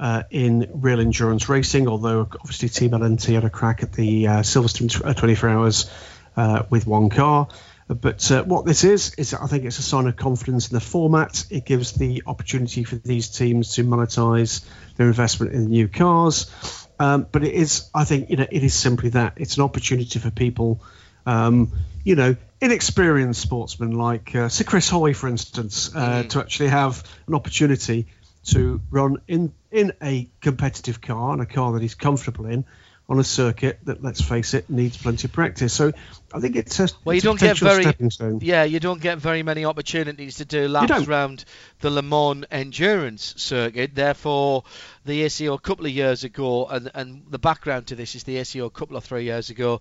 uh, 0.00 0.22
in 0.30 0.68
real 0.72 0.98
endurance 0.98 1.48
racing, 1.48 1.86
although 1.86 2.22
obviously 2.22 2.70
Team 2.70 2.92
LNT 2.92 3.34
had 3.34 3.44
a 3.44 3.50
crack 3.50 3.82
at 3.82 3.92
the 3.92 4.26
uh, 4.26 4.32
Silverstone 4.38 5.04
uh, 5.04 5.12
24 5.12 5.48
hours 5.50 5.90
uh, 6.36 6.62
with 6.70 6.86
one 6.86 7.10
car. 7.10 7.48
But 7.86 8.30
uh, 8.30 8.44
what 8.44 8.64
this 8.64 8.84
is, 8.84 9.14
is 9.16 9.34
I 9.34 9.46
think 9.46 9.64
it's 9.64 9.78
a 9.78 9.82
sign 9.82 10.06
of 10.06 10.16
confidence 10.16 10.70
in 10.70 10.74
the 10.74 10.80
format. 10.80 11.44
It 11.50 11.66
gives 11.66 11.92
the 11.92 12.22
opportunity 12.24 12.84
for 12.84 12.94
these 12.94 13.28
teams 13.28 13.74
to 13.74 13.84
monetize 13.84 14.64
their 14.96 15.08
investment 15.08 15.52
in 15.52 15.66
new 15.66 15.88
cars. 15.88 16.50
Um, 16.98 17.26
but 17.30 17.44
it 17.44 17.52
is, 17.52 17.90
I 17.94 18.04
think, 18.04 18.30
you 18.30 18.36
know, 18.36 18.46
it 18.50 18.62
is 18.62 18.74
simply 18.74 19.10
that. 19.10 19.34
It's 19.36 19.56
an 19.56 19.64
opportunity 19.64 20.18
for 20.18 20.30
people, 20.30 20.82
um, 21.26 21.72
you 22.04 22.14
know, 22.14 22.36
inexperienced 22.60 23.42
sportsmen 23.42 23.90
like 23.90 24.34
uh, 24.34 24.48
Sir 24.48 24.64
Chris 24.64 24.88
Hoy, 24.88 25.12
for 25.12 25.28
instance, 25.28 25.94
uh, 25.94 26.22
to 26.22 26.38
actually 26.38 26.68
have 26.68 27.02
an 27.26 27.34
opportunity 27.34 28.06
to 28.44 28.80
run 28.90 29.20
in 29.28 29.52
in 29.70 29.92
a 30.02 30.28
competitive 30.40 31.00
car 31.00 31.32
and 31.32 31.42
a 31.42 31.46
car 31.46 31.72
that 31.72 31.82
he's 31.82 31.94
comfortable 31.94 32.46
in 32.46 32.64
on 33.10 33.18
a 33.18 33.24
circuit 33.24 33.80
that, 33.82 34.00
let's 34.04 34.20
face 34.20 34.54
it, 34.54 34.70
needs 34.70 34.96
plenty 34.96 35.26
of 35.26 35.32
practice. 35.32 35.72
So 35.72 35.90
I 36.32 36.38
think 36.38 36.54
it's 36.54 36.78
a, 36.78 36.88
Well, 37.04 37.14
you 37.14 37.16
it's 37.16 37.24
a 37.24 37.28
don't 37.28 37.40
get 37.40 37.58
very 37.58 38.38
yeah, 38.40 38.62
you 38.62 38.78
don't 38.78 39.00
get 39.00 39.18
very 39.18 39.42
many 39.42 39.64
opportunities 39.64 40.36
to 40.36 40.44
do 40.44 40.68
laps 40.68 41.08
around 41.08 41.44
the 41.80 41.90
Le 41.90 42.02
Mans 42.02 42.44
endurance 42.52 43.34
circuit. 43.36 43.96
Therefore, 43.96 44.62
the 45.04 45.24
ACO 45.24 45.54
a 45.54 45.58
couple 45.58 45.86
of 45.86 45.92
years 45.92 46.22
ago, 46.22 46.66
and 46.66 46.88
and 46.94 47.24
the 47.28 47.40
background 47.40 47.88
to 47.88 47.96
this 47.96 48.14
is 48.14 48.22
the 48.22 48.36
ACO 48.36 48.66
a 48.66 48.70
couple 48.70 48.96
of 48.96 49.02
three 49.02 49.24
years 49.24 49.50
ago 49.50 49.80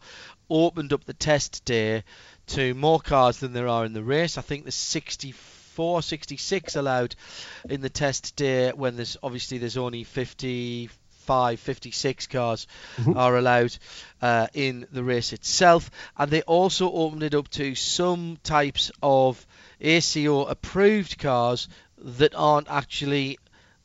opened 0.50 0.92
up 0.92 1.04
the 1.06 1.14
test 1.14 1.64
day 1.66 2.04
to 2.48 2.74
more 2.74 3.00
cars 3.00 3.38
than 3.38 3.54
there 3.54 3.68
are 3.68 3.86
in 3.86 3.94
the 3.94 4.02
race. 4.02 4.40
I 4.40 4.42
think 4.42 4.64
there's 4.64 4.74
64, 4.74 5.59
66 6.02 6.76
allowed 6.76 7.16
in 7.70 7.82
the 7.82 7.90
test 7.90 8.36
day 8.36 8.72
when 8.72 8.96
there's 8.96 9.18
obviously 9.24 9.58
there's 9.58 9.78
only 9.78 10.04
55, 10.04 11.60
56 11.60 12.28
cars 12.28 12.68
are 13.16 13.38
allowed 13.38 13.76
uh, 14.22 14.48
in 14.54 14.86
the 14.92 15.04
race 15.04 15.34
itself. 15.34 15.90
And 16.18 16.30
they 16.30 16.42
also 16.42 16.92
opened 16.92 17.24
it 17.24 17.36
up 17.36 17.48
to 17.52 17.76
some 17.76 18.38
types 18.44 18.92
of 19.02 19.46
ACO 19.82 20.46
approved 20.46 21.18
cars 21.18 21.68
that 22.00 22.34
aren't 22.36 22.70
actually 22.70 23.38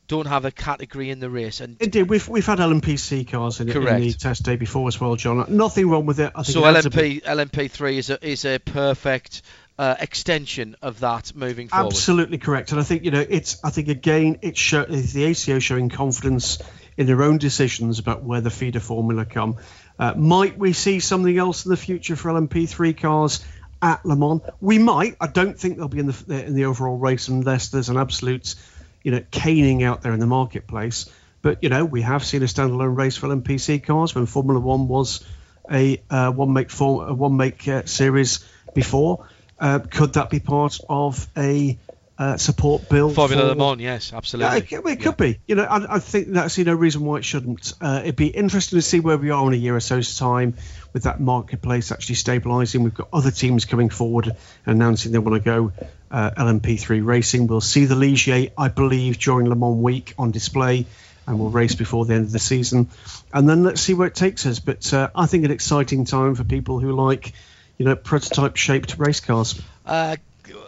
don't 0.07 0.27
have 0.27 0.45
a 0.45 0.51
category 0.51 1.09
in 1.09 1.19
the 1.19 1.29
race. 1.29 1.61
And 1.61 1.77
Indeed, 1.79 2.03
we've 2.03 2.27
we've 2.27 2.45
had 2.45 2.59
LMPC 2.59 3.27
cars 3.27 3.59
in, 3.59 3.69
in 3.69 4.01
the 4.01 4.13
test 4.13 4.43
day 4.43 4.55
before 4.55 4.87
as 4.87 5.01
well, 5.01 5.15
John. 5.15 5.45
Nothing 5.49 5.89
wrong 5.89 6.05
with 6.05 6.19
it. 6.19 6.31
I 6.35 6.43
think 6.43 6.53
so 6.53 6.65
it 6.65 6.75
adds 6.75 6.85
a 6.85 6.89
bit- 6.89 7.23
LMP 7.23 7.49
LMP3 7.69 7.93
is 7.97 8.09
a 8.09 8.27
is 8.27 8.45
a 8.45 8.59
perfect 8.59 9.41
uh, 9.77 9.95
extension 9.99 10.75
of 10.81 11.01
that 11.01 11.35
moving 11.35 11.67
forward. 11.67 11.87
Absolutely 11.87 12.37
correct, 12.37 12.71
and 12.71 12.79
I 12.79 12.83
think 12.83 13.03
you 13.03 13.11
know 13.11 13.25
it's. 13.27 13.63
I 13.63 13.69
think 13.69 13.87
again, 13.89 14.39
it 14.41 14.57
show, 14.57 14.81
it's 14.81 15.13
the 15.13 15.25
ACO 15.25 15.59
showing 15.59 15.89
confidence 15.89 16.59
in 16.97 17.07
their 17.07 17.21
own 17.23 17.37
decisions 17.37 17.99
about 17.99 18.23
where 18.23 18.41
the 18.41 18.49
feeder 18.49 18.79
formula 18.79 19.25
come. 19.25 19.57
Uh, 19.99 20.13
might 20.15 20.57
we 20.57 20.73
see 20.73 20.99
something 20.99 21.37
else 21.37 21.65
in 21.65 21.71
the 21.71 21.77
future 21.77 22.15
for 22.15 22.31
LMP3 22.31 22.97
cars 22.97 23.45
at 23.81 24.05
Le 24.05 24.15
Mans? 24.15 24.41
We 24.61 24.79
might. 24.79 25.17
I 25.19 25.27
don't 25.27 25.59
think 25.59 25.77
they'll 25.77 25.87
be 25.87 25.99
in 25.99 26.07
the 26.07 26.45
in 26.45 26.55
the 26.55 26.65
overall 26.65 26.97
race 26.97 27.27
unless 27.27 27.69
there's 27.69 27.89
an 27.89 27.97
absolute, 27.97 28.55
you 29.03 29.11
know, 29.11 29.23
caning 29.31 29.83
out 29.83 30.01
there 30.01 30.13
in 30.13 30.19
the 30.19 30.25
marketplace. 30.25 31.09
But 31.41 31.63
you 31.63 31.69
know, 31.69 31.85
we 31.85 32.01
have 32.01 32.23
seen 32.23 32.41
a 32.41 32.45
standalone 32.45 32.97
race 32.97 33.17
for 33.17 33.27
LMPC 33.27 33.83
cars 33.83 34.15
when 34.15 34.25
Formula 34.25 34.59
One 34.59 34.87
was 34.87 35.23
a 35.69 36.01
uh, 36.09 36.31
one 36.31 36.53
make 36.53 36.71
form 36.71 37.09
a 37.09 37.13
one 37.13 37.37
make 37.37 37.67
uh, 37.67 37.85
series 37.85 38.39
before. 38.73 39.27
Uh, 39.59 39.79
could 39.79 40.13
that 40.13 40.29
be 40.29 40.39
part 40.39 40.79
of 40.89 41.27
a 41.37 41.77
uh, 42.17 42.37
support 42.37 42.87
bill. 42.89 43.09
Formula 43.09 43.43
for, 43.43 43.47
Le 43.49 43.55
Mans, 43.55 43.81
yes, 43.81 44.13
absolutely. 44.13 44.67
Yeah, 44.69 44.79
it, 44.79 44.85
it 44.85 45.01
could 45.01 45.17
be. 45.17 45.39
You 45.47 45.55
know, 45.55 45.63
I, 45.63 45.95
I 45.95 45.99
think 45.99 46.29
that's 46.29 46.57
no 46.57 46.73
reason 46.73 47.03
why 47.03 47.17
it 47.17 47.25
shouldn't. 47.25 47.73
Uh, 47.81 48.01
it'd 48.03 48.15
be 48.15 48.27
interesting 48.27 48.77
to 48.77 48.81
see 48.81 48.99
where 48.99 49.17
we 49.17 49.31
are 49.31 49.47
in 49.47 49.53
a 49.53 49.57
year 49.57 49.75
or 49.75 49.79
so's 49.79 50.17
time 50.17 50.55
with 50.93 51.03
that 51.03 51.19
marketplace 51.19 51.91
actually 51.91 52.15
stabilising. 52.15 52.83
We've 52.83 52.93
got 52.93 53.09
other 53.11 53.31
teams 53.31 53.65
coming 53.65 53.89
forward 53.89 54.27
and 54.27 54.35
announcing 54.65 55.11
they 55.11 55.19
want 55.19 55.43
to 55.43 55.45
go 55.45 55.73
uh, 56.09 56.31
LMP3 56.37 57.05
racing. 57.05 57.47
We'll 57.47 57.61
see 57.61 57.85
the 57.85 57.95
Ligier, 57.95 58.51
I 58.57 58.69
believe, 58.69 59.19
during 59.19 59.49
Le 59.49 59.55
Mans 59.55 59.75
week 59.75 60.13
on 60.17 60.31
display, 60.31 60.85
and 61.27 61.39
we'll 61.39 61.49
race 61.49 61.75
before 61.75 62.05
the 62.05 62.13
end 62.13 62.25
of 62.25 62.31
the 62.31 62.39
season. 62.39 62.89
And 63.33 63.49
then 63.49 63.63
let's 63.63 63.81
see 63.81 63.93
where 63.93 64.07
it 64.07 64.15
takes 64.15 64.45
us. 64.45 64.59
But 64.59 64.93
uh, 64.93 65.09
I 65.13 65.25
think 65.25 65.43
an 65.43 65.51
exciting 65.51 66.05
time 66.05 66.35
for 66.35 66.45
people 66.45 66.79
who 66.79 66.93
like, 66.93 67.33
you 67.77 67.85
know, 67.85 67.95
prototype-shaped 67.95 68.97
race 68.97 69.19
cars. 69.19 69.61
Uh, 69.85 70.15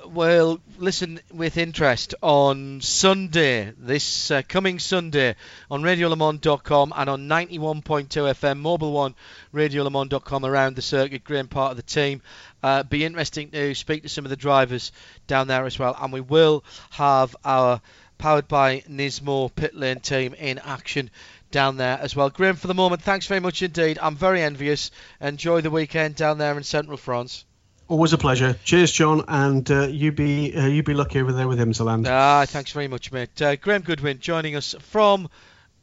well, 0.06 0.60
listen 0.78 1.20
with 1.34 1.58
interest 1.58 2.16
on 2.22 2.82
Sunday, 2.82 3.74
this 3.78 4.32
uh, 4.32 4.42
coming 4.48 4.80
Sunday, 4.80 5.36
on 5.70 5.82
RadioLeMans.com 5.82 6.94
and 6.96 7.10
on 7.10 7.28
91.2 7.28 7.84
FM, 7.84 8.62
Mobil 8.62 8.92
One, 8.92 9.16
RadioLeMans.com 9.54 10.46
around 10.46 10.76
the 10.76 10.82
circuit, 10.82 11.24
Graham 11.24 11.48
part 11.48 11.72
of 11.72 11.78
the 11.78 11.84
team. 11.84 12.22
Uh, 12.64 12.84
be 12.84 13.06
interesting 13.06 13.50
to 13.52 13.76
speak 13.76 14.04
to 14.04 14.10
some 14.10 14.26
of 14.26 14.30
the 14.30 14.36
drivers 14.36 14.92
down 15.28 15.48
there 15.48 15.66
as 15.66 15.78
well, 15.78 15.96
and 16.00 16.12
we 16.12 16.22
will 16.22 16.64
have 16.92 17.36
our 17.44 17.82
powered 18.18 18.48
by 18.48 18.82
Nismo 18.90 19.54
pit 19.54 19.76
lane 19.76 20.00
team 20.00 20.34
in 20.34 20.58
action 20.60 21.12
down 21.58 21.78
there 21.78 21.98
as 22.00 22.16
well. 22.16 22.30
Graham, 22.30 22.56
for 22.56 22.68
the 22.68 22.76
moment, 22.76 23.02
thanks 23.02 23.26
very 23.26 23.40
much 23.40 23.64
indeed. 23.64 23.98
I'm 24.00 24.16
very 24.16 24.44
envious. 24.44 24.92
Enjoy 25.20 25.62
the 25.62 25.72
weekend 25.72 26.16
down 26.16 26.38
there 26.38 26.56
in 26.56 26.62
central 26.62 26.98
France. 26.98 27.46
Always 27.88 28.14
a 28.14 28.20
pleasure. 28.20 28.56
Cheers, 28.64 28.92
John, 28.92 29.24
and 29.28 29.72
uh, 29.72 29.88
you 29.88 30.12
be 30.12 30.56
uh, 30.56 30.68
you 30.68 30.84
be 30.84 30.94
lucky 30.94 31.20
over 31.20 31.32
there 31.32 31.48
with 31.48 31.58
Imsaland. 31.58 32.06
Ah, 32.08 32.46
thanks 32.48 32.74
very 32.74 32.88
much, 32.88 33.12
mate. 33.12 33.42
Uh, 33.42 33.56
Graham 33.56 33.82
Goodwin 33.82 34.20
joining 34.20 34.56
us 34.56 34.76
from 34.82 35.30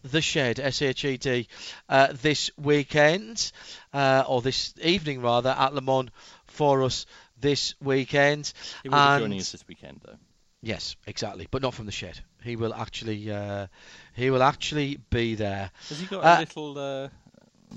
the 0.05 0.21
Shed, 0.21 0.61
S-H-E-D, 0.61 1.49
uh, 1.89 2.09
this 2.23 2.53
weekend, 2.57 3.51
uh, 3.93 4.23
or 4.29 4.43
this 4.43 4.75
evening 4.81 5.23
rather, 5.23 5.51
at 5.51 5.75
Le 5.75 5.81
Mans 5.81 6.11
for 6.47 6.85
us 6.85 7.05
this 7.41 7.75
weekend. 7.81 8.53
He 8.85 8.91
will 8.91 8.97
and 8.97 9.19
be 9.19 9.25
joining 9.25 9.41
us 9.41 9.51
this 9.51 9.67
weekend, 9.67 10.03
though. 10.05 10.19
Yes, 10.65 10.97
exactly, 11.07 11.47
but 11.51 11.63
not 11.63 11.75
from 11.75 11.87
the 11.87 11.93
Shed. 11.93 12.21
He 12.43 12.57
will 12.57 12.73
actually 12.75 13.31
uh, 13.31 13.67
he 14.15 14.31
will 14.31 14.43
actually 14.43 14.99
be 15.11 15.35
there. 15.35 15.71
Has 15.89 16.01
he 16.01 16.07
got 16.07 16.25
Uh, 16.25 16.37
a 16.37 16.41
little 16.41 16.79
uh, 16.79 17.09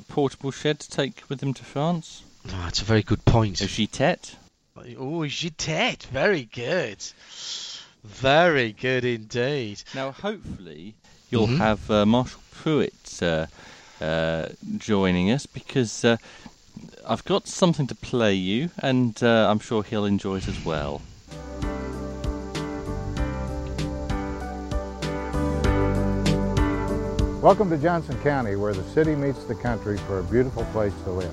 portable 0.08 0.52
shed 0.52 0.80
to 0.80 0.90
take 0.90 1.24
with 1.30 1.42
him 1.42 1.54
to 1.54 1.64
France? 1.64 2.24
Oh, 2.46 2.62
that's 2.64 2.82
a 2.82 2.86
very 2.86 3.04
good 3.04 3.26
point. 3.26 3.62
A 3.62 3.66
gitet? 3.66 4.36
Oh, 4.78 5.26
Gitet, 5.28 6.04
very 6.04 6.46
good. 6.46 7.04
Very 8.04 8.72
good 8.72 9.04
indeed. 9.04 9.84
Now, 9.94 10.12
hopefully, 10.12 10.96
you'll 11.30 11.48
Mhm. 11.48 11.58
have 11.58 11.92
uh, 11.92 12.06
Marshall 12.06 12.42
Pruett 12.52 13.22
uh, 13.22 13.48
uh, 14.04 14.50
joining 14.78 15.30
us 15.32 15.46
because 15.46 16.06
uh, 16.06 16.18
I've 17.06 17.26
got 17.26 17.48
something 17.48 17.88
to 17.88 17.96
play 17.96 18.34
you, 18.36 18.70
and 18.78 19.22
uh, 19.22 19.50
I'm 19.50 19.60
sure 19.60 19.84
he'll 19.84 20.06
enjoy 20.06 20.38
it 20.38 20.48
as 20.48 20.64
well. 20.64 21.02
Welcome 27.48 27.70
to 27.70 27.78
Johnson 27.78 28.20
County, 28.24 28.58
where 28.58 28.74
the 28.74 28.84
city 28.90 29.16
meets 29.16 29.46
the 29.46 29.56
country 29.56 29.96
for 30.00 30.20
a 30.20 30.24
beautiful 30.24 30.66
place 30.74 30.92
to 31.06 31.12
live. 31.12 31.32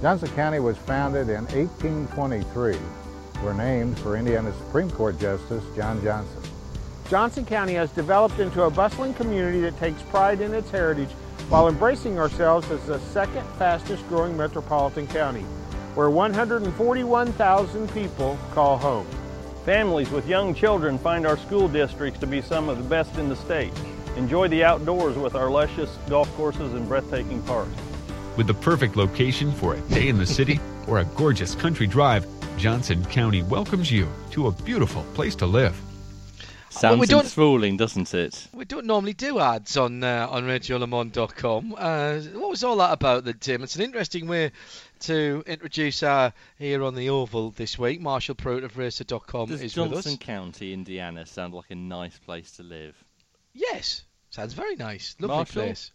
Johnson 0.00 0.30
County 0.30 0.58
was 0.58 0.78
founded 0.78 1.28
in 1.28 1.44
1823. 1.48 2.78
We're 3.44 3.52
named 3.52 3.98
for 3.98 4.16
Indiana 4.16 4.54
Supreme 4.54 4.90
Court 4.90 5.20
Justice 5.20 5.62
John 5.76 6.02
Johnson. 6.02 6.42
Johnson 7.10 7.44
County 7.44 7.74
has 7.74 7.90
developed 7.90 8.38
into 8.38 8.62
a 8.62 8.70
bustling 8.70 9.12
community 9.12 9.60
that 9.60 9.78
takes 9.78 10.00
pride 10.04 10.40
in 10.40 10.54
its 10.54 10.70
heritage 10.70 11.10
while 11.50 11.68
embracing 11.68 12.18
ourselves 12.18 12.70
as 12.70 12.82
the 12.86 12.98
second 12.98 13.46
fastest 13.58 14.08
growing 14.08 14.34
metropolitan 14.34 15.06
county, 15.08 15.42
where 15.94 16.08
141,000 16.08 17.92
people 17.92 18.38
call 18.52 18.78
home. 18.78 19.06
Families 19.66 20.08
with 20.08 20.26
young 20.26 20.54
children 20.54 20.96
find 20.98 21.26
our 21.26 21.36
school 21.36 21.68
districts 21.68 22.18
to 22.20 22.26
be 22.26 22.40
some 22.40 22.70
of 22.70 22.78
the 22.78 22.88
best 22.88 23.18
in 23.18 23.28
the 23.28 23.36
state. 23.36 23.74
Enjoy 24.18 24.48
the 24.48 24.64
outdoors 24.64 25.16
with 25.16 25.36
our 25.36 25.48
luscious 25.48 25.96
golf 26.08 26.28
courses 26.34 26.74
and 26.74 26.88
breathtaking 26.88 27.40
parks. 27.44 27.70
With 28.36 28.48
the 28.48 28.54
perfect 28.54 28.96
location 28.96 29.52
for 29.52 29.74
a 29.74 29.80
day 29.82 30.08
in 30.08 30.18
the 30.18 30.26
city 30.26 30.58
or 30.88 30.98
a 30.98 31.04
gorgeous 31.16 31.54
country 31.54 31.86
drive, 31.86 32.26
Johnson 32.56 33.04
County 33.04 33.44
welcomes 33.44 33.92
you 33.92 34.08
to 34.32 34.48
a 34.48 34.52
beautiful 34.52 35.04
place 35.14 35.36
to 35.36 35.46
live. 35.46 35.80
Sounds 36.70 36.98
we 36.98 37.06
don't- 37.06 37.24
enthralling, 37.24 37.76
doesn't 37.76 38.12
it? 38.12 38.48
We 38.52 38.64
don't 38.64 38.86
normally 38.86 39.12
do 39.14 39.38
ads 39.38 39.76
on 39.76 40.02
uh, 40.02 40.26
on 40.28 40.44
RadioLeMans.com. 40.44 41.74
Uh, 41.78 42.18
what 42.38 42.50
was 42.50 42.64
all 42.64 42.76
that 42.76 42.92
about, 42.92 43.24
then, 43.24 43.38
Tim? 43.38 43.62
It's 43.62 43.76
an 43.76 43.82
interesting 43.82 44.26
way 44.26 44.50
to 45.00 45.44
introduce 45.46 46.02
our 46.02 46.32
here 46.58 46.82
on 46.82 46.94
the 46.96 47.08
Oval 47.08 47.52
this 47.52 47.78
week. 47.78 48.00
Marshall 48.00 48.34
Pruett 48.34 48.64
of 48.64 48.76
Racer.com 48.76 49.48
Does 49.48 49.62
is 49.62 49.76
with 49.76 49.92
Johnson. 49.92 50.16
County, 50.18 50.72
Indiana, 50.72 51.24
sound 51.24 51.54
like 51.54 51.70
a 51.70 51.74
nice 51.76 52.18
place 52.18 52.50
to 52.56 52.62
live? 52.64 52.96
Yes, 53.54 54.02
sounds 54.30 54.54
very 54.54 54.76
nice. 54.76 55.16
Lovely 55.18 55.36
Marshall? 55.36 55.62
place. 55.62 55.90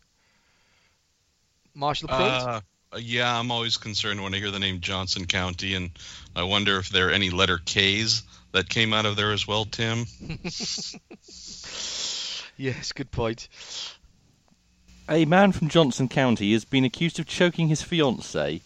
Marshall 1.73 2.09
Pruett. 2.09 2.47
Uh, 2.47 2.61
yeah, 2.99 3.39
I'm 3.39 3.51
always 3.51 3.77
concerned 3.77 4.21
when 4.23 4.33
I 4.33 4.37
hear 4.37 4.51
the 4.51 4.59
name 4.59 4.79
Johnson 4.79 5.25
County, 5.25 5.73
and 5.73 5.91
I 6.35 6.43
wonder 6.43 6.77
if 6.77 6.89
there 6.89 7.09
are 7.09 7.11
any 7.11 7.29
letter 7.31 7.59
K's 7.65 8.23
that 8.51 8.69
came 8.69 8.93
out 8.93 9.05
of 9.05 9.15
there 9.15 9.31
as 9.31 9.47
well, 9.47 9.65
Tim. 9.65 10.05
yes, 12.57 12.91
good 12.93 13.11
point. 13.11 13.47
A 15.09 15.25
man 15.25 15.51
from 15.51 15.69
Johnson 15.69 16.07
County 16.07 16.53
has 16.53 16.63
been 16.63 16.85
accused 16.85 17.19
of 17.19 17.25
choking 17.25 17.67
his 17.67 17.81
fiancée 17.81 18.61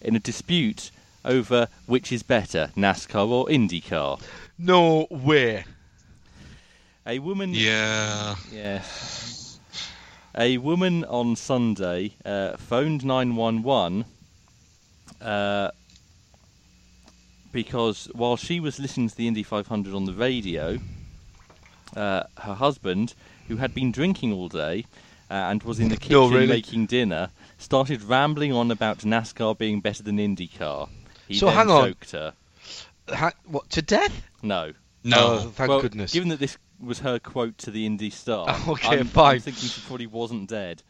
in 0.00 0.14
a 0.14 0.20
dispute 0.20 0.90
over 1.24 1.68
which 1.86 2.12
is 2.12 2.22
better, 2.22 2.70
NASCAR 2.76 3.28
or 3.28 3.46
IndyCar. 3.46 4.20
No 4.58 5.06
way. 5.10 5.64
A 7.06 7.18
woman. 7.18 7.50
Yeah. 7.52 8.36
Yes. 8.52 9.58
A 10.36 10.58
woman 10.58 11.04
on 11.04 11.36
Sunday 11.36 12.14
uh, 12.24 12.56
phoned 12.56 13.04
911 13.04 14.04
uh, 15.20 15.70
because 17.52 18.08
while 18.14 18.36
she 18.36 18.60
was 18.60 18.78
listening 18.78 19.08
to 19.08 19.16
the 19.16 19.28
Indy 19.28 19.42
500 19.42 19.94
on 19.94 20.04
the 20.06 20.12
radio, 20.14 20.78
uh, 21.96 22.22
her 22.38 22.54
husband, 22.54 23.14
who 23.48 23.56
had 23.58 23.74
been 23.74 23.92
drinking 23.92 24.32
all 24.32 24.48
day 24.48 24.86
uh, 25.30 25.34
and 25.34 25.62
was 25.64 25.78
in 25.80 25.88
the 25.90 25.96
kitchen 25.98 26.12
No, 26.16 26.28
really? 26.30 26.46
making 26.46 26.86
dinner, 26.86 27.30
started 27.58 28.02
rambling 28.02 28.52
on 28.52 28.70
about 28.70 28.98
NASCAR 29.00 29.58
being 29.58 29.80
better 29.80 30.02
than 30.02 30.16
IndyCar. 30.16 30.88
He 31.28 31.34
So 31.34 31.48
hang 31.48 31.68
on. 31.68 31.88
choked 31.88 32.12
her. 32.12 32.32
Ha- 33.10 33.32
what 33.44 33.68
to 33.70 33.82
death? 33.82 34.22
No. 34.42 34.72
No. 35.04 35.16
Oh, 35.18 35.38
thank 35.54 35.68
well, 35.68 35.80
goodness. 35.82 36.12
Given 36.12 36.28
that 36.30 36.38
this 36.38 36.56
was 36.82 36.98
her 37.00 37.18
quote 37.18 37.58
to 37.58 37.70
the 37.70 37.86
Indy 37.86 38.10
Star, 38.10 38.48
Okay, 38.68 38.98
I'm, 38.98 39.06
fine. 39.06 39.34
I'm 39.36 39.40
thinking 39.40 39.68
she 39.68 39.80
probably 39.82 40.06
wasn't 40.06 40.48
dead. 40.48 40.82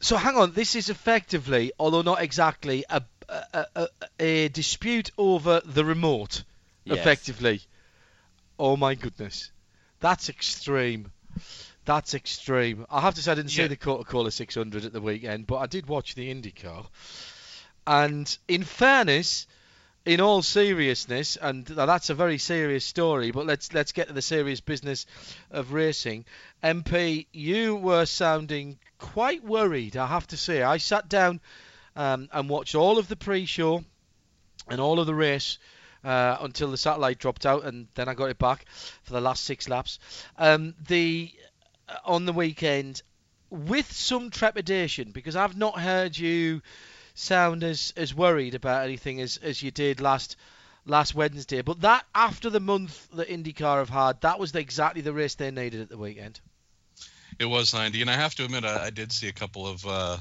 So 0.00 0.16
hang 0.16 0.36
on, 0.36 0.52
this 0.52 0.76
is 0.76 0.90
effectively, 0.90 1.72
although 1.78 2.02
not 2.02 2.22
exactly, 2.22 2.84
a 2.88 3.02
a, 3.28 3.66
a, 3.74 3.88
a 4.18 4.48
dispute 4.48 5.10
over 5.18 5.60
the 5.64 5.84
remote. 5.84 6.44
Yes. 6.84 6.98
Effectively. 6.98 7.60
Oh 8.58 8.76
my 8.76 8.94
goodness, 8.94 9.50
that's 10.00 10.28
extreme. 10.28 11.12
That's 11.84 12.14
extreme. 12.14 12.86
I 12.90 13.00
have 13.00 13.14
to 13.14 13.22
say 13.22 13.32
I 13.32 13.34
didn't 13.34 13.50
see 13.50 13.66
the 13.66 13.76
Coca-Cola 13.76 14.30
600 14.30 14.84
at 14.84 14.92
the 14.92 15.00
weekend, 15.00 15.46
but 15.46 15.56
I 15.56 15.66
did 15.66 15.86
watch 15.86 16.14
the 16.14 16.32
IndyCar. 16.32 16.86
And 17.86 18.38
in 18.46 18.62
fairness, 18.62 19.46
in 20.08 20.22
all 20.22 20.40
seriousness, 20.40 21.36
and 21.36 21.66
that's 21.66 22.08
a 22.08 22.14
very 22.14 22.38
serious 22.38 22.82
story, 22.82 23.30
but 23.30 23.44
let's 23.44 23.74
let's 23.74 23.92
get 23.92 24.06
to 24.06 24.14
the 24.14 24.22
serious 24.22 24.58
business 24.58 25.04
of 25.50 25.74
racing. 25.74 26.24
MP, 26.64 27.26
you 27.30 27.76
were 27.76 28.06
sounding 28.06 28.78
quite 28.96 29.44
worried, 29.44 29.98
I 29.98 30.06
have 30.06 30.26
to 30.28 30.38
say. 30.38 30.62
I 30.62 30.78
sat 30.78 31.10
down 31.10 31.40
um, 31.94 32.30
and 32.32 32.48
watched 32.48 32.74
all 32.74 32.96
of 32.96 33.08
the 33.08 33.16
pre-show 33.16 33.84
and 34.66 34.80
all 34.80 34.98
of 34.98 35.06
the 35.06 35.14
race 35.14 35.58
uh, 36.02 36.38
until 36.40 36.70
the 36.70 36.78
satellite 36.78 37.18
dropped 37.18 37.44
out, 37.44 37.64
and 37.64 37.86
then 37.94 38.08
I 38.08 38.14
got 38.14 38.30
it 38.30 38.38
back 38.38 38.64
for 39.02 39.12
the 39.12 39.20
last 39.20 39.44
six 39.44 39.68
laps. 39.68 39.98
Um, 40.38 40.74
the 40.88 41.30
uh, 41.86 41.96
on 42.06 42.24
the 42.24 42.32
weekend 42.32 43.02
with 43.50 43.92
some 43.92 44.30
trepidation 44.30 45.10
because 45.10 45.36
I've 45.36 45.58
not 45.58 45.78
heard 45.78 46.16
you 46.16 46.62
sound 47.18 47.64
as, 47.64 47.92
as 47.96 48.14
worried 48.14 48.54
about 48.54 48.84
anything 48.84 49.20
as, 49.20 49.38
as 49.38 49.62
you 49.62 49.70
did 49.70 50.00
last 50.00 50.36
last 50.86 51.14
Wednesday. 51.14 51.62
But 51.62 51.82
that 51.82 52.06
after 52.14 52.48
the 52.48 52.60
month 52.60 53.08
that 53.12 53.28
IndyCar 53.28 53.78
have 53.78 53.90
had, 53.90 54.22
that 54.22 54.38
was 54.38 54.54
exactly 54.54 55.02
the 55.02 55.12
race 55.12 55.34
they 55.34 55.50
needed 55.50 55.82
at 55.82 55.88
the 55.90 55.98
weekend. 55.98 56.40
It 57.38 57.44
was 57.44 57.74
90, 57.74 58.00
and 58.00 58.10
I 58.10 58.14
have 58.14 58.34
to 58.36 58.44
admit, 58.44 58.64
I, 58.64 58.86
I 58.86 58.90
did 58.90 59.12
see 59.12 59.28
a 59.28 59.32
couple 59.32 59.66
of 59.66 59.86
uh, 59.86 60.16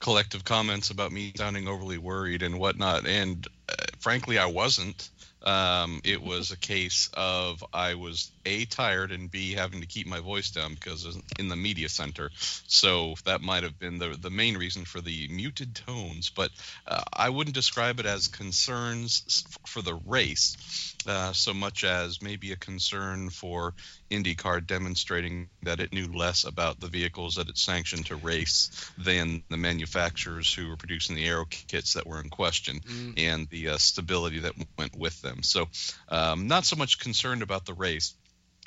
collective 0.00 0.44
comments 0.44 0.90
about 0.90 1.12
me 1.12 1.32
sounding 1.36 1.68
overly 1.68 1.98
worried 1.98 2.42
and 2.42 2.58
whatnot, 2.58 3.06
and 3.06 3.46
uh, 3.68 3.74
frankly, 3.98 4.38
I 4.38 4.46
wasn't. 4.46 5.10
Um, 5.42 6.00
it 6.02 6.20
was 6.20 6.50
a 6.50 6.56
case 6.56 7.08
of 7.14 7.62
I 7.72 7.94
was 7.94 8.32
a 8.46 8.64
tired 8.64 9.12
and 9.12 9.30
b 9.30 9.52
having 9.52 9.80
to 9.80 9.86
keep 9.86 10.06
my 10.06 10.20
voice 10.20 10.50
down 10.50 10.74
because 10.74 11.04
in 11.38 11.48
the 11.48 11.56
media 11.56 11.88
center. 11.88 12.30
So 12.66 13.14
that 13.24 13.42
might 13.42 13.64
have 13.64 13.78
been 13.78 13.98
the 13.98 14.16
the 14.18 14.30
main 14.30 14.56
reason 14.56 14.84
for 14.84 15.00
the 15.00 15.28
muted 15.28 15.74
tones. 15.74 16.30
But 16.30 16.50
uh, 16.86 17.02
I 17.12 17.28
wouldn't 17.28 17.54
describe 17.54 18.00
it 18.00 18.06
as 18.06 18.28
concerns 18.28 19.44
for 19.66 19.82
the 19.82 19.94
race 20.06 20.94
uh, 21.06 21.32
so 21.32 21.54
much 21.54 21.84
as 21.84 22.22
maybe 22.22 22.52
a 22.52 22.56
concern 22.56 23.30
for 23.30 23.74
IndyCar 24.10 24.66
demonstrating 24.66 25.48
that 25.62 25.80
it 25.80 25.92
knew 25.92 26.06
less 26.06 26.44
about 26.44 26.80
the 26.80 26.88
vehicles 26.88 27.36
that 27.36 27.48
it 27.48 27.58
sanctioned 27.58 28.06
to 28.06 28.16
race 28.16 28.70
than 28.98 29.42
the 29.48 29.56
manufacturers 29.56 30.52
who 30.52 30.68
were 30.68 30.76
producing 30.76 31.16
the 31.16 31.26
aero 31.26 31.44
kits 31.48 31.94
that 31.94 32.06
were 32.06 32.20
in 32.20 32.30
question 32.30 32.80
mm. 32.80 33.14
and 33.16 33.48
the 33.48 33.68
uh, 33.68 33.78
stability 33.78 34.40
that 34.40 34.54
went 34.78 34.96
with 34.96 35.20
them. 35.22 35.42
So, 35.42 35.68
um, 36.08 36.48
not 36.48 36.64
so 36.64 36.76
much 36.76 36.98
concerned 36.98 37.42
about 37.42 37.66
the 37.66 37.74
race. 37.74 38.14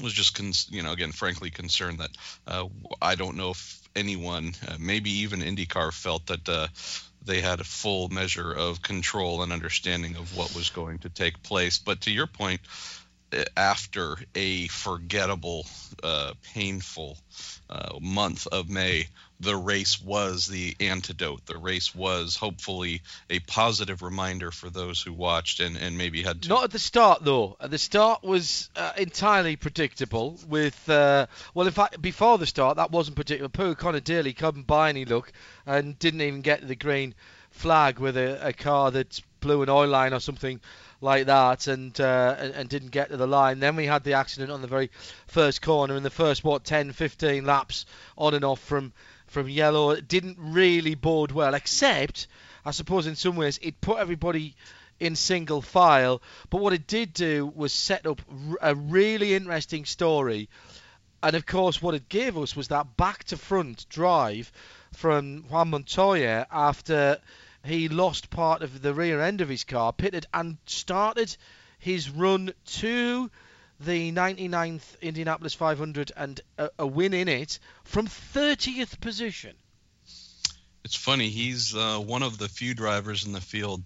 Was 0.02 0.14
just, 0.14 0.36
con- 0.36 0.54
you 0.70 0.82
know, 0.82 0.92
again, 0.92 1.12
frankly 1.12 1.50
concerned 1.50 2.00
that 2.00 2.12
uh, 2.48 2.66
I 3.02 3.16
don't 3.16 3.36
know 3.36 3.52
if 3.52 3.88
anyone, 3.96 4.54
uh, 4.68 4.76
maybe 4.80 5.10
even 5.10 5.42
IndyCar, 5.42 5.92
felt 5.92 6.28
that 6.28 6.48
uh, 6.48 6.68
they 7.26 7.42
had 7.42 7.60
a 7.60 7.66
full 7.66 8.10
measure 8.10 8.52
of 8.52 8.82
control 8.82 9.44
and 9.44 9.52
understanding 9.52 10.16
of 10.16 10.38
what 10.38 10.56
was 10.56 10.70
going 10.70 11.00
to 11.00 11.10
take 11.10 11.44
place. 11.44 11.78
But 11.80 12.02
to 12.02 12.12
your 12.12 12.28
point, 12.28 12.62
after 13.56 14.18
a 14.36 14.68
forgettable, 14.68 15.66
uh, 16.04 16.34
painful 16.54 17.18
uh, 17.70 17.98
month 18.02 18.48
of 18.48 18.70
May, 18.70 19.08
the 19.40 19.56
race 19.56 20.02
was 20.02 20.48
the 20.48 20.76
antidote. 20.80 21.46
The 21.46 21.58
race 21.58 21.96
was 21.96 22.36
hopefully 22.36 23.02
a 23.30 23.40
positive 23.40 24.02
reminder 24.02 24.52
for 24.52 24.70
those 24.70 25.02
who 25.02 25.14
watched 25.14 25.60
and, 25.60 25.78
and 25.78 25.98
maybe 25.98 26.22
had 26.22 26.42
to. 26.44 26.50
Not 26.50 26.66
at 26.66 26.72
the 26.72 26.80
start, 26.80 27.24
though. 27.24 27.56
The 27.62 27.78
start 27.78 28.24
was 28.24 28.70
uh, 28.76 28.92
entirely 28.98 29.56
predictable. 29.56 30.38
With 30.48 30.90
uh, 30.90 31.28
well, 31.54 31.68
in 31.68 31.74
fact, 31.74 32.02
before 32.02 32.38
the 32.38 32.48
start, 32.48 32.78
that 32.78 32.92
wasn't 32.92 33.16
predictable. 33.16 33.50
Poor 33.50 33.76
Conor 33.76 34.02
Daly 34.02 34.34
couldn't 34.34 34.68
buy 34.68 34.90
any 34.90 35.06
luck 35.06 35.32
and 35.66 35.98
didn't 36.00 36.22
even 36.22 36.42
get 36.42 36.68
the 36.68 36.76
green 36.76 37.16
flag 37.52 38.00
with 38.00 38.18
a, 38.18 38.48
a 38.48 38.54
car 38.54 38.92
that 38.92 39.22
blew 39.40 39.62
an 39.62 39.70
oil 39.70 39.88
line 39.88 40.14
or 40.14 40.20
something 40.20 40.60
like 41.02 41.28
that 41.28 41.68
and, 41.68 42.00
uh, 42.00 42.36
and, 42.38 42.54
and 42.54 42.70
didn't 42.70 42.92
get 42.92 43.10
to 43.10 43.18
the 43.18 43.28
line. 43.28 43.60
Then 43.60 43.76
we 43.76 43.86
had 43.86 44.04
the 44.04 44.14
accident 44.14 44.52
on 44.52 44.62
the 44.62 44.68
very 44.68 44.90
first 45.28 45.62
corner 45.62 45.96
in 45.96 46.04
the 46.04 46.10
first 46.10 46.44
what 46.44 46.64
10, 46.64 46.92
15 46.92 47.46
laps 47.46 47.86
on 48.18 48.34
and 48.34 48.44
off 48.44 48.60
from 48.60 48.94
from 49.28 49.48
yellow. 49.48 49.92
It 49.92 50.08
didn't 50.08 50.38
really 50.40 50.96
bode 50.96 51.32
well, 51.32 51.54
except 51.54 52.28
I 52.66 52.72
suppose 52.72 53.08
in 53.08 53.16
some 53.16 53.36
ways 53.36 53.60
it 53.62 53.80
put 53.80 54.00
everybody 54.00 54.56
in 55.00 55.16
single 55.16 55.62
file. 55.62 56.22
But 56.50 56.62
what 56.62 56.74
it 56.74 56.88
did 56.88 57.14
do 57.14 57.46
was 57.56 57.72
set 57.72 58.06
up 58.06 58.22
a 58.62 58.76
really 58.76 59.34
interesting 59.34 59.86
story. 59.86 60.50
And 61.22 61.36
of 61.36 61.46
course, 61.46 61.82
what 61.82 61.96
it 61.96 62.10
gave 62.10 62.38
us 62.38 62.56
was 62.56 62.70
that 62.70 62.98
back 62.98 63.26
to 63.26 63.38
front 63.38 63.88
drive 63.90 64.52
from 64.94 65.44
Juan 65.50 65.70
Montoya 65.70 66.48
after 66.52 67.20
he 67.64 67.90
lost 67.90 68.30
part 68.30 68.62
of 68.62 68.82
the 68.82 68.94
rear 68.94 69.22
end 69.22 69.42
of 69.42 69.50
his 69.50 69.64
car, 69.64 69.94
pitted, 69.94 70.26
and 70.34 70.58
started 70.66 71.36
his 71.78 72.10
run 72.10 72.54
to 72.66 73.30
the 73.80 74.12
99th 74.12 75.00
Indianapolis 75.02 75.54
500 75.54 76.12
and 76.16 76.42
a, 76.58 76.70
a 76.80 76.88
win 76.88 77.14
in 77.14 77.28
it 77.28 77.60
from 77.84 78.08
30th 78.08 79.00
position. 79.00 79.56
It's 80.84 80.96
funny. 80.96 81.30
He's 81.30 81.76
uh, 81.76 82.00
one 82.00 82.24
of 82.24 82.38
the 82.38 82.50
few 82.50 82.74
drivers 82.74 83.26
in 83.26 83.32
the 83.32 83.42
field 83.42 83.84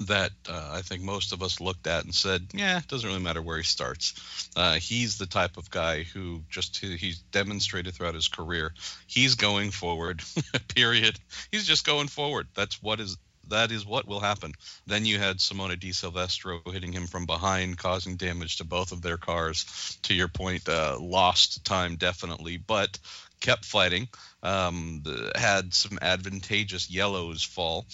that 0.00 0.32
uh, 0.48 0.70
I 0.72 0.82
think 0.82 1.02
most 1.02 1.32
of 1.32 1.42
us 1.42 1.60
looked 1.60 1.86
at 1.86 2.04
and 2.04 2.14
said, 2.14 2.46
"Yeah, 2.52 2.78
it 2.78 2.88
doesn't 2.88 3.08
really 3.08 3.22
matter 3.22 3.42
where 3.42 3.56
he 3.56 3.64
starts." 3.64 4.48
Uh, 4.54 4.74
he's 4.74 5.18
the 5.18 5.26
type 5.26 5.56
of 5.56 5.70
guy 5.70 6.04
who 6.04 6.42
just 6.50 6.76
he's 6.76 7.18
demonstrated 7.18 7.94
throughout 7.94 8.14
his 8.14 8.28
career. 8.28 8.74
He's 9.06 9.34
going 9.34 9.70
forward. 9.70 10.22
period. 10.74 11.18
He's 11.50 11.66
just 11.66 11.86
going 11.86 12.08
forward. 12.08 12.48
That's 12.54 12.82
what 12.82 13.00
is 13.00 13.16
that 13.48 13.72
is 13.72 13.86
what 13.86 14.06
will 14.06 14.20
happen. 14.20 14.52
Then 14.86 15.06
you 15.06 15.18
had 15.18 15.38
Simona 15.38 15.78
Di 15.78 15.92
Silvestro 15.92 16.60
hitting 16.66 16.92
him 16.92 17.06
from 17.06 17.26
behind, 17.26 17.78
causing 17.78 18.16
damage 18.16 18.58
to 18.58 18.64
both 18.64 18.92
of 18.92 19.02
their 19.02 19.16
cars. 19.16 19.98
To 20.02 20.14
your 20.14 20.28
point, 20.28 20.68
uh, 20.68 20.98
lost 21.00 21.64
time 21.64 21.96
definitely, 21.96 22.58
but 22.58 22.98
kept 23.40 23.64
fighting 23.64 24.08
um, 24.42 25.02
had 25.34 25.74
some 25.74 25.98
advantageous 26.00 26.90
yellows 26.90 27.42
fall, 27.42 27.86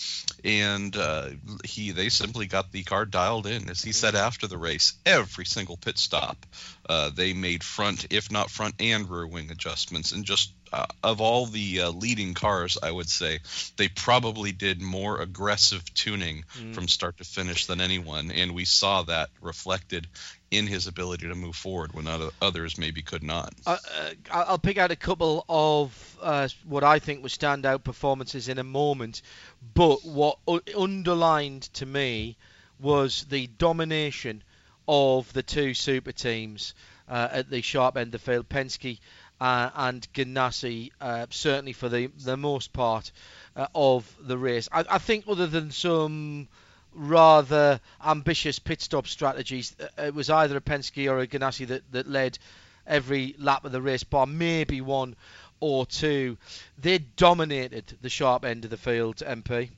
and 0.44 0.94
uh, 0.96 1.30
he 1.64 1.92
they 1.92 2.08
simply 2.08 2.46
got 2.46 2.70
the 2.70 2.82
car 2.82 3.06
dialed 3.06 3.46
in. 3.46 3.70
As 3.70 3.82
he 3.82 3.92
said 3.92 4.14
after 4.14 4.46
the 4.46 4.58
race, 4.58 4.94
every 5.06 5.46
single 5.46 5.76
pit 5.76 5.98
stop, 5.98 6.44
uh, 6.88 7.10
they 7.10 7.32
made 7.32 7.64
front, 7.64 8.06
if 8.10 8.30
not 8.30 8.50
front 8.50 8.74
and 8.78 9.08
rear 9.08 9.26
wing 9.26 9.50
adjustments, 9.50 10.12
and 10.12 10.24
just 10.24 10.52
uh, 10.72 10.86
of 11.02 11.20
all 11.20 11.46
the 11.46 11.82
uh, 11.82 11.90
leading 11.90 12.34
cars, 12.34 12.76
I 12.82 12.90
would 12.90 13.08
say 13.08 13.38
they 13.76 13.88
probably 13.88 14.52
did 14.52 14.82
more 14.82 15.20
aggressive 15.20 15.82
tuning 15.94 16.44
mm. 16.58 16.74
from 16.74 16.88
start 16.88 17.18
to 17.18 17.24
finish 17.24 17.66
than 17.66 17.80
anyone, 17.80 18.30
and 18.30 18.54
we 18.54 18.64
saw 18.64 19.02
that 19.02 19.30
reflected 19.40 20.08
in 20.50 20.66
his 20.66 20.86
ability 20.86 21.28
to 21.28 21.34
move 21.34 21.56
forward 21.56 21.92
when 21.92 22.06
others 22.40 22.78
maybe 22.78 23.02
could 23.02 23.22
not. 23.22 23.52
Uh, 23.66 23.76
uh 23.96 24.10
I'll 24.30 24.58
pick 24.58 24.78
out 24.78 24.90
a 24.90 24.96
couple 24.96 25.44
of 25.48 26.18
uh, 26.34 26.48
what 26.64 26.82
I 26.82 26.98
think 26.98 27.22
were 27.22 27.28
standout 27.28 27.84
performances 27.84 28.48
in 28.48 28.58
a 28.58 28.64
moment, 28.64 29.22
but 29.74 30.04
what 30.04 30.38
underlined 30.76 31.62
to 31.74 31.86
me 31.86 32.36
was 32.80 33.24
the 33.30 33.46
domination 33.46 34.42
of 34.88 35.32
the 35.32 35.42
two 35.42 35.74
super 35.74 36.12
teams 36.12 36.74
uh, 37.08 37.28
at 37.30 37.50
the 37.50 37.62
sharp 37.62 37.96
end 37.96 38.08
of 38.08 38.12
the 38.12 38.18
field, 38.18 38.48
Penske 38.48 38.98
uh, 39.40 39.70
and 39.74 40.06
Ganassi, 40.12 40.90
uh, 41.00 41.26
certainly 41.30 41.72
for 41.72 41.88
the, 41.88 42.08
the 42.24 42.36
most 42.36 42.72
part 42.72 43.12
of 43.74 44.12
the 44.20 44.36
race. 44.36 44.68
I, 44.72 44.84
I 44.90 44.98
think 44.98 45.24
other 45.28 45.46
than 45.46 45.70
some 45.70 46.48
rather 46.94 47.80
ambitious 48.04 48.58
pit 48.58 48.80
stop 48.80 49.06
strategies. 49.06 49.74
Uh, 49.80 50.02
it 50.02 50.14
was 50.14 50.30
either 50.30 50.56
a 50.56 50.60
Penske 50.60 51.10
or 51.10 51.20
a 51.20 51.26
Ganassi 51.26 51.66
that, 51.68 51.82
that 51.92 52.08
led 52.08 52.38
every 52.86 53.34
lap 53.38 53.64
of 53.64 53.72
the 53.72 53.80
race, 53.80 54.04
bar 54.04 54.26
maybe 54.26 54.80
one 54.80 55.16
or 55.64 55.86
two. 55.86 56.36
They 56.76 56.98
dominated 56.98 57.96
the 58.02 58.10
sharp 58.10 58.44
end 58.44 58.64
of 58.64 58.70
the 58.70 58.76
field, 58.76 59.16
MP. 59.16 59.70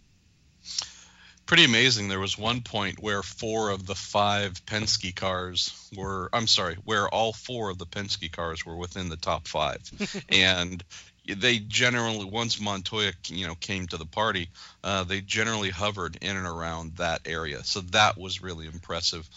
Pretty 1.47 1.65
amazing. 1.65 2.09
There 2.09 2.19
was 2.19 2.37
one 2.37 2.63
point 2.63 3.01
where 3.01 3.23
four 3.23 3.71
of 3.71 3.87
the 3.87 3.95
five 3.95 4.67
Penske 4.67 5.15
cars 5.15 5.89
were, 5.97 6.29
I'm 6.33 6.49
sorry, 6.49 6.75
where 6.85 7.09
all 7.09 7.33
four 7.33 7.71
of 7.71 7.79
the 7.79 7.87
Penske 7.87 8.33
cars 8.33 8.67
were 8.67 8.75
within 8.75 9.09
the 9.09 9.17
top 9.17 9.47
five. 9.47 9.81
and 10.29 10.83
they 11.25 11.61
generally 11.61 12.25
once 12.25 12.61
Montoya 12.61 13.13
you 13.29 13.47
know 13.47 13.55
came 13.55 13.87
to 13.87 13.97
the 13.97 14.07
party, 14.07 14.49
uh, 14.83 15.05
they 15.05 15.21
generally 15.21 15.71
hovered 15.71 16.19
in 16.21 16.37
and 16.37 16.47
around 16.47 16.97
that 16.97 17.21
area. 17.27 17.63
So 17.63 17.81
that 17.93 18.19
was 18.19 18.43
really 18.43 18.67
impressive. 18.67 19.29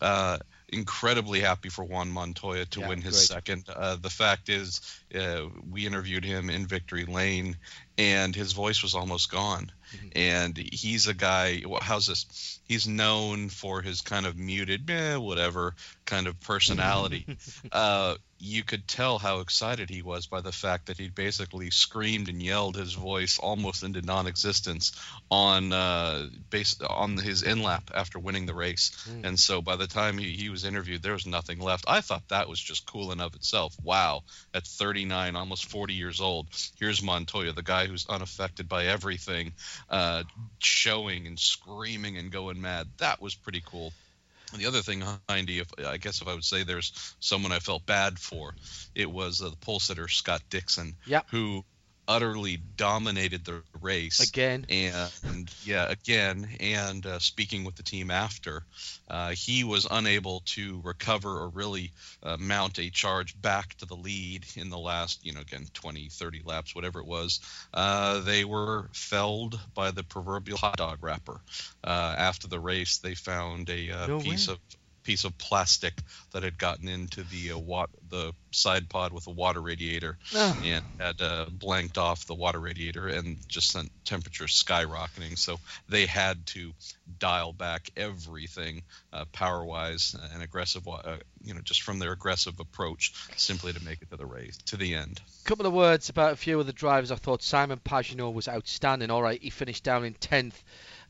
Uh, 0.00 0.38
incredibly 0.72 1.40
happy 1.40 1.68
for 1.68 1.84
Juan 1.84 2.10
Montoya 2.10 2.64
to 2.66 2.80
yeah, 2.80 2.88
win 2.88 3.02
his 3.02 3.14
great. 3.14 3.28
second. 3.28 3.64
Uh, 3.68 3.96
the 3.96 4.10
fact 4.10 4.48
is, 4.48 4.80
uh, 5.14 5.42
we 5.70 5.86
interviewed 5.86 6.24
him 6.24 6.50
in 6.50 6.66
Victory 6.66 7.04
Lane, 7.04 7.56
and 7.98 8.34
his 8.34 8.52
voice 8.52 8.82
was 8.82 8.94
almost 8.94 9.30
gone. 9.30 9.70
Mm-hmm. 9.94 10.08
And 10.16 10.56
he's 10.56 11.06
a 11.06 11.14
guy. 11.14 11.62
Well, 11.66 11.80
how's 11.82 12.06
this? 12.06 12.60
He's 12.66 12.88
known 12.88 13.50
for 13.50 13.82
his 13.82 14.00
kind 14.00 14.24
of 14.24 14.36
muted, 14.38 14.88
eh, 14.90 15.16
whatever 15.16 15.74
kind 16.06 16.26
of 16.26 16.40
personality. 16.40 17.26
uh, 17.72 18.16
you 18.44 18.64
could 18.64 18.88
tell 18.88 19.18
how 19.18 19.38
excited 19.38 19.88
he 19.88 20.02
was 20.02 20.26
by 20.26 20.40
the 20.40 20.50
fact 20.50 20.86
that 20.86 20.98
he 20.98 21.08
basically 21.08 21.70
screamed 21.70 22.28
and 22.28 22.42
yelled 22.42 22.74
his 22.74 22.92
voice 22.92 23.38
almost 23.38 23.84
into 23.84 24.02
non-existence 24.02 24.90
on 25.30 25.72
uh, 25.72 26.26
based 26.50 26.82
on 26.82 27.16
his 27.16 27.44
in 27.44 27.62
lap 27.62 27.92
after 27.94 28.18
winning 28.18 28.44
the 28.46 28.54
race. 28.54 28.90
Mm. 29.08 29.26
And 29.26 29.38
so 29.38 29.62
by 29.62 29.76
the 29.76 29.86
time 29.86 30.18
he, 30.18 30.32
he 30.32 30.48
was 30.48 30.64
interviewed, 30.64 31.02
there 31.02 31.12
was 31.12 31.24
nothing 31.24 31.60
left. 31.60 31.84
I 31.86 32.00
thought 32.00 32.28
that 32.30 32.48
was 32.48 32.58
just 32.58 32.84
cool 32.84 33.12
in 33.12 33.20
of 33.20 33.36
itself. 33.36 33.76
Wow, 33.80 34.24
at 34.52 34.66
39, 34.66 35.36
almost 35.36 35.66
40 35.66 35.94
years 35.94 36.20
old, 36.20 36.48
here's 36.80 37.00
Montoya, 37.00 37.52
the 37.52 37.62
guy 37.62 37.86
who's 37.86 38.08
unaffected 38.08 38.68
by 38.68 38.86
everything, 38.86 39.52
uh, 39.88 40.24
showing 40.58 41.28
and 41.28 41.38
screaming 41.38 42.18
and 42.18 42.32
going 42.32 42.60
mad. 42.60 42.88
That 42.98 43.22
was 43.22 43.36
pretty 43.36 43.62
cool. 43.64 43.92
The 44.54 44.66
other 44.66 44.82
thing, 44.82 45.02
Hindy, 45.28 45.60
if 45.60 45.68
I 45.84 45.96
guess 45.96 46.20
if 46.20 46.28
I 46.28 46.34
would 46.34 46.44
say 46.44 46.62
there's 46.62 47.14
someone 47.20 47.52
I 47.52 47.58
felt 47.58 47.86
bad 47.86 48.18
for, 48.18 48.54
it 48.94 49.10
was 49.10 49.40
uh, 49.40 49.48
the 49.48 49.56
pole 49.56 49.80
sitter 49.80 50.08
Scott 50.08 50.42
Dixon, 50.50 50.94
yep. 51.06 51.26
who 51.30 51.64
utterly 52.08 52.58
dominated 52.76 53.44
the 53.44 53.62
race 53.80 54.28
again. 54.28 54.66
And 54.70 55.50
yeah, 55.64 55.90
again. 55.90 56.48
And 56.60 57.04
uh, 57.06 57.18
speaking 57.18 57.64
with 57.64 57.76
the 57.76 57.82
team 57.82 58.10
after, 58.10 58.64
uh, 59.08 59.30
he 59.30 59.64
was 59.64 59.86
unable 59.90 60.42
to 60.46 60.80
recover 60.84 61.30
or 61.30 61.48
really 61.48 61.92
uh, 62.22 62.36
mount 62.38 62.78
a 62.78 62.90
charge 62.90 63.40
back 63.40 63.74
to 63.78 63.86
the 63.86 63.96
lead 63.96 64.44
in 64.56 64.70
the 64.70 64.78
last, 64.78 65.24
you 65.24 65.32
know, 65.32 65.40
again, 65.40 65.66
20, 65.74 66.08
30 66.08 66.42
laps, 66.44 66.74
whatever 66.74 67.00
it 67.00 67.06
was. 67.06 67.40
Uh, 67.72 68.20
they 68.20 68.44
were 68.44 68.88
felled 68.92 69.58
by 69.74 69.90
the 69.90 70.02
proverbial 70.02 70.58
hot 70.58 70.76
dog 70.76 70.98
wrapper. 71.02 71.40
Uh, 71.84 72.14
after 72.18 72.48
the 72.48 72.60
race, 72.60 72.98
they 72.98 73.14
found 73.14 73.68
a 73.70 73.90
uh, 73.90 74.06
No 74.06 74.20
piece 74.20 74.48
way. 74.48 74.54
of 74.54 74.60
piece 75.04 75.24
of 75.24 75.36
plastic 75.38 75.94
that 76.32 76.42
had 76.42 76.58
gotten 76.58 76.88
into 76.88 77.22
the 77.24 77.52
uh, 77.52 77.58
wat- 77.58 77.90
the 78.10 78.32
side 78.50 78.88
pod 78.88 79.12
with 79.12 79.26
a 79.26 79.30
water 79.30 79.60
radiator 79.60 80.18
Oh. 80.34 80.60
and 80.64 80.84
had 80.98 81.20
uh, 81.22 81.46
blanked 81.50 81.96
off 81.98 82.26
the 82.26 82.34
water 82.34 82.58
radiator 82.60 83.08
and 83.08 83.36
just 83.48 83.70
sent 83.72 83.90
temperatures 84.04 84.52
skyrocketing. 84.64 85.38
So 85.38 85.58
they 85.88 86.04
had 86.06 86.46
to 86.48 86.72
dial 87.18 87.52
back 87.52 87.90
everything 87.96 88.82
uh, 89.12 89.24
power 89.32 89.64
wise 89.64 90.14
and 90.34 90.42
aggressive, 90.42 90.86
uh, 90.86 91.16
you 91.42 91.54
know, 91.54 91.60
just 91.62 91.82
from 91.82 91.98
their 91.98 92.12
aggressive 92.12 92.60
approach 92.60 93.12
simply 93.36 93.72
to 93.72 93.82
make 93.84 94.02
it 94.02 94.10
to 94.10 94.16
the 94.16 94.26
race 94.26 94.58
to 94.66 94.76
the 94.76 94.94
end. 94.94 95.20
A 95.44 95.48
couple 95.48 95.66
of 95.66 95.72
words 95.72 96.08
about 96.10 96.32
a 96.32 96.36
few 96.36 96.60
of 96.60 96.66
the 96.66 96.72
drivers. 96.72 97.10
I 97.10 97.16
thought 97.16 97.42
Simon 97.42 97.80
Pagenaud 97.82 98.32
was 98.34 98.48
outstanding. 98.48 99.10
All 99.10 99.22
right, 99.22 99.42
he 99.42 99.50
finished 99.50 99.82
down 99.84 100.04
in 100.04 100.14
10th. 100.14 100.62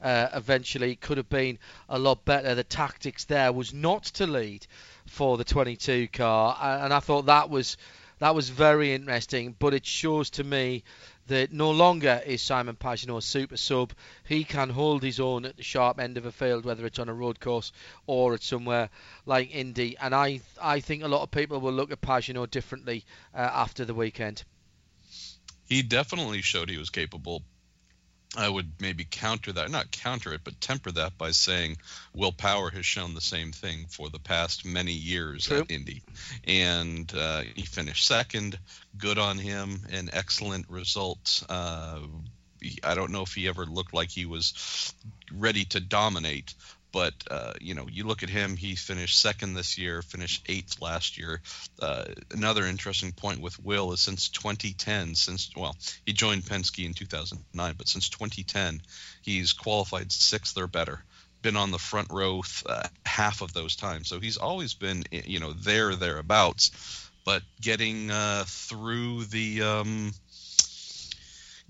Uh, 0.02 0.28
eventually, 0.34 0.96
could 0.96 1.16
have 1.16 1.28
been 1.28 1.58
a 1.88 1.98
lot 1.98 2.24
better. 2.24 2.54
The 2.54 2.64
tactics 2.64 3.24
there 3.24 3.52
was 3.52 3.72
not 3.72 4.04
to 4.04 4.26
lead 4.26 4.66
for 5.06 5.36
the 5.36 5.44
22 5.44 6.08
car, 6.08 6.58
and 6.60 6.92
I 6.92 6.98
thought 7.00 7.26
that 7.26 7.50
was 7.50 7.76
that 8.18 8.34
was 8.34 8.50
very 8.50 8.92
interesting. 8.92 9.54
But 9.58 9.74
it 9.74 9.86
shows 9.86 10.30
to 10.30 10.44
me 10.44 10.84
that 11.28 11.52
no 11.52 11.70
longer 11.70 12.20
is 12.26 12.42
Simon 12.42 12.76
Pagenaud 12.76 13.18
a 13.18 13.22
super 13.22 13.56
sub. 13.56 13.92
He 14.24 14.44
can 14.44 14.70
hold 14.70 15.02
his 15.02 15.20
own 15.20 15.44
at 15.44 15.56
the 15.56 15.62
sharp 15.62 15.98
end 15.98 16.16
of 16.16 16.26
a 16.26 16.32
field, 16.32 16.64
whether 16.64 16.84
it's 16.84 16.98
on 16.98 17.08
a 17.08 17.14
road 17.14 17.40
course 17.40 17.72
or 18.06 18.34
it's 18.34 18.46
somewhere 18.46 18.90
like 19.24 19.54
Indy. 19.54 19.96
And 19.98 20.14
I 20.14 20.40
I 20.60 20.80
think 20.80 21.02
a 21.02 21.08
lot 21.08 21.22
of 21.22 21.30
people 21.30 21.60
will 21.60 21.72
look 21.72 21.92
at 21.92 22.00
Pagenaud 22.00 22.50
differently 22.50 23.04
uh, 23.34 23.38
after 23.38 23.84
the 23.84 23.94
weekend. 23.94 24.44
He 25.68 25.82
definitely 25.82 26.42
showed 26.42 26.68
he 26.68 26.76
was 26.76 26.90
capable. 26.90 27.42
I 28.36 28.48
would 28.48 28.72
maybe 28.80 29.06
counter 29.08 29.52
that, 29.52 29.70
not 29.70 29.90
counter 29.90 30.32
it, 30.32 30.40
but 30.42 30.60
temper 30.60 30.90
that 30.92 31.18
by 31.18 31.32
saying 31.32 31.76
Will 32.14 32.32
Power 32.32 32.70
has 32.70 32.86
shown 32.86 33.14
the 33.14 33.20
same 33.20 33.52
thing 33.52 33.86
for 33.88 34.08
the 34.08 34.18
past 34.18 34.64
many 34.64 34.92
years 34.92 35.46
True. 35.46 35.60
at 35.60 35.70
Indy. 35.70 36.02
And 36.44 37.12
uh, 37.14 37.42
he 37.54 37.62
finished 37.62 38.06
second. 38.06 38.58
Good 38.96 39.18
on 39.18 39.36
him. 39.36 39.80
An 39.90 40.08
excellent 40.12 40.68
result. 40.70 41.42
Uh, 41.48 42.00
I 42.82 42.94
don't 42.94 43.12
know 43.12 43.22
if 43.22 43.34
he 43.34 43.48
ever 43.48 43.66
looked 43.66 43.92
like 43.92 44.10
he 44.10 44.24
was 44.24 44.94
ready 45.30 45.64
to 45.66 45.80
dominate, 45.80 46.54
but 46.92 47.14
uh, 47.30 47.54
you 47.60 47.74
know, 47.74 47.86
you 47.90 48.04
look 48.04 48.22
at 48.22 48.28
him. 48.28 48.56
He 48.56 48.76
finished 48.76 49.20
second 49.20 49.54
this 49.54 49.78
year, 49.78 50.02
finished 50.02 50.44
eighth 50.48 50.80
last 50.80 51.18
year. 51.18 51.40
Uh, 51.80 52.04
another 52.30 52.64
interesting 52.66 53.12
point 53.12 53.40
with 53.40 53.62
Will 53.64 53.92
is 53.92 54.00
since 54.00 54.28
2010, 54.28 55.14
since 55.14 55.50
well, 55.56 55.74
he 56.04 56.12
joined 56.12 56.42
Penske 56.42 56.84
in 56.84 56.94
2009, 56.94 57.74
but 57.76 57.88
since 57.88 58.10
2010, 58.10 58.82
he's 59.22 59.52
qualified 59.54 60.12
sixth 60.12 60.56
or 60.58 60.66
better. 60.66 61.02
Been 61.40 61.56
on 61.56 61.72
the 61.72 61.78
front 61.78 62.08
row 62.12 62.42
uh, 62.66 62.86
half 63.04 63.40
of 63.40 63.52
those 63.52 63.74
times, 63.74 64.08
so 64.08 64.20
he's 64.20 64.36
always 64.36 64.74
been 64.74 65.02
you 65.10 65.40
know 65.40 65.52
there 65.52 65.96
thereabouts. 65.96 67.08
But 67.24 67.42
getting 67.60 68.10
uh, 68.10 68.44
through 68.46 69.24
the 69.24 69.62
um, 69.62 70.12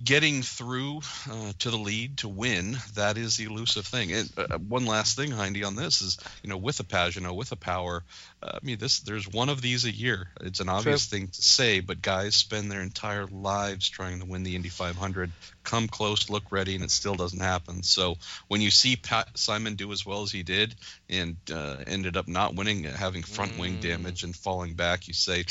getting 0.02 0.42
through 0.42 1.00
uh, 1.30 1.52
to 1.58 1.70
the 1.70 1.76
lead 1.76 2.18
to 2.18 2.28
win 2.28 2.76
that 2.94 3.16
is 3.16 3.36
the 3.36 3.44
elusive 3.44 3.86
thing. 3.86 4.12
And 4.12 4.30
uh, 4.36 4.58
one 4.58 4.86
last 4.86 5.16
thing 5.16 5.30
Hindy 5.30 5.64
on 5.64 5.76
this 5.76 6.02
is 6.02 6.18
you 6.42 6.50
know 6.50 6.56
with 6.56 6.80
a 6.80 6.84
Pagenaud 6.84 7.34
with 7.34 7.52
a 7.52 7.56
power 7.56 8.02
uh, 8.42 8.58
I 8.62 8.64
mean 8.64 8.78
this 8.78 9.00
there's 9.00 9.28
one 9.28 9.48
of 9.48 9.60
these 9.60 9.84
a 9.84 9.90
year. 9.90 10.28
It's 10.40 10.60
an 10.60 10.68
obvious 10.68 11.06
thing 11.06 11.28
to 11.28 11.42
say 11.42 11.80
but 11.80 12.02
guys 12.02 12.34
spend 12.34 12.70
their 12.70 12.80
entire 12.80 13.26
lives 13.26 13.88
trying 13.88 14.20
to 14.20 14.26
win 14.26 14.42
the 14.42 14.56
Indy 14.56 14.68
500 14.68 15.30
come 15.62 15.88
close 15.88 16.30
look 16.30 16.50
ready 16.50 16.74
and 16.74 16.84
it 16.84 16.90
still 16.90 17.14
doesn't 17.14 17.40
happen. 17.40 17.82
So 17.82 18.16
when 18.48 18.60
you 18.60 18.70
see 18.70 18.96
Pat 18.96 19.28
Simon 19.38 19.74
do 19.76 19.92
as 19.92 20.04
well 20.04 20.22
as 20.22 20.32
he 20.32 20.42
did 20.42 20.74
and 21.08 21.36
uh, 21.52 21.76
ended 21.86 22.16
up 22.16 22.28
not 22.28 22.54
winning 22.54 22.84
having 22.84 23.22
front 23.22 23.58
wing 23.58 23.76
damage 23.76 24.24
and 24.24 24.34
falling 24.34 24.74
back 24.74 25.08
you 25.08 25.14
say 25.14 25.44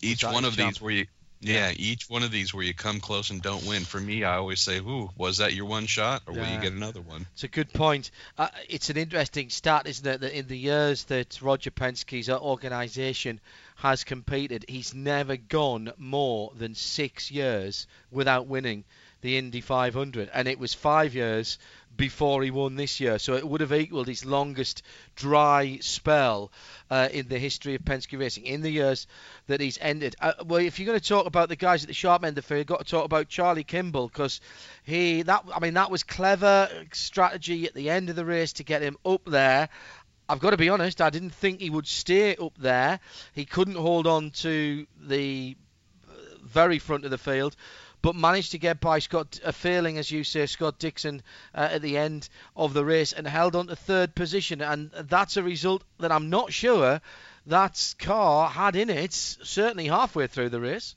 each 0.00 0.24
one 0.24 0.44
of 0.44 0.54
job? 0.54 0.68
these 0.72 0.80
where 0.80 0.92
you 0.92 1.06
yeah, 1.40 1.72
each 1.76 2.08
one 2.10 2.22
of 2.22 2.30
these 2.30 2.52
where 2.52 2.64
you 2.64 2.74
come 2.74 3.00
close 3.00 3.30
and 3.30 3.40
don't 3.40 3.66
win. 3.66 3.84
For 3.84 4.00
me, 4.00 4.24
I 4.24 4.36
always 4.36 4.60
say, 4.60 4.78
"Ooh, 4.78 5.10
was 5.16 5.38
that 5.38 5.54
your 5.54 5.66
one 5.66 5.86
shot, 5.86 6.22
or 6.26 6.34
will 6.34 6.46
you 6.46 6.60
get 6.60 6.72
another 6.72 7.00
one?" 7.00 7.26
It's 7.34 7.44
a 7.44 7.48
good 7.48 7.72
point. 7.72 8.10
Uh, 8.36 8.48
it's 8.68 8.90
an 8.90 8.96
interesting 8.96 9.50
stat, 9.50 9.86
isn't 9.86 10.06
it? 10.06 10.20
That 10.20 10.36
in 10.36 10.48
the 10.48 10.58
years 10.58 11.04
that 11.04 11.40
Roger 11.40 11.70
Penske's 11.70 12.28
organisation 12.28 13.40
has 13.76 14.04
competed, 14.04 14.64
he's 14.68 14.94
never 14.94 15.36
gone 15.36 15.92
more 15.96 16.52
than 16.56 16.74
six 16.74 17.30
years 17.30 17.86
without 18.10 18.46
winning 18.46 18.84
the 19.20 19.36
Indy 19.36 19.60
500, 19.60 20.30
and 20.32 20.46
it 20.46 20.58
was 20.58 20.74
five 20.74 21.14
years 21.14 21.58
before 21.98 22.42
he 22.42 22.50
won 22.50 22.76
this 22.76 23.00
year. 23.00 23.18
So 23.18 23.34
it 23.34 23.46
would 23.46 23.60
have 23.60 23.74
equalled 23.74 24.08
his 24.08 24.24
longest 24.24 24.82
dry 25.16 25.78
spell 25.82 26.50
uh, 26.90 27.08
in 27.12 27.28
the 27.28 27.38
history 27.38 27.74
of 27.74 27.82
Penske 27.82 28.18
racing 28.18 28.46
in 28.46 28.62
the 28.62 28.70
years 28.70 29.06
that 29.48 29.60
he's 29.60 29.76
ended. 29.82 30.16
Uh, 30.18 30.32
well, 30.46 30.60
if 30.60 30.78
you're 30.78 30.86
going 30.86 30.98
to 30.98 31.06
talk 31.06 31.26
about 31.26 31.50
the 31.50 31.56
guys 31.56 31.82
at 31.82 31.88
the 31.88 31.94
sharp 31.94 32.24
end 32.24 32.30
of 32.30 32.34
the 32.36 32.42
field, 32.42 32.58
you've 32.58 32.66
got 32.68 32.78
to 32.78 32.90
talk 32.90 33.04
about 33.04 33.28
Charlie 33.28 33.64
Kimball 33.64 34.08
because 34.08 34.40
he 34.84 35.22
that 35.22 35.44
I 35.54 35.58
mean 35.58 35.74
that 35.74 35.90
was 35.90 36.04
clever 36.04 36.70
strategy 36.92 37.66
at 37.66 37.74
the 37.74 37.90
end 37.90 38.08
of 38.08 38.16
the 38.16 38.24
race 38.24 38.54
to 38.54 38.64
get 38.64 38.80
him 38.80 38.96
up 39.04 39.24
there. 39.26 39.68
I've 40.28 40.40
got 40.40 40.50
to 40.50 40.56
be 40.56 40.68
honest, 40.68 41.00
I 41.00 41.10
didn't 41.10 41.30
think 41.30 41.60
he 41.60 41.70
would 41.70 41.86
stay 41.86 42.36
up 42.36 42.56
there. 42.58 43.00
He 43.32 43.44
couldn't 43.44 43.76
hold 43.76 44.06
on 44.06 44.30
to 44.42 44.86
the 45.00 45.56
uh, 46.08 46.12
very 46.44 46.78
front 46.78 47.04
of 47.04 47.10
the 47.10 47.18
field, 47.18 47.56
but 48.08 48.16
managed 48.16 48.52
to 48.52 48.58
get 48.58 48.80
by 48.80 49.00
Scott, 49.00 49.38
a 49.44 49.52
failing, 49.52 49.98
as 49.98 50.10
you 50.10 50.24
say, 50.24 50.46
Scott 50.46 50.78
Dixon 50.78 51.20
uh, 51.54 51.68
at 51.72 51.82
the 51.82 51.98
end 51.98 52.26
of 52.56 52.72
the 52.72 52.82
race 52.82 53.12
and 53.12 53.26
held 53.26 53.54
on 53.54 53.66
to 53.66 53.76
third 53.76 54.14
position. 54.14 54.62
And 54.62 54.90
that's 54.90 55.36
a 55.36 55.42
result 55.42 55.84
that 55.98 56.10
I'm 56.10 56.30
not 56.30 56.50
sure 56.50 57.02
that 57.48 57.94
car 57.98 58.48
had 58.48 58.76
in 58.76 58.88
it, 58.88 59.12
certainly 59.12 59.88
halfway 59.88 60.26
through 60.26 60.48
the 60.48 60.58
race. 60.58 60.94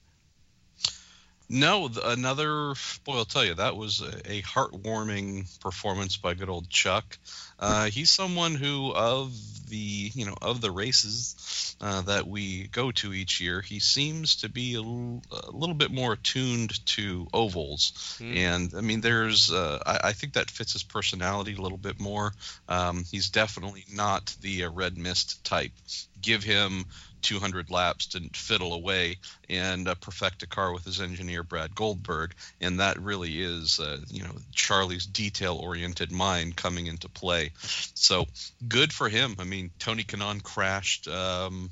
No, 1.50 1.90
another. 2.06 2.76
Boy, 3.04 3.18
I'll 3.18 3.26
tell 3.26 3.44
you, 3.44 3.56
that 3.56 3.76
was 3.76 4.00
a, 4.00 4.32
a 4.32 4.42
heartwarming 4.44 5.60
performance 5.60 6.16
by 6.16 6.34
good 6.34 6.48
old 6.48 6.70
Chuck. 6.70 7.18
Uh, 7.60 7.88
he's 7.88 8.10
someone 8.10 8.56
who, 8.56 8.94
of 8.94 9.34
the 9.72 10.12
you 10.14 10.26
know 10.26 10.36
of 10.42 10.62
the 10.62 10.70
races 10.70 11.76
uh, 11.82 12.02
that 12.02 12.28
we 12.28 12.68
go 12.68 12.92
to 12.92 13.14
each 13.14 13.42
year, 13.42 13.62
he 13.62 13.80
seems 13.80 14.36
to 14.38 14.50
be 14.50 14.76
a, 14.76 14.80
l- 14.80 15.24
a 15.32 15.52
little 15.52 15.74
bit 15.74 15.92
more 15.92 16.14
attuned 16.14 16.86
to 16.86 17.28
ovals. 17.34 18.18
Hmm. 18.20 18.34
And 18.38 18.74
I 18.78 18.82
mean, 18.82 19.02
there's. 19.02 19.52
Uh, 19.52 19.82
I, 19.86 20.10
I 20.10 20.14
think 20.14 20.34
that 20.34 20.52
fits 20.52 20.74
his 20.74 20.84
personality 20.84 21.56
a 21.56 21.62
little 21.62 21.78
bit 21.78 22.00
more. 22.00 22.34
Um, 22.70 23.06
he's 23.10 23.30
definitely 23.30 23.86
not 23.92 24.36
the 24.42 24.66
uh, 24.66 24.72
red 24.72 24.98
mist 24.98 25.44
type. 25.44 25.72
Give 26.22 26.44
him 26.44 26.86
200 27.22 27.70
laps 27.70 28.08
to 28.08 28.22
fiddle 28.34 28.74
away 28.74 29.18
and 29.50 29.88
uh, 29.88 29.96
perfect 29.96 30.44
a 30.44 30.48
car 30.48 30.74
with 30.74 30.86
his 30.86 31.02
engineer 31.02 31.44
Brad 31.44 31.76
Goldberg, 31.76 32.34
and 32.60 32.80
that 32.80 33.00
really 33.02 33.42
is, 33.42 33.80
uh, 33.80 33.98
you 34.10 34.24
know, 34.24 34.36
Charlie's 34.54 35.06
detail-oriented 35.06 36.12
mind 36.12 36.56
coming 36.56 36.88
into 36.88 37.10
play. 37.10 37.52
So 37.94 38.26
good 38.68 38.94
for 38.94 39.10
him. 39.10 39.36
I 39.40 39.44
mean, 39.44 39.72
Tony 39.80 40.04
Kanaan 40.04 40.42
crashed. 40.42 41.08
Um, 41.08 41.72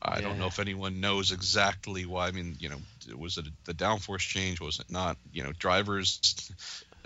I 0.00 0.20
don't 0.20 0.38
know 0.38 0.46
if 0.46 0.58
anyone 0.58 1.00
knows 1.00 1.32
exactly 1.32 2.06
why. 2.06 2.28
I 2.28 2.30
mean, 2.30 2.56
you 2.58 2.68
know, 2.68 2.78
was 3.16 3.38
it 3.38 3.46
the 3.64 3.74
downforce 3.74 4.20
change? 4.20 4.60
Was 4.60 4.80
it 4.80 4.90
not? 4.90 5.16
You 5.32 5.44
know, 5.44 5.52
drivers 5.52 6.20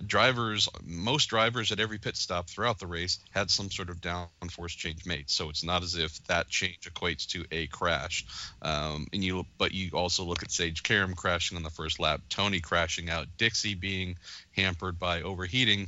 drivers 0.07 0.69
most 0.85 1.29
drivers 1.29 1.73
at 1.73 1.81
every 1.81 1.99
pit 1.99 2.17
stop 2.17 2.49
throughout 2.49 2.79
the 2.79 2.87
race 2.87 3.19
had 3.31 3.51
some 3.51 3.71
sort 3.71 3.91
of 3.91 4.01
downforce 4.01 4.77
change 4.77 5.07
made. 5.07 5.29
So 5.31 5.49
it's 5.49 5.65
not 5.65 5.83
as 5.83 5.95
if 5.95 6.23
that 6.27 6.49
change 6.49 6.81
equates 6.83 7.27
to 7.29 7.45
a 7.53 7.67
crash. 7.69 8.25
Um, 8.63 9.07
and 9.13 9.23
you 9.23 9.45
but 9.59 9.73
you 9.73 9.91
also 9.93 10.25
look 10.25 10.43
at 10.43 10.51
sage 10.51 10.83
karam 10.83 11.15
crashing 11.15 11.57
on 11.57 11.63
the 11.63 11.71
first 11.71 12.01
lap 12.01 12.21
tony 12.29 12.61
crashing 12.61 13.11
out 13.11 13.27
dixie 13.37 13.75
being 13.75 14.17
hampered 14.57 14.99
by 14.99 15.23
overheating 15.23 15.87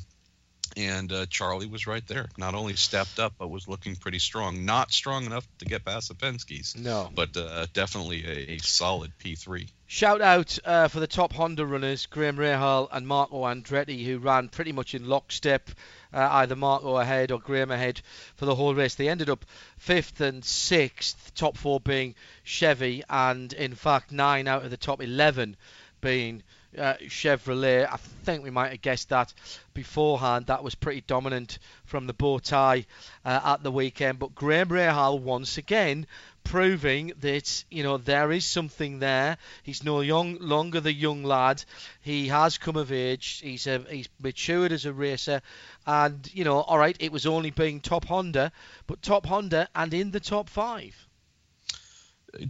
and 0.77 1.13
uh, 1.13 1.27
Charlie 1.27 1.67
was 1.67 1.87
right 1.87 2.07
there. 2.07 2.29
Not 2.37 2.55
only 2.55 2.75
stepped 2.75 3.19
up, 3.19 3.35
but 3.39 3.49
was 3.49 3.69
looking 3.69 3.97
pretty 3.97 4.19
strong. 4.19 4.65
Not 4.65 4.93
strong 4.93 5.25
enough 5.27 5.47
to 5.59 5.65
get 5.65 5.85
past 5.85 6.09
the 6.09 6.15
Penske's, 6.15 6.77
No. 6.77 7.11
but 7.15 7.37
uh, 7.37 7.67
definitely 7.73 8.25
a, 8.27 8.53
a 8.55 8.59
solid 8.59 9.13
P3. 9.23 9.69
Shout 9.87 10.21
out 10.23 10.59
uh, 10.65 10.89
for 10.89 10.99
the 11.01 11.07
top 11.07 11.33
Honda 11.33 11.65
runners, 11.65 12.07
Graham 12.07 12.37
Rahal 12.37 12.89
and 12.91 13.07
Marco 13.07 13.43
Andretti, 13.45 14.05
who 14.05 14.19
ran 14.19 14.49
pretty 14.49 14.73
much 14.73 14.95
in 14.95 15.09
lockstep, 15.09 15.71
uh, 16.13 16.29
either 16.33 16.57
Marco 16.57 16.97
ahead 16.97 17.31
or 17.31 17.39
Graham 17.39 17.71
ahead 17.71 18.01
for 18.35 18.47
the 18.47 18.55
whole 18.55 18.75
race. 18.75 18.95
They 18.95 19.09
ended 19.09 19.29
up 19.31 19.45
fifth 19.79 20.21
and 20.21 20.45
sixth, 20.45 21.33
top 21.35 21.57
four 21.57 21.81
being 21.81 22.15
Chevy, 22.43 23.03
and 23.09 23.53
in 23.53 23.75
fact, 23.75 24.11
nine 24.11 24.49
out 24.49 24.65
of 24.65 24.71
the 24.71 24.77
top 24.77 25.03
11 25.03 25.57
been 26.01 26.43
uh, 26.79 26.95
Chevrolet. 27.03 27.87
I 27.91 27.97
think 28.25 28.43
we 28.43 28.51
might 28.51 28.71
have 28.71 28.83
guessed 28.83 29.11
that 29.11 29.33
beforehand. 29.75 30.47
That 30.47 30.65
was 30.65 30.75
pretty 30.75 31.03
dominant 31.07 31.59
from 31.85 32.07
the 32.07 32.13
bow 32.13 32.39
tie 32.39 32.87
uh, 33.25 33.41
at 33.45 33.63
the 33.63 33.71
weekend. 33.71 34.19
But 34.19 34.35
Graham 34.35 34.69
Rahal 34.69 35.21
once 35.21 35.59
again 35.59 36.07
proving 36.45 37.13
that 37.21 37.65
you 37.71 37.83
know 37.83 37.97
there 37.97 38.31
is 38.31 38.45
something 38.45 38.99
there. 38.99 39.39
He's 39.63 39.83
no 39.83 40.01
young, 40.03 40.37
longer 40.39 40.81
the 40.81 40.93
young 40.93 41.25
lad. 41.25 41.65
He 42.03 42.29
has 42.29 42.59
come 42.59 42.77
of 42.77 42.93
age. 42.93 43.41
He's 43.43 43.67
a, 43.67 43.79
he's 43.91 44.09
matured 44.21 44.73
as 44.73 44.85
a 44.85 44.93
racer, 44.93 45.41
and 45.87 46.29
you 46.33 46.45
know, 46.45 46.61
all 46.61 46.79
right, 46.79 46.97
it 47.01 47.13
was 47.13 47.27
only 47.27 47.51
being 47.51 47.81
top 47.81 48.05
Honda, 48.05 48.53
but 48.87 49.03
top 49.03 49.27
Honda 49.27 49.69
and 49.75 49.93
in 49.93 50.11
the 50.11 50.21
top 50.21 50.49
five. 50.49 50.95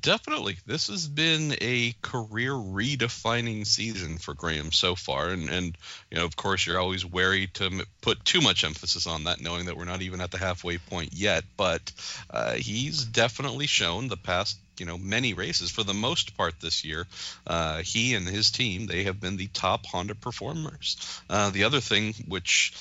Definitely, 0.01 0.57
this 0.67 0.89
has 0.89 1.07
been 1.07 1.57
a 1.61 1.95
career 2.01 2.53
redefining 2.53 3.67
season 3.67 4.19
for 4.19 4.33
Graham 4.35 4.73
so 4.73 4.95
far, 4.95 5.29
and 5.29 5.49
and 5.49 5.77
you 6.11 6.17
know, 6.17 6.25
of 6.25 6.37
course, 6.37 6.67
you're 6.67 6.79
always 6.79 7.05
wary 7.05 7.49
to 7.55 7.85
put 8.01 8.25
too 8.25 8.41
much 8.41 8.65
emphasis 8.65 9.07
on 9.07 9.25
that, 9.25 9.41
knowing 9.41 9.67
that 9.67 9.77
we're 9.77 9.85
not 9.85 10.03
even 10.03 10.21
at 10.21 10.31
the 10.31 10.39
halfway 10.39 10.79
point 10.79 11.13
yet. 11.13 11.45
But 11.57 11.93
uh, 12.31 12.55
he's 12.55 13.05
definitely 13.05 13.67
shown 13.67 14.09
the 14.09 14.17
past 14.17 14.59
you 14.79 14.87
know 14.87 14.99
many 14.99 15.35
races 15.35 15.71
for 15.71 15.83
the 15.83 15.95
most 15.95 16.37
part 16.37 16.61
this 16.61 16.85
year. 16.85 17.07
Uh, 17.47 17.83
he 17.83 18.15
and 18.15 18.27
his 18.27 18.51
team 18.51 18.87
they 18.87 19.05
have 19.05 19.21
been 19.21 19.37
the 19.37 19.49
top 19.49 19.87
Honda 19.87 20.15
performers. 20.15 20.97
Uh, 21.29 21.51
the 21.51 21.65
other 21.65 21.81
thing, 21.81 22.15
which 22.29 22.73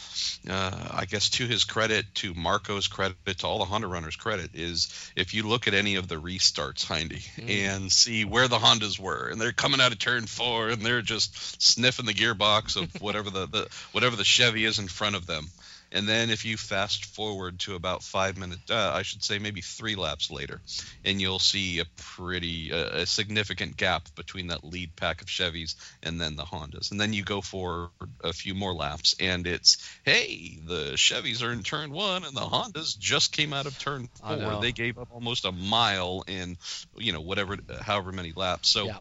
uh, 0.49 0.90
I 0.91 1.06
guess 1.06 1.30
to 1.32 1.45
his 1.45 1.64
credit, 1.64 2.06
to 2.15 2.34
Marco's 2.34 2.88
credit, 2.88 3.18
to 3.26 3.48
all 3.48 3.60
the 3.60 3.65
Honda 3.65 3.88
runners' 3.88 4.15
credit, 4.15 4.52
is 4.53 5.11
if 5.15 5.34
you 5.34 5.44
look 5.44 5.68
at 5.68 5.74
any 5.74 5.95
of 5.95 6.07
the 6.07 6.15
restarts, 6.15 6.86
Hindy, 6.86 7.24
mm. 7.38 7.49
and 7.49 7.91
see 7.91 8.26
where 8.26 8.48
the 8.48 8.57
Hondas 8.57 8.99
were, 8.99 9.30
and 9.30 9.40
they're 9.40 9.52
coming 9.52 9.82
out 9.82 9.91
of 9.91 9.99
turn 9.99 10.26
four, 10.26 10.70
and 10.70 10.82
they're 10.82 11.02
just 11.02 11.61
sniffing 11.61 12.06
the 12.06 12.14
gearbox 12.14 12.82
of 12.82 13.02
whatever 13.02 13.30
the, 13.30 13.48
the 13.48 13.68
whatever 13.91 14.15
the 14.15 14.24
Chevy 14.24 14.65
is 14.65 14.80
in 14.80 14.88
front 14.88 15.15
of 15.15 15.26
them. 15.26 15.48
And 15.94 16.10
then 16.10 16.32
if 16.32 16.44
you 16.44 16.57
fast 16.57 17.06
forward 17.06 17.60
to 17.61 17.76
about 17.76 18.02
five 18.02 18.36
minutes, 18.36 18.70
uh, 18.70 18.91
I 18.94 19.03
should 19.03 19.24
say 19.24 19.38
maybe 19.38 19.61
three 19.61 19.95
laps 19.95 20.32
later, 20.32 20.60
and 21.06 21.22
you'll 21.22 21.40
see 21.40 21.80
a 21.80 21.86
pretty, 21.95 22.74
uh, 22.74 23.02
a 23.02 23.06
significant 23.06 23.78
gap 23.78 24.10
between 24.15 24.48
that 24.48 24.64
lead 24.64 24.95
pack 24.95 25.22
of 25.22 25.28
Chevys 25.28 25.76
and 26.02 26.20
then 26.20 26.36
the 26.36 26.44
Hondas. 26.44 26.90
And 26.90 26.99
then 26.99 27.14
you 27.14 27.24
go 27.24 27.41
for 27.41 27.91
a 28.24 28.34
few 28.34 28.56
more 28.56 28.74
laps, 28.74 29.15
and 29.20 29.45
it's, 29.45 29.78
hey, 30.03 30.57
the 30.65 30.94
Chevys 30.94 31.44
are 31.44 31.53
in 31.53 31.61
turn 31.61 31.91
one, 31.91 32.24
and 32.24 32.36
the 32.36 32.41
Hondas 32.41 32.98
just 32.98 33.32
came 33.32 33.53
out 33.53 33.68
of 33.68 33.78
turn 33.78 34.10
four. 34.20 34.61
They 34.61 34.72
gave 34.72 34.98
up 34.98 35.10
almost 35.11 35.45
a 35.45 35.52
mile 35.52 36.24
in, 36.28 36.57
you 36.98 37.14
know, 37.14 37.22
whatever, 37.22 37.56
however 37.82 38.11
many 38.11 38.34
laps. 38.36 38.70
So. 38.70 38.86
Yeah 38.86 38.98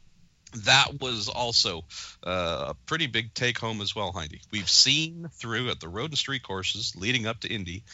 that 0.53 1.01
was 1.01 1.29
also 1.29 1.83
uh, 2.27 2.67
a 2.69 2.75
pretty 2.87 3.07
big 3.07 3.35
take 3.35 3.59
home 3.59 3.81
as 3.81 3.95
well, 3.95 4.13
Hindy. 4.13 4.41
We've 4.51 4.69
seen 4.69 5.27
through 5.41 5.71
at 5.71 5.81
the 5.81 5.89
road 5.89 6.11
and 6.11 6.19
street 6.19 6.43
courses 6.43 6.95
leading 6.97 7.27
up 7.27 7.41
to 7.41 7.49
Indy 7.49 7.85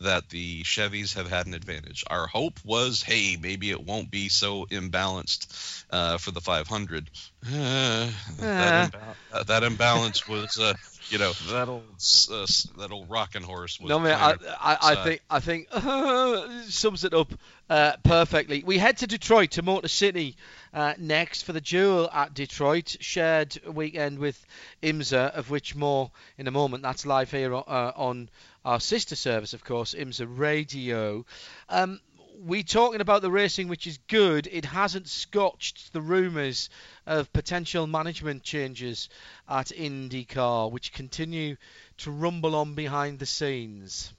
that 0.00 0.28
the 0.28 0.62
Chevys 0.62 1.14
have 1.14 1.28
had 1.28 1.46
an 1.46 1.54
advantage. 1.54 2.04
Our 2.08 2.26
hope 2.26 2.58
was, 2.64 3.02
hey, 3.02 3.36
maybe 3.40 3.70
it 3.70 3.84
won't 3.84 4.10
be 4.10 4.28
so 4.28 4.66
imbalanced 4.66 5.84
uh, 5.90 6.18
for 6.18 6.30
the 6.30 6.40
500. 6.40 7.10
Uh, 7.46 8.10
that, 8.38 8.90
imba- 8.92 9.46
that, 9.46 9.62
imbalance 9.62 10.26
was 10.26 10.58
uh, 10.58 10.72
you 11.14 11.20
know 11.20 11.32
that 11.52 11.68
old 11.68 11.84
uh, 12.32 12.46
that 12.78 12.90
old 12.90 13.08
rocking 13.08 13.42
horse. 13.42 13.78
Was 13.78 13.88
no 13.88 14.00
man, 14.00 14.18
I, 14.20 14.34
I, 14.60 14.76
I 14.82 15.04
think 15.04 15.22
I 15.30 15.38
think 15.38 15.68
uh, 15.70 16.62
sums 16.68 17.04
it 17.04 17.14
up 17.14 17.32
uh, 17.70 17.92
perfectly. 18.02 18.64
We 18.64 18.78
head 18.78 18.96
to 18.98 19.06
Detroit 19.06 19.52
to 19.52 19.62
Motor 19.62 19.86
City 19.86 20.36
uh, 20.72 20.94
next 20.98 21.42
for 21.42 21.52
the 21.52 21.60
duel 21.60 22.10
at 22.12 22.34
Detroit. 22.34 22.96
Shared 22.98 23.56
weekend 23.64 24.18
with 24.18 24.44
IMSA, 24.82 25.30
of 25.36 25.50
which 25.50 25.76
more 25.76 26.10
in 26.36 26.48
a 26.48 26.50
moment. 26.50 26.82
That's 26.82 27.06
live 27.06 27.30
here 27.30 27.54
uh, 27.54 27.92
on 27.94 28.28
our 28.64 28.80
sister 28.80 29.14
service, 29.14 29.54
of 29.54 29.62
course, 29.62 29.94
IMSA 29.94 30.26
Radio. 30.28 31.24
Um, 31.68 32.00
we 32.38 32.62
talking 32.62 33.00
about 33.00 33.22
the 33.22 33.30
racing, 33.30 33.68
which 33.68 33.86
is 33.86 33.98
good. 34.08 34.48
It 34.50 34.64
hasn't 34.64 35.08
scotched 35.08 35.92
the 35.92 36.00
rumours 36.00 36.68
of 37.06 37.32
potential 37.32 37.86
management 37.86 38.42
changes 38.42 39.08
at 39.48 39.68
IndyCar, 39.68 40.70
which 40.70 40.92
continue 40.92 41.56
to 41.98 42.10
rumble 42.10 42.54
on 42.54 42.74
behind 42.74 43.18
the 43.18 43.26
scenes. 43.26 44.12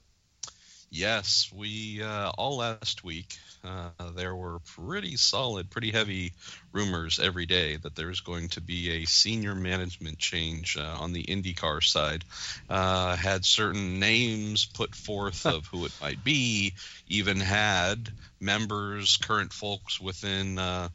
Yes, 0.90 1.50
we 1.54 2.02
uh, 2.02 2.30
all 2.38 2.58
last 2.58 3.04
week 3.04 3.36
uh, 3.64 3.90
there 4.14 4.34
were 4.34 4.60
pretty 4.60 5.16
solid, 5.16 5.68
pretty 5.68 5.90
heavy 5.90 6.32
rumors 6.76 7.18
every 7.18 7.46
day 7.46 7.76
that 7.76 7.96
there's 7.96 8.20
going 8.20 8.48
to 8.50 8.60
be 8.60 8.90
a 8.90 9.06
senior 9.06 9.54
management 9.54 10.18
change 10.18 10.76
uh, 10.76 10.96
on 11.00 11.12
the 11.12 11.24
IndyCar 11.24 11.82
side. 11.82 12.22
Uh, 12.68 13.16
had 13.16 13.44
certain 13.44 13.98
names 13.98 14.66
put 14.66 14.94
forth 14.94 15.46
of 15.46 15.66
who 15.66 15.86
it 15.86 15.92
might 16.02 16.22
be, 16.22 16.74
even 17.08 17.40
had 17.40 18.10
members, 18.40 19.16
current 19.16 19.52
folks 19.52 19.98
within 19.98 20.58
uh, 20.58 20.88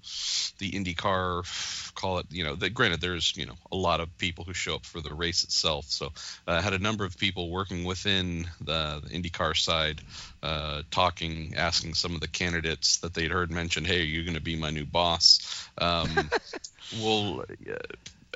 the 0.59 0.71
IndyCar, 0.71 1.93
call 1.95 2.19
it, 2.19 2.27
you 2.29 2.43
know, 2.43 2.55
the, 2.55 2.69
granted, 2.69 3.01
there's, 3.01 3.35
you 3.35 3.47
know, 3.47 3.55
a 3.71 3.75
lot 3.75 3.99
of 3.99 4.17
people 4.19 4.43
who 4.43 4.53
show 4.53 4.75
up 4.75 4.85
for 4.85 5.01
the 5.01 5.13
race 5.13 5.43
itself. 5.43 5.85
So 5.85 6.11
I 6.47 6.57
uh, 6.57 6.61
had 6.61 6.73
a 6.73 6.79
number 6.79 7.05
of 7.05 7.17
people 7.17 7.49
working 7.49 7.83
within 7.83 8.47
the, 8.61 9.01
the 9.03 9.09
IndyCar 9.09 9.57
side, 9.57 10.01
uh, 10.43 10.81
talking, 10.91 11.53
asking 11.55 11.93
some 11.93 12.15
of 12.15 12.21
the 12.21 12.27
candidates 12.27 12.97
that 12.99 13.13
they'd 13.13 13.31
heard 13.31 13.51
mentioned, 13.51 13.87
hey, 13.87 14.01
are 14.01 14.05
you 14.05 14.23
going 14.23 14.35
to 14.35 14.41
be 14.41 14.55
my 14.55 14.69
new 14.69 14.85
boss? 14.85 15.69
Um, 15.77 16.29
well, 17.01 17.43
uh, 17.69 17.75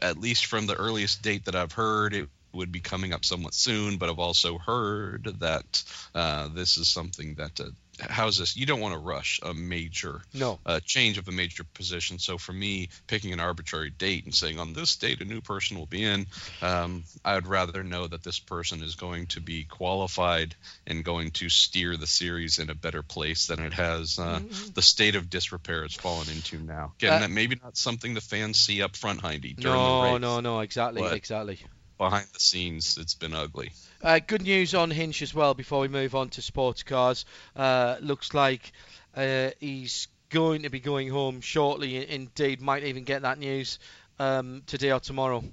at 0.01 0.17
least 0.17 0.45
from 0.45 0.67
the 0.67 0.75
earliest 0.75 1.21
date 1.21 1.45
that 1.45 1.55
I've 1.55 1.71
heard, 1.71 2.13
it 2.13 2.29
would 2.53 2.71
be 2.71 2.79
coming 2.79 3.13
up 3.13 3.25
somewhat 3.25 3.53
soon, 3.53 3.97
but 3.97 4.09
I've 4.09 4.19
also 4.19 4.57
heard 4.57 5.35
that 5.39 5.83
uh, 6.13 6.49
this 6.49 6.77
is 6.77 6.87
something 6.87 7.35
that 7.35 7.59
uh, 7.59 7.69
how's 7.99 8.37
this? 8.37 8.57
You 8.57 8.65
don't 8.65 8.79
want 8.79 8.93
to 8.93 8.99
rush 8.99 9.39
a 9.43 9.53
major 9.53 10.21
no 10.33 10.59
uh, 10.65 10.79
change 10.83 11.17
of 11.17 11.27
a 11.27 11.31
major 11.31 11.63
position. 11.63 12.19
So 12.19 12.37
for 12.37 12.53
me, 12.53 12.89
picking 13.07 13.33
an 13.33 13.39
arbitrary 13.39 13.89
date 13.89 14.25
and 14.25 14.33
saying 14.33 14.59
on 14.59 14.73
this 14.73 14.95
date 14.95 15.21
a 15.21 15.25
new 15.25 15.41
person 15.41 15.77
will 15.77 15.85
be 15.85 16.03
in, 16.03 16.25
um, 16.61 17.03
I 17.23 17.35
would 17.35 17.47
rather 17.47 17.83
know 17.83 18.07
that 18.07 18.23
this 18.23 18.39
person 18.39 18.81
is 18.81 18.95
going 18.95 19.27
to 19.27 19.41
be 19.41 19.63
qualified 19.63 20.55
and 20.85 21.03
going 21.03 21.31
to 21.31 21.49
steer 21.49 21.97
the 21.97 22.07
series 22.07 22.59
in 22.59 22.69
a 22.69 22.75
better 22.75 23.03
place 23.03 23.47
than 23.47 23.59
it 23.59 23.73
has 23.73 24.19
uh, 24.19 24.39
mm-hmm. 24.39 24.71
the 24.73 24.81
state 24.81 25.15
of 25.15 25.29
disrepair 25.29 25.83
it's 25.83 25.95
fallen 25.95 26.29
into 26.29 26.59
now. 26.59 26.93
Again, 26.99 27.13
uh, 27.13 27.19
that 27.19 27.31
maybe 27.31 27.59
not 27.61 27.77
something 27.77 28.13
the 28.13 28.21
fans 28.21 28.59
see 28.59 28.81
up 28.81 28.95
front, 28.95 29.21
Hindy. 29.21 29.55
No, 29.57 30.17
no, 30.17 30.39
no, 30.39 30.59
exactly, 30.59 31.03
exactly. 31.03 31.59
Behind 31.97 32.27
the 32.33 32.39
scenes, 32.39 32.97
it's 32.97 33.13
been 33.13 33.33
ugly. 33.33 33.71
Uh, 34.01 34.19
good 34.25 34.41
news 34.41 34.75
on 34.75 34.91
Hinch 34.91 35.21
as 35.21 35.33
well 35.33 35.53
before 35.53 35.79
we 35.79 35.87
move 35.87 36.13
on 36.13 36.29
to 36.29 36.41
sports 36.41 36.83
cars. 36.83 37.25
Uh, 37.55 37.95
looks 38.01 38.33
like 38.33 38.73
uh, 39.15 39.51
he's 39.59 40.07
going 40.29 40.63
to 40.63 40.69
be 40.69 40.79
going 40.79 41.09
home 41.09 41.41
shortly. 41.41 42.07
Indeed, 42.09 42.61
might 42.61 42.83
even 42.83 43.03
get 43.03 43.21
that 43.21 43.39
news 43.39 43.79
um, 44.19 44.63
today 44.67 44.91
or 44.91 44.99
tomorrow. 44.99 45.43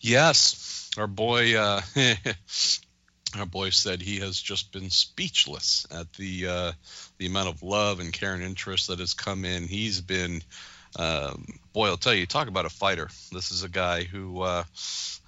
Yes, 0.00 0.90
our 0.96 1.08
boy. 1.08 1.58
Uh, 1.58 1.80
our 3.36 3.46
boy 3.46 3.70
said 3.70 4.00
he 4.00 4.20
has 4.20 4.40
just 4.40 4.72
been 4.72 4.90
speechless 4.90 5.86
at 5.90 6.12
the 6.14 6.46
uh, 6.46 6.72
the 7.18 7.26
amount 7.26 7.48
of 7.48 7.62
love 7.62 8.00
and 8.00 8.12
care 8.12 8.34
and 8.34 8.42
interest 8.42 8.88
that 8.88 9.00
has 9.00 9.14
come 9.14 9.44
in. 9.44 9.66
He's 9.66 10.00
been 10.00 10.42
um, 10.96 11.46
boy, 11.78 11.86
I'll 11.86 11.96
tell 11.96 12.12
you, 12.12 12.26
talk 12.26 12.48
about 12.48 12.66
a 12.66 12.70
fighter. 12.70 13.08
This 13.30 13.52
is 13.52 13.62
a 13.62 13.68
guy 13.68 14.02
who 14.02 14.42
uh, 14.42 14.64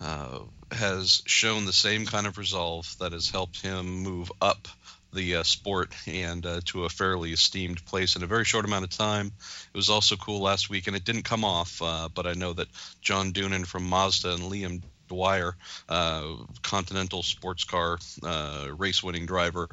uh, 0.00 0.40
has 0.72 1.22
shown 1.24 1.64
the 1.64 1.72
same 1.72 2.06
kind 2.06 2.26
of 2.26 2.38
resolve 2.38 2.92
that 2.98 3.12
has 3.12 3.30
helped 3.30 3.62
him 3.62 4.02
move 4.02 4.32
up 4.42 4.66
the 5.12 5.36
uh, 5.36 5.42
sport 5.44 5.94
and 6.08 6.44
uh, 6.44 6.60
to 6.64 6.86
a 6.86 6.88
fairly 6.88 7.30
esteemed 7.30 7.84
place 7.84 8.16
in 8.16 8.24
a 8.24 8.26
very 8.26 8.44
short 8.44 8.64
amount 8.64 8.82
of 8.82 8.90
time. 8.90 9.26
It 9.26 9.76
was 9.76 9.90
also 9.90 10.16
cool 10.16 10.40
last 10.40 10.68
week, 10.68 10.88
and 10.88 10.96
it 10.96 11.04
didn't 11.04 11.22
come 11.22 11.44
off, 11.44 11.80
uh, 11.80 12.08
but 12.12 12.26
I 12.26 12.32
know 12.32 12.52
that 12.54 12.66
John 13.00 13.32
Doonan 13.32 13.64
from 13.64 13.84
Mazda 13.84 14.32
and 14.32 14.42
Liam 14.42 14.82
Dwyer, 15.10 15.56
uh, 15.88 16.36
Continental 16.62 17.22
sports 17.22 17.64
car 17.64 17.98
uh, 18.22 18.68
race 18.78 19.02
winning 19.02 19.26
driver. 19.26 19.68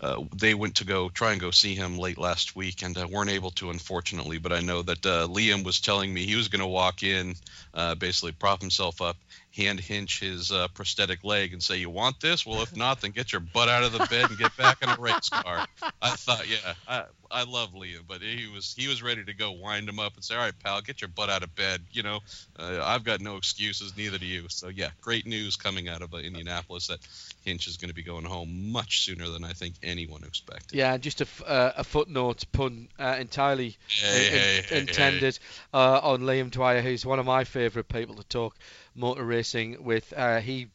Uh, 0.00 0.22
they 0.36 0.54
went 0.54 0.76
to 0.76 0.84
go 0.84 1.08
try 1.08 1.32
and 1.32 1.40
go 1.40 1.50
see 1.50 1.74
him 1.74 1.98
late 1.98 2.18
last 2.18 2.54
week 2.54 2.82
and 2.82 2.96
uh, 2.96 3.06
weren't 3.10 3.30
able 3.30 3.50
to, 3.50 3.70
unfortunately. 3.70 4.38
But 4.38 4.52
I 4.52 4.60
know 4.60 4.82
that 4.82 5.04
uh, 5.04 5.26
Liam 5.26 5.64
was 5.64 5.80
telling 5.80 6.14
me 6.14 6.24
he 6.24 6.36
was 6.36 6.48
going 6.48 6.60
to 6.60 6.66
walk 6.66 7.02
in, 7.02 7.34
uh, 7.74 7.96
basically 7.96 8.32
prop 8.32 8.60
himself 8.60 9.02
up. 9.02 9.16
Hand 9.56 9.80
Hinch 9.80 10.20
his 10.20 10.52
uh, 10.52 10.68
prosthetic 10.68 11.24
leg 11.24 11.52
and 11.52 11.62
say, 11.62 11.76
"You 11.78 11.90
want 11.90 12.20
this? 12.20 12.44
Well, 12.44 12.62
if 12.62 12.76
not, 12.76 13.00
then 13.00 13.12
get 13.12 13.32
your 13.32 13.40
butt 13.40 13.68
out 13.68 13.82
of 13.84 13.92
the 13.92 14.06
bed 14.10 14.28
and 14.28 14.38
get 14.38 14.56
back 14.56 14.82
in 14.82 14.88
a 14.88 14.96
race 14.98 15.28
car." 15.30 15.66
I 16.02 16.10
thought, 16.10 16.46
yeah, 16.48 16.74
I, 16.86 17.04
I 17.30 17.44
love 17.44 17.72
Liam, 17.72 18.06
but 18.06 18.20
he 18.22 18.46
was 18.46 18.74
he 18.76 18.86
was 18.88 19.02
ready 19.02 19.24
to 19.24 19.34
go 19.34 19.52
wind 19.52 19.88
him 19.88 19.98
up 19.98 20.14
and 20.14 20.24
say, 20.24 20.34
"All 20.34 20.42
right, 20.42 20.54
pal, 20.62 20.80
get 20.82 21.00
your 21.00 21.08
butt 21.08 21.30
out 21.30 21.42
of 21.42 21.54
bed." 21.54 21.80
You 21.90 22.02
know, 22.02 22.20
uh, 22.58 22.80
I've 22.82 23.04
got 23.04 23.20
no 23.20 23.36
excuses, 23.36 23.96
neither 23.96 24.18
do 24.18 24.26
you. 24.26 24.46
So 24.48 24.68
yeah, 24.68 24.90
great 25.00 25.26
news 25.26 25.56
coming 25.56 25.88
out 25.88 26.02
of 26.02 26.12
uh, 26.12 26.18
Indianapolis 26.18 26.88
that 26.88 27.00
Hinch 27.44 27.66
is 27.66 27.76
going 27.78 27.88
to 27.88 27.94
be 27.94 28.02
going 28.02 28.24
home 28.24 28.70
much 28.70 29.04
sooner 29.04 29.28
than 29.28 29.42
I 29.44 29.52
think 29.52 29.74
anyone 29.82 30.22
expected. 30.24 30.76
Yeah, 30.76 30.96
just 30.98 31.20
a, 31.20 31.24
f- 31.24 31.42
uh, 31.46 31.72
a 31.76 31.84
footnote 31.84 32.44
pun 32.52 32.88
uh, 32.98 33.16
entirely 33.18 33.76
Hey, 33.88 34.26
in- 34.26 34.32
hey, 34.32 34.62
hey, 34.68 34.80
intended 34.80 35.38
Uh, 35.72 36.00
on 36.02 36.20
Liam 36.22 36.50
Dwyer, 36.50 36.82
who's 36.82 37.06
one 37.06 37.18
of 37.18 37.26
my 37.26 37.44
favourite 37.44 37.88
people 37.88 38.16
to 38.16 38.24
talk 38.24 38.56
motor 38.96 39.24
racing 39.24 39.84
with. 39.84 40.12
Uh, 40.16 40.40
he 40.40 40.68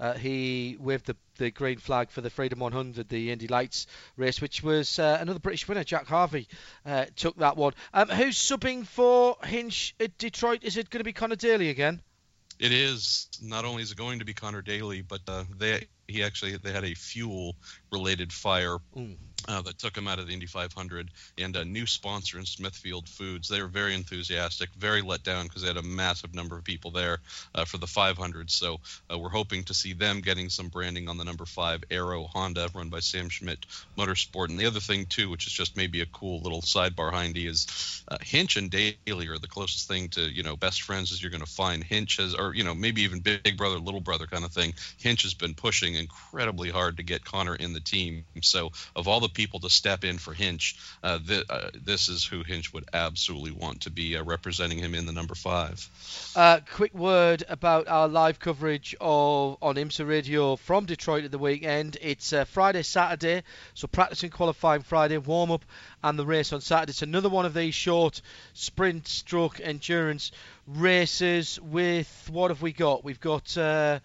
uh, 0.00 0.14
he 0.14 0.76
waved 0.78 1.06
the, 1.06 1.16
the 1.38 1.50
green 1.50 1.78
flag 1.78 2.10
for 2.10 2.20
the 2.20 2.30
Freedom 2.30 2.60
100, 2.60 3.08
the 3.08 3.32
Indy 3.32 3.48
Lights 3.48 3.86
race, 4.16 4.40
which 4.40 4.62
was 4.62 4.98
uh, 4.98 5.18
another 5.20 5.40
British 5.40 5.66
winner. 5.66 5.82
Jack 5.82 6.06
Harvey 6.06 6.46
uh, 6.86 7.06
took 7.16 7.36
that 7.38 7.56
one. 7.56 7.72
Um, 7.92 8.08
who's 8.08 8.36
subbing 8.36 8.86
for 8.86 9.36
Hinch 9.42 9.96
at 9.98 10.16
Detroit? 10.16 10.60
Is 10.62 10.76
it 10.76 10.88
going 10.90 11.00
to 11.00 11.04
be 11.04 11.12
Conor 11.12 11.36
Daly 11.36 11.68
again? 11.68 12.00
It 12.58 12.72
is 12.72 13.28
not 13.42 13.64
only 13.64 13.82
is 13.82 13.92
it 13.92 13.96
going 13.96 14.18
to 14.18 14.24
be 14.24 14.34
Conor 14.34 14.62
Daly, 14.62 15.02
but 15.02 15.20
uh, 15.28 15.44
they 15.56 15.86
he 16.08 16.24
actually 16.24 16.56
they 16.56 16.72
had 16.72 16.84
a 16.84 16.94
fuel 16.94 17.54
related 17.92 18.32
fire 18.32 18.78
Mm. 18.96 19.16
Uh, 19.46 19.62
that 19.62 19.78
took 19.78 19.96
him 19.96 20.08
out 20.08 20.18
of 20.18 20.26
the 20.26 20.32
Indy 20.32 20.46
500 20.46 21.10
and 21.38 21.56
a 21.56 21.64
new 21.64 21.86
sponsor 21.86 22.38
in 22.38 22.44
Smithfield 22.44 23.08
Foods. 23.08 23.48
They 23.48 23.62
were 23.62 23.68
very 23.68 23.94
enthusiastic, 23.94 24.68
very 24.76 25.00
let 25.00 25.22
down 25.22 25.44
because 25.44 25.62
they 25.62 25.68
had 25.68 25.76
a 25.76 25.82
massive 25.82 26.34
number 26.34 26.58
of 26.58 26.64
people 26.64 26.90
there 26.90 27.18
uh, 27.54 27.64
for 27.64 27.78
the 27.78 27.86
500. 27.86 28.50
So 28.50 28.80
uh, 29.10 29.16
we're 29.16 29.28
hoping 29.28 29.62
to 29.64 29.74
see 29.74 29.92
them 29.92 30.20
getting 30.20 30.48
some 30.48 30.68
branding 30.68 31.08
on 31.08 31.18
the 31.18 31.24
number 31.24 31.46
five 31.46 31.84
Aero 31.90 32.24
Honda 32.24 32.68
run 32.74 32.88
by 32.88 33.00
Sam 33.00 33.28
Schmidt 33.28 33.64
Motorsport. 33.96 34.50
And 34.50 34.58
the 34.58 34.66
other 34.66 34.80
thing 34.80 35.06
too, 35.06 35.30
which 35.30 35.46
is 35.46 35.52
just 35.52 35.76
maybe 35.76 36.00
a 36.00 36.06
cool 36.06 36.40
little 36.40 36.60
sidebar, 36.60 37.12
Hindy, 37.12 37.46
is 37.46 38.02
uh, 38.08 38.18
Hinch 38.20 38.56
and 38.56 38.70
Daly 38.70 39.28
are 39.28 39.38
the 39.38 39.48
closest 39.48 39.88
thing 39.88 40.08
to 40.10 40.22
you 40.22 40.42
know 40.42 40.56
best 40.56 40.82
friends 40.82 41.12
as 41.12 41.22
you're 41.22 41.30
going 41.30 41.44
to 41.44 41.50
find. 41.50 41.84
Hinch 41.84 42.16
has, 42.16 42.34
or 42.34 42.54
you 42.54 42.64
know 42.64 42.74
maybe 42.74 43.02
even 43.02 43.20
big 43.20 43.56
brother, 43.56 43.78
little 43.78 44.00
brother 44.00 44.26
kind 44.26 44.44
of 44.44 44.52
thing. 44.52 44.74
Hinch 44.98 45.22
has 45.22 45.34
been 45.34 45.54
pushing 45.54 45.94
incredibly 45.94 46.70
hard 46.70 46.96
to 46.96 47.02
get 47.02 47.24
Conor 47.24 47.54
in 47.54 47.72
the 47.72 47.80
team. 47.80 48.24
So 48.42 48.72
of 48.96 49.08
all 49.08 49.20
the 49.20 49.27
people 49.28 49.60
to 49.60 49.70
step 49.70 50.04
in 50.04 50.18
for 50.18 50.32
Hinch, 50.32 50.76
uh, 51.02 51.18
uh, 51.48 51.70
this 51.74 52.08
is 52.08 52.24
who 52.24 52.42
Hinch 52.42 52.72
would 52.72 52.84
absolutely 52.92 53.52
want 53.52 53.82
to 53.82 53.90
be 53.90 54.16
uh, 54.16 54.22
representing 54.22 54.78
him 54.78 54.94
in 54.94 55.06
the 55.06 55.12
number 55.12 55.34
five. 55.34 55.88
Uh, 56.34 56.60
quick 56.74 56.94
word 56.94 57.44
about 57.48 57.88
our 57.88 58.08
live 58.08 58.38
coverage 58.38 58.94
of 59.00 59.58
on 59.62 59.76
IMSA 59.76 60.06
Radio 60.06 60.56
from 60.56 60.86
Detroit 60.86 61.24
at 61.24 61.30
the 61.30 61.38
weekend. 61.38 61.96
It's 62.00 62.32
uh, 62.32 62.44
Friday, 62.44 62.82
Saturday, 62.82 63.42
so 63.74 63.86
practicing 63.86 64.30
qualifying 64.30 64.82
Friday, 64.82 65.18
warm 65.18 65.50
up, 65.50 65.64
and 66.02 66.18
the 66.18 66.26
race 66.26 66.52
on 66.52 66.60
Saturday. 66.60 66.90
It's 66.90 67.02
another 67.02 67.28
one 67.28 67.46
of 67.46 67.54
these 67.54 67.74
short 67.74 68.20
sprint 68.54 69.08
stroke 69.08 69.60
endurance 69.60 70.32
races. 70.66 71.58
With 71.60 72.28
what 72.30 72.50
have 72.50 72.62
we 72.62 72.72
got? 72.72 73.04
We've 73.04 73.20
got 73.20 73.56
uh, 73.56 74.00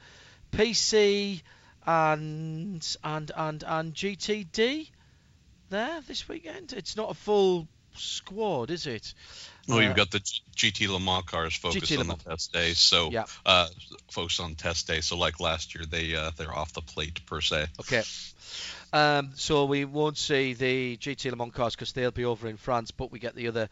PC 0.52 1.42
and 1.86 2.98
and 3.04 3.32
and 3.36 3.64
and 3.66 3.94
GTD 3.94 4.90
there 5.74 6.02
this 6.08 6.30
weekend. 6.30 6.72
It's 6.72 6.96
not 6.96 7.12
a 7.12 7.14
full 7.16 7.68
squad, 7.96 8.70
is 8.72 8.88
it? 8.88 9.14
Well, 9.68 9.80
Uh, 9.80 9.82
you've 9.82 9.96
got 9.96 10.12
the 10.12 10.20
GT 10.56 10.88
Le 10.88 11.00
Mans 11.00 11.26
cars 11.26 11.56
focused 11.56 11.92
GT 11.92 12.00
on 12.00 12.08
the 12.08 12.16
test 12.16 12.54
day, 12.54 12.74
so 12.74 13.12
Yeah. 13.12 13.26
uh, 13.46 13.68
focused 14.12 14.40
on 14.40 14.56
test 14.56 14.88
day. 14.88 15.02
So 15.02 15.18
like 15.18 15.40
last 15.40 15.76
year, 15.76 15.86
they 15.86 16.16
uh, 16.16 16.32
they're 16.38 16.56
off 16.56 16.74
the 16.74 16.82
plate 16.82 17.26
per 17.26 17.42
se. 17.42 17.68
Okay. 17.80 18.04
Um, 18.94 19.32
so 19.36 19.66
we 19.66 19.86
won't 19.86 20.18
see 20.18 20.54
the 20.54 20.98
GT 20.98 21.32
Le 21.32 21.36
Mans 21.36 21.54
cars 21.54 21.76
because 21.76 21.94
they'll 21.94 22.12
be 22.12 22.26
over 22.26 22.48
in 22.48 22.58
France, 22.58 22.92
but 22.92 23.12
we 23.12 23.20
get 23.20 23.36
the 23.36 23.48
other 23.48 23.70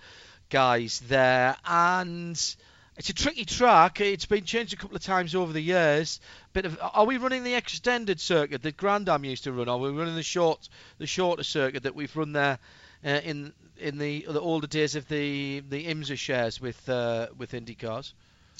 guys 0.49 0.99
there. 1.07 1.55
And 1.65 2.55
it's 3.01 3.09
a 3.09 3.13
tricky 3.15 3.45
track. 3.45 3.99
It's 3.99 4.27
been 4.27 4.43
changed 4.43 4.73
a 4.73 4.75
couple 4.75 4.95
of 4.95 5.01
times 5.01 5.33
over 5.33 5.51
the 5.51 5.59
years. 5.59 6.19
Bit 6.53 6.65
of 6.65 6.77
are 6.79 7.03
we 7.03 7.17
running 7.17 7.43
the 7.43 7.55
extended 7.55 8.19
circuit 8.19 8.61
that 8.61 8.77
Grand 8.77 9.09
Am 9.09 9.25
used 9.25 9.45
to 9.45 9.51
run? 9.51 9.67
Or 9.67 9.71
are 9.71 9.77
we 9.79 9.89
running 9.89 10.13
the 10.13 10.21
short, 10.21 10.69
the 10.99 11.07
shorter 11.07 11.41
circuit 11.41 11.81
that 11.81 11.95
we've 11.95 12.15
run 12.15 12.33
there 12.33 12.59
uh, 13.03 13.21
in 13.23 13.53
in 13.79 13.97
the 13.97 14.27
the 14.29 14.39
older 14.39 14.67
days 14.67 14.95
of 14.95 15.07
the 15.07 15.63
the 15.67 15.87
IMSA 15.87 16.15
shares 16.15 16.61
with 16.61 16.87
uh, 16.89 17.29
with 17.39 17.55
Indy 17.55 17.73
cars? 17.73 18.13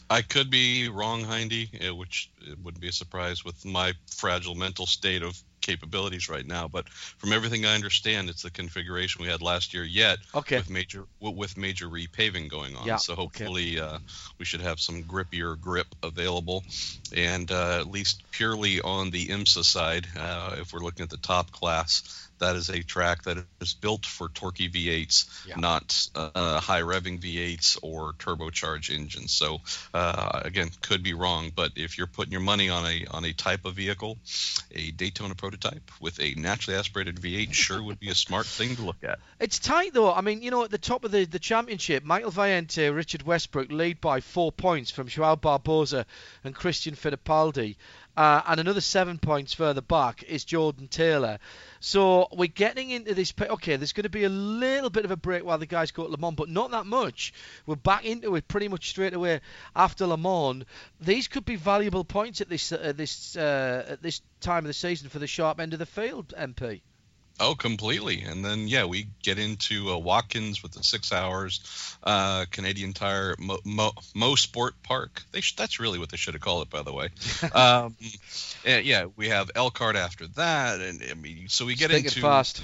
I 0.09 0.23
could 0.23 0.49
be 0.49 0.89
wrong, 0.89 1.23
Hindy, 1.23 1.69
uh, 1.87 1.93
which 1.93 2.31
wouldn't 2.63 2.81
be 2.81 2.89
a 2.89 2.91
surprise 2.91 3.45
with 3.45 3.63
my 3.63 3.93
fragile 4.07 4.55
mental 4.55 4.87
state 4.87 5.21
of 5.21 5.39
capabilities 5.61 6.29
right 6.29 6.45
now. 6.45 6.67
But 6.67 6.89
from 6.89 7.33
everything 7.33 7.65
I 7.65 7.75
understand, 7.75 8.29
it's 8.29 8.41
the 8.43 8.51
configuration 8.51 9.23
we 9.23 9.29
had 9.29 9.41
last 9.41 9.73
year. 9.73 9.83
Yet 9.83 10.19
Okay. 10.35 10.57
with 10.57 10.69
major 10.69 11.05
with 11.19 11.57
major 11.57 11.87
repaving 11.87 12.49
going 12.49 12.75
on. 12.75 12.87
Yeah, 12.87 12.97
So 12.97 13.13
okay. 13.13 13.21
hopefully 13.21 13.79
uh, 13.79 13.99
we 14.39 14.45
should 14.45 14.61
have 14.61 14.79
some 14.79 15.03
grippier 15.03 15.59
grip 15.59 15.87
available, 16.03 16.63
and 17.15 17.49
uh, 17.51 17.79
at 17.79 17.87
least 17.87 18.23
purely 18.31 18.81
on 18.81 19.11
the 19.11 19.27
IMSA 19.27 19.63
side, 19.63 20.07
uh, 20.17 20.55
if 20.59 20.73
we're 20.73 20.79
looking 20.83 21.03
at 21.03 21.09
the 21.09 21.17
top 21.17 21.51
class. 21.51 22.29
That 22.41 22.55
is 22.57 22.69
a 22.69 22.83
track 22.83 23.23
that 23.23 23.37
is 23.61 23.73
built 23.73 24.05
for 24.05 24.27
torquey 24.27 24.69
V8s, 24.69 25.47
Yeah. 25.47 25.55
not 25.57 26.07
uh, 26.13 26.59
high 26.59 26.81
revving 26.81 27.21
V8s 27.21 27.77
or 27.81 28.13
turbocharged 28.13 28.93
engines. 28.93 29.31
So 29.31 29.61
uh, 29.93 30.41
again, 30.43 30.69
could 30.81 31.01
be 31.03 31.13
wrong, 31.13 31.51
but 31.55 31.71
if 31.77 31.97
you're 31.97 32.07
putting 32.07 32.33
your 32.33 32.41
money 32.41 32.69
on 32.69 32.85
a 32.85 33.05
on 33.11 33.23
a 33.25 33.31
type 33.33 33.63
of 33.65 33.75
vehicle, 33.75 34.17
a 34.71 34.91
Daytona 34.91 35.35
prototype 35.35 35.89
with 36.01 36.19
a 36.19 36.33
naturally 36.33 36.77
aspirated 36.77 37.15
V8 37.15 37.53
sure 37.53 37.81
would 37.81 37.99
be 37.99 38.09
a 38.09 38.15
smart 38.15 38.45
thing 38.45 38.75
to 38.75 38.81
look 38.81 39.03
at. 39.03 39.19
It's 39.39 39.59
tight 39.59 39.93
though. 39.93 40.11
I 40.13 40.21
mean, 40.21 40.41
you 40.41 40.51
know, 40.51 40.63
at 40.63 40.71
the 40.71 40.77
top 40.77 41.05
of 41.05 41.11
the, 41.11 41.25
the 41.25 41.39
championship, 41.39 42.03
Michael 42.03 42.31
Valiante, 42.31 42.93
Richard 42.93 43.23
Westbrook 43.23 43.71
lead 43.71 44.01
by 44.01 44.19
four 44.19 44.51
points 44.51 44.91
from 44.91 45.07
Joao 45.07 45.35
Barbosa 45.35 46.05
and 46.43 46.53
Christian 46.55 46.95
Fittipaldi. 46.95 47.75
Uh, 48.17 48.41
and 48.45 48.59
another 48.59 48.81
seven 48.81 49.17
points 49.17 49.53
further 49.53 49.79
back 49.81 50.23
is 50.23 50.43
Jordan 50.43 50.89
Taylor. 50.89 51.39
So 51.83 52.27
we're 52.31 52.45
getting 52.45 52.91
into 52.91 53.15
this. 53.15 53.33
Okay, 53.39 53.75
there's 53.75 53.91
going 53.91 54.03
to 54.03 54.09
be 54.09 54.23
a 54.23 54.29
little 54.29 54.91
bit 54.91 55.03
of 55.03 55.09
a 55.09 55.15
break 55.15 55.43
while 55.43 55.57
the 55.57 55.65
guys 55.65 55.89
go 55.89 56.05
to 56.05 56.11
Le 56.11 56.17
Mans, 56.17 56.35
but 56.35 56.47
not 56.47 56.69
that 56.71 56.85
much. 56.85 57.33
We're 57.65 57.75
back 57.75 58.05
into 58.05 58.35
it 58.35 58.47
pretty 58.47 58.67
much 58.67 58.87
straight 58.87 59.15
away 59.15 59.41
after 59.75 60.05
Le 60.05 60.15
Mans. 60.15 60.63
These 61.01 61.27
could 61.27 61.43
be 61.43 61.55
valuable 61.55 62.03
points 62.03 62.39
at 62.39 62.49
this 62.49 62.71
uh, 62.71 62.93
this 62.95 63.35
uh, 63.35 63.85
at 63.89 64.03
this 64.03 64.21
time 64.41 64.59
of 64.59 64.67
the 64.67 64.73
season 64.73 65.09
for 65.09 65.17
the 65.17 65.25
sharp 65.25 65.59
end 65.59 65.73
of 65.73 65.79
the 65.79 65.87
field, 65.87 66.35
MP. 66.37 66.81
Oh, 67.41 67.55
completely. 67.55 68.21
And 68.21 68.45
then 68.45 68.67
yeah, 68.67 68.85
we 68.85 69.07
get 69.23 69.39
into 69.39 69.89
uh, 69.89 69.97
Watkins 69.97 70.61
with 70.61 70.73
the 70.73 70.83
six 70.83 71.11
hours, 71.11 71.97
uh, 72.03 72.45
Canadian 72.51 72.93
Tire, 72.93 73.35
Mo, 73.39 73.57
Mo, 73.65 73.91
Mo 74.13 74.35
Sport 74.35 74.75
Park. 74.83 75.23
They 75.31 75.41
sh- 75.41 75.55
that's 75.55 75.79
really 75.79 75.97
what 75.97 76.09
they 76.09 76.17
should 76.17 76.35
have 76.35 76.41
called 76.41 76.61
it, 76.61 76.69
by 76.69 76.83
the 76.83 76.93
way. 76.93 77.09
um, 77.53 77.95
and 78.63 78.85
yeah, 78.85 79.05
we 79.15 79.29
have 79.29 79.49
Elkhart 79.55 79.95
after 79.95 80.27
that, 80.27 80.81
and 80.81 81.01
I 81.09 81.15
mean, 81.15 81.47
so 81.47 81.65
we 81.65 81.73
get 81.73 81.89
Thinking 81.89 82.09
into 82.09 82.21
fast. 82.21 82.63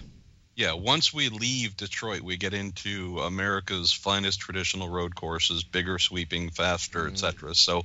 Yeah. 0.57 0.73
Once 0.73 1.13
we 1.13 1.29
leave 1.29 1.77
Detroit, 1.77 2.21
we 2.21 2.35
get 2.35 2.55
into 2.55 3.19
America's 3.19 3.93
finest 3.93 4.39
traditional 4.39 4.89
road 4.89 5.13
courses, 5.13 5.63
bigger, 5.63 5.99
sweeping, 5.99 6.49
faster, 6.49 7.07
etc. 7.07 7.53
So 7.53 7.84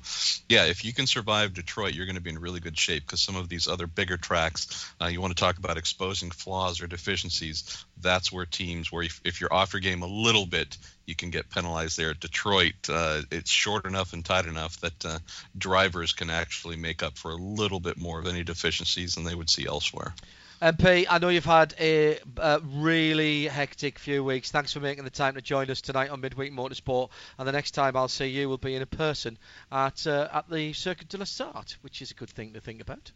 yeah, 0.48 0.64
if 0.64 0.82
you 0.82 0.94
can 0.94 1.06
survive 1.06 1.52
Detroit, 1.52 1.92
you're 1.92 2.06
going 2.06 2.16
to 2.16 2.22
be 2.22 2.30
in 2.30 2.38
really 2.38 2.60
good 2.60 2.78
shape 2.78 3.04
because 3.04 3.20
some 3.20 3.36
of 3.36 3.50
these 3.50 3.68
other 3.68 3.86
bigger 3.86 4.16
tracks, 4.16 4.90
uh, 5.02 5.06
you 5.06 5.20
want 5.20 5.36
to 5.36 5.40
talk 5.40 5.58
about 5.58 5.76
exposing 5.76 6.30
flaws 6.30 6.80
or 6.80 6.86
deficiencies. 6.86 7.84
That's 8.00 8.32
where 8.32 8.46
teams, 8.46 8.90
where 8.90 9.02
if, 9.02 9.20
if 9.22 9.42
you're 9.42 9.52
off 9.52 9.74
your 9.74 9.80
game 9.80 10.00
a 10.00 10.06
little 10.06 10.46
bit, 10.46 10.78
you 11.04 11.14
can 11.14 11.28
get 11.28 11.50
penalized 11.50 11.98
there. 11.98 12.10
At 12.10 12.20
Detroit, 12.20 12.88
uh, 12.88 13.20
it's 13.30 13.50
short 13.50 13.84
enough 13.84 14.14
and 14.14 14.24
tight 14.24 14.46
enough 14.46 14.80
that 14.80 15.04
uh, 15.04 15.18
drivers 15.58 16.14
can 16.14 16.30
actually 16.30 16.76
make 16.76 17.02
up 17.02 17.18
for 17.18 17.32
a 17.32 17.36
little 17.36 17.80
bit 17.80 17.98
more 17.98 18.18
of 18.18 18.26
any 18.26 18.44
deficiencies 18.44 19.16
than 19.16 19.24
they 19.24 19.34
would 19.34 19.50
see 19.50 19.66
elsewhere. 19.66 20.14
MP, 20.62 21.06
I 21.10 21.18
know 21.18 21.28
you've 21.28 21.44
had 21.44 21.74
a, 21.80 22.20
a 22.36 22.60
really 22.60 23.46
hectic 23.46 23.98
few 23.98 24.22
weeks. 24.22 24.52
Thanks 24.52 24.72
for 24.72 24.78
making 24.78 25.02
the 25.02 25.10
time 25.10 25.34
to 25.34 25.42
join 25.42 25.68
us 25.70 25.80
tonight 25.80 26.10
on 26.10 26.20
Midweek 26.20 26.52
Motorsport. 26.52 27.10
And 27.36 27.48
the 27.48 27.52
next 27.52 27.72
time 27.72 27.96
I'll 27.96 28.06
see 28.06 28.26
you 28.26 28.48
will 28.48 28.58
be 28.58 28.76
in 28.76 28.82
a 28.82 28.86
person 28.86 29.38
at 29.72 30.06
uh, 30.06 30.28
at 30.32 30.48
the 30.48 30.72
Circuit 30.72 31.08
de 31.08 31.18
la 31.18 31.24
Sarthe, 31.24 31.72
which 31.80 32.00
is 32.00 32.12
a 32.12 32.14
good 32.14 32.30
thing 32.30 32.52
to 32.52 32.60
think 32.60 32.80
about. 32.80 33.10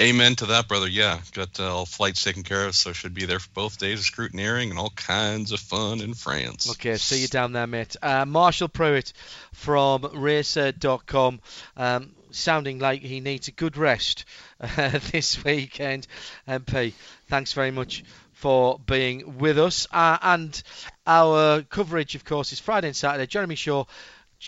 Amen 0.00 0.36
to 0.36 0.46
that, 0.46 0.68
brother. 0.68 0.86
Yeah, 0.86 1.18
got 1.32 1.58
uh, 1.58 1.74
all 1.74 1.84
flights 1.84 2.22
taken 2.22 2.44
care 2.44 2.66
of, 2.66 2.76
so 2.76 2.92
should 2.92 3.14
be 3.14 3.24
there 3.24 3.40
for 3.40 3.50
both 3.54 3.78
days 3.78 3.98
of 3.98 4.06
scrutineering 4.06 4.70
and 4.70 4.78
all 4.78 4.90
kinds 4.90 5.50
of 5.50 5.58
fun 5.58 6.00
in 6.00 6.14
France. 6.14 6.70
Okay, 6.70 6.96
see 6.96 7.22
you 7.22 7.26
down 7.26 7.52
there, 7.52 7.66
mate. 7.66 7.96
Uh, 8.00 8.24
Marshall 8.24 8.68
Pruett 8.68 9.12
from 9.52 10.08
Racer.com, 10.14 11.40
um, 11.76 12.14
sounding 12.30 12.78
like 12.78 13.02
he 13.02 13.18
needs 13.18 13.48
a 13.48 13.52
good 13.52 13.76
rest 13.76 14.24
uh, 14.60 14.98
this 15.12 15.42
weekend. 15.44 16.06
MP, 16.46 16.92
thanks 17.28 17.52
very 17.52 17.70
much 17.70 18.04
for 18.32 18.78
being 18.78 19.38
with 19.38 19.58
us. 19.58 19.86
Uh, 19.90 20.18
and 20.22 20.62
our 21.06 21.62
coverage, 21.62 22.14
of 22.14 22.24
course, 22.24 22.52
is 22.52 22.60
Friday 22.60 22.88
and 22.88 22.96
Saturday. 22.96 23.26
Jeremy 23.26 23.56
Shaw 23.56 23.84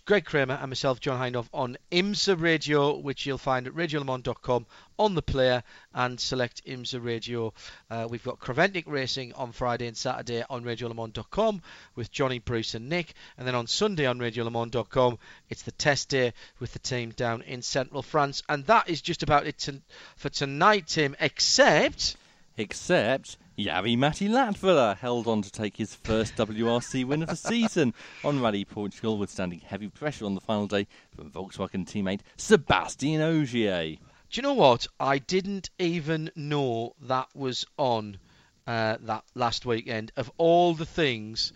Greg 0.05 0.25
Creamer 0.25 0.55
and 0.55 0.71
myself, 0.71 1.01
John 1.01 1.19
Hindhaugh, 1.19 1.49
on 1.53 1.77
IMSA 1.91 2.41
Radio, 2.41 2.97
which 2.97 3.27
you'll 3.27 3.39
find 3.39 3.67
at 3.67 3.73
RadioLeMans.com 3.73 4.67
on 5.01 5.15
the 5.17 5.23
player 5.23 5.65
and 5.93 6.21
select 6.21 6.65
IMSA 6.65 7.05
Radio. 7.05 7.53
Uh, 7.91 8.07
we've 8.09 8.23
got 8.23 8.39
Creventic 8.39 8.85
Racing 8.87 9.33
on 9.33 9.51
Friday 9.51 9.89
and 9.89 9.97
Saturday 9.97 10.45
on 10.49 10.63
RadioLeMans.com 10.63 11.63
with 11.97 12.13
Johnny, 12.13 12.39
Bruce, 12.39 12.75
and 12.75 12.89
Nick. 12.89 13.15
And 13.37 13.45
then 13.49 13.57
on 13.57 13.67
Sunday 13.67 14.07
on 14.07 14.21
RadioLeMans.com, 14.21 15.19
it's 15.49 15.63
the 15.63 15.73
test 15.73 16.09
day 16.09 16.35
with 16.61 16.73
the 16.73 16.79
team 16.79 17.11
down 17.11 17.43
in 17.43 17.61
central 17.61 18.03
France. 18.03 18.45
And 18.49 18.65
that 18.67 18.89
is 18.89 19.03
just 19.03 19.25
about 19.25 19.49
it 19.49 19.59
to, 19.59 19.83
for 20.15 20.29
tonight, 20.29 20.87
Tim, 20.87 21.17
except. 21.19 22.17
Except 22.61 23.39
Jari 23.59 23.97
Matti 23.97 24.29
Latvala 24.29 24.95
held 24.95 25.27
on 25.27 25.41
to 25.41 25.51
take 25.51 25.79
his 25.79 25.95
first 25.95 26.37
WRC 26.37 27.07
win 27.07 27.23
of 27.23 27.31
the 27.31 27.37
season 27.37 27.95
on 28.23 28.43
Rally 28.43 28.67
Portugal, 28.67 29.17
withstanding 29.17 29.61
heavy 29.61 29.89
pressure 29.89 30.27
on 30.27 30.35
the 30.35 30.43
final 30.43 30.67
day 30.67 30.87
from 31.17 31.31
Volkswagen 31.31 31.87
teammate 31.87 32.21
Sebastian 32.37 33.23
Ogier. 33.23 33.97
Do 33.97 33.99
you 34.33 34.43
know 34.43 34.53
what? 34.53 34.87
I 35.01 35.17
didn't 35.17 35.71
even 35.79 36.31
know 36.37 36.97
that 37.01 37.29
was 37.35 37.65
on 37.79 38.19
uh, 38.67 38.99
that 39.01 39.25
last 39.35 39.65
weekend. 39.65 40.13
Of 40.19 40.31
all 40.37 40.75
the 40.75 40.85
things 40.85 41.55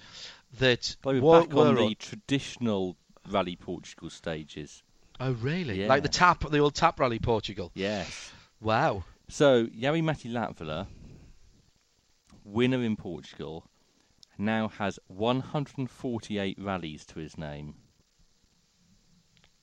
that 0.58 0.96
They 1.04 1.20
were 1.20 1.20
were, 1.20 1.40
back 1.42 1.54
on 1.54 1.74
the 1.74 1.94
traditional 1.96 2.96
Rally 3.28 3.56
Portugal 3.56 4.08
stages. 4.08 4.82
Oh, 5.20 5.32
really? 5.32 5.82
Yeah. 5.82 5.88
Like 5.88 6.02
the 6.02 6.08
tap, 6.08 6.48
the 6.48 6.60
old 6.60 6.74
tap 6.74 6.98
rally 6.98 7.18
Portugal. 7.18 7.72
Yes. 7.74 8.32
Wow. 8.62 9.04
So 9.28 9.66
Jari 9.66 10.02
Matti 10.02 10.28
Latvala, 10.30 10.86
winner 12.44 12.82
in 12.82 12.96
Portugal, 12.96 13.66
now 14.38 14.68
has 14.68 14.98
148 15.08 16.58
rallies 16.60 17.04
to 17.06 17.18
his 17.18 17.38
name. 17.38 17.74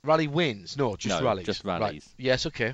Rally 0.03 0.27
wins? 0.27 0.75
No, 0.77 0.95
just 0.95 1.19
No, 1.19 1.25
rallies. 1.25 1.45
just 1.45 1.63
Right. 1.63 1.79
rallies. 1.79 2.09
Yes. 2.17 2.45
Okay. 2.47 2.73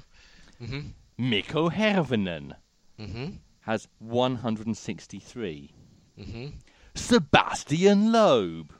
Mhm. 0.61 0.93
Mikko 1.17 1.69
Mhm. 1.69 3.39
has 3.61 3.87
163. 3.99 5.71
Mhm. 6.17 6.53
Sebastian 6.95 8.11
Loeb, 8.11 8.73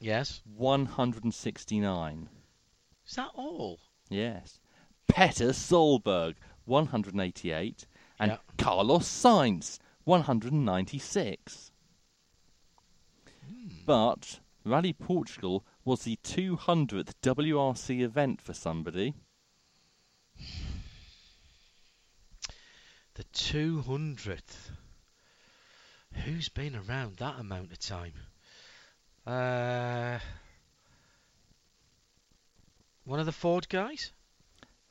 Yes. 0.00 0.42
169. 0.44 2.28
Is 3.06 3.14
that 3.14 3.30
all? 3.34 3.78
Yes. 4.10 4.58
Petter 5.06 5.50
Solberg, 5.52 6.34
188. 6.64 7.86
And 8.18 8.32
Yeah. 8.32 8.38
Carlos 8.58 9.06
Sainz, 9.06 9.78
196. 10.04 11.70
But 13.84 14.40
Rally 14.64 14.92
Portugal 14.92 15.64
was 15.84 16.04
the 16.04 16.16
200th 16.22 17.14
WRC 17.22 18.00
event 18.02 18.40
for 18.40 18.54
somebody. 18.54 19.14
The 23.14 23.24
200th. 23.24 24.70
Who's 26.24 26.48
been 26.48 26.74
around 26.74 27.16
that 27.16 27.38
amount 27.38 27.70
of 27.70 27.78
time? 27.78 28.14
Uh, 29.26 30.18
one 33.04 33.20
of 33.20 33.26
the 33.26 33.32
Ford 33.32 33.68
guys? 33.68 34.12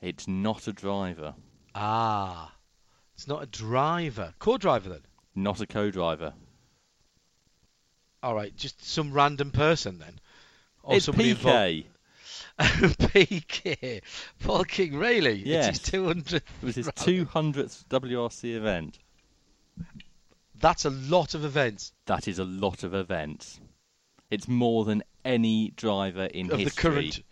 It's 0.00 0.28
not 0.28 0.68
a 0.68 0.72
driver, 0.72 1.34
Ah, 1.74 2.52
it's 3.14 3.26
not 3.28 3.42
a 3.42 3.46
driver. 3.46 4.34
Co-driver 4.38 4.88
then? 4.88 5.00
not 5.34 5.60
a 5.60 5.66
co-driver. 5.66 6.34
All 8.22 8.34
right, 8.34 8.54
just 8.56 8.84
some 8.84 9.12
random 9.12 9.50
person 9.50 9.98
then. 9.98 10.20
Or 10.82 10.96
it's 10.96 11.06
somebody 11.06 11.34
PK. 11.34 11.84
involved- 12.58 12.98
PK. 13.14 14.02
Paul 14.40 14.64
King 14.64 14.96
Rayleigh. 14.98 15.42
Yes. 15.44 15.78
It's 15.78 15.90
his 15.90 16.00
200th. 16.02 16.34
It 16.34 16.42
was 16.62 16.74
his 16.76 16.86
200th 16.90 17.84
WRC 17.86 18.54
event. 18.56 18.98
That's 20.60 20.84
a 20.84 20.90
lot 20.90 21.34
of 21.34 21.44
events 21.44 21.92
That 22.06 22.28
is 22.28 22.38
a 22.38 22.44
lot 22.44 22.84
of 22.84 22.94
events. 22.94 23.58
It's 24.30 24.46
more 24.48 24.84
than 24.84 25.02
any 25.24 25.70
driver 25.76 26.24
in 26.26 26.50
of 26.52 26.58
history. 26.58 26.70
the 26.92 27.00
current. 27.00 27.22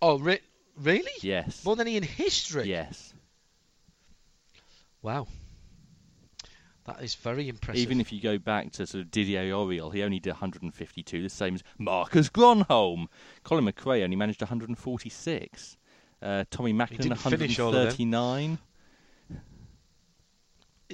Oh, 0.00 0.18
re- 0.18 0.40
really? 0.78 1.10
Yes. 1.20 1.64
More 1.64 1.76
than 1.76 1.86
any 1.88 1.96
in 1.96 2.02
history. 2.02 2.68
Yes. 2.68 3.13
Wow. 5.04 5.26
That 6.86 7.02
is 7.02 7.14
very 7.14 7.50
impressive. 7.50 7.82
Even 7.82 8.00
if 8.00 8.10
you 8.10 8.22
go 8.22 8.38
back 8.38 8.72
to 8.72 8.86
sort 8.86 9.04
of 9.04 9.10
Didier 9.10 9.54
Auriol, 9.54 9.90
he 9.90 10.02
only 10.02 10.18
did 10.18 10.30
152, 10.30 11.22
the 11.22 11.28
same 11.28 11.56
as 11.56 11.62
Marcus 11.78 12.30
Gronholm. 12.30 13.08
Colin 13.42 13.66
McRae 13.66 14.02
only 14.02 14.16
managed 14.16 14.40
146. 14.40 15.76
Uh, 16.22 16.44
Tommi 16.50 16.72
Makinen 16.72 17.02
didn't 17.02 17.18
finish 17.18 17.58
all 17.58 17.68
of 17.68 17.96
them. 17.98 18.10
139. 18.10 18.58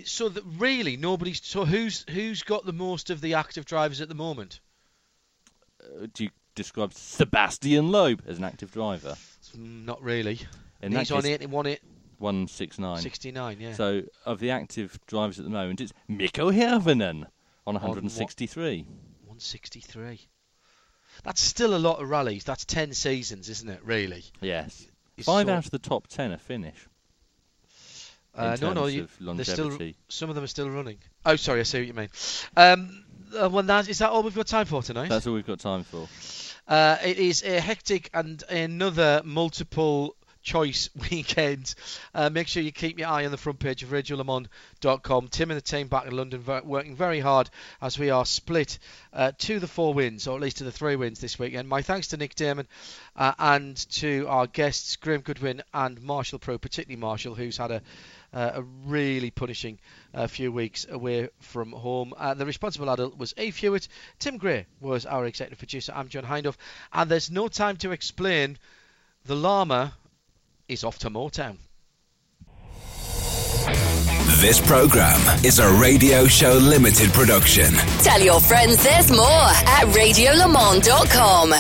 so 0.04 0.28
that 0.28 0.42
really 0.58 0.96
nobody's. 0.96 1.40
So 1.44 1.64
who's 1.64 2.04
who's 2.10 2.42
got 2.42 2.66
the 2.66 2.72
most 2.72 3.10
of 3.10 3.20
the 3.20 3.34
active 3.34 3.64
drivers 3.64 4.00
at 4.00 4.08
the 4.08 4.16
moment? 4.16 4.58
Uh, 5.80 6.08
do 6.12 6.24
you 6.24 6.30
describe 6.56 6.92
Sebastien 6.94 7.92
Loeb 7.92 8.22
as 8.26 8.38
an 8.38 8.44
active 8.44 8.72
driver? 8.72 9.14
Not 9.56 10.02
really. 10.02 10.40
In 10.82 10.90
He's 10.92 11.08
that 11.08 11.14
on 11.14 11.22
case, 11.22 11.32
81, 11.32 11.76
169. 12.20 12.98
69, 12.98 13.56
yeah. 13.60 13.72
So 13.74 14.02
of 14.24 14.38
the 14.38 14.51
active 14.51 14.98
drivers 15.06 15.38
at 15.38 15.44
the 15.44 15.51
moment, 15.51 15.80
it's 15.80 15.92
Mikko 16.09 16.51
Hirvonen 16.51 17.26
on 17.66 17.74
what? 17.74 17.82
163. 17.82 18.82
163. 18.82 20.20
That's 21.24 21.40
still 21.40 21.74
a 21.74 21.78
lot 21.78 22.01
of 22.01 22.09
rallies. 22.09 22.44
That's 22.44 22.64
10 22.64 22.92
seasons, 22.92 23.48
isn't 23.48 23.68
it? 23.68 23.80
Really? 23.84 24.24
Yes. 24.40 24.86
It's 25.20 25.26
Five 25.26 25.48
out 25.51 25.66
of 25.66 25.70
the 25.70 25.78
top 25.78 26.06
ten 26.06 26.32
are 26.32 26.38
Finnish. 26.38 26.88
Uh, 28.34 28.56
no, 28.60 28.72
no, 28.72 28.86
you, 28.86 29.06
still, 29.42 29.76
some 30.09 30.30
of 30.30 30.34
them 30.34 30.44
are 30.44 30.47
still 30.47 30.70
running. 30.70 30.97
Oh, 31.26 31.36
sorry, 31.36 31.60
I 31.60 31.64
see 31.64 31.80
what 31.80 31.86
you 31.88 31.92
mean. 31.92 32.09
Um, 32.56 33.05
uh, 33.36 33.51
well, 33.51 33.64
that, 33.64 33.88
is 33.88 33.98
that 33.98 34.09
all 34.09 34.22
we've 34.22 34.34
got 34.34 34.47
time 34.47 34.64
for 34.64 34.82
tonight? 34.82 35.10
That's 35.10 35.26
all 35.26 35.34
we've 35.34 35.47
got 35.47 35.59
time 35.59 35.84
for. 35.84 36.09
Uh, 36.66 36.97
it 37.05 37.18
is 37.18 37.42
a 37.42 37.60
hectic 37.60 38.09
and 38.14 38.42
another 38.48 39.20
multiple 39.24 40.16
choice 40.42 40.90
weekend. 41.10 41.74
Uh, 42.14 42.30
make 42.30 42.48
sure 42.48 42.62
you 42.62 42.72
keep 42.72 42.98
your 42.98 43.08
eye 43.08 43.24
on 43.24 43.30
the 43.30 43.36
front 43.36 43.58
page 43.58 43.82
of 43.82 43.90
RadioLeMans.com. 43.90 45.28
Tim 45.28 45.50
and 45.50 45.56
the 45.56 45.62
team 45.62 45.88
back 45.88 46.06
in 46.06 46.16
London 46.16 46.44
working 46.64 46.96
very 46.96 47.20
hard 47.20 47.50
as 47.80 47.98
we 47.98 48.10
are 48.10 48.24
split 48.24 48.78
uh, 49.12 49.32
to 49.38 49.58
the 49.58 49.66
four 49.66 49.94
wins, 49.94 50.26
or 50.26 50.36
at 50.36 50.42
least 50.42 50.58
to 50.58 50.64
the 50.64 50.72
three 50.72 50.96
wins 50.96 51.20
this 51.20 51.38
weekend. 51.38 51.68
My 51.68 51.82
thanks 51.82 52.08
to 52.08 52.16
Nick 52.16 52.34
Daman 52.34 52.66
uh, 53.16 53.32
and 53.38 53.76
to 53.92 54.26
our 54.28 54.46
guests, 54.46 54.96
Graham 54.96 55.20
Goodwin 55.20 55.62
and 55.72 56.00
Marshall 56.02 56.38
Pruett, 56.38 56.60
particularly 56.60 57.00
Marshall, 57.00 57.34
who's 57.34 57.56
had 57.56 57.70
a 57.70 57.82
uh, 58.32 58.50
a 58.54 58.62
really 58.86 59.30
punishing 59.30 59.78
uh, 60.14 60.26
few 60.26 60.52
weeks 60.52 60.86
away 60.88 61.28
from 61.40 61.72
home. 61.72 62.14
Uh, 62.16 62.34
the 62.34 62.46
responsible 62.46 62.88
adult 62.88 63.18
was 63.18 63.34
A. 63.36 63.50
Hewitt. 63.50 63.88
Tim 64.18 64.38
Gray 64.38 64.66
was 64.80 65.06
our 65.06 65.26
executive 65.26 65.58
producer. 65.58 65.92
I'm 65.94 66.08
John 66.08 66.24
Hindhaugh. 66.24 66.56
And 66.92 67.10
there's 67.10 67.30
no 67.30 67.48
time 67.48 67.76
to 67.78 67.90
explain. 67.90 68.56
The 69.26 69.36
llama 69.36 69.92
is 70.70 70.84
off 70.84 70.98
to 71.01 71.10
Motown. 71.10 71.59
This 74.40 74.60
program 74.66 75.20
is 75.44 75.59
a 75.59 75.70
Radio 75.80 76.26
Show 76.26 76.55
Limited 76.55 77.10
production. 77.10 77.74
Tell 78.02 78.20
your 78.20 78.40
friends 78.40 78.82
there's 78.82 79.10
more 79.10 79.20
at 79.26 79.84
RadioLeMans.com. 79.88 81.55